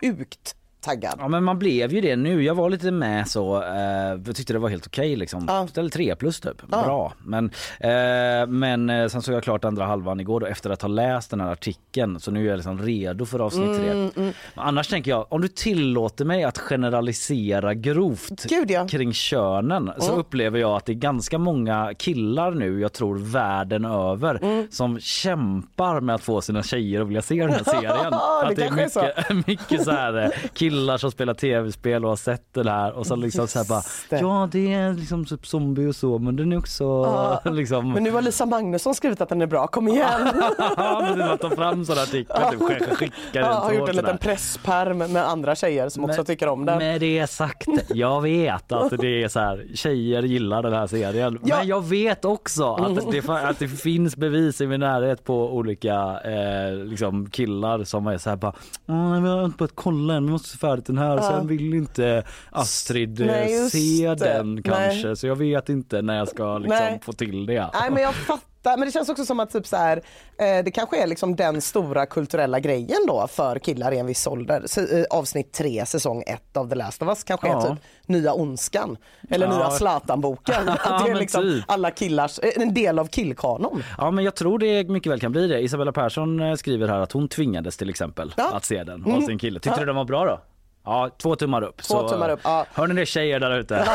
sjukt 0.00 0.54
taggad. 0.84 1.14
Ja 1.18 1.28
men 1.28 1.44
man 1.44 1.58
blev 1.58 1.92
ju 1.92 2.00
det 2.00 2.16
nu. 2.16 2.42
Jag 2.42 2.54
var 2.54 2.70
lite 2.70 2.90
med 2.90 3.28
så. 3.28 3.62
Eh, 3.62 4.20
jag 4.26 4.36
tyckte 4.36 4.52
det 4.52 4.58
var 4.58 4.68
helt 4.68 4.86
okej 4.86 5.16
liksom. 5.16 5.44
Ja. 5.48 5.66
Ställde 5.66 5.90
tre 5.90 6.14
plus 6.16 6.40
typ. 6.40 6.62
Ja. 6.70 6.82
Bra. 6.82 7.12
Men, 7.24 7.50
eh, 7.80 8.46
men 8.48 8.90
eh, 8.90 9.06
sen 9.08 9.22
såg 9.22 9.34
jag 9.34 9.42
klart 9.42 9.64
andra 9.64 9.84
halvan 9.84 10.20
igår 10.20 10.40
då 10.40 10.46
efter 10.46 10.70
att 10.70 10.82
ha 10.82 10.88
läst 10.88 11.30
den 11.30 11.40
här 11.40 11.52
artikeln. 11.52 12.20
Så 12.20 12.30
nu 12.30 12.44
är 12.44 12.48
jag 12.48 12.56
liksom 12.56 12.78
redo 12.82 13.26
för 13.26 13.38
avsnitt 13.38 13.76
tre. 13.78 13.90
Mm, 13.90 14.10
mm. 14.16 14.32
Annars 14.54 14.88
tänker 14.88 15.10
jag, 15.10 15.26
om 15.28 15.40
du 15.40 15.48
tillåter 15.48 16.24
mig 16.24 16.44
att 16.44 16.58
generalisera 16.58 17.74
grovt 17.74 18.46
kring 18.90 19.12
könen 19.12 19.90
så 19.98 20.06
Mm. 20.08 20.20
upplever 20.20 20.58
jag 20.58 20.76
att 20.76 20.84
det 20.86 20.92
är 20.92 20.94
ganska 20.94 21.38
många 21.38 21.92
killar 21.98 22.50
nu, 22.50 22.80
jag 22.80 22.92
tror 22.92 23.18
världen 23.18 23.84
över, 23.84 24.38
Mm. 24.42 24.66
som 24.70 25.00
kämpar 25.00 26.00
med 26.00 26.14
att 26.14 26.22
få 26.22 26.40
sina 26.40 26.62
tjejer 26.62 27.00
att 27.00 27.06
vilja 27.08 27.22
se 27.22 27.34
den 27.34 27.50
här 27.52 27.64
serien. 27.64 28.10
Det 28.10 28.48
att 28.50 28.56
det 28.56 28.62
är 28.62 28.66
kanske 28.68 28.82
är 28.84 28.88
så. 28.88 29.34
mycket, 29.34 29.46
mycket 29.46 29.84
så 29.84 29.90
här 29.90 30.24
eh, 30.24 30.30
killar 30.74 30.96
som 30.98 31.10
spelar 31.10 31.34
tv-spel 31.34 32.04
och 32.04 32.10
har 32.10 32.16
sett 32.16 32.54
det 32.54 32.70
här 32.70 32.92
och 32.92 33.06
så 33.06 33.16
liksom 33.16 33.48
så 33.48 33.58
här 33.58 33.66
bara 33.68 33.82
det. 34.10 34.18
ja 34.20 34.48
det 34.52 34.72
är 34.72 34.92
liksom 34.94 35.24
typ 35.24 35.46
zombie 35.46 35.86
och 35.86 35.96
så 35.96 36.18
men 36.18 36.36
den 36.36 36.52
är 36.52 36.58
också 36.58 36.84
Ja. 36.84 37.40
liksom 37.50 37.92
Men 37.92 38.02
nu 38.02 38.10
har 38.10 38.22
Lisa 38.22 38.46
Magnusson 38.46 38.94
skrivit 38.94 39.20
att 39.20 39.28
den 39.28 39.42
är 39.42 39.46
bra, 39.46 39.66
kom 39.66 39.88
igen. 39.88 40.28
ja 40.76 41.00
men 41.08 41.18
man 41.18 41.38
tar 41.38 41.50
fram 41.50 41.84
sådana 41.84 42.02
artiklar 42.02 42.50
typ 42.50 42.60
sk- 42.60 42.94
skickar 42.94 43.14
Ja, 43.32 43.40
den 43.42 43.52
har 43.54 43.68
så 43.68 43.74
gjort 43.74 43.88
en 43.88 43.96
liten 43.96 44.18
presspärm 44.18 44.98
med 44.98 45.28
andra 45.28 45.54
tjejer 45.54 45.88
som 45.88 46.04
också 46.04 46.24
tycker 46.24 46.48
om 46.48 46.64
den. 46.66 46.78
Med 46.78 47.00
det 47.00 47.26
sagt, 47.30 47.66
jag 47.88 48.20
vet 48.22 48.72
att 48.72 48.90
det 49.00 49.22
är 49.22 49.28
så 49.28 49.40
här, 49.40 49.66
tjejer 49.74 50.22
gillar 50.22 50.62
den 50.62 50.72
här 50.72 50.86
serien. 50.86 51.38
Men 51.42 51.66
jag 51.66 51.84
vet 51.84 52.24
också 52.24 52.74
att 52.74 53.10
det, 53.12 53.28
att 53.28 53.58
det 53.58 53.68
finns 53.68 54.16
bevis 54.16 54.60
i 54.60 54.66
min 54.66 54.80
närhet 54.80 55.24
på 55.24 55.54
olika 55.56 56.20
eh, 56.24 56.74
liksom 56.76 57.30
killar 57.30 57.84
som 57.84 58.06
är 58.06 58.18
så 58.18 58.30
här 58.30 58.36
bara, 58.36 58.52
"Åh, 58.88 59.20
vi 59.22 59.28
har 59.28 59.44
inte 59.44 59.56
börjat 59.58 59.72
kolla 59.74 60.14
än, 60.14 60.24
vi 60.26 60.32
måste 60.32 60.58
färdigt 60.68 60.86
den 60.86 60.98
här 60.98 61.16
Ja. 61.16 61.22
sen 61.22 61.46
vill 61.46 61.74
inte 61.74 62.24
Astrid 62.50 63.20
eh, 63.20 63.26
Nej, 63.26 63.70
se 63.70 64.08
det. 64.08 64.14
den 64.14 64.62
kanske 64.62 65.06
Nej. 65.06 65.16
så 65.16 65.26
jag 65.26 65.36
vet 65.36 65.68
inte 65.68 66.02
när 66.02 66.16
jag 66.18 66.28
ska 66.28 66.58
liksom 66.58 66.98
få 67.02 67.12
till 67.12 67.46
det. 67.46 67.70
Nej 67.80 67.90
men 67.90 68.02
jag 68.02 68.14
fattar, 68.14 68.76
men 68.76 68.80
det 68.80 68.92
känns 68.92 69.08
också 69.08 69.24
som 69.24 69.40
att 69.40 69.50
typ 69.52 69.66
så 69.66 69.76
här, 69.76 69.96
eh, 70.38 70.64
det 70.64 70.70
kanske 70.70 71.02
är 71.02 71.06
liksom 71.06 71.36
den 71.36 71.60
stora 71.60 72.06
kulturella 72.06 72.60
grejen 72.60 72.98
då 73.08 73.26
för 73.30 73.58
killar 73.58 73.92
i 73.92 73.98
en 73.98 74.06
viss 74.06 74.26
ålder. 74.26 74.64
Eh, 74.78 75.04
avsnitt 75.10 75.52
3 75.52 75.86
säsong 75.86 76.22
1 76.26 76.56
av 76.56 76.68
The 76.68 76.74
Last 76.74 77.02
of 77.02 77.08
Us 77.08 77.24
kanske 77.24 77.48
är 77.48 77.52
Ja. 77.52 77.62
typ 77.62 77.78
nya 78.06 78.32
Ondskan 78.32 78.96
eller 79.30 79.46
Ja. 79.46 79.56
nya 79.58 79.70
Zlatan-boken. 79.70 80.68
Att 80.68 81.04
det 81.04 81.10
är 81.10 81.14
liksom 81.14 81.42
typ. 81.42 81.64
alla 81.68 81.90
killars, 81.90 82.40
en 82.56 82.74
del 82.74 82.98
av 82.98 83.06
killkanon. 83.06 83.82
Ja 83.98 84.10
men 84.10 84.24
jag 84.24 84.34
tror 84.34 84.58
det 84.58 84.88
mycket 84.88 85.12
väl 85.12 85.20
kan 85.20 85.32
bli 85.32 85.46
det. 85.48 85.60
Isabella 85.60 85.92
Persson 85.92 86.56
skriver 86.56 86.88
här 86.88 87.00
att 87.00 87.12
hon 87.12 87.28
tvingades 87.28 87.76
till 87.76 87.90
exempel 87.90 88.34
Ja. 88.36 88.50
att 88.56 88.64
se 88.64 88.84
den 88.84 89.02
av 89.04 89.08
Mm. 89.08 89.22
sin 89.26 89.38
kille. 89.38 89.60
Tyckte 89.60 89.80
du 89.80 89.86
den 89.86 89.96
var 89.96 90.04
bra 90.04 90.24
då? 90.24 90.40
Ja, 90.84 91.10
två 91.18 91.36
tummar 91.36 91.62
upp. 91.62 91.82
Två 91.82 92.08
tummar 92.08 92.28
upp, 92.28 92.40
ja. 92.44 92.66
Hör 92.74 92.86
ni 92.86 92.94
det 92.94 93.06
tjejer 93.06 93.40
där 93.40 93.58
ute? 93.58 93.74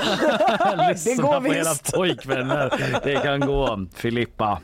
Lyssna 0.89 1.11
Det 1.15 1.21
går 1.21 1.33
på 1.33 1.39
visst. 1.39 1.55
era 1.93 1.97
pojkvänner. 1.97 2.99
Det 3.03 3.15
kan 3.15 3.39
gå. 3.39 3.79
Filippa. 3.95 4.59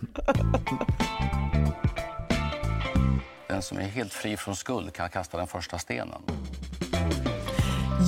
Den 3.47 3.61
som 3.61 3.77
är 3.77 3.81
helt 3.81 4.13
fri 4.13 4.37
från 4.37 4.55
skuld 4.55 4.93
kan 4.93 5.09
kasta 5.09 5.37
den 5.37 5.47
första 5.47 5.77
stenen. 5.79 6.21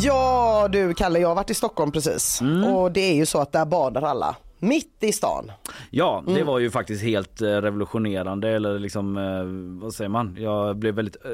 Ja 0.04 0.68
du 0.72 0.94
Kalle, 0.94 1.20
jag 1.20 1.28
har 1.28 1.36
varit 1.36 1.50
i 1.50 1.54
Stockholm 1.54 1.92
precis 1.92 2.42
Mm. 2.42 2.64
och 2.74 2.92
det 2.92 3.02
är 3.02 3.14
ju 3.16 3.26
så 3.26 3.40
att 3.42 3.52
där 3.52 3.66
badar 3.66 4.02
alla. 4.02 4.36
Mitt 4.60 4.98
i 5.04 5.12
stan. 5.12 5.52
Ja, 5.92 6.24
det 6.26 6.32
Mm. 6.34 6.48
var 6.48 6.60
ju 6.60 6.72
faktiskt 6.72 7.04
helt 7.04 7.42
eh, 7.42 7.48
revolutionerande 7.48 8.50
eller 8.50 8.80
liksom, 8.80 9.18
eh, 9.18 9.82
vad 9.84 9.94
säger 9.94 10.10
man? 10.10 10.36
Jag 10.40 10.78
blev 10.78 10.96
väldigt 10.96 11.16
eh, 11.26 11.32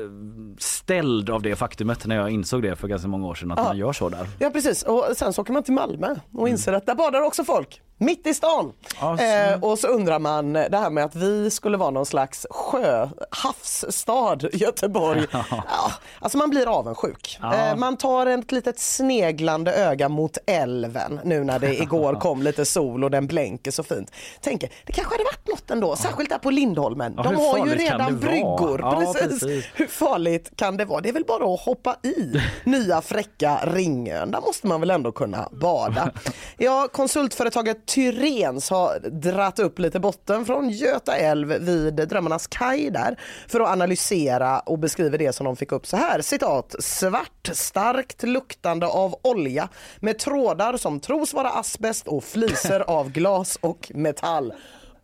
ställd 0.59 1.29
av 1.29 1.41
det 1.41 1.55
faktumet 1.55 2.05
när 2.05 2.15
jag 2.15 2.29
insåg 2.29 2.61
det 2.61 2.75
för 2.75 2.87
ganska 2.87 3.07
många 3.07 3.27
år 3.27 3.35
sedan 3.35 3.51
att 3.51 3.57
Ja. 3.59 3.63
man 3.63 3.77
gör 3.77 3.93
så 3.93 4.09
där. 4.09 4.27
Ja 4.39 4.49
precis 4.49 4.83
och 4.83 5.05
sen 5.15 5.33
så 5.33 5.41
åker 5.41 5.53
man 5.53 5.63
till 5.63 5.73
Malmö 5.73 6.15
och 6.33 6.49
inser 6.49 6.73
att 6.73 6.85
där 6.85 6.95
badar 6.95 7.21
också 7.21 7.43
folk. 7.43 7.81
Mitt 7.97 8.27
i 8.27 8.33
stan. 8.33 8.73
Ja, 9.01 9.17
så- 9.17 9.23
Eh, 9.23 9.63
och 9.63 9.79
så 9.79 9.87
undrar 9.87 10.19
man 10.19 10.53
det 10.53 10.77
här 10.77 10.89
med 10.89 11.05
att 11.05 11.15
vi 11.15 11.51
skulle 11.51 11.77
vara 11.77 11.89
någon 11.91 12.05
slags 12.05 12.45
sjö, 12.49 13.09
havsstad, 13.29 14.37
Göteborg. 14.53 15.25
Ja, 15.51 15.91
alltså 16.19 16.37
man 16.37 16.49
blir 16.49 16.67
avundsjuk. 16.79 17.37
Ja. 17.41 17.55
Eh, 17.55 17.75
man 17.75 17.97
tar 17.97 18.25
ett 18.25 18.51
litet 18.51 18.79
sneglande 18.79 19.73
öga 19.73 20.09
mot 20.09 20.37
älven 20.45 21.19
nu 21.23 21.43
när 21.43 21.59
det 21.59 21.73
igår 21.81 22.13
kom 22.19 22.43
lite 22.43 22.65
sol 22.65 23.03
och 23.03 23.11
den 23.11 23.27
blänker 23.27 23.71
så 23.71 23.83
fint. 23.83 24.11
Tänker, 24.41 24.69
det 24.85 24.93
kanske 24.93 25.13
hade 25.13 25.23
varit 25.23 25.47
något 25.47 25.71
ändå, 25.71 25.95
särskilt 25.95 26.29
där 26.29 26.37
på 26.37 26.49
Lindholmen. 26.51 27.13
Ja, 27.17 27.23
De 27.23 27.35
har 27.35 27.67
ju 27.67 27.75
redan 27.75 28.19
bryggor. 28.19 28.95
Precis. 28.99 29.39
precis. 29.41 29.65
Hur 29.75 29.87
farligt 29.87 30.51
kan 30.55 30.77
det 30.77 30.85
vara? 30.85 31.01
Det 31.01 31.09
är 31.09 31.13
väl 31.13 31.25
bara 31.27 31.53
att 31.53 31.59
hoppa 31.61 31.95
i 32.03 32.41
nya 32.63 33.01
fräcka 33.01 33.59
Ringön. 33.63 34.31
Där 34.31 34.41
måste 34.41 34.67
man 34.67 34.79
väl 34.79 34.89
ändå 34.91 35.11
kunna 35.11 35.49
bada. 35.51 36.11
Ja, 36.57 36.87
konsultföretaget 36.93 37.82
Tyrens 37.85 38.69
har 38.69 38.99
dratt 38.99 39.59
upp 39.59 39.79
lite 39.79 39.99
botten 39.99 40.45
från 40.45 40.69
Göta 40.69 41.17
älv 41.17 41.47
vid 41.47 41.93
Drömmarnas 41.93 42.47
kaj 42.47 42.89
där 42.89 43.19
för 43.47 43.59
att 43.59 43.69
analysera 43.69 44.59
och 44.59 44.79
beskriver 44.79 45.17
det 45.17 45.33
som 45.33 45.45
de 45.45 45.55
fick 45.55 45.71
upp 45.71 45.87
så 45.87 45.97
här. 45.97 46.21
Citat. 46.21 46.75
Svart, 46.79 47.49
starkt 47.53 48.23
luktande 48.23 48.87
av 48.87 49.15
olja 49.21 49.69
med 49.99 50.19
trådar 50.19 50.77
som 50.77 50.99
tros 50.99 51.33
vara 51.33 51.49
asbest 51.49 52.07
och 52.07 52.23
fliser 52.23 52.79
av 52.79 53.11
glas 53.11 53.57
och 53.61 53.91
metall. 53.95 54.53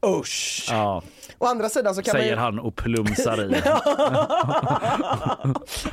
Usch! 0.06 0.68
Ja, 0.70 1.02
Å 1.41 1.45
andra 1.45 1.70
sidan 1.70 1.95
så 1.95 2.02
kan 2.02 2.12
man 2.14 2.22
säger 2.22 2.34
ju... 2.36 2.39
han 2.39 2.60
och 2.60 2.76
plumsar 2.76 3.43
i. 3.43 3.56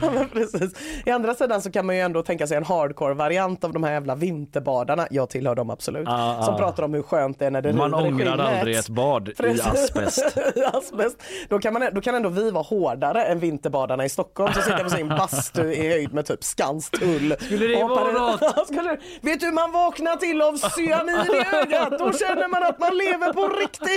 Ja, 0.00 0.10
men 0.14 0.28
precis. 0.28 0.72
I 1.06 1.10
andra 1.10 1.34
sidan 1.34 1.62
så 1.62 1.70
kan 1.70 1.86
man 1.86 1.96
ju 1.96 2.02
ändå 2.02 2.22
tänka 2.22 2.46
sig 2.46 2.56
en 2.56 2.64
hardcore-variant 2.64 3.64
av 3.64 3.72
de 3.72 3.84
här 3.84 3.92
jävla 3.92 4.14
vinterbadarna. 4.14 5.06
Jag 5.10 5.28
tillhör 5.28 5.54
dem 5.54 5.70
absolut. 5.70 6.04
Ja, 6.06 6.42
som 6.44 6.56
pratar 6.56 6.82
om 6.82 6.94
hur 6.94 7.02
skönt 7.02 7.38
det 7.38 7.46
är 7.46 7.50
när 7.50 7.62
det 7.62 7.72
Man 7.72 7.90
i 7.90 8.08
ångrar 8.08 8.38
aldrig 8.38 8.76
ett 8.76 8.88
bad 8.88 9.28
i 9.28 9.34
Precis. 9.34 9.66
asbest. 9.66 10.36
I 10.56 10.64
asbest. 10.64 11.22
Då, 11.48 11.58
kan 11.58 11.72
man, 11.72 11.88
då 11.92 12.00
kan 12.00 12.14
ändå 12.14 12.28
vi 12.28 12.50
vara 12.50 12.62
hårdare 12.64 13.24
än 13.24 13.38
vinterbadarna 13.38 14.04
i 14.04 14.08
Stockholm 14.08 14.52
som 14.52 14.62
sitter 14.62 14.84
på 14.84 14.90
sin 14.90 15.08
bastu 15.08 15.72
i 15.72 15.88
höjd 15.88 16.14
med 16.14 16.26
typ 16.26 16.44
Skanstull. 16.44 17.36
Skulle 17.40 17.66
det 17.66 17.84
vara 17.84 18.12
något? 18.12 18.40
Skulle, 18.66 18.96
vet 19.20 19.40
du 19.40 19.46
hur 19.46 19.52
man 19.52 19.72
vaknar 19.72 20.16
till 20.16 20.42
av 20.42 20.56
cyanid 20.56 21.34
i 21.34 21.56
ögat? 21.56 21.98
Då 21.98 22.12
känner 22.12 22.48
man 22.48 22.62
att 22.62 22.78
man 22.78 22.96
lever 22.96 23.32
på 23.32 23.48
riktigt. 23.48 23.95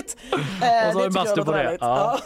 Eh, 0.62 0.88
Och 0.88 0.94
så 0.94 1.00
har 1.00 1.04
vi 1.04 1.10
bastu 1.10 1.44
på 1.44 1.52
det. 1.52 1.58
härligt. 1.58 1.82
Ja. 1.82 2.20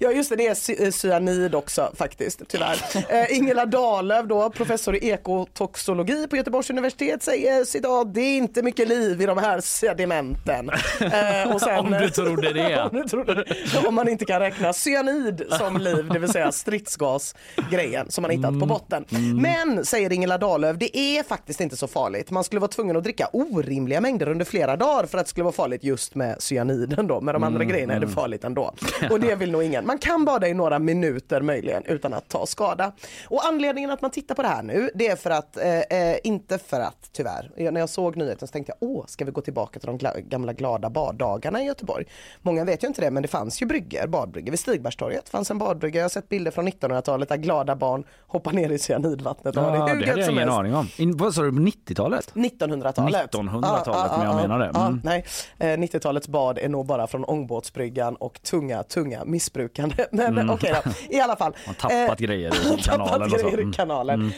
Ja 0.00 0.12
just 0.16 0.30
det, 0.30 0.36
det 0.36 0.46
är 0.46 0.84
eh, 0.84 0.90
cyanid 0.90 1.54
också 1.54 1.90
faktiskt, 1.96 2.40
tyvärr. 2.48 2.76
Eh, 3.08 3.36
Ingela 3.36 3.66
Dahlöf 3.66 4.26
då, 4.26 4.50
professor 4.50 4.96
i 4.96 5.10
ekotoxologi 5.10 6.26
på 6.26 6.36
Göteborgs 6.36 6.70
universitet 6.70 7.22
säger 7.22 7.64
citat, 7.64 8.14
det 8.14 8.20
är 8.20 8.36
inte 8.36 8.62
mycket 8.62 8.88
liv 8.88 9.22
i 9.22 9.26
de 9.26 9.38
här 9.38 9.60
sedimenten. 9.60 10.70
Eh, 11.00 11.54
och 11.54 11.60
sen, 11.60 11.78
Om 11.78 11.90
du 11.90 12.10
trodde 12.10 12.52
det. 12.52 12.82
om, 12.82 12.88
du 12.92 13.04
trodde 13.08 13.34
det. 13.34 13.44
Om 13.88 13.94
man 13.94 14.08
inte 14.08 14.24
kan 14.24 14.40
räkna 14.40 14.72
cyanid 14.72 15.42
som 15.50 15.76
liv, 15.78 16.08
det 16.12 16.18
vill 16.18 16.30
säga 16.32 16.52
stridsgasgrejen 16.52 18.10
som 18.10 18.22
man 18.22 18.30
hittat 18.30 18.48
Mm. 18.50 18.60
på 18.60 18.66
botten. 18.66 19.04
Men, 19.42 19.84
säger 19.84 20.12
Ingela 20.12 20.38
Dahlöf, 20.38 20.76
det 20.76 20.96
är 20.98 21.22
faktiskt 21.22 21.60
inte 21.60 21.76
så 21.76 21.86
farligt. 21.88 22.30
Man 22.30 22.44
skulle 22.44 22.60
vara 22.60 22.68
tvungen 22.70 22.96
att 22.96 23.04
dricka 23.04 23.28
orimliga 23.32 24.00
mängder 24.00 24.28
under 24.28 24.44
flera 24.44 24.76
dagar 24.76 25.06
för 25.06 25.18
att 25.18 25.24
det 25.26 25.30
skulle 25.30 25.44
vara 25.44 25.52
farligt 25.52 25.84
just 25.84 26.14
med 26.14 26.36
cyaniden 26.60 27.06
då. 27.06 27.20
Med 27.20 27.34
de 27.34 27.42
andra 27.42 27.56
Mm, 27.60 27.68
grejerna 27.68 27.92
är 27.94 28.00
det 28.00 28.04
mm. 28.06 28.14
farligt 28.14 28.44
ändå. 28.44 28.72
Och 29.10 29.20
det 29.20 29.34
vill 29.34 29.50
nog 29.50 29.62
ingen. 29.62 29.86
Man 29.86 29.98
kan 29.98 30.24
bada 30.24 30.48
i 30.48 30.54
några 30.54 30.78
minuter 30.78 31.40
möjligen 31.40 31.82
utan 31.84 32.14
att 32.14 32.28
ta 32.28 32.46
skada. 32.46 32.92
Och 33.28 33.40
anledningen 33.46 33.90
att 33.90 34.02
man 34.02 34.10
tittar 34.10 34.34
på 34.34 34.42
det 34.42 34.48
här 34.48 34.62
nu, 34.62 34.90
det 34.94 35.08
är 35.08 35.16
för 35.16 35.30
att, 35.30 35.56
eh, 35.56 35.78
eh, 35.80 36.16
inte 36.24 36.58
för 36.58 36.80
att 36.80 37.08
tyvärr, 37.12 37.50
jag, 37.56 37.74
när 37.74 37.80
jag 37.80 37.88
såg 37.88 38.16
nyheten 38.16 38.48
så 38.48 38.52
tänkte 38.52 38.72
jag, 38.80 38.88
åh, 38.90 39.04
ska 39.06 39.24
vi 39.24 39.30
gå 39.30 39.40
tillbaka 39.40 39.80
till 39.80 39.86
de 39.86 39.98
gla- 39.98 40.20
gamla 40.28 40.52
glada 40.52 40.90
baddagarna 40.90 41.62
i 41.62 41.66
Göteborg? 41.66 42.04
Många 42.42 42.64
vet 42.64 42.84
ju 42.84 42.88
inte 42.88 43.00
det, 43.00 43.10
men 43.10 43.22
det 43.22 43.28
fanns 43.28 43.62
ju 43.62 43.66
brygger, 43.66 44.06
badbryggor. 44.06 44.50
Vid 44.50 44.60
Stigbergstorget 44.60 45.28
fanns 45.28 45.50
en 45.50 45.58
badbrygga, 45.58 45.98
jag 46.00 46.04
har 46.04 46.08
sett 46.10 46.28
bilder 46.28 46.50
från 46.50 46.68
1900-talet 46.68 47.28
där 47.28 47.36
glada 47.36 47.76
barn 47.76 48.04
hoppar 48.26 48.52
ner 48.52 48.70
i 48.70 48.78
cyanidvattnet 48.78 49.56
och 49.56 49.62
har 49.62 49.76
Ja, 49.76 49.84
det 49.86 49.92
hur 49.92 50.00
det 50.00 50.06
hade 50.08 50.20
jag 50.20 50.30
ingen 50.30 50.38
helst. 50.42 50.58
aning 50.58 50.74
om. 50.74 50.88
In, 50.96 51.16
vad 51.16 51.34
sa 51.34 51.42
du, 51.42 51.50
90-talet? 51.50 52.32
1900-talet. 52.34 53.32
1900-talet, 53.32 54.12
men 54.18 54.26
jag 54.26 54.36
menar 54.36 54.58
det. 54.58 54.70
Ja, 54.74 54.86
Mm. 54.86 55.00
nej, 55.04 55.24
eh, 55.58 55.66
90-talets 55.66 56.28
bad 56.28 56.49
är 56.58 56.68
nog 56.68 56.86
bara 56.86 57.06
från 57.06 57.24
ångbåtsbryggan 57.24 58.16
och 58.16 58.42
tunga, 58.42 58.82
tunga 58.82 59.24
missbrukande. 59.24 60.06
Men 60.12 60.26
Mm. 60.38 60.50
okej 60.50 60.74
då, 60.84 60.90
i 61.16 61.20
alla 61.20 61.36
fall. 61.36 61.56
Man 61.66 61.74
tappat 61.74 62.20
Eh, 62.20 62.26
grejer 62.26 62.54
i 62.54 62.76
kanalen 62.82 63.30
tappat 63.30 63.42
grejer 63.42 63.58
i 63.58 63.62
Mm. 63.62 63.72
kanalen. 63.72 64.20
Mm. 64.20 64.32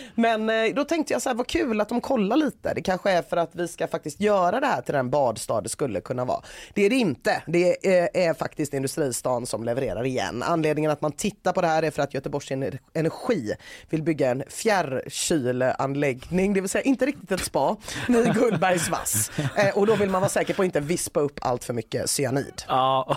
Men 0.46 0.66
eh, 0.68 0.74
då 0.74 0.84
tänkte 0.84 1.12
jag 1.12 1.22
så 1.22 1.28
här, 1.28 1.36
vad 1.36 1.46
kul 1.46 1.80
att 1.80 1.88
de 1.88 2.00
kollar 2.00 2.36
lite. 2.36 2.72
Det 2.74 2.82
kanske 2.82 3.10
är 3.10 3.22
för 3.22 3.36
att 3.36 3.50
vi 3.52 3.68
ska 3.68 3.86
faktiskt 3.86 4.20
göra 4.20 4.60
det 4.60 4.66
här 4.66 4.82
till 4.82 4.94
den 4.94 5.10
badstad 5.10 5.60
det 5.60 5.68
skulle 5.68 6.00
kunna 6.00 6.24
vara. 6.24 6.40
Det 6.74 6.82
är 6.86 6.90
det 6.90 6.96
inte. 6.96 7.42
Det 7.46 7.86
är, 7.98 8.08
är 8.16 8.34
faktiskt 8.34 8.74
industristan 8.74 9.46
som 9.46 9.64
levererar 9.64 10.04
igen. 10.06 10.42
Anledningen 10.42 10.90
att 10.90 11.00
man 11.00 11.12
tittar 11.12 11.52
på 11.52 11.60
det 11.60 11.66
här 11.66 11.82
är 11.82 11.90
för 11.90 12.02
att 12.02 12.14
Göteborgs 12.14 12.50
Ener- 12.50 12.78
Energi 12.94 13.52
vill 13.90 14.02
bygga 14.02 14.30
en 14.30 14.42
fjärrkyleanläggning, 14.48 16.54
det 16.54 16.60
vill 16.60 16.70
säga 16.70 16.82
inte 16.82 17.06
riktigt 17.06 17.32
ett 17.32 17.40
spa, 17.44 17.76
i 18.08 18.12
Gullbergs 18.38 18.90
vass. 18.90 19.30
Eh, 19.56 19.78
och 19.78 19.86
då 19.86 19.96
vill 19.96 20.10
man 20.10 20.20
vara 20.20 20.28
säker 20.30 20.54
på 20.54 20.62
att 20.62 20.66
inte 20.66 20.80
vispa 20.80 21.20
upp 21.20 21.38
allt 21.42 21.64
för 21.64 21.74
mycket 21.74 22.01
cyanid. 22.06 22.62
Ja, 22.68 23.16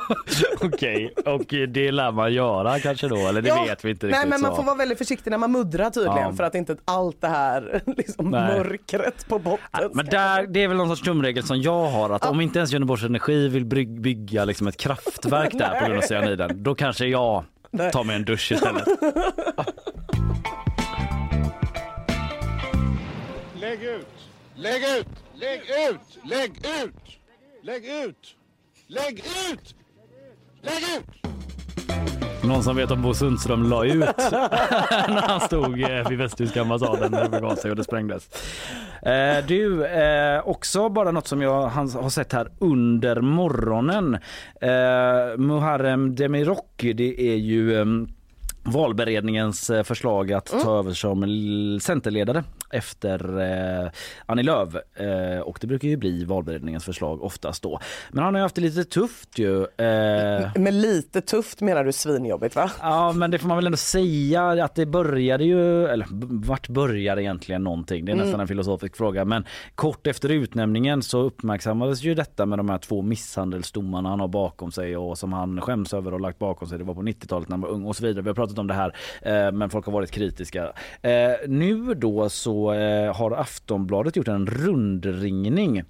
okej. 0.60 1.14
Och 1.26 1.54
det 1.68 1.92
lär 1.92 2.12
man 2.12 2.32
göra 2.32 2.80
kanske 2.80 3.08
då, 3.08 3.16
eller 3.16 3.42
det 3.42 3.48
Ja, 3.48 3.64
vet 3.64 3.84
vi 3.84 3.90
inte 3.90 4.06
Nej 4.06 4.12
riktigt. 4.14 4.30
men 4.30 4.40
man 4.40 4.50
så. 4.50 4.56
får 4.56 4.62
vara 4.62 4.76
väldigt 4.76 4.98
försiktig 4.98 5.30
när 5.30 5.38
man 5.38 5.52
muddrar 5.52 5.90
tydligen 5.90 6.18
Ja. 6.18 6.32
för 6.32 6.44
att 6.44 6.54
inte 6.54 6.76
allt 6.84 7.20
det 7.20 7.28
här 7.28 7.82
liksom 7.96 8.30
Nej. 8.30 8.58
mörkret 8.58 9.28
på 9.28 9.38
botten 9.38 9.90
Men 9.94 10.06
där, 10.06 10.46
det 10.46 10.62
är 10.62 10.68
väl 10.68 10.76
någon 10.76 10.88
sorts 10.88 11.02
tumregel 11.02 11.44
som 11.44 11.60
jag 11.62 11.86
har 11.88 12.10
att 12.10 12.24
om 12.26 12.40
inte 12.40 12.58
ens 12.58 12.72
Göteborgs 12.72 13.02
Energi 13.04 13.48
vill 13.48 13.64
bygga 14.00 14.44
liksom 14.44 14.66
ett 14.66 14.76
kraftverk 14.76 15.52
där 15.58 15.70
på 15.80 15.86
grund 15.86 15.98
av 16.02 16.06
cyaniden, 16.06 16.62
då 16.62 16.74
kanske 16.74 17.06
jag 17.06 17.44
tar 17.92 18.04
mig 18.04 18.16
en 18.16 18.24
dusch 18.24 18.52
istället. 18.52 18.84
Lägg 23.60 23.82
ut! 23.82 24.06
Lägg 24.54 24.82
ut! 24.98 25.06
Lägg 25.34 25.60
ut! 25.60 26.18
Lägg 26.30 26.50
ut! 26.84 27.18
Lägg 27.64 27.84
ut! 27.84 28.36
Lägg 28.86 29.18
ut! 29.18 29.74
Lägg 30.62 30.82
ut! 30.98 31.32
Någon 32.44 32.62
som 32.62 32.76
vet 32.76 32.90
om 32.90 33.02
Bo 33.02 33.14
Sundström 33.14 33.62
la 33.62 33.84
ut 33.84 33.94
när 35.08 35.28
han 35.28 35.40
stod 35.40 35.82
eh, 35.82 36.08
vid 36.08 36.18
västtyska 36.18 36.60
ambassaden 36.60 37.12
när 37.12 37.22
det 37.22 37.28
begav 37.28 37.56
sig 37.56 37.70
och 37.70 37.76
det 37.76 37.84
sprängdes. 37.84 38.28
Eh, 39.02 39.46
du, 39.46 39.86
eh, 39.86 40.48
också 40.48 40.88
bara 40.88 41.10
något 41.10 41.26
som 41.26 41.42
jag 41.42 41.62
har 41.68 42.08
sett 42.10 42.32
här 42.32 42.52
under 42.58 43.20
morgonen. 43.20 44.14
Eh, 44.60 45.36
Muharrem 45.36 46.14
Demirok, 46.14 46.84
det 46.94 47.20
är 47.32 47.36
ju 47.36 47.80
ehm, 47.80 48.08
valberedningens 48.62 49.70
eh, 49.70 49.82
förslag 49.82 50.32
att 50.32 50.46
ta 50.46 50.78
över 50.78 50.92
som 50.92 51.78
centerledare 51.82 52.44
efter 52.72 53.40
eh, 53.84 53.90
Annie 54.26 54.42
Lööf 54.42 54.74
eh, 54.94 55.40
och 55.40 55.58
det 55.60 55.66
brukar 55.66 55.88
ju 55.88 55.96
bli 55.96 56.24
valberedningens 56.24 56.84
förslag 56.84 57.22
oftast 57.22 57.62
då. 57.62 57.80
Men 58.10 58.24
han 58.24 58.34
har 58.34 58.38
ju 58.38 58.42
haft 58.42 58.54
det 58.54 58.60
lite 58.60 58.84
tufft 58.84 59.38
ju. 59.38 59.60
Eh, 59.62 60.50
Men 60.56 60.80
lite 60.80 61.20
tufft 61.20 61.60
menar 61.60 61.84
du 61.84 61.92
svinjobbigt 61.92 62.56
va? 62.56 62.70
Ja 62.80 63.12
men 63.12 63.30
det 63.30 63.38
får 63.38 63.48
man 63.48 63.56
väl 63.56 63.66
ändå 63.66 63.76
säga 63.78 64.64
att 64.64 64.74
det 64.74 64.86
började 64.86 65.44
ju, 65.44 65.86
eller 65.86 66.06
vart 66.46 66.68
började 66.68 67.22
egentligen 67.22 67.64
någonting? 67.64 68.04
Det 68.04 68.12
är 68.12 68.14
Mm. 68.14 68.24
nästan 68.26 68.40
en 68.40 68.48
filosofisk 68.48 68.96
fråga 68.96 69.24
men 69.24 69.44
kort 69.74 70.06
efter 70.06 70.28
utnämningen 70.28 71.02
så 71.02 71.18
uppmärksammades 71.20 72.02
ju 72.02 72.14
detta 72.14 72.46
med 72.46 72.58
de 72.58 72.68
här 72.70 72.78
två 72.78 73.02
misshandelsdomarna 73.02 74.08
han 74.08 74.20
har 74.20 74.28
bakom 74.28 74.72
sig 74.72 74.96
och 74.96 75.18
som 75.18 75.32
han 75.32 75.60
skäms 75.60 75.94
över 75.94 76.14
och 76.14 76.20
lagt 76.20 76.38
bakom 76.38 76.68
sig. 76.68 76.78
Det 76.78 76.84
var 76.84 76.94
på 76.94 77.02
90-talet 77.02 77.48
när 77.48 77.54
han 77.54 77.60
var 77.60 77.68
ung 77.68 77.84
och 77.86 77.96
så 77.96 78.04
vidare. 78.06 78.22
Vi 78.22 78.28
har 78.28 78.34
pratat 78.34 78.58
om 78.58 78.66
det 78.66 78.74
här 78.74 78.96
eh, 79.22 79.52
men 79.52 79.70
folk 79.70 79.86
har 79.86 79.92
varit 79.92 80.10
kritiska. 80.10 80.72
Eh, 81.02 81.10
nu 81.48 81.94
då 81.94 82.28
så 82.28 82.61
eh, 82.70 83.14
har 83.16 83.30
Aftonbladet 83.30 84.16
gjort 84.16 84.28
en 84.28 84.46
rundringning 84.46 85.82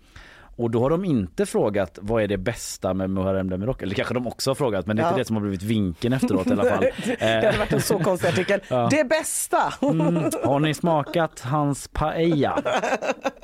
och 0.57 0.71
då 0.71 0.81
har 0.81 0.91
de 0.91 1.05
inte 1.05 1.47
frågat 1.47 1.99
vad 2.03 2.23
är 2.23 2.29
det 2.29 2.37
bästa 2.37 2.95
med 2.95 3.11
Muharrem 3.11 3.51
Demirok? 3.51 3.83
Eller 3.83 3.95
kanske 3.95 4.15
de 4.15 4.27
också 4.27 4.51
har 4.51 4.55
frågat 4.55 4.87
men 4.87 4.97
det 4.97 5.03
är 5.03 5.07
inte 5.07 5.15
Ja. 5.15 5.19
det 5.19 5.25
som 5.25 5.37
har 5.37 5.41
blivit 5.41 5.63
vinken 5.63 6.13
efteråt 6.13 6.47
i 6.47 6.53
alla 6.53 6.65
fall. 6.65 6.85
det 7.19 7.47
hade 7.47 7.59
varit 7.59 7.73
en 7.73 7.81
så 7.81 7.99
konstig 7.99 8.29
artikel. 8.29 8.61
Ja. 8.69 8.89
Det 8.91 9.05
bästa! 9.09 9.75
Mm. 9.83 10.15
Har 10.45 10.61
ni 10.61 10.75
smakat 10.75 11.41
hans 11.41 11.89
paella? 11.89 12.63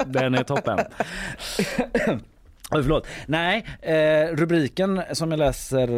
Den 0.07 0.35
är 0.35 0.43
toppen. 0.45 0.79
Förlåt. 2.71 3.07
Nej, 3.27 3.65
eh, 3.83 4.37
rubriken 4.37 5.03
som 5.13 5.31
jag 5.31 5.39
läser 5.39 5.89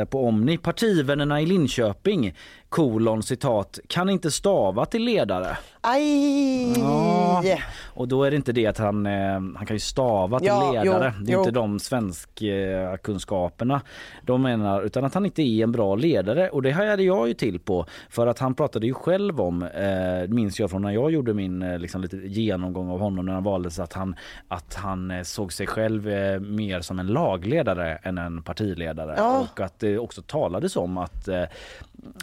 eh, 0.00 0.04
på 0.04 0.26
Omni. 0.26 0.58
Partivännerna 0.58 1.40
i 1.40 1.46
Linköping, 1.46 2.34
kolon 2.70 3.22
citat, 3.22 3.78
kan 3.86 4.10
inte 4.10 4.30
stava 4.30 4.86
till 4.86 5.04
ledare. 5.04 5.56
Aj! 5.80 6.78
Ja, 6.78 7.42
och 7.94 8.08
då 8.08 8.24
är 8.24 8.30
det 8.30 8.36
inte 8.36 8.52
det 8.52 8.66
att 8.66 8.78
han, 8.78 9.06
eh, 9.06 9.12
han 9.32 9.66
kan 9.66 9.76
ju 9.76 9.80
stava 9.80 10.38
till 10.38 10.46
Ja, 10.48 10.72
ledare. 10.72 11.14
jo, 11.18 11.24
det 11.24 11.32
är 11.32 11.34
jo. 11.34 11.38
inte 11.40 11.50
de 11.50 11.80
svenska 11.80 12.44
kunskaperna 13.02 13.80
de 14.22 14.42
menar 14.42 14.82
utan 14.82 15.04
att 15.04 15.14
han 15.14 15.26
inte 15.26 15.42
är 15.42 15.62
en 15.62 15.72
bra 15.72 15.94
ledare 15.94 16.50
och 16.50 16.62
det 16.62 16.70
hajade 16.70 17.02
jag 17.02 17.28
ju 17.28 17.34
till 17.34 17.60
på 17.60 17.86
för 18.10 18.26
att 18.26 18.38
han 18.38 18.54
pratade 18.54 18.86
ju 18.86 18.94
själv 18.94 19.40
om, 19.40 19.62
eh, 19.62 20.28
minns 20.28 20.60
jag 20.60 20.70
från 20.70 20.82
när 20.82 20.90
jag 20.90 21.10
gjorde 21.10 21.34
min 21.34 21.62
eh, 21.62 21.78
liksom 21.78 22.00
lite 22.02 22.16
genomgång 22.16 22.90
av 22.90 23.00
honom 23.00 23.26
när 23.26 23.32
han 23.32 23.44
valdes 23.44 23.78
att 23.78 23.92
han, 23.92 24.14
att 24.48 24.74
han 24.74 25.24
såg 25.24 25.52
sig 25.52 25.66
själv 25.66 26.08
eh, 26.08 26.40
mer 26.40 26.80
som 26.80 26.98
en 26.98 27.06
lagledare 27.06 27.96
än 28.02 28.18
en 28.18 28.42
partiledare 28.42 29.14
Ja. 29.16 29.40
och 29.52 29.60
att 29.60 29.78
det 29.78 29.98
också 29.98 30.22
talades 30.22 30.76
om 30.76 30.98
att 30.98 31.28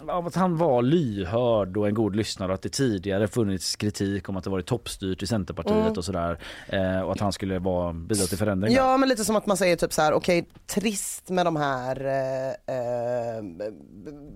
att 0.06 0.34
han 0.38 0.56
var 0.56 0.82
lyhörd 0.82 1.76
och 1.76 1.88
en 1.88 1.94
god 1.94 2.16
lyssnare 2.16 2.48
och 2.48 2.54
att 2.54 2.62
det 2.62 2.68
tidigare 2.68 3.28
funnits 3.28 3.76
kritik 3.76 4.28
om 4.28 4.36
att 4.36 4.44
det 4.44 4.50
varit 4.50 4.66
toppstyrt 4.66 5.22
i 5.22 5.26
Centerpartiet 5.26 5.76
Mm. 5.76 5.92
och 5.92 6.04
sådär 6.04 6.38
eh, 6.68 7.00
och 7.00 7.12
att 7.12 7.20
han 7.20 7.32
skulle 7.32 7.58
vara, 7.58 7.92
bidra 7.92 8.24
till 8.26 8.38
förändring. 8.38 8.74
där. 8.74 8.82
Ja 8.82 8.96
men 8.96 9.08
lite 9.08 9.24
som 9.24 9.36
att 9.36 9.46
man 9.46 9.56
säger 9.56 9.76
typ 9.76 9.92
så 9.92 10.02
här, 10.02 10.12
okej 10.12 10.48
trist 10.66 11.28
med 11.30 11.46
de 11.46 11.56
här 11.56 12.04
eh, 12.06 12.76
eh, 12.76 13.42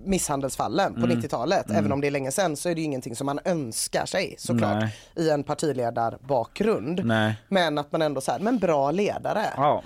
misshandelsfallen 0.04 0.94
på 0.94 1.00
Mm. 1.00 1.18
90-talet. 1.20 1.66
Mm. 1.66 1.78
Även 1.78 1.92
om 1.92 2.00
det 2.00 2.06
är 2.06 2.10
länge 2.10 2.30
sedan 2.30 2.56
så 2.56 2.68
är 2.68 2.74
det 2.74 2.80
ju 2.80 2.84
ingenting 2.84 3.16
som 3.16 3.26
man 3.26 3.38
önskar 3.44 4.06
sig 4.06 4.34
såklart 4.38 4.80
Nej. 4.80 4.96
i 5.16 5.30
en 5.30 5.42
partiledarbakgrund. 5.44 7.04
Nej. 7.04 7.34
Men 7.48 7.78
att 7.78 7.92
man 7.92 8.02
ändå 8.02 8.20
här, 8.28 8.38
men 8.38 8.58
bra 8.58 8.90
ledare. 8.90 9.46
Ja. 9.56 9.82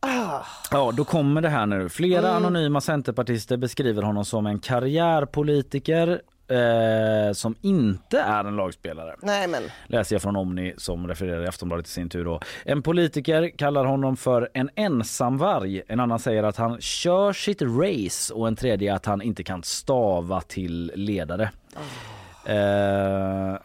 Ah. 0.00 0.40
Ja, 0.70 0.92
då 0.96 1.04
kommer 1.04 1.40
det 1.40 1.48
här 1.48 1.66
nu. 1.66 1.88
Flera 1.88 2.28
Mm. 2.28 2.36
anonyma 2.44 2.80
centerpartister 2.80 3.56
beskriver 3.56 4.02
honom 4.02 4.24
som 4.24 4.46
en 4.46 4.58
karriärpolitiker 4.58 6.20
eh, 6.50 7.32
som 7.32 7.54
inte 7.60 8.20
är 8.20 8.44
en 8.44 8.56
lagspelare. 8.56 9.14
Nej 9.22 9.48
men. 9.48 9.62
läser 9.86 10.14
jag 10.14 10.22
från 10.22 10.36
Omni 10.36 10.74
som 10.76 11.08
refererar 11.08 11.44
i 11.44 11.46
Aftonbladet 11.46 11.86
i 11.86 11.90
sin 11.90 12.08
tur. 12.08 12.24
Då. 12.24 12.40
En 12.64 12.82
politiker 12.82 13.50
kallar 13.58 13.84
honom 13.84 14.16
för 14.16 14.48
en 14.54 14.70
ensamvarg. 14.74 15.82
En 15.88 16.00
annan 16.00 16.18
säger 16.18 16.42
att 16.42 16.56
han 16.56 16.80
kör 16.80 17.32
sitt 17.32 17.62
race 17.62 18.34
och 18.34 18.48
en 18.48 18.56
tredje 18.56 18.94
att 18.94 19.06
han 19.06 19.22
inte 19.22 19.42
kan 19.42 19.62
stava 19.62 20.40
till 20.40 20.92
ledare. 20.94 21.50
Eh, 21.76 21.80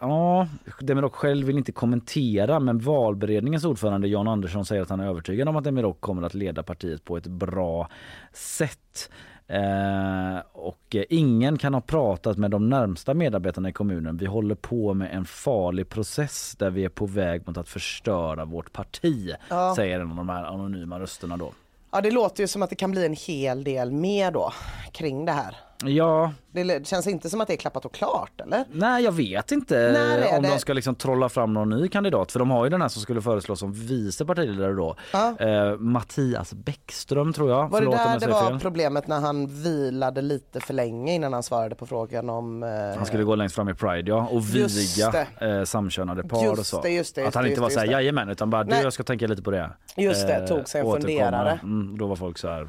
ja, 0.00 0.46
Demirok 0.80 1.14
själv 1.14 1.46
vill 1.46 1.58
inte 1.58 1.72
kommentera 1.72 2.60
men 2.60 2.78
valberedningens 2.78 3.64
ordförande 3.64 4.08
Jan 4.08 4.28
Andersson 4.28 4.64
säger 4.64 4.82
att 4.82 4.90
han 4.90 5.00
är 5.00 5.06
övertygad 5.08 5.48
om 5.48 5.56
att 5.56 5.64
Demirok 5.64 6.00
kommer 6.00 6.22
att 6.22 6.34
leda 6.34 6.62
partiet 6.62 7.04
på 7.04 7.16
ett 7.16 7.26
bra 7.26 7.88
sätt. 8.32 9.10
Eh, 9.46 10.38
och 10.52 10.94
eh, 10.96 11.04
ingen 11.10 11.58
kan 11.58 11.74
ha 11.74 11.80
pratat 11.80 12.38
med 12.38 12.50
de 12.50 12.68
närmsta 12.68 13.14
medarbetarna 13.14 13.68
i 13.68 13.72
kommunen. 13.72 14.16
Vi 14.16 14.26
håller 14.26 14.54
på 14.54 14.94
med 14.94 15.14
en 15.14 15.24
farlig 15.24 15.88
process 15.88 16.56
där 16.58 16.70
vi 16.70 16.84
är 16.84 16.88
på 16.88 17.06
väg 17.06 17.42
mot 17.46 17.56
att 17.56 17.68
förstöra 17.68 18.44
vårt 18.44 18.72
parti, 18.72 19.30
Ja. 19.48 19.72
säger 19.76 20.00
en 20.00 20.10
av 20.10 20.16
de 20.16 20.28
här 20.28 20.44
anonyma 20.44 21.00
rösterna 21.00 21.36
då. 21.36 21.52
Ja 21.92 22.00
det 22.00 22.10
låter 22.10 22.42
ju 22.42 22.46
som 22.46 22.62
att 22.62 22.70
det 22.70 22.76
kan 22.76 22.90
bli 22.90 23.06
en 23.06 23.16
hel 23.26 23.64
del 23.64 23.92
mer 23.92 24.30
då 24.30 24.52
kring 24.92 25.24
det 25.24 25.32
här. 25.32 25.56
Ja, 25.84 26.32
Det 26.52 26.86
känns 26.86 27.06
inte 27.06 27.30
som 27.30 27.40
att 27.40 27.48
det 27.48 27.54
är 27.54 27.56
klappat 27.56 27.84
och 27.84 27.94
klart 27.94 28.40
eller? 28.40 28.64
Nej 28.72 29.04
jag 29.04 29.12
vet 29.12 29.52
inte 29.52 29.88
om 30.36 30.42
det? 30.42 30.48
de 30.48 30.58
ska 30.58 30.72
liksom 30.72 30.94
trolla 30.94 31.28
fram 31.28 31.52
någon 31.54 31.70
ny 31.70 31.88
kandidat 31.88 32.32
för 32.32 32.38
de 32.38 32.50
har 32.50 32.64
ju 32.64 32.70
den 32.70 32.82
här 32.82 32.88
som 32.88 33.02
skulle 33.02 33.22
föreslås 33.22 33.58
som 33.60 33.72
vice 33.72 34.24
partiledare 34.24 34.72
då. 34.72 34.96
Eh, 35.38 35.76
Mattias 35.78 36.54
Bäckström 36.54 37.32
tror 37.32 37.50
jag. 37.50 37.68
Var 37.68 37.80
det 37.80 37.86
Förlåt 37.86 38.06
om 38.06 38.12
där 38.12 38.20
det 38.20 38.32
var 38.32 38.50
fel. 38.50 38.60
problemet 38.60 39.06
när 39.06 39.20
han 39.20 39.62
vilade 39.62 40.22
lite 40.22 40.60
för 40.60 40.74
länge 40.74 41.14
innan 41.14 41.32
han 41.32 41.42
svarade 41.42 41.74
på 41.74 41.86
frågan 41.86 42.30
om... 42.30 42.62
Eh... 42.62 42.96
Han 42.96 43.06
skulle 43.06 43.24
gå 43.24 43.34
längst 43.34 43.54
fram 43.54 43.68
i 43.68 43.74
Pride 43.74 44.10
ja 44.10 44.28
och 44.30 44.54
viga 44.56 45.10
det. 45.38 45.46
eh, 45.58 45.64
samkönade 45.64 46.22
par 46.22 46.44
Just 46.44 46.58
och 46.58 46.66
så. 46.66 46.80
det, 46.82 46.90
just 46.90 47.14
det, 47.14 47.26
att 47.26 47.34
han 47.34 47.44
det, 47.44 47.50
inte 47.50 47.60
var 47.60 47.68
det, 47.68 47.74
såhär 47.74 47.86
det. 47.86 47.92
jajamän 47.92 48.28
utan 48.28 48.50
bara 48.50 48.64
du 48.64 48.70
Nej. 48.70 48.82
jag 48.82 48.92
ska 48.92 49.02
tänka 49.02 49.26
lite 49.26 49.42
på 49.42 49.50
det. 49.50 49.70
Just 49.96 50.26
det, 50.26 50.46
tog 50.48 50.68
sig 50.68 50.80
en 50.80 50.86
återkomma. 50.86 51.08
funderare. 51.08 51.58
Mm, 51.62 51.98
då 51.98 52.06
var 52.06 52.16
folk 52.16 52.38
så 52.38 52.48
här 52.48 52.68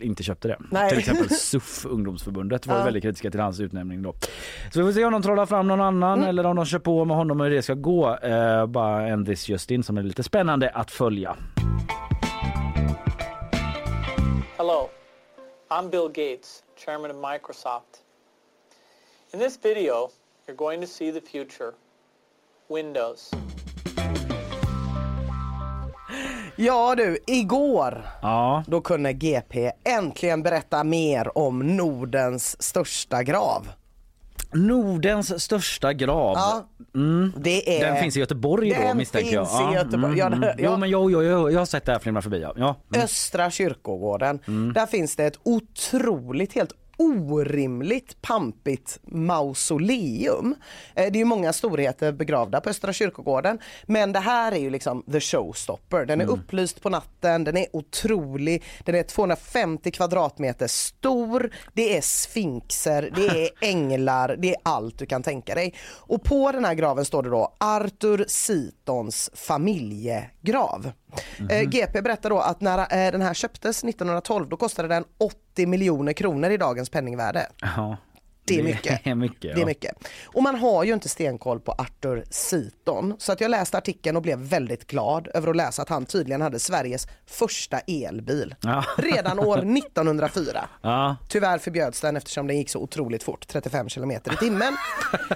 inte 0.00 0.22
köpte 0.22 0.48
det. 0.48 0.58
Nej. 0.70 0.88
Till 0.88 0.98
exempel 0.98 1.30
SUF 1.30 1.86
ungdomsförbundet 1.86 2.66
var 2.66 2.78
Ja. 2.78 2.84
väldigt 2.84 3.02
kritiska 3.02 3.30
till 3.30 3.40
hans 3.40 3.60
utnämning 3.60 4.02
då. 4.02 4.14
Så 4.72 4.78
vi 4.80 4.84
får 4.84 4.92
se 4.92 5.04
om 5.04 5.12
de 5.12 5.22
trollar 5.22 5.46
fram 5.46 5.68
någon 5.68 5.80
annan 5.80 6.18
Mm. 6.18 6.28
eller 6.28 6.46
om 6.46 6.56
de 6.56 6.64
kör 6.66 6.78
på 6.78 7.04
med 7.04 7.16
honom 7.16 7.40
och 7.40 7.46
hur 7.46 7.54
det 7.54 7.62
ska 7.62 7.74
gå. 7.74 8.16
Eh, 8.16 8.66
bara 8.66 9.06
en 9.08 9.24
this 9.26 9.48
just 9.48 9.70
in 9.70 9.82
som 9.82 9.98
är 9.98 10.02
lite 10.02 10.22
spännande 10.22 10.70
att 10.70 10.90
följa. 10.90 11.36
Hello, 14.56 14.88
I'm 15.70 15.90
Bill 15.90 16.08
Gates, 16.08 16.62
chairman 16.76 17.10
of 17.10 17.16
Microsoft. 17.32 17.86
In 19.32 19.40
this 19.40 19.58
video, 19.64 20.10
you're 20.46 20.56
going 20.56 20.80
to 20.80 20.86
see 20.86 21.12
the 21.12 21.20
future. 21.20 21.72
Windows. 22.68 23.30
Ja 26.64 26.94
du, 26.94 27.18
igår 27.26 28.06
Ja. 28.22 28.64
då 28.66 28.80
kunde 28.80 29.12
GP 29.12 29.72
äntligen 29.84 30.42
berätta 30.42 30.84
mer 30.84 31.38
om 31.38 31.76
Nordens 31.76 32.62
största 32.62 33.22
grav. 33.22 33.68
Nordens 34.52 35.42
största 35.42 35.92
grav. 35.92 36.36
Ja. 36.36 36.68
Mm. 36.94 37.32
Det 37.36 37.80
är... 37.80 37.86
Den 37.86 38.02
finns 38.02 38.16
i 38.16 38.20
Göteborg 38.20 38.70
då 38.70 38.80
Den 38.80 38.96
misstänker 38.96 39.34
jag. 39.34 39.48
finns 39.48 39.72
i 39.72 39.74
Göteborg. 39.74 40.18
Ja, 40.18 40.26
mm. 40.26 40.42
Jo 40.58 40.64
ja. 40.70 40.76
men 40.76 40.90
jo, 40.90 41.10
jo, 41.10 41.22
jo, 41.22 41.50
jag 41.50 41.58
har 41.58 41.66
sett 41.66 41.84
det 41.84 41.92
här 41.92 41.98
flimra 41.98 42.22
förbi. 42.22 42.40
Ja. 42.56 42.76
Mm. 42.94 43.04
Östra 43.04 43.50
kyrkogården. 43.50 44.38
Där 44.74 44.86
finns 44.86 45.16
det 45.16 45.24
ett 45.24 45.38
otroligt, 45.42 46.54
helt 46.54 46.72
orimligt 46.96 48.22
pampigt 48.22 48.98
mausoleum. 49.02 50.54
Eh, 50.94 51.02
Det 51.12 51.16
är 51.16 51.20
ju 51.20 51.24
många 51.24 51.52
storheter 51.52 52.12
begravda 52.12 52.60
på 52.60 52.70
Östra 52.70 52.92
kyrkogården 52.92 53.58
men 53.86 54.12
det 54.12 54.18
här 54.20 54.52
är 54.52 54.56
ju 54.58 54.70
liksom 54.70 55.02
the 55.12 55.20
showstopper. 55.20 56.04
Den 56.06 56.20
är 56.20 56.24
Mm. 56.24 56.40
upplyst 56.40 56.82
på 56.82 56.90
natten, 56.90 57.44
den 57.44 57.56
är 57.56 57.66
otrolig, 57.72 58.62
den 58.84 58.94
är 58.94 59.02
250 59.02 59.90
kvadratmeter 59.90 60.66
stor, 60.66 61.50
det 61.72 61.96
är 61.96 62.00
sfinxer, 62.00 63.10
det 63.16 63.26
är 63.26 63.50
änglar, 63.60 64.36
det 64.38 64.50
är 64.50 64.56
allt 64.62 64.98
du 64.98 65.06
kan 65.06 65.22
tänka 65.22 65.54
dig. 65.54 65.74
Och 65.90 66.22
på 66.24 66.52
den 66.52 66.64
här 66.64 66.74
graven 66.74 67.04
står 67.04 67.22
det 67.22 67.30
då 67.30 67.54
Arthur 67.60 68.24
Sitons 68.84 69.30
familjegrav. 69.34 70.92
Eh, 71.50 71.62
GP 71.62 72.02
berättar 72.02 72.30
då 72.30 72.38
att 72.38 72.60
när 72.60 72.78
eh, 72.78 73.12
den 73.12 73.22
här 73.22 73.34
köptes 73.34 73.84
1912 73.84 74.48
då 74.48 74.56
kostade 74.56 74.88
den 74.88 75.04
80 75.18 75.66
miljoner 75.66 76.12
kronor 76.12 76.50
i 76.50 76.56
dagens 76.56 76.90
penningvärde. 76.90 77.46
Ja. 77.60 77.96
Det 78.46 78.58
är 78.58 78.62
mycket. 78.62 79.04
Det 79.04 79.10
är 79.10 79.14
mycket. 79.14 79.40
Det 79.40 79.48
är 79.48 79.58
ja. 79.58 79.66
mycket. 79.66 80.08
Och 80.24 80.42
man 80.42 80.54
har 80.54 80.84
ju 80.84 80.94
inte 80.94 81.08
stenkoll 81.08 81.60
på 81.60 81.72
Arthur 81.72 82.24
Seaton. 82.30 83.14
Så 83.18 83.32
att 83.32 83.40
jag 83.40 83.50
läste 83.50 83.78
artikeln 83.78 84.16
och 84.16 84.22
blev 84.22 84.38
väldigt 84.38 84.86
glad 84.86 85.28
över 85.34 85.50
att 85.50 85.56
läsa 85.56 85.82
att 85.82 85.88
han 85.88 86.06
tydligen 86.06 86.40
hade 86.40 86.58
Sveriges 86.58 87.06
första 87.26 87.78
elbil. 87.78 88.54
Ja. 88.60 88.84
Redan 88.96 89.38
år 89.38 89.58
1904. 89.78 90.68
Ja. 90.82 91.16
Tyvärr 91.28 91.58
förbjöds 91.58 92.00
den 92.00 92.16
eftersom 92.16 92.46
den 92.46 92.56
gick 92.56 92.70
så 92.70 92.78
otroligt 92.78 93.22
fort, 93.22 93.48
35 93.48 93.88
kilometer 93.88 94.32
i 94.32 94.36
timmen. 94.36 94.76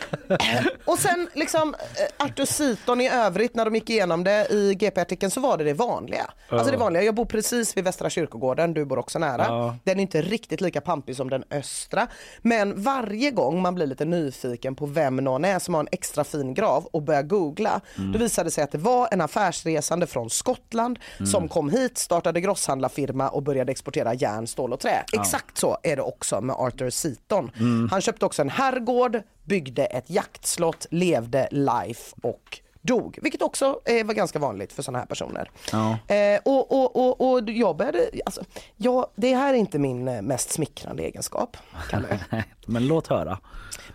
och 0.85 0.99
sen 0.99 1.29
liksom 1.35 1.75
eh, 1.75 2.27
Arthur 2.27 2.45
Seaton 2.45 3.01
i 3.01 3.11
övrigt 3.11 3.55
när 3.55 3.65
de 3.65 3.75
gick 3.75 3.91
igenom 3.91 4.25
det 4.25 4.47
i 4.51 4.75
GP-artikeln 4.75 5.31
så 5.31 5.41
var 5.41 5.59
det 5.59 5.65
det 5.65 5.75
vanliga. 5.75 6.31
Alltså 6.49 6.71
det 6.71 6.77
vanliga, 6.77 7.03
jag 7.03 7.15
bor 7.15 7.25
precis 7.25 7.77
vid 7.77 7.85
Västra 7.85 8.11
kyrkogården, 8.11 8.75
du 8.75 8.85
bor 8.85 8.99
också 8.99 9.19
nära. 9.19 9.45
Ja. 9.49 9.77
Den 9.85 9.99
är 9.99 10.03
inte 10.03 10.23
riktigt 10.23 10.61
lika 10.61 10.81
pampig 10.81 11.17
som 11.17 11.31
den 11.31 11.45
östra. 11.51 12.07
Men 12.43 12.83
varje 13.03 13.31
gång 13.31 13.63
man 13.63 13.75
blir 13.75 13.87
lite 13.87 14.05
nyfiken 14.05 14.75
på 14.75 14.87
vem 14.87 15.17
någon 15.17 15.45
är 15.45 15.59
som 15.59 15.75
har 15.75 15.81
en 15.81 15.89
extra 15.93 16.25
fin 16.25 16.55
grav 16.55 16.85
och 16.93 17.03
börjar 17.03 17.23
googla, 17.23 17.81
Mm. 17.99 18.13
då 18.13 18.19
visade 18.19 18.47
det 18.47 18.51
sig 18.51 18.65
att 18.65 18.73
det 18.73 18.79
var 18.79 19.09
en 19.13 19.21
affärsresande 19.21 20.07
från 20.07 20.31
Skottland 20.31 20.99
Mm. 21.19 21.27
som 21.27 21.49
kom 21.49 21.71
hit, 21.71 21.99
startade 21.99 22.41
grosshandlarfirma 22.41 23.29
och 23.29 23.43
började 23.43 23.73
exportera 23.73 24.15
järn, 24.15 24.47
stål 24.47 24.73
och 24.73 24.81
trä. 24.81 25.05
Ja. 25.13 25.21
Exakt 25.21 25.59
så 25.59 25.79
är 25.83 25.97
det 25.97 26.03
också 26.03 26.41
med 26.41 26.57
Arthur 26.57 26.91
Seaton. 26.91 27.51
Mm. 27.59 27.89
Han 27.91 28.01
köpte 28.01 28.27
också 28.27 28.43
en 28.43 28.51
herrgård, 28.51 29.23
byggde 29.45 29.85
ett 29.85 30.11
jaktslott, 30.11 30.87
levde 30.91 31.49
life 31.51 32.15
och 32.23 32.59
dog. 32.89 33.19
Vilket 33.23 33.43
också 33.43 33.81
eh, 33.85 34.07
var 34.07 34.15
ganska 34.15 34.39
vanligt 34.39 34.73
för 34.73 34.83
sådana 34.83 34.99
här 34.99 35.07
personer. 35.07 35.51
Ja. 35.73 35.99
Eh, 36.15 36.41
och, 36.45 36.73
och, 36.73 36.97
och, 36.97 37.31
och 37.33 37.51
jag 37.51 37.77
började, 37.77 38.11
alltså, 38.27 38.43
ja, 38.77 39.11
det 39.17 39.35
här 39.35 39.55
är 39.55 39.59
inte 39.59 39.79
min 39.79 40.09
eh, 40.09 40.23
mest 40.23 40.51
smickrande 40.51 41.03
egenskap. 41.03 41.57
Men 42.67 42.87
låt 42.87 43.07
höra. 43.07 43.39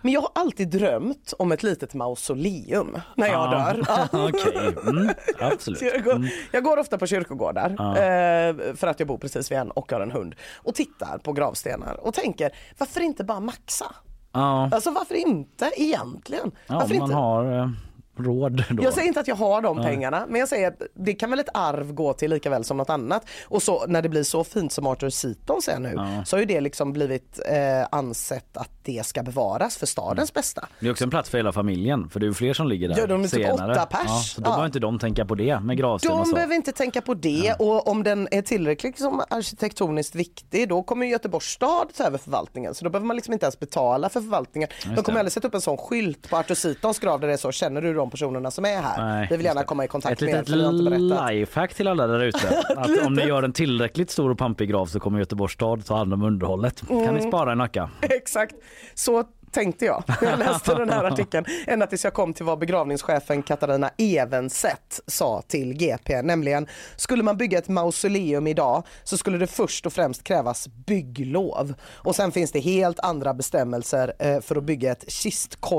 Men 0.02 0.12
jag 0.12 0.20
har 0.20 0.30
alltid 0.34 0.68
drömt 0.68 1.34
om 1.38 1.52
ett 1.52 1.62
litet 1.62 1.94
mausoleum 1.94 2.98
när 3.16 3.26
jag 3.26 3.34
Ja. 3.34 3.50
dör. 3.50 3.84
Ja. 3.88 4.08
Okej, 4.28 4.74
mm, 4.88 5.10
absolut. 5.40 5.82
Jag, 5.82 6.04
går, 6.04 6.28
jag 6.52 6.64
går 6.64 6.76
ofta 6.78 6.98
på 6.98 7.06
kyrkogårdar 7.06 7.74
Ja. 7.78 7.90
eh, 7.96 8.74
för 8.76 8.86
att 8.86 8.98
jag 9.00 9.08
bor 9.08 9.18
precis 9.18 9.50
vid 9.50 9.58
en 9.58 9.70
och 9.70 9.92
har 9.92 10.00
en 10.00 10.10
hund 10.10 10.34
och 10.56 10.74
tittar 10.74 11.18
på 11.18 11.32
gravstenar 11.32 11.94
och 12.06 12.14
tänker 12.14 12.50
varför 12.78 13.00
inte 13.00 13.24
bara 13.24 13.40
maxa? 13.40 13.94
Ja, 14.32 14.70
Alltså 14.72 14.90
varför 14.90 15.14
inte 15.14 15.70
egentligen? 15.76 16.50
ja 16.66 16.74
varför 16.74 16.94
man 16.94 17.02
inte? 17.04 17.14
har 17.14 17.58
eh, 17.58 17.68
råd 18.16 18.64
då. 18.70 18.84
Jag 18.84 18.92
säger 18.94 19.08
inte 19.08 19.20
att 19.20 19.28
jag 19.28 19.36
har 19.36 19.60
de 19.62 19.82
pengarna 19.82 20.26
men 20.28 20.40
jag 20.40 20.48
säger 20.48 20.68
att 20.68 20.82
det 20.94 21.12
kan 21.14 21.30
väl 21.30 21.38
ett 21.38 21.48
arv 21.54 21.92
gå 21.92 22.12
till 22.12 22.30
lika 22.30 22.50
väl 22.50 22.64
som 22.64 22.76
något 22.76 22.90
annat. 22.90 23.26
Och 23.48 23.62
så 23.62 23.86
när 23.86 24.02
det 24.02 24.08
blir 24.08 24.22
så 24.22 24.44
fint 24.44 24.72
som 24.72 24.86
Arthur 24.86 25.10
Seaton 25.10 25.62
säger 25.62 25.78
nu 25.78 25.92
Ja. 25.96 26.24
så 26.24 26.36
har 26.36 26.40
ju 26.40 26.46
det 26.46 26.60
liksom 26.60 26.92
blivit 26.92 27.40
eh, 27.48 27.86
ansett 27.90 28.56
att 28.56 28.70
det 28.82 29.06
ska 29.06 29.22
bevaras 29.22 29.76
för 29.76 29.86
stadens 29.86 30.34
bästa. 30.34 30.68
Det 30.80 30.86
är 30.86 30.90
också 30.90 31.04
en 31.04 31.10
plats 31.10 31.30
för 31.30 31.38
hela 31.38 31.52
familjen 31.52 32.08
för 32.08 32.20
det 32.20 32.24
är 32.26 32.28
ju 32.28 32.34
fler 32.34 32.54
som 32.54 32.68
ligger 32.68 32.88
där 32.88 32.98
Ja, 32.98 33.06
de 33.06 33.20
är 33.24 33.28
typ 33.28 33.46
senare. 33.46 33.72
åtta 33.72 33.86
pers. 33.86 34.00
Ja, 34.06 34.18
så 34.18 34.40
då 34.40 34.46
Ja. 34.46 34.50
behöver 34.50 34.66
inte 34.66 34.78
de 34.78 34.98
tänka 34.98 35.24
på 35.24 35.34
det 35.34 35.60
med 35.60 35.76
gravsten 35.78 36.12
och 36.12 36.18
De 36.18 36.24
så. 36.26 36.34
behöver 36.34 36.54
inte 36.54 36.72
tänka 36.72 37.00
på 37.00 37.14
det 37.14 37.54
och 37.58 37.88
om 37.88 38.02
den 38.02 38.28
är 38.30 38.42
tillräckligt 38.42 38.92
liksom 38.92 39.22
arkitektoniskt 39.30 40.14
viktig 40.14 40.68
då 40.68 40.82
kommer 40.82 41.06
Göteborgs 41.06 41.44
stad 41.46 41.88
ta 41.96 42.04
över 42.04 42.18
förvaltningen 42.18 42.74
så 42.74 42.84
då 42.84 42.90
behöver 42.90 43.06
man 43.06 43.16
liksom 43.16 43.32
inte 43.32 43.46
ens 43.46 43.60
betala 43.60 44.08
för 44.08 44.20
förvaltningen. 44.20 44.68
De 44.96 45.02
kommer 45.02 45.18
aldrig 45.18 45.32
sätta 45.32 45.48
upp 45.48 45.54
en 45.54 45.60
sån 45.60 45.76
skylt 45.76 46.30
på 46.30 46.36
Arthur 46.36 46.54
Seatons 46.54 46.98
grav 46.98 47.20
där 47.20 47.28
det 47.28 47.32
är 47.34 47.36
så, 47.38 47.52
känner 47.52 47.82
du 47.82 47.94
de 48.04 48.10
personerna 48.10 48.50
som 48.50 48.64
är 48.64 48.82
här? 48.82 49.04
Nej, 49.04 49.26
Vi 49.30 49.36
vill 49.36 49.46
gärna 49.46 49.62
komma 49.64 49.84
i 49.84 49.88
kontakt 49.88 50.12
Ett 50.12 50.20
med 50.20 50.34
er 50.34 50.38
litet 50.38 50.56
inte 50.80 50.90
berättat. 50.90 51.30
lifehack 51.32 51.74
till 51.74 51.88
alla 51.88 52.06
där 52.06 52.20
ute. 52.24 52.58
Att 52.76 53.06
om 53.06 53.14
ni 53.14 53.22
gör 53.22 53.42
en 53.42 53.52
tillräckligt 53.52 54.10
stor 54.10 54.30
och 54.30 54.38
pampig 54.38 54.68
grav 54.68 54.86
så 54.86 55.00
kommer 55.00 55.18
Göteborgs 55.18 55.52
stad 55.54 55.84
ta 55.86 55.96
hand 55.96 56.12
om 56.14 56.22
underhållet. 56.22 56.80
Kan 56.88 56.96
ni 56.98 57.04
Mm. 57.06 57.20
spara 57.22 57.52
en 57.52 57.58
Nacka? 57.58 57.90
Exakt, 58.00 58.54
så 58.94 59.24
tänkte 59.54 59.84
jag 59.84 60.02
när 60.22 60.30
jag 60.30 60.38
läste 60.38 60.74
den 60.74 60.90
här 60.90 61.04
artikeln. 61.04 61.44
Ända 61.66 61.86
tills 61.86 62.04
jag 62.04 62.12
kom 62.14 62.32
till 62.34 62.44
vad 62.44 62.58
begravningschefen 62.58 63.42
Katarina 63.42 63.90
Evenset 63.98 65.00
sa 65.06 65.42
till 65.48 65.72
GP, 65.74 66.22
nämligen 66.22 66.66
skulle 66.96 67.22
man 67.22 67.36
bygga 67.36 67.58
ett 67.58 67.68
mausoleum 67.68 68.46
idag 68.46 68.82
så 69.04 69.16
skulle 69.18 69.38
det 69.38 69.46
först 69.46 69.86
och 69.86 69.92
främst 69.92 70.24
krävas 70.24 70.68
bygglov. 70.86 71.74
Och 71.92 72.16
sen 72.16 72.32
finns 72.32 72.52
det 72.52 72.60
helt 72.60 73.00
andra 73.00 73.34
bestämmelser 73.34 74.12
eh, 74.18 74.40
för 74.40 74.56
att 74.56 74.64
bygga 74.64 74.92
ett 74.92 75.04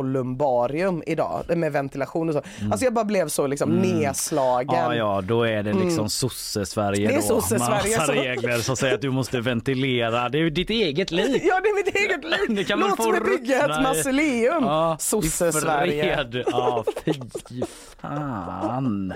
kistkolumbarium 0.05 1.03
idag 1.05 1.57
med 1.57 1.71
ventilation 1.71 2.29
och 2.29 2.35
så. 2.35 2.41
Alltså 2.71 2.85
jag 2.85 2.93
bara 2.93 3.05
blev 3.05 3.27
så 3.27 3.47
liksom 3.47 3.71
Mm. 3.71 3.81
nedslagen. 3.99 4.75
Ja, 4.75 4.95
ja, 4.95 5.21
då 5.21 5.43
är 5.43 5.63
det 5.63 5.73
liksom 5.73 5.97
Mm. 5.97 6.09
sosse-Sverige 6.09 7.07
Det 7.07 7.13
är 7.13 7.15
då. 7.15 7.21
sosse-Sverige 7.27 7.97
Massa 7.97 8.13
regler 8.13 8.57
som 8.57 8.75
säger 8.75 8.93
att 8.95 9.01
du 9.01 9.11
måste 9.11 9.39
ventilera. 9.39 10.29
Det 10.29 10.37
är 10.37 10.41
ju 10.41 10.49
ditt 10.49 10.69
eget 10.69 11.11
liv. 11.11 11.39
Ja, 11.43 11.59
det 11.63 11.69
är 11.69 11.75
mitt 11.75 11.95
eget 11.95 12.23
liv. 12.23 12.55
Det 12.57 12.63
kan 12.63 12.79
man 12.79 12.89
Låt 12.89 13.11
mig 13.11 13.21
bygga 13.37 13.64
ett 13.71 13.81
mausoleum. 13.81 14.63
Ja, 14.63 14.97
Sosse-Sverige. 14.99 16.27
Ja, 16.51 16.83
fy 17.05 17.63
fan. 18.01 19.13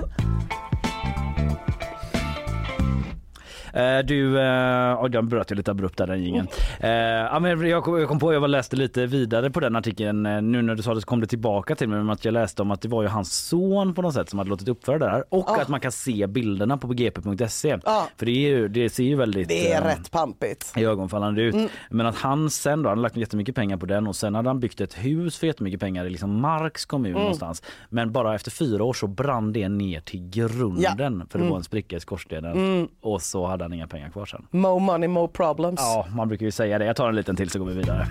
Eh, 3.73 3.99
Du, 4.05 4.39
eh, 4.41 5.03
oj, 5.03 5.09
den 5.09 5.29
bröt 5.29 5.49
jag 5.49 5.57
lite 5.57 5.71
abrupt 5.71 5.97
där 5.97 6.07
den 6.07 6.23
jingeln. 6.23 6.47
Eh, 6.79 6.89
ja, 6.89 7.39
men 7.39 7.69
jag, 7.69 7.83
kom, 7.83 8.19
på, 8.19 8.33
jag 8.33 8.49
läste 8.49 8.75
lite 8.75 9.05
vidare 9.05 9.49
på 9.49 9.59
den 9.59 9.75
artikeln 9.75 10.25
eh, 10.25 10.41
nu 10.41 10.61
när 10.61 10.75
du 10.75 10.83
sa 10.83 10.93
det 10.93 11.01
så 11.01 11.07
kom 11.07 11.19
det 11.21 11.27
tillbaka 11.27 11.75
till 11.75 11.89
mig 11.89 12.03
med 12.03 12.13
att 12.13 12.25
jag 12.25 12.31
läste 12.33 12.61
om 12.61 12.71
att 12.71 12.81
det 12.81 12.87
var 12.87 13.01
ju 13.01 13.07
hans 13.07 13.33
son 13.47 13.93
på 13.93 14.01
något 14.01 14.13
sätt 14.13 14.29
som 14.29 14.39
hade 14.39 14.49
låtit 14.49 14.67
uppföra 14.67 14.97
det 14.99 15.09
här 15.09 15.23
och 15.29 15.45
Ja. 15.47 15.61
att 15.61 15.67
man 15.67 15.79
kan 15.79 15.91
se 15.91 16.27
bilderna 16.27 16.77
på 16.77 16.87
gp.se. 16.87 17.77
Ja. 17.85 18.07
För 18.17 18.25
det, 18.25 18.31
är 18.31 18.49
ju, 18.49 18.67
det 18.67 18.89
ser 18.89 19.03
ju 19.03 19.15
väldigt 19.15 19.47
Det 19.47 19.71
är 19.71 19.81
eh, 19.81 19.85
rätt 19.85 20.11
pampigt. 20.11 20.73
ögonfallande 20.77 21.41
ut. 21.41 21.53
Mm. 21.55 21.69
Men 21.89 22.05
att 22.05 22.15
han 22.15 22.49
sen 22.49 22.83
då, 22.83 22.89
han 22.89 22.97
hade 22.97 23.01
lagt 23.01 23.17
jättemycket 23.17 23.55
pengar 23.55 23.77
på 23.77 23.85
den 23.85 24.07
och 24.07 24.15
sen 24.15 24.35
hade 24.35 24.49
han 24.49 24.59
byggt 24.59 24.81
ett 24.81 24.93
hus 24.93 25.37
för 25.37 25.47
jättemycket 25.47 25.79
pengar 25.79 26.05
i 26.05 26.09
liksom 26.09 26.41
Marks 26.41 26.85
kommun 26.85 27.09
Mm. 27.11 27.21
någonstans. 27.21 27.63
Men 27.89 28.11
bara 28.11 28.35
efter 28.35 28.51
fyra 28.51 28.83
år 28.83 28.93
så 28.93 29.07
brann 29.07 29.53
det 29.53 29.69
ner 29.69 29.99
till 30.01 30.29
grunden 30.29 31.27
för 31.29 31.39
det 31.39 31.43
Mm. 31.43 31.49
var 31.49 31.57
en 31.57 31.63
spricka 31.63 31.95
i 31.95 31.99
skorstenen 31.99 32.51
Mm. 32.51 32.87
och 33.01 33.21
så 33.21 33.45
hade 33.47 33.58
han 33.65 33.73
inga 33.73 33.87
pengar 33.87 34.09
kvar 34.09 34.25
sen. 34.25 34.47
Mo 34.51 34.79
money, 34.79 35.07
mo 35.07 35.27
problems. 35.27 35.79
Ja, 35.79 36.07
man 36.15 36.27
brukar 36.27 36.45
ju 36.45 36.51
säga 36.51 36.79
det. 36.79 36.85
Jag 36.85 36.95
tar 36.95 37.09
en 37.09 37.15
liten 37.15 37.35
till 37.35 37.49
så 37.49 37.59
går 37.59 37.65
vi 37.65 37.73
vidare. 37.73 38.07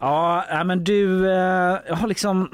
Ja, 0.00 0.44
nej, 0.50 0.64
men 0.64 0.84
du, 0.84 1.30
eh, 1.30 1.78
jag 1.88 1.96
har 1.96 2.08
liksom 2.08 2.50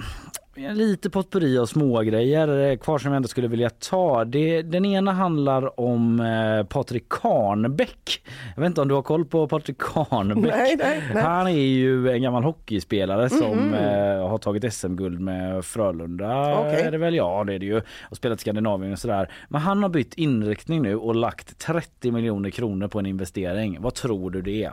lite 0.58 1.10
potpurri 1.10 1.58
av 1.58 1.66
smågrejer 1.66 2.70
eh, 2.70 2.76
kvar 2.76 2.98
som 2.98 3.10
jag 3.12 3.16
ändå 3.16 3.28
skulle 3.28 3.48
vilja 3.48 3.70
ta. 3.70 4.24
Det, 4.24 4.62
den 4.62 4.84
ena 4.84 5.12
handlar 5.12 5.80
om 5.80 6.20
eh, 6.20 6.66
Patrik 6.66 7.08
Karnbäck. 7.08 8.22
Jag 8.56 8.60
vet 8.62 8.66
inte 8.66 8.80
om 8.80 8.88
du 8.88 8.94
har 8.94 9.02
koll 9.02 9.24
på 9.24 9.48
Patrik 9.48 9.78
Karnbäck? 9.78 10.54
Nej, 10.56 10.76
nej, 10.78 11.02
nej. 11.14 11.22
Han 11.22 11.46
är 11.46 11.50
ju 11.52 12.10
en 12.10 12.22
gammal 12.22 12.44
hockeyspelare 12.44 13.28
som 13.30 13.58
Mhm. 13.58 13.74
eh, 13.74 14.28
har 14.28 14.38
tagit 14.38 14.72
SM-guld 14.74 15.20
med 15.20 15.64
Frölunda. 15.64 16.58
Okej. 16.60 16.80
Är 16.82 16.90
det 16.90 16.98
väl? 16.98 17.14
Ja, 17.14 17.44
det 17.46 17.54
är 17.54 17.58
det 17.58 17.66
ju. 17.66 17.80
Och 18.10 18.16
spelat 18.16 18.38
i 18.38 18.40
Skandinavien 18.40 18.92
och 18.92 18.98
sådär. 18.98 19.30
Men 19.48 19.60
han 19.60 19.82
har 19.82 19.90
bytt 19.90 20.14
inriktning 20.14 20.82
nu 20.82 20.96
och 20.96 21.14
lagt 21.16 21.58
30 21.58 22.10
miljoner 22.12 22.50
kronor 22.50 22.88
på 22.88 22.98
en 22.98 23.06
investering. 23.06 23.76
Vad 23.80 23.94
tror 23.94 24.30
du 24.30 24.42
det 24.42 24.64
är? 24.64 24.72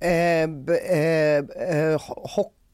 Eh, 0.00 0.42
eh, 0.42 1.38
eh, 1.38 2.00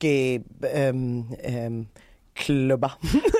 hockey... 0.05 0.44
ehm, 0.62 1.26
ehm, 1.43 1.86
klubba. 2.35 2.93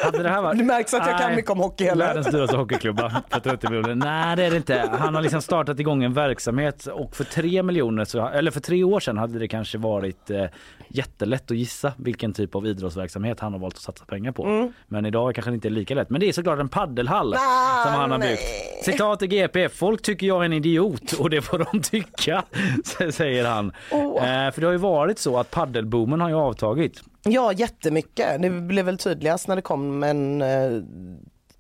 Hade 0.05 0.23
det 0.23 0.29
här 0.29 0.43
varit... 0.43 0.59
Det 0.59 0.65
märks 0.65 0.95
att 0.95 1.07
jag 1.07 1.19
kan 1.19 1.27
Nej, 1.27 1.37
mycket 1.37 1.51
om 1.51 1.59
hockey. 1.59 1.85
Eller? 1.85 2.07
Världens 2.07 2.27
dyraste 2.27 2.57
hockeyklubba 2.57 3.23
för 3.31 3.41
30 3.41 3.71
miljoner. 3.71 3.95
Nej 3.95 4.37
det 4.37 4.45
är 4.45 4.51
det 4.51 4.57
inte. 4.57 4.91
Han 4.99 5.15
har 5.15 5.23
liksom 5.23 5.43
startat 5.43 5.81
igång 5.81 6.05
en 6.05 6.13
verksamhet 6.15 6.87
och 6.87 7.17
för 7.17 7.25
tre 7.25 7.63
miljoner, 7.63 8.05
så, 8.05 8.29
eller 8.29 8.51
för 8.51 8.61
tre 8.61 8.85
år 8.85 9.01
sedan 9.01 9.19
hade 9.19 9.39
det 9.39 9.49
kanske 9.49 9.79
varit 9.79 10.31
eh, 10.31 10.45
jättelätt 10.89 11.51
att 11.51 11.57
gissa 11.57 11.93
vilken 11.97 12.33
typ 12.33 12.55
av 12.55 12.67
idrottsverksamhet 12.67 13.41
han 13.41 13.53
har 13.53 13.61
valt 13.61 13.75
att 13.75 13.81
satsa 13.81 14.05
pengar 14.05 14.33
på. 14.33 14.45
Mm. 14.47 14.73
Men 14.87 15.07
idag 15.07 15.35
kanske 15.35 15.51
det 15.51 15.55
inte 15.55 15.69
är 15.69 15.71
lika 15.71 15.95
lätt. 15.95 16.11
Men 16.11 16.21
det 16.21 16.29
är 16.29 16.33
såklart 16.33 16.59
en 16.59 16.69
paddelhall 16.69 17.35
Ah, 17.35 17.85
som 17.85 17.95
han 17.95 18.11
har 18.11 18.19
nej. 18.19 18.29
byggt. 18.29 18.85
Citat 18.85 19.23
i 19.23 19.27
GP. 19.27 19.69
Folk 19.69 20.03
tycker 20.03 20.27
jag 20.27 20.41
är 20.41 20.45
en 20.45 20.53
idiot 20.53 21.13
och 21.13 21.31
det 21.31 21.43
får 21.43 21.67
de 21.73 21.81
tycka, 21.83 22.45
säger 23.13 23.45
han. 23.45 23.73
Åh. 23.93 24.45
Eh, 24.47 24.53
för 24.53 24.61
det 24.61 24.67
har 24.67 24.73
ju 24.73 24.79
varit 24.79 25.19
så 25.19 25.39
att 25.39 25.51
paddelboomen 25.51 26.21
har 26.21 26.29
ju 26.29 26.35
avtagit. 26.35 27.03
Ja, 27.25 27.53
jättemycket. 27.53 28.43
Det 28.43 28.51
blev 28.51 28.85
väl 28.85 28.99
tydligast 28.99 29.49
när 29.49 29.57
det 29.57 29.63
kom 29.63 30.03
en 30.03 30.43
eh, 30.43 30.83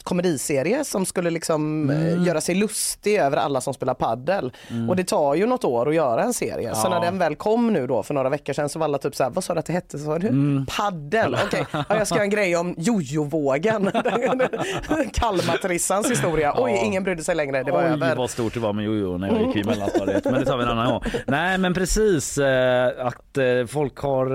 komediserie 0.05 0.85
som 0.85 1.07
skulle 1.07 1.31
liksom 1.31 1.91
eh, 1.91 1.95
Mm. 2.05 2.25
göra 2.25 2.41
sig 2.41 2.55
lustig 2.55 3.17
över 3.17 3.37
alla 3.37 3.61
som 3.61 3.75
spelar 3.75 3.95
paddel. 3.95 4.53
Mm. 4.71 4.91
Och 4.91 4.97
det 4.97 5.05
tar 5.05 5.35
ju 5.35 5.47
något 5.47 5.65
år 5.65 5.89
att 5.89 5.95
göra 5.95 6.23
en 6.23 6.35
serie. 6.35 6.75
Så 6.75 6.81
Ja. 6.87 6.89
när 6.91 7.01
den 7.01 7.19
väl 7.19 7.35
kom 7.37 7.73
nu 7.73 7.87
då 7.87 8.03
för 8.03 8.15
några 8.15 8.29
veckor 8.29 8.53
sedan 8.53 8.69
så 8.69 8.79
var 8.79 8.85
alla 8.85 8.99
typ 8.99 9.15
så 9.17 9.23
här, 9.25 9.31
vad 9.31 9.45
sa 9.45 9.55
du 9.55 9.61
att 9.61 9.67
det 9.67 9.73
hette? 9.73 9.99
Så, 9.99 10.19
du? 10.19 10.29
Mm. 10.29 10.67
Paddel, 10.67 11.37
okej. 11.47 11.67
Ja, 11.73 11.85
jag 11.89 12.07
ska 12.07 12.15
göra 12.17 12.25
en 12.25 12.31
grej 12.31 12.57
om 12.57 12.75
jojovågen. 12.79 13.91
Kalmartrissans 15.13 16.11
historia. 16.11 16.55
Oj, 16.59 16.73
Ja. 16.73 16.85
ingen 16.85 17.05
brydde 17.05 17.25
sig 17.25 17.35
längre, 17.35 17.63
det 17.63 17.73
var 17.73 17.83
Oj 17.85 17.89
över. 17.91 18.17
vad 18.17 18.31
stort 18.31 18.55
det 18.55 18.61
var 18.61 18.73
med 18.73 18.85
jojo 18.85 19.19
när 19.19 19.29
jag 19.29 19.47
gick 19.47 19.57
i 19.57 19.65
mellanstadiet. 19.65 20.25
Men 20.25 20.35
det 20.35 20.45
tar 20.45 20.57
vi 20.57 20.63
en 20.63 20.69
annan 20.71 20.91
gång. 20.93 21.03
Nej 21.27 21.59
men 21.59 21.75
precis 21.75 22.39
eh, 22.39 23.07
att 23.07 23.39
eh, 23.39 23.67
folk 23.69 23.97
har 23.99 24.27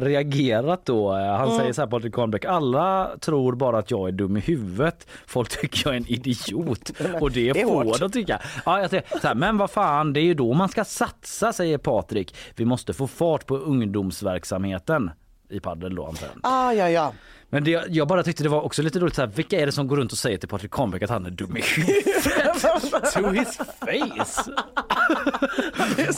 reagerat 0.00 0.80
då. 0.84 1.12
Han 1.12 1.44
Mm. 1.48 1.58
säger 1.58 1.72
så 1.72 1.80
här 1.82 1.88
Patrik 1.88 2.14
Karnbäck. 2.14 2.44
Alla 2.44 3.10
tror 3.20 3.54
bara 3.54 3.78
att 3.78 3.90
jag 3.90 4.08
är 4.08 4.12
dum 4.12 4.36
i 4.36 4.40
huvudet. 4.40 5.06
Folk 5.26 5.60
tycker 5.60 5.82
jag 5.84 5.94
är 5.94 5.96
en 5.96 6.06
idiot. 6.06 6.90
Och 7.20 7.30
det, 7.30 7.52
det 7.52 7.60
är 7.60 7.64
får 7.64 7.98
de 7.98 8.10
tycka. 8.10 8.42
Ja, 8.66 8.80
jag 8.80 8.90
säger, 8.90 9.04
så 9.20 9.26
här, 9.26 9.34
men 9.34 9.56
vad 9.56 9.70
fan 9.70 10.12
det 10.12 10.20
är 10.20 10.24
ju 10.24 10.34
då 10.34 10.54
man 10.54 10.68
ska 10.68 10.84
satsa 10.84 11.52
säger 11.52 11.78
Patrik. 11.78 12.34
Vi 12.56 12.64
måste 12.64 12.92
få 12.92 13.06
fart 13.06 13.46
på 13.46 13.56
ungdomsverksamheten 13.56 15.10
i 15.50 15.60
padel 15.60 15.94
då 15.94 16.06
antar 16.06 16.26
jag. 16.26 16.40
Ah, 16.42 16.72
ja, 16.72 16.90
ja. 16.90 17.12
Men 17.50 17.64
det, 17.64 17.84
jag 17.88 18.08
bara 18.08 18.22
tyckte 18.22 18.42
det 18.42 18.48
var 18.48 18.62
också 18.62 18.82
lite 18.82 18.98
roligt 18.98 19.14
så 19.14 19.20
här, 19.22 19.28
vilka 19.28 19.60
är 19.60 19.66
det 19.66 19.72
som 19.72 19.88
går 19.88 19.96
runt 19.96 20.12
och 20.12 20.18
säger 20.18 20.38
till 20.38 20.48
Patrik 20.48 20.70
Karnbäck 20.70 21.02
att 21.02 21.10
han 21.10 21.26
är 21.26 21.30
dum 21.30 21.56
i 21.56 21.62
huvudet? 21.62 23.12
to 23.14 23.28
his 23.28 23.56
face! 23.56 24.52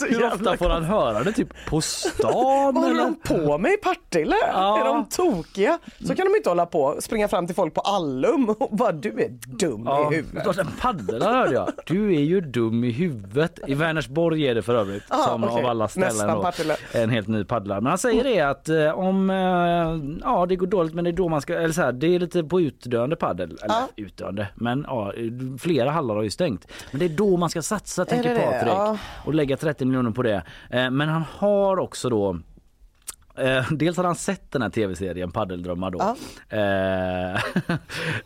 Hur 0.09 0.25
ofta 0.25 0.57
får 0.57 0.69
han 0.71 0.85
höra 0.85 1.25
det? 1.25 1.33
Typ 1.33 1.49
på 1.69 1.81
stan? 1.81 2.75
Vad 2.75 2.85
håller 2.85 2.99
de 2.99 3.15
på 3.15 3.59
med 3.59 3.73
i 3.73 3.77
Partille? 3.77 4.37
Ja. 4.53 4.81
Är 4.81 4.85
de 4.85 5.09
tokiga? 5.09 5.79
Så 6.07 6.15
kan 6.15 6.27
de 6.27 6.37
inte 6.37 6.49
hålla 6.49 6.67
på 6.67 6.97
springa 7.01 7.29
fram 7.29 7.47
till 7.47 7.57
folk 7.57 7.75
på 7.75 7.81
Allum 7.81 8.49
och 8.49 8.77
bara 8.77 8.93
du 8.93 9.09
är 9.09 9.29
dum 9.59 9.83
Ja, 9.87 10.13
i 10.13 10.17
huvudet. 10.17 10.43
klart 10.43 10.59
en 10.59 10.67
paddlar 10.81 11.35
hörde 11.35 11.55
jag. 11.55 11.73
Du 11.87 12.17
är 12.17 12.21
ju 12.21 12.41
dum 12.41 12.85
i 12.85 12.91
huvudet. 12.91 13.59
I 13.67 13.75
Vänersborg 13.75 14.47
är 14.47 14.55
det 14.55 14.63
för 14.63 14.75
övrigt. 14.75 15.03
Ah, 15.09 15.25
som 15.25 15.45
okej. 15.45 15.59
av 15.65 15.67
alla 15.71 15.89
ställen 15.89 16.09
Nästan 16.09 16.67
då, 16.69 16.99
en 16.99 17.11
helt 17.11 17.29
ny 17.29 17.45
paddlare. 17.45 17.81
Men 17.81 17.91
han 17.91 17.99
säger 17.99 18.25
det 18.25 18.41
att 18.41 18.69
eh, 18.69 18.99
om 18.99 19.31
eh, 19.31 20.27
ja, 20.31 20.47
det 20.47 20.57
går 20.57 20.67
dåligt 20.67 20.95
men 20.95 21.05
det 21.05 21.11
är 21.11 21.13
då 21.21 21.29
man 21.29 21.41
ska, 21.41 21.55
eller 21.55 21.73
så 21.73 21.83
här, 21.83 21.93
det 21.93 22.15
är 22.15 22.19
lite 22.19 22.45
på 22.45 22.61
utdöende 22.61 23.17
paddel. 23.17 23.51
Eller 23.63 23.75
Ja. 23.75 23.89
utdöende, 23.97 24.49
men 24.55 24.85
ja, 24.89 25.13
flera 25.59 25.91
hallar 25.91 26.15
har 26.15 26.23
ju 26.23 26.31
stängt. 26.31 26.67
Men 26.91 26.99
det 26.99 27.05
är 27.05 27.09
då 27.09 27.37
man 27.37 27.51
ska 27.51 27.63
satsa 27.63 28.05
tänker? 28.05 28.35
Patrik. 28.37 28.73
Ja. 28.73 28.99
Och 29.25 29.35
lägga 29.35 29.57
30 29.57 29.85
miljoner 29.85 30.11
på 30.11 30.23
det. 30.23 30.43
Eh, 30.71 30.91
men 30.91 31.09
han 31.09 31.25
har 31.39 31.79
också 31.79 32.09
då 32.11 32.39
Eh, 33.37 33.65
dels 33.71 33.97
hade 33.97 34.09
han 34.09 34.17
sett 34.17 34.51
den 34.53 34.63
här 34.63 34.69
tv-serien 34.71 35.31
Paddeldrömmar 35.31 35.91
då. 35.91 36.01
Eh, 36.49 37.35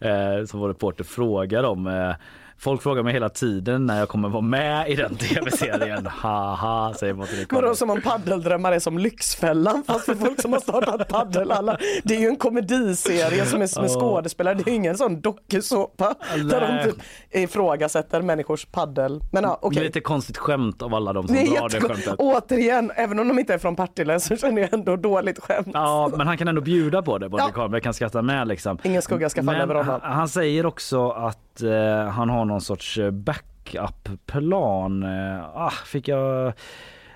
eh, 0.11 0.45
som 0.45 0.61
vår 0.61 0.69
reporter 0.69 1.05
frågar 1.05 1.65
om. 1.65 1.87
Eh, 1.87 2.15
folk 2.59 2.82
frågar 2.82 3.02
mig 3.02 3.12
hela 3.12 3.28
tiden 3.28 3.86
när 3.86 3.98
jag 3.98 4.09
kommer 4.09 4.28
vara 4.28 4.43
med 4.43 4.90
i 4.90 4.94
den 4.97 5.16
tv-serien. 5.16 6.06
Haha, 6.06 6.94
säger 6.94 7.14
Patrik 7.14 7.52
Vadå 7.52 7.74
som 7.74 7.90
om 7.90 8.01
paddeldrömmar 8.01 8.72
är 8.72 8.78
som 8.78 8.98
Lyxfällan 8.98 9.82
fast 9.86 10.05
för 10.05 10.14
folk 10.14 10.40
som 10.43 10.52
har 10.52 10.60
startat 10.60 11.09
paddelhallar. 11.09 11.81
Det 12.05 12.16
är 12.16 12.20
ju 12.20 12.26
en 12.28 12.36
komediserie 12.36 13.47
som 13.47 13.62
är 13.62 13.81
med 13.81 13.90
Ja. 13.90 14.01
skådespelare. 14.01 14.55
Det 14.55 14.70
är 14.70 14.74
ingen 14.74 14.97
sån 14.98 15.20
dokusåpa 15.20 16.14
där 16.51 16.60
de 16.85 16.85
typ 16.90 17.02
ifrågasätter 17.31 18.22
människors 18.22 18.64
paddel. 18.66 19.20
Men 19.32 19.43
ja, 19.44 19.59
okej. 19.62 19.82
Lite 19.85 20.01
konstigt 20.01 20.39
skämt 20.39 20.82
av 20.82 20.94
alla 20.94 21.12
de 21.12 21.26
som 21.28 21.36
Det 21.36 21.44
drar 21.44 21.68
det 21.68 21.81
skämtet. 21.81 22.14
Återigen, 22.18 22.90
även 22.97 23.18
om 23.18 23.28
de 23.28 23.39
inte 23.39 23.55
är 23.55 23.59
från 23.59 23.76
Partille 23.76 24.20
så 24.20 24.36
känner 24.36 24.62
jag 24.62 24.74
ändå 24.74 24.97
dåligt 24.97 25.39
skämt. 25.39 25.68
Ja, 25.74 26.10
men 26.16 26.26
han 26.26 26.39
kan 26.39 26.48
ändå 26.48 26.60
bjuda 26.60 27.02
på 27.02 27.18
det. 27.18 27.31
Patrik 27.31 27.55
Holmberg 27.56 27.81
kan 27.81 27.94
skratta 27.94 28.22
med 28.22 28.48
liksom. 28.48 28.78
Ingen 28.82 29.02
skugga 29.02 29.28
ska 29.31 29.43
falla 29.43 29.59
över 29.62 29.74
honom. 29.74 30.01
han, 30.02 30.12
han 30.12 30.28
säger 30.28 30.66
också 30.66 31.10
att 31.10 31.62
eh, 31.62 32.09
han 32.10 32.28
har 32.31 32.44
någon 32.45 32.61
sorts 32.61 32.99
eh, 32.99 33.11
backup-plan. 33.11 35.03
Eh, 35.03 35.45
ah, 35.55 35.71
fick 35.71 36.09
jag... 36.09 36.53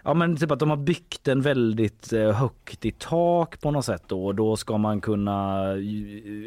Ja 0.04 0.14
men 0.14 0.36
typ 0.36 0.50
att 0.50 0.58
de 0.58 0.70
har 0.70 0.76
byggt 0.76 1.28
en 1.28 1.40
väldigt 1.40 2.12
eh, 2.12 2.32
högt 2.32 2.84
i 2.84 2.90
tak 2.90 3.60
på 3.60 3.70
något 3.70 3.84
sätt 3.84 4.02
då 4.06 4.26
och 4.26 4.34
då 4.34 4.56
ska 4.56 4.78
man 4.78 5.00
kunna 5.00 5.72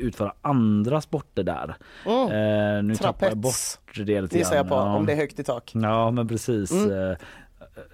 utföra 0.01 0.33
andra 0.41 1.01
sporter 1.01 1.43
där. 1.43 1.75
Mm. 2.05 2.77
Eh, 2.77 2.83
nu 2.83 2.95
tappar 2.95 3.27
jag 3.27 3.33
Trapets. 3.33 3.79
bort 3.85 4.05
det 4.05 4.21
lite 4.21 4.37
Gissar 4.37 4.55
jag 4.55 4.67
på, 4.69 4.75
grann. 4.75 4.87
Ja. 4.87 4.95
om 4.95 5.05
det 5.05 5.13
är 5.13 5.17
högt 5.17 5.39
i 5.39 5.43
tak. 5.43 5.71
Ja 5.73 6.11
men 6.11 6.27
precis. 6.27 6.71
Mm. 6.71 7.15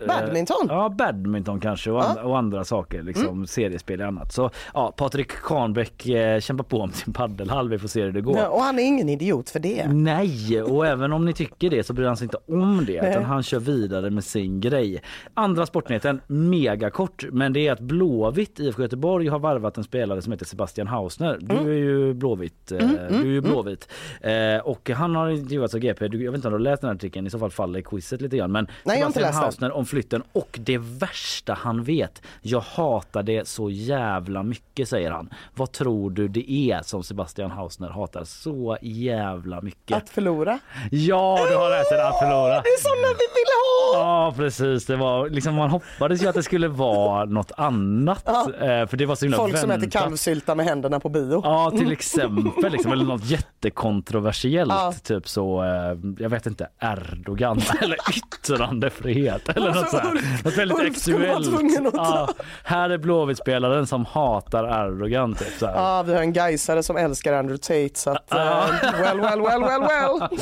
Eh, 0.01 0.07
Badminton? 0.07 0.65
Ja, 0.69 0.89
badminton 0.97 1.59
kanske 1.59 1.91
och, 1.91 2.01
and- 2.09 2.19
och 2.19 2.37
andra 2.37 2.63
saker, 2.63 3.03
liksom 3.03 3.47
seriespel 3.47 4.01
och 4.01 4.07
annat. 4.07 4.33
Så 4.33 4.49
ja, 4.73 4.93
Patrik 4.97 5.31
Kahnbäck 5.31 6.07
eh, 6.07 6.39
kämpar 6.39 6.63
på 6.63 6.79
om 6.81 6.91
sin 6.91 7.13
paddelhall. 7.13 7.69
Vi 7.69 7.79
får 7.79 7.87
se 7.87 8.01
hur 8.03 8.11
det 8.11 8.21
går. 8.21 8.37
Ja, 8.37 8.47
och 8.47 8.61
han 8.61 8.79
är 8.79 8.83
ingen 8.83 9.09
idiot 9.09 9.49
för 9.49 9.59
det. 9.59 9.87
Nej, 9.87 10.61
och 10.61 10.87
även 10.87 11.13
om 11.13 11.25
ni 11.25 11.33
tycker 11.33 11.69
det 11.69 11.83
så 11.83 11.93
bryr 11.93 12.05
han 12.05 12.17
sig 12.17 12.25
inte 12.25 12.37
om 12.47 12.83
det 12.87 13.09
utan 13.11 13.23
han 13.23 13.43
kör 13.43 13.59
vidare 13.59 14.09
med 14.09 14.23
sin 14.23 14.61
grej. 14.61 15.01
Andra 15.33 15.65
sportnyheten, 15.65 16.21
megakort, 16.27 17.25
men 17.31 17.53
det 17.53 17.67
är 17.67 17.71
att 17.71 17.79
Blåvitt, 17.79 18.59
IFK 18.59 18.81
Göteborg 18.81 19.27
har 19.27 19.39
varvat 19.39 19.77
en 19.77 19.83
spelare 19.83 20.21
som 20.21 20.31
heter 20.31 20.45
Sebastian 20.45 20.87
Hausner. 20.87 21.37
Du 21.41 21.55
Mm. 21.55 21.67
är 21.67 21.71
ju 21.71 22.13
Blåvitt. 22.13 22.71
eh, 22.71 22.77
Mm, 22.77 22.95
mm, 22.97 23.07
du 23.13 23.19
är 23.19 23.23
ju 23.31 23.37
mm. 23.37 23.51
Blåvitt. 23.51 23.89
Eh, 24.21 24.57
och 24.63 24.89
han 24.89 25.15
har 25.15 25.29
intervjuats 25.29 25.73
av 25.73 25.79
GP. 25.79 26.07
Du, 26.07 26.23
jag 26.23 26.31
vet 26.31 26.37
inte 26.39 26.47
om 26.47 26.51
du 26.51 26.57
har 26.57 26.63
läst 26.63 26.81
den 26.81 26.87
här 26.89 26.95
artikeln, 26.95 27.27
i 27.27 27.29
så 27.29 27.39
fall 27.39 27.51
faller 27.51 27.81
quizet 27.81 28.21
lite 28.21 28.37
grann. 28.37 28.51
Men 28.51 28.67
Nej, 28.83 28.95
jag 28.97 29.03
har 29.05 29.07
inte 29.07 29.19
Sebastian 29.19 29.45
läst 29.45 29.59
den. 29.59 29.66
Hausner 29.67 29.77
om 29.77 29.85
flytten 29.85 30.23
och 30.33 30.59
det 30.61 30.77
värsta 30.77 31.53
han 31.53 31.83
vet. 31.83 32.21
Jag 32.41 32.59
hatar 32.59 33.23
det 33.23 33.47
så 33.47 33.69
jävla 33.69 34.43
mycket 34.43 34.89
säger 34.89 35.11
han. 35.11 35.29
Vad 35.55 35.71
tror 35.71 36.11
du 36.11 36.27
det 36.27 36.51
är 36.51 36.81
som 36.83 37.03
Sebastian 37.03 37.51
Hausner 37.51 37.89
hatar 37.89 38.23
så 38.23 38.77
jävla 38.81 39.61
mycket? 39.61 39.97
Att 39.97 40.09
förlora. 40.09 40.59
Ja, 40.91 41.39
du 41.49 41.55
har 41.55 41.69
den 41.69 42.07
att 42.07 42.19
förlora. 42.19 42.61
Det 42.61 42.69
är 42.69 42.81
såna 42.81 43.07
vi 43.07 43.27
vill 43.35 43.47
ha! 43.53 43.99
Ja 43.99 44.33
precis, 44.37 44.85
det 44.85 44.95
var 44.95 45.29
liksom 45.29 45.55
man 45.55 45.69
hoppades 45.69 46.23
ju 46.23 46.27
att 46.27 46.35
det 46.35 46.43
skulle 46.43 46.67
vara 46.67 47.25
något 47.25 47.51
annat. 47.57 48.23
Ja. 48.25 48.53
eh, 48.53 48.87
För 48.87 48.97
det 48.97 49.05
var 49.05 49.15
så 49.15 49.25
himla 49.25 49.37
Folk 49.37 49.57
som 49.57 49.71
äter 49.71 49.89
kalvsylta 49.89 50.55
med 50.55 50.65
händerna 50.65 50.99
på 50.99 51.09
bio. 51.09 51.41
Ja 51.43 51.71
till 51.71 51.91
exempel 51.91 52.71
liksom, 52.71 52.91
eller 52.91 53.05
något 53.05 53.25
jättekontroversiellt. 53.25 54.71
Ja. 54.71 54.93
Typ 55.03 55.27
så, 55.27 55.63
eh, 55.63 55.97
jag 56.19 56.29
vet 56.29 56.45
inte, 56.45 56.67
Erdogan 56.81 57.61
eller 57.81 57.97
yttrandefrihet 58.17 59.56
eller 59.57 59.67
något 59.67 59.77
Alltså, 59.77 59.97
sånt. 59.97 60.13
Ulf- 60.13 60.43
Något 60.45 60.57
väldigt 60.57 61.07
Ulf 61.07 61.47
tvungen 61.49 61.87
att 61.87 61.93
Ja, 61.93 62.29
här 62.63 62.89
är 62.89 62.97
Blåvitt-spelaren 62.97 63.87
som 63.87 64.05
hatar 64.05 64.85
Erdogan 64.87 65.35
typ 65.35 65.47
så 65.59 65.65
här. 65.67 65.73
Ja, 65.75 66.03
vi 66.03 66.13
har 66.13 66.21
en 66.21 66.33
gaisare 66.33 66.83
som 66.83 66.97
älskar 66.97 67.33
Andrew 67.33 67.57
Tate 67.57 67.99
så 67.99 68.09
att 68.09 68.23
Ja. 68.29 68.63
eh, 68.83 69.01
well, 69.01 69.19
well, 69.21 69.41
well, 69.41 69.61
well, 69.61 69.81
well. 69.81 70.39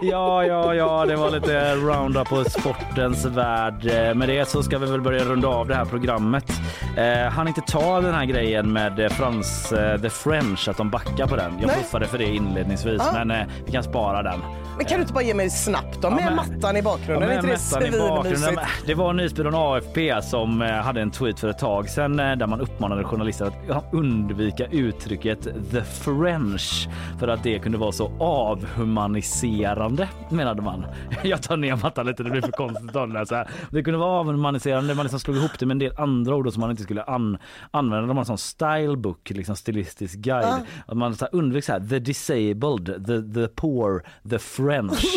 Ja, 0.00 0.44
ja, 0.44 0.74
ja, 0.74 1.04
det 1.06 1.16
var 1.16 1.30
lite 1.30 1.74
roundup 1.74 2.28
på 2.28 2.44
sportens 2.44 3.24
värld. 3.24 3.86
Eh, 3.86 4.14
Med 4.14 4.28
det 4.28 4.48
så 4.48 4.62
ska 4.62 4.78
vi 4.78 4.86
väl 4.86 5.00
börja 5.00 5.24
runda 5.24 5.48
av 5.48 5.68
det 5.68 5.74
här 5.74 5.84
programmet. 5.84 6.44
Eh, 6.96 7.32
han 7.32 7.48
inte 7.48 7.60
ta 7.60 8.00
den 8.00 8.14
här 8.14 8.24
grejen 8.24 8.72
med 8.72 9.00
eh, 9.00 9.08
Frans, 9.08 9.72
eh, 9.72 10.00
The 10.00 10.10
French, 10.10 10.68
att 10.68 10.76
de 10.76 10.90
backar 10.90 11.26
på 11.26 11.36
den. 11.36 11.58
Jag 11.60 11.66
Nej. 11.66 11.76
puffade 11.76 12.06
för 12.06 12.18
det 12.18 12.24
inledningsvis, 12.24 13.02
Ja. 13.06 13.24
men 13.24 13.30
eh, 13.30 13.46
vi 13.66 13.72
kan 13.72 13.82
spara 13.82 14.22
den. 14.22 14.40
Men 14.76 14.86
kan 14.86 14.96
du 14.98 15.02
inte 15.02 15.12
bara 15.14 15.24
ge 15.24 15.34
mig 15.34 15.50
snabbt 15.50 15.98
då? 16.02 16.10
Med 16.10 16.24
men- 16.24 16.36
mattan 16.36 16.76
i 16.76 16.82
bakgrunden, 16.82 17.32
inte 17.32 17.46
det 17.46 17.52
mättan 17.52 17.82
i 17.94 17.98
bakgrunden. 18.08 18.53
Det 18.86 18.94
var 18.94 19.12
Nyhetsbyrån 19.12 19.54
AFP 19.54 20.22
som 20.22 20.62
eh, 20.62 20.68
hade 20.68 21.00
en 21.00 21.10
tweet 21.10 21.40
för 21.40 21.48
ett 21.48 21.58
tag 21.58 21.88
sedan 21.88 22.20
eh, 22.20 22.36
där 22.36 22.46
man 22.46 22.60
uppmanade 22.60 23.04
journalister 23.04 23.52
att 23.70 23.84
undvika 23.92 24.66
uttrycket 24.66 25.42
the 25.70 25.82
French 25.82 26.88
för 27.18 27.28
att 27.28 27.42
det 27.42 27.58
kunde 27.58 27.78
vara 27.78 27.92
så 27.92 28.12
avhumaniserande 28.18 30.08
menade 30.30 30.62
man. 30.62 30.86
Jag 31.22 31.42
tar 31.42 31.56
ner 31.56 31.76
mattan 31.76 32.06
lite, 32.06 32.22
det 32.22 32.30
blir 32.30 32.42
för 32.42 32.52
konstigt 32.52 32.96
att 32.96 33.12
läsa. 33.12 33.36
här. 33.36 33.48
Det 33.70 33.82
kunde 33.82 33.98
vara 33.98 34.10
avhumaniserande, 34.10 34.94
man 34.94 35.04
liksom 35.04 35.20
slog 35.20 35.36
ihop 35.36 35.58
det 35.58 35.66
med 35.66 35.74
en 35.74 35.78
del 35.78 35.92
andra 35.96 36.34
ord 36.34 36.52
som 36.52 36.60
man 36.60 36.70
inte 36.70 36.82
skulle 36.82 37.02
an 37.02 37.38
använda. 37.70 38.06
De 38.06 38.16
har 38.16 38.22
en 38.22 38.26
sån 38.26 38.38
stylebook, 38.38 39.30
liksom 39.30 39.56
stilistisk 39.56 40.14
guide. 40.14 40.44
Ah. 40.44 40.58
Att 40.86 40.96
man 40.96 41.16
så 41.16 41.24
här 41.24 41.34
undvek 41.34 41.64
så 41.64 41.72
här, 41.72 41.80
the 41.80 41.98
disabled, 41.98 43.06
the, 43.06 43.34
the 43.34 43.48
poor, 43.48 44.02
the 44.30 44.38
French. 44.38 45.04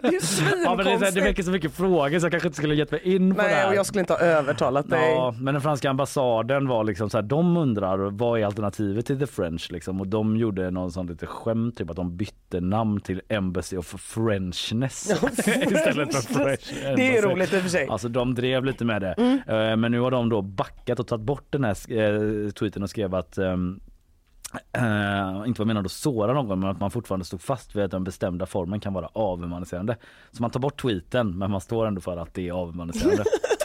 Det 0.00 0.08
är 0.08 0.12
ju 0.12 0.20
Ja, 0.64 0.74
men 0.74 0.86
det, 0.86 0.92
är 0.92 0.98
så 0.98 1.10
det 1.10 1.20
väcker 1.20 1.42
så 1.42 1.50
mycket 1.50 1.74
frågor 1.74 2.15
så 2.20 2.24
jag 2.24 2.30
kanske 2.32 2.48
inte 2.48 2.56
skulle 2.58 2.74
gett 2.74 2.90
mig 2.90 3.00
in 3.04 3.34
på 3.34 3.40
det 3.40 3.46
Nej, 3.46 3.56
här. 3.56 3.68
och 3.68 3.74
jag 3.74 3.86
skulle 3.86 4.00
inte 4.00 4.12
ha 4.12 4.20
övertalat 4.20 4.90
dig. 4.90 5.10
Ja, 5.10 5.34
men 5.40 5.54
den 5.54 5.60
franska 5.62 5.90
ambassaden 5.90 6.68
var 6.68 6.84
liksom 6.84 7.10
så 7.10 7.18
här, 7.18 7.22
de 7.22 7.56
undrar 7.56 7.98
vad 7.98 8.40
är 8.40 8.44
alternativet 8.44 9.06
till 9.06 9.18
the 9.18 9.26
French 9.26 9.68
liksom 9.72 10.00
och 10.00 10.06
de 10.06 10.36
gjorde 10.36 10.70
någon 10.70 10.92
sån 10.92 11.06
lite 11.06 11.26
skämt 11.26 11.76
typ 11.78 11.90
att 11.90 11.96
de 11.96 12.16
bytte 12.16 12.60
namn 12.60 13.00
till 13.00 13.22
Embassy 13.28 13.76
of 13.76 13.86
Frenchness 13.86 15.18
Ja, 15.22 15.28
istället 15.62 16.14
för. 16.14 16.34
French. 16.34 16.74
Det 16.96 17.16
är 17.16 17.22
roligt 17.22 17.52
i 17.52 17.58
och 17.58 17.62
för 17.62 17.68
sig. 17.68 17.86
Alltså 17.88 18.08
de 18.08 18.34
drev 18.34 18.64
lite 18.64 18.84
med 18.84 19.02
det. 19.02 19.12
Mm. 19.12 19.38
Eh, 19.46 19.76
Men 19.76 19.92
nu 19.92 20.00
har 20.00 20.10
de 20.10 20.28
då 20.28 20.42
backat 20.42 21.00
och 21.00 21.06
tagit 21.06 21.24
bort 21.24 21.46
den 21.50 21.64
här 21.64 21.76
eh, 21.98 22.50
tweeten 22.50 22.82
och 22.82 22.90
skrev 22.90 23.14
att 23.14 23.38
ehm, 23.38 23.80
Uh, 24.54 25.48
inte 25.48 25.60
var 25.60 25.66
menad 25.66 25.86
att 25.86 25.92
såra 25.92 26.32
någon 26.32 26.60
men 26.60 26.70
att 26.70 26.80
man 26.80 26.90
fortfarande 26.90 27.24
stod 27.24 27.40
fast 27.40 27.76
vid 27.76 27.84
att 27.84 27.90
den 27.90 28.04
bestämda 28.04 28.46
formen 28.46 28.80
kan 28.80 28.92
vara 28.92 29.08
avhumaniserande. 29.12 29.96
Så 30.32 30.42
man 30.42 30.50
tar 30.50 30.60
bort 30.60 30.82
tweeten 30.82 31.38
men 31.38 31.50
man 31.50 31.60
står 31.60 31.86
ändå 31.86 32.00
för 32.00 32.16
att 32.16 32.34
det 32.34 32.48
är 32.48 32.52
avhumaniserande. 32.52 33.24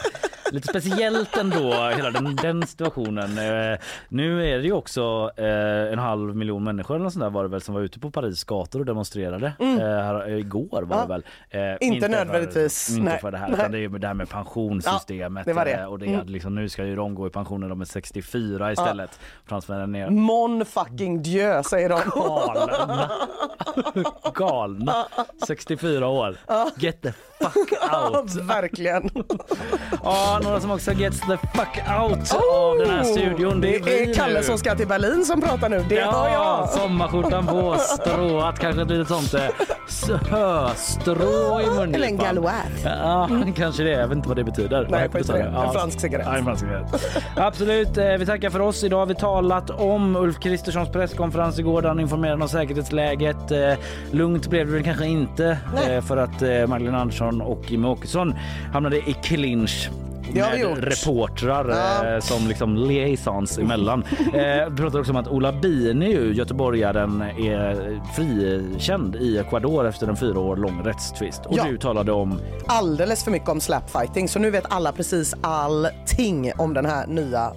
Lite 0.52 0.68
speciellt 0.68 1.36
ändå 1.36 1.72
hela 1.96 2.10
den, 2.10 2.36
den 2.36 2.66
situationen. 2.66 3.38
Eh, 3.38 3.78
nu 4.08 4.46
är 4.54 4.58
det 4.58 4.64
ju 4.64 4.72
också 4.72 5.30
eh, 5.36 5.92
en 5.92 5.98
halv 5.98 6.36
miljon 6.36 6.64
människor 6.64 6.96
eller 6.96 7.08
sånt 7.08 7.22
där 7.24 7.30
var 7.30 7.42
det 7.42 7.48
väl 7.48 7.60
som 7.60 7.74
var 7.74 7.80
ute 7.82 7.98
på 8.00 8.10
Paris 8.10 8.44
gator 8.44 8.78
och 8.80 8.86
demonstrerade. 8.86 9.52
Mm. 9.60 9.80
Eh, 9.80 9.86
här, 9.86 10.28
eh, 10.28 10.36
igår 10.38 10.82
var 10.82 10.96
Ja. 10.96 11.02
det 11.02 11.08
väl. 11.08 11.24
Eh, 11.80 11.86
Inte 11.88 12.08
nödvändigtvis. 12.08 12.86
För, 12.86 12.92
inte 12.98 13.10
Nej. 13.10 13.20
för 13.20 13.30
det 13.30 13.38
här 13.38 13.48
Nej. 13.48 13.58
utan 13.58 13.72
det 13.72 13.78
är 13.78 13.80
ju 13.80 13.88
det 13.88 14.06
här 14.06 14.14
med 14.14 14.28
pensionssystemet. 14.28 15.46
Ja, 15.46 15.64
det 15.64 15.64
det. 15.76 15.86
Och 15.86 15.98
det 15.98 16.06
Mm. 16.06 16.20
är 16.20 16.24
liksom, 16.24 16.54
nu 16.54 16.68
ska 16.68 16.84
ju 16.84 16.96
de 16.96 17.14
gå 17.14 17.26
i 17.26 17.30
pension 17.30 17.60
när 17.60 17.68
de 17.68 17.80
är 17.80 17.84
64 17.84 18.72
istället. 18.72 19.20
Fransmännen 19.46 19.92
ner. 19.92 20.10
Mon 20.10 20.64
fucking 20.64 21.22
dieu 21.22 21.62
säger 21.62 21.88
de. 21.88 22.00
Galna. 22.14 23.10
Galna. 24.34 25.06
64 25.46 26.08
år. 26.08 26.36
Get 26.76 27.02
the 27.02 27.12
fuck 27.50 27.72
out. 28.14 28.34
Verkligen. 28.34 29.10
Ja, 30.04 30.40
några 30.42 30.60
som 30.60 30.70
också 30.70 30.92
gets 30.92 31.20
the 31.20 31.36
fuck 31.36 31.82
out 32.00 32.34
av 32.34 32.78
den 32.78 32.90
här 32.90 33.04
studion. 33.04 33.52
Oh, 33.52 33.60
Det 33.60 33.78
vi 33.84 34.10
är 34.10 34.14
Kalle 34.14 34.34
nu. 34.38 34.42
som 34.42 34.58
ska 34.58 34.74
till 34.74 34.88
Berlin 34.88 35.24
som 35.24 35.40
pratar 35.40 35.68
nu. 35.68 35.84
Det 35.88 35.94
ja, 35.94 36.28
jag. 36.32 36.68
sommarskjortan 36.68 37.46
på, 37.46 37.76
strået, 37.78 38.58
kanske 38.58 38.82
ett 38.82 38.88
litet 38.90 39.08
sånt 39.08 39.34
eh, 39.34 39.42
höstrå 40.30 41.60
i 41.60 41.66
mungipan. 41.66 41.94
Eller 41.94 42.06
en 42.06 42.16
galois. 42.16 42.54
Ja, 42.84 43.28
kanske 43.56 43.82
det. 43.82 43.90
Jag 43.90 44.08
vet 44.08 44.16
inte 44.16 44.28
vad 44.28 44.36
det 44.36 44.44
betyder. 44.44 44.86
Nej, 44.90 45.24
sa 45.24 45.32
det. 45.32 45.40
En 45.42 45.72
fransk 45.72 46.00
cigarett. 46.00 46.26
Ja, 46.30 46.36
en 46.36 46.44
fransk 46.44 46.60
cigarett. 46.64 47.16
Absolut. 47.36 47.96
eh, 47.98 48.04
Vi 48.18 48.26
tackar 48.26 48.50
för 48.50 48.60
oss. 48.60 48.84
Idag 48.84 48.98
har 48.98 49.06
vi 49.06 49.14
talat 49.14 49.70
om 49.70 50.16
Ulf 50.16 50.38
Kristerssons 50.40 50.88
presskonferens 50.92 51.58
igår 51.58 51.82
där 51.82 51.88
han 51.88 52.00
informerade 52.00 52.42
om 52.42 52.48
säkerhetsläget. 52.48 53.50
Eh, 53.50 53.72
Lugnt 54.10 54.46
blev 54.50 54.66
det 54.66 54.72
väl 54.72 54.84
kanske 54.84 55.06
inte 55.06 55.58
Nej. 55.74 56.02
för 56.02 56.16
att 56.16 56.40
Magdalena 56.68 57.00
Andersson 57.00 57.31
och 57.40 57.70
Jimmie 57.70 57.90
Åkesson 57.90 58.34
hamnade 58.72 58.96
i 58.96 59.16
clinch 59.22 59.90
Det 60.34 60.40
har 60.40 60.52
vi 60.52 60.64
med 60.64 60.70
gjort. 60.70 60.78
reportrar 60.84 61.68
Ja. 61.68 62.14
eh, 62.14 62.20
som 62.20 62.48
liksom 62.48 62.76
liaisons 62.76 63.58
emellan. 63.58 64.04
Eh, 64.34 64.68
vi 64.70 64.76
pratar 64.76 64.98
också 64.98 65.12
om 65.12 65.16
att 65.16 65.28
Ola 65.28 65.52
Bini, 65.52 66.10
ju, 66.12 66.32
göteborgaren, 66.34 67.22
är 67.22 68.00
frikänd 68.16 69.16
i 69.16 69.38
Ecuador 69.38 69.86
efter 69.88 70.08
en 70.08 70.16
fyra 70.16 70.38
år 70.38 70.56
lång 70.56 70.80
rättstvist. 70.84 71.46
Och 71.46 71.56
Ja. 71.58 71.64
du 71.70 71.78
talade 71.78 72.12
om 72.12 72.38
Alldeles 72.66 73.24
för 73.24 73.30
mycket 73.30 73.48
om 73.48 73.60
slapfighting 73.60 74.28
så 74.28 74.38
nu 74.38 74.50
vet 74.50 74.64
alla 74.68 74.92
precis 74.92 75.34
allting 75.40 76.52
om 76.58 76.74
den 76.74 76.86
här 76.86 77.06
nya 77.06 77.52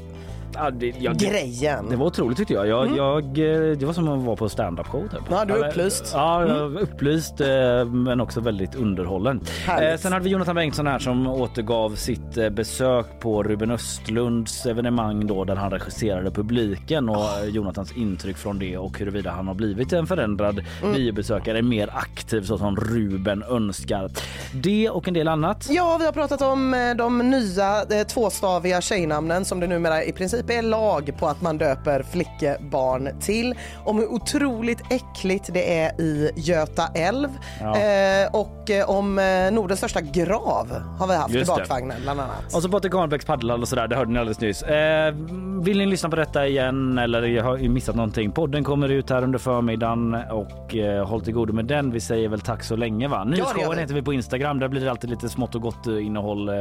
Ja, 0.55 0.69
det, 0.69 0.91
grejen. 0.91 1.89
Det 1.89 1.95
var 1.95 2.05
otroligt 2.05 2.37
tyckte 2.37 2.53
jag. 2.53 2.67
Jag, 2.67 2.83
Mm. 2.85 2.95
jag. 2.97 3.23
eh, 3.23 3.77
Det 3.77 3.85
var 3.85 3.93
som 3.93 4.07
att 4.07 4.23
vara 4.23 4.35
på 4.35 4.49
stand-up 4.49 4.87
show. 4.87 5.01
Typ. 5.07 5.19
Ja, 5.29 5.45
du 5.45 5.53
är 5.53 5.57
Eller- 5.57 5.67
upplyst. 5.69 6.11
Ja, 6.13 6.41
jag 6.41 6.49
Mm. 6.57 6.73
var 6.73 6.81
upplyst 6.81 7.41
eh, 7.41 7.85
men 7.85 8.21
också 8.21 8.39
väldigt 8.41 8.75
underhållen. 8.75 9.41
Härligt. 9.65 9.91
Eh, 9.91 9.97
Sen 9.97 10.13
hade 10.13 10.23
vi 10.25 10.29
Jonathan 10.31 10.55
Bengtsson 10.55 10.87
här 10.87 10.99
som 10.99 11.27
återgav 11.27 11.95
sitt 11.95 12.37
eh, 12.37 12.49
besök 12.49 13.05
på 13.19 13.43
Ruben 13.43 13.71
Östlunds 13.71 14.65
evenemang 14.65 15.27
då 15.27 15.43
där 15.43 15.55
han 15.55 15.71
regisserade 15.71 16.31
publiken 16.31 17.09
och 17.09 17.15
eh, 17.43 17.45
Jonathans 17.49 17.97
intryck 17.97 18.37
från 18.37 18.59
det 18.59 18.77
och 18.77 18.99
huruvida 18.99 19.31
han 19.31 19.47
har 19.47 19.55
blivit 19.55 19.93
en 19.93 20.07
förändrad 20.07 20.61
Mm. 20.83 20.93
biobesökare, 20.95 21.61
mer 21.61 21.89
aktiv 21.93 22.41
så 22.41 22.57
som 22.57 22.75
Ruben 22.75 23.43
önskar. 23.43 24.09
Det 24.53 24.89
och 24.89 25.07
en 25.07 25.13
del 25.13 25.27
annat. 25.27 25.67
Ja, 25.69 25.97
vi 25.99 26.05
har 26.05 26.11
pratat 26.11 26.41
om 26.41 26.73
eh, 26.73 26.79
de 26.97 27.17
nya 27.17 27.81
eh, 27.81 28.07
tvåstaviga 28.07 28.81
tjejnamnen 28.81 29.45
som 29.45 29.59
det 29.59 29.67
numera 29.67 30.03
i 30.03 30.11
princip 30.11 30.44
är 30.49 30.61
lag 30.61 31.11
på 31.19 31.27
att 31.27 31.41
man 31.41 31.57
döper 31.57 32.03
flickebarn 32.03 33.09
till. 33.19 33.55
Om 33.85 33.97
hur 33.97 34.07
otroligt 34.13 34.81
äckligt 34.91 35.49
det 35.53 35.79
är 35.79 36.01
i 36.01 36.31
Göta 36.35 36.87
älv 36.95 37.29
Ja. 37.61 37.77
eh, 37.77 38.29
och 38.35 38.69
eh, 38.69 38.89
om 38.89 39.19
eh, 39.19 39.51
Nordens 39.51 39.79
största 39.79 40.01
grav 40.01 40.67
har 40.99 41.07
vi 41.07 41.15
haft 41.15 41.33
Just 41.33 41.51
i 41.51 41.53
bakvagnen 41.55 41.97
bland 42.01 42.19
annat. 42.19 42.55
Och 42.55 42.61
så 42.61 42.69
Patrik 42.69 42.91
Kahnbäcks 42.93 43.25
paddelhall 43.25 43.61
och 43.61 43.67
sådär, 43.67 43.87
det 43.87 43.95
hörde 43.95 44.11
ni 44.11 44.19
alldeles 44.19 44.39
nyss. 44.39 44.63
Eh, 44.63 45.13
vill 45.61 45.77
ni 45.77 45.85
lyssna 45.85 46.09
på 46.09 46.15
detta 46.15 46.47
igen 46.47 46.97
eller 46.97 47.41
har 47.41 47.57
missat 47.57 47.95
någonting? 47.95 48.31
Podden 48.31 48.63
kommer 48.63 48.89
ut 48.89 49.09
här 49.09 49.23
under 49.23 49.39
förmiddagen 49.39 50.15
och 50.31 50.75
eh, 50.75 51.07
håll 51.07 51.21
till 51.21 51.33
godo 51.33 51.53
med 51.53 51.65
den. 51.65 51.91
Vi 51.91 51.99
säger 51.99 52.29
väl 52.29 52.41
tack 52.41 52.63
så 52.63 52.75
länge 52.75 53.07
va? 53.07 53.23
Nyhetsshowen 53.23 53.75
vi. 53.75 53.81
heter 53.81 53.93
vi 53.93 54.01
på 54.01 54.13
Instagram. 54.13 54.59
Där 54.59 54.67
blir 54.67 54.81
det 54.81 54.91
alltid 54.91 55.09
lite 55.09 55.29
smått 55.29 55.55
och 55.55 55.61
gott 55.61 55.87
eh, 55.87 56.05
innehåll 56.05 56.49
eh, 56.49 56.55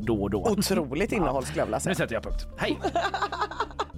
då 0.00 0.22
och 0.22 0.30
då. 0.30 0.38
Otroligt 0.50 1.12
innehåll 1.16 1.44
skulle 1.44 1.60
jag 1.60 1.66
vilja 1.66 1.80
säga. 1.80 1.90
Nu 1.90 1.94
sätter 1.94 2.14
jag 2.14 2.22
punkt. 2.22 2.46
Hej! 2.56 2.69
right. 2.70 3.82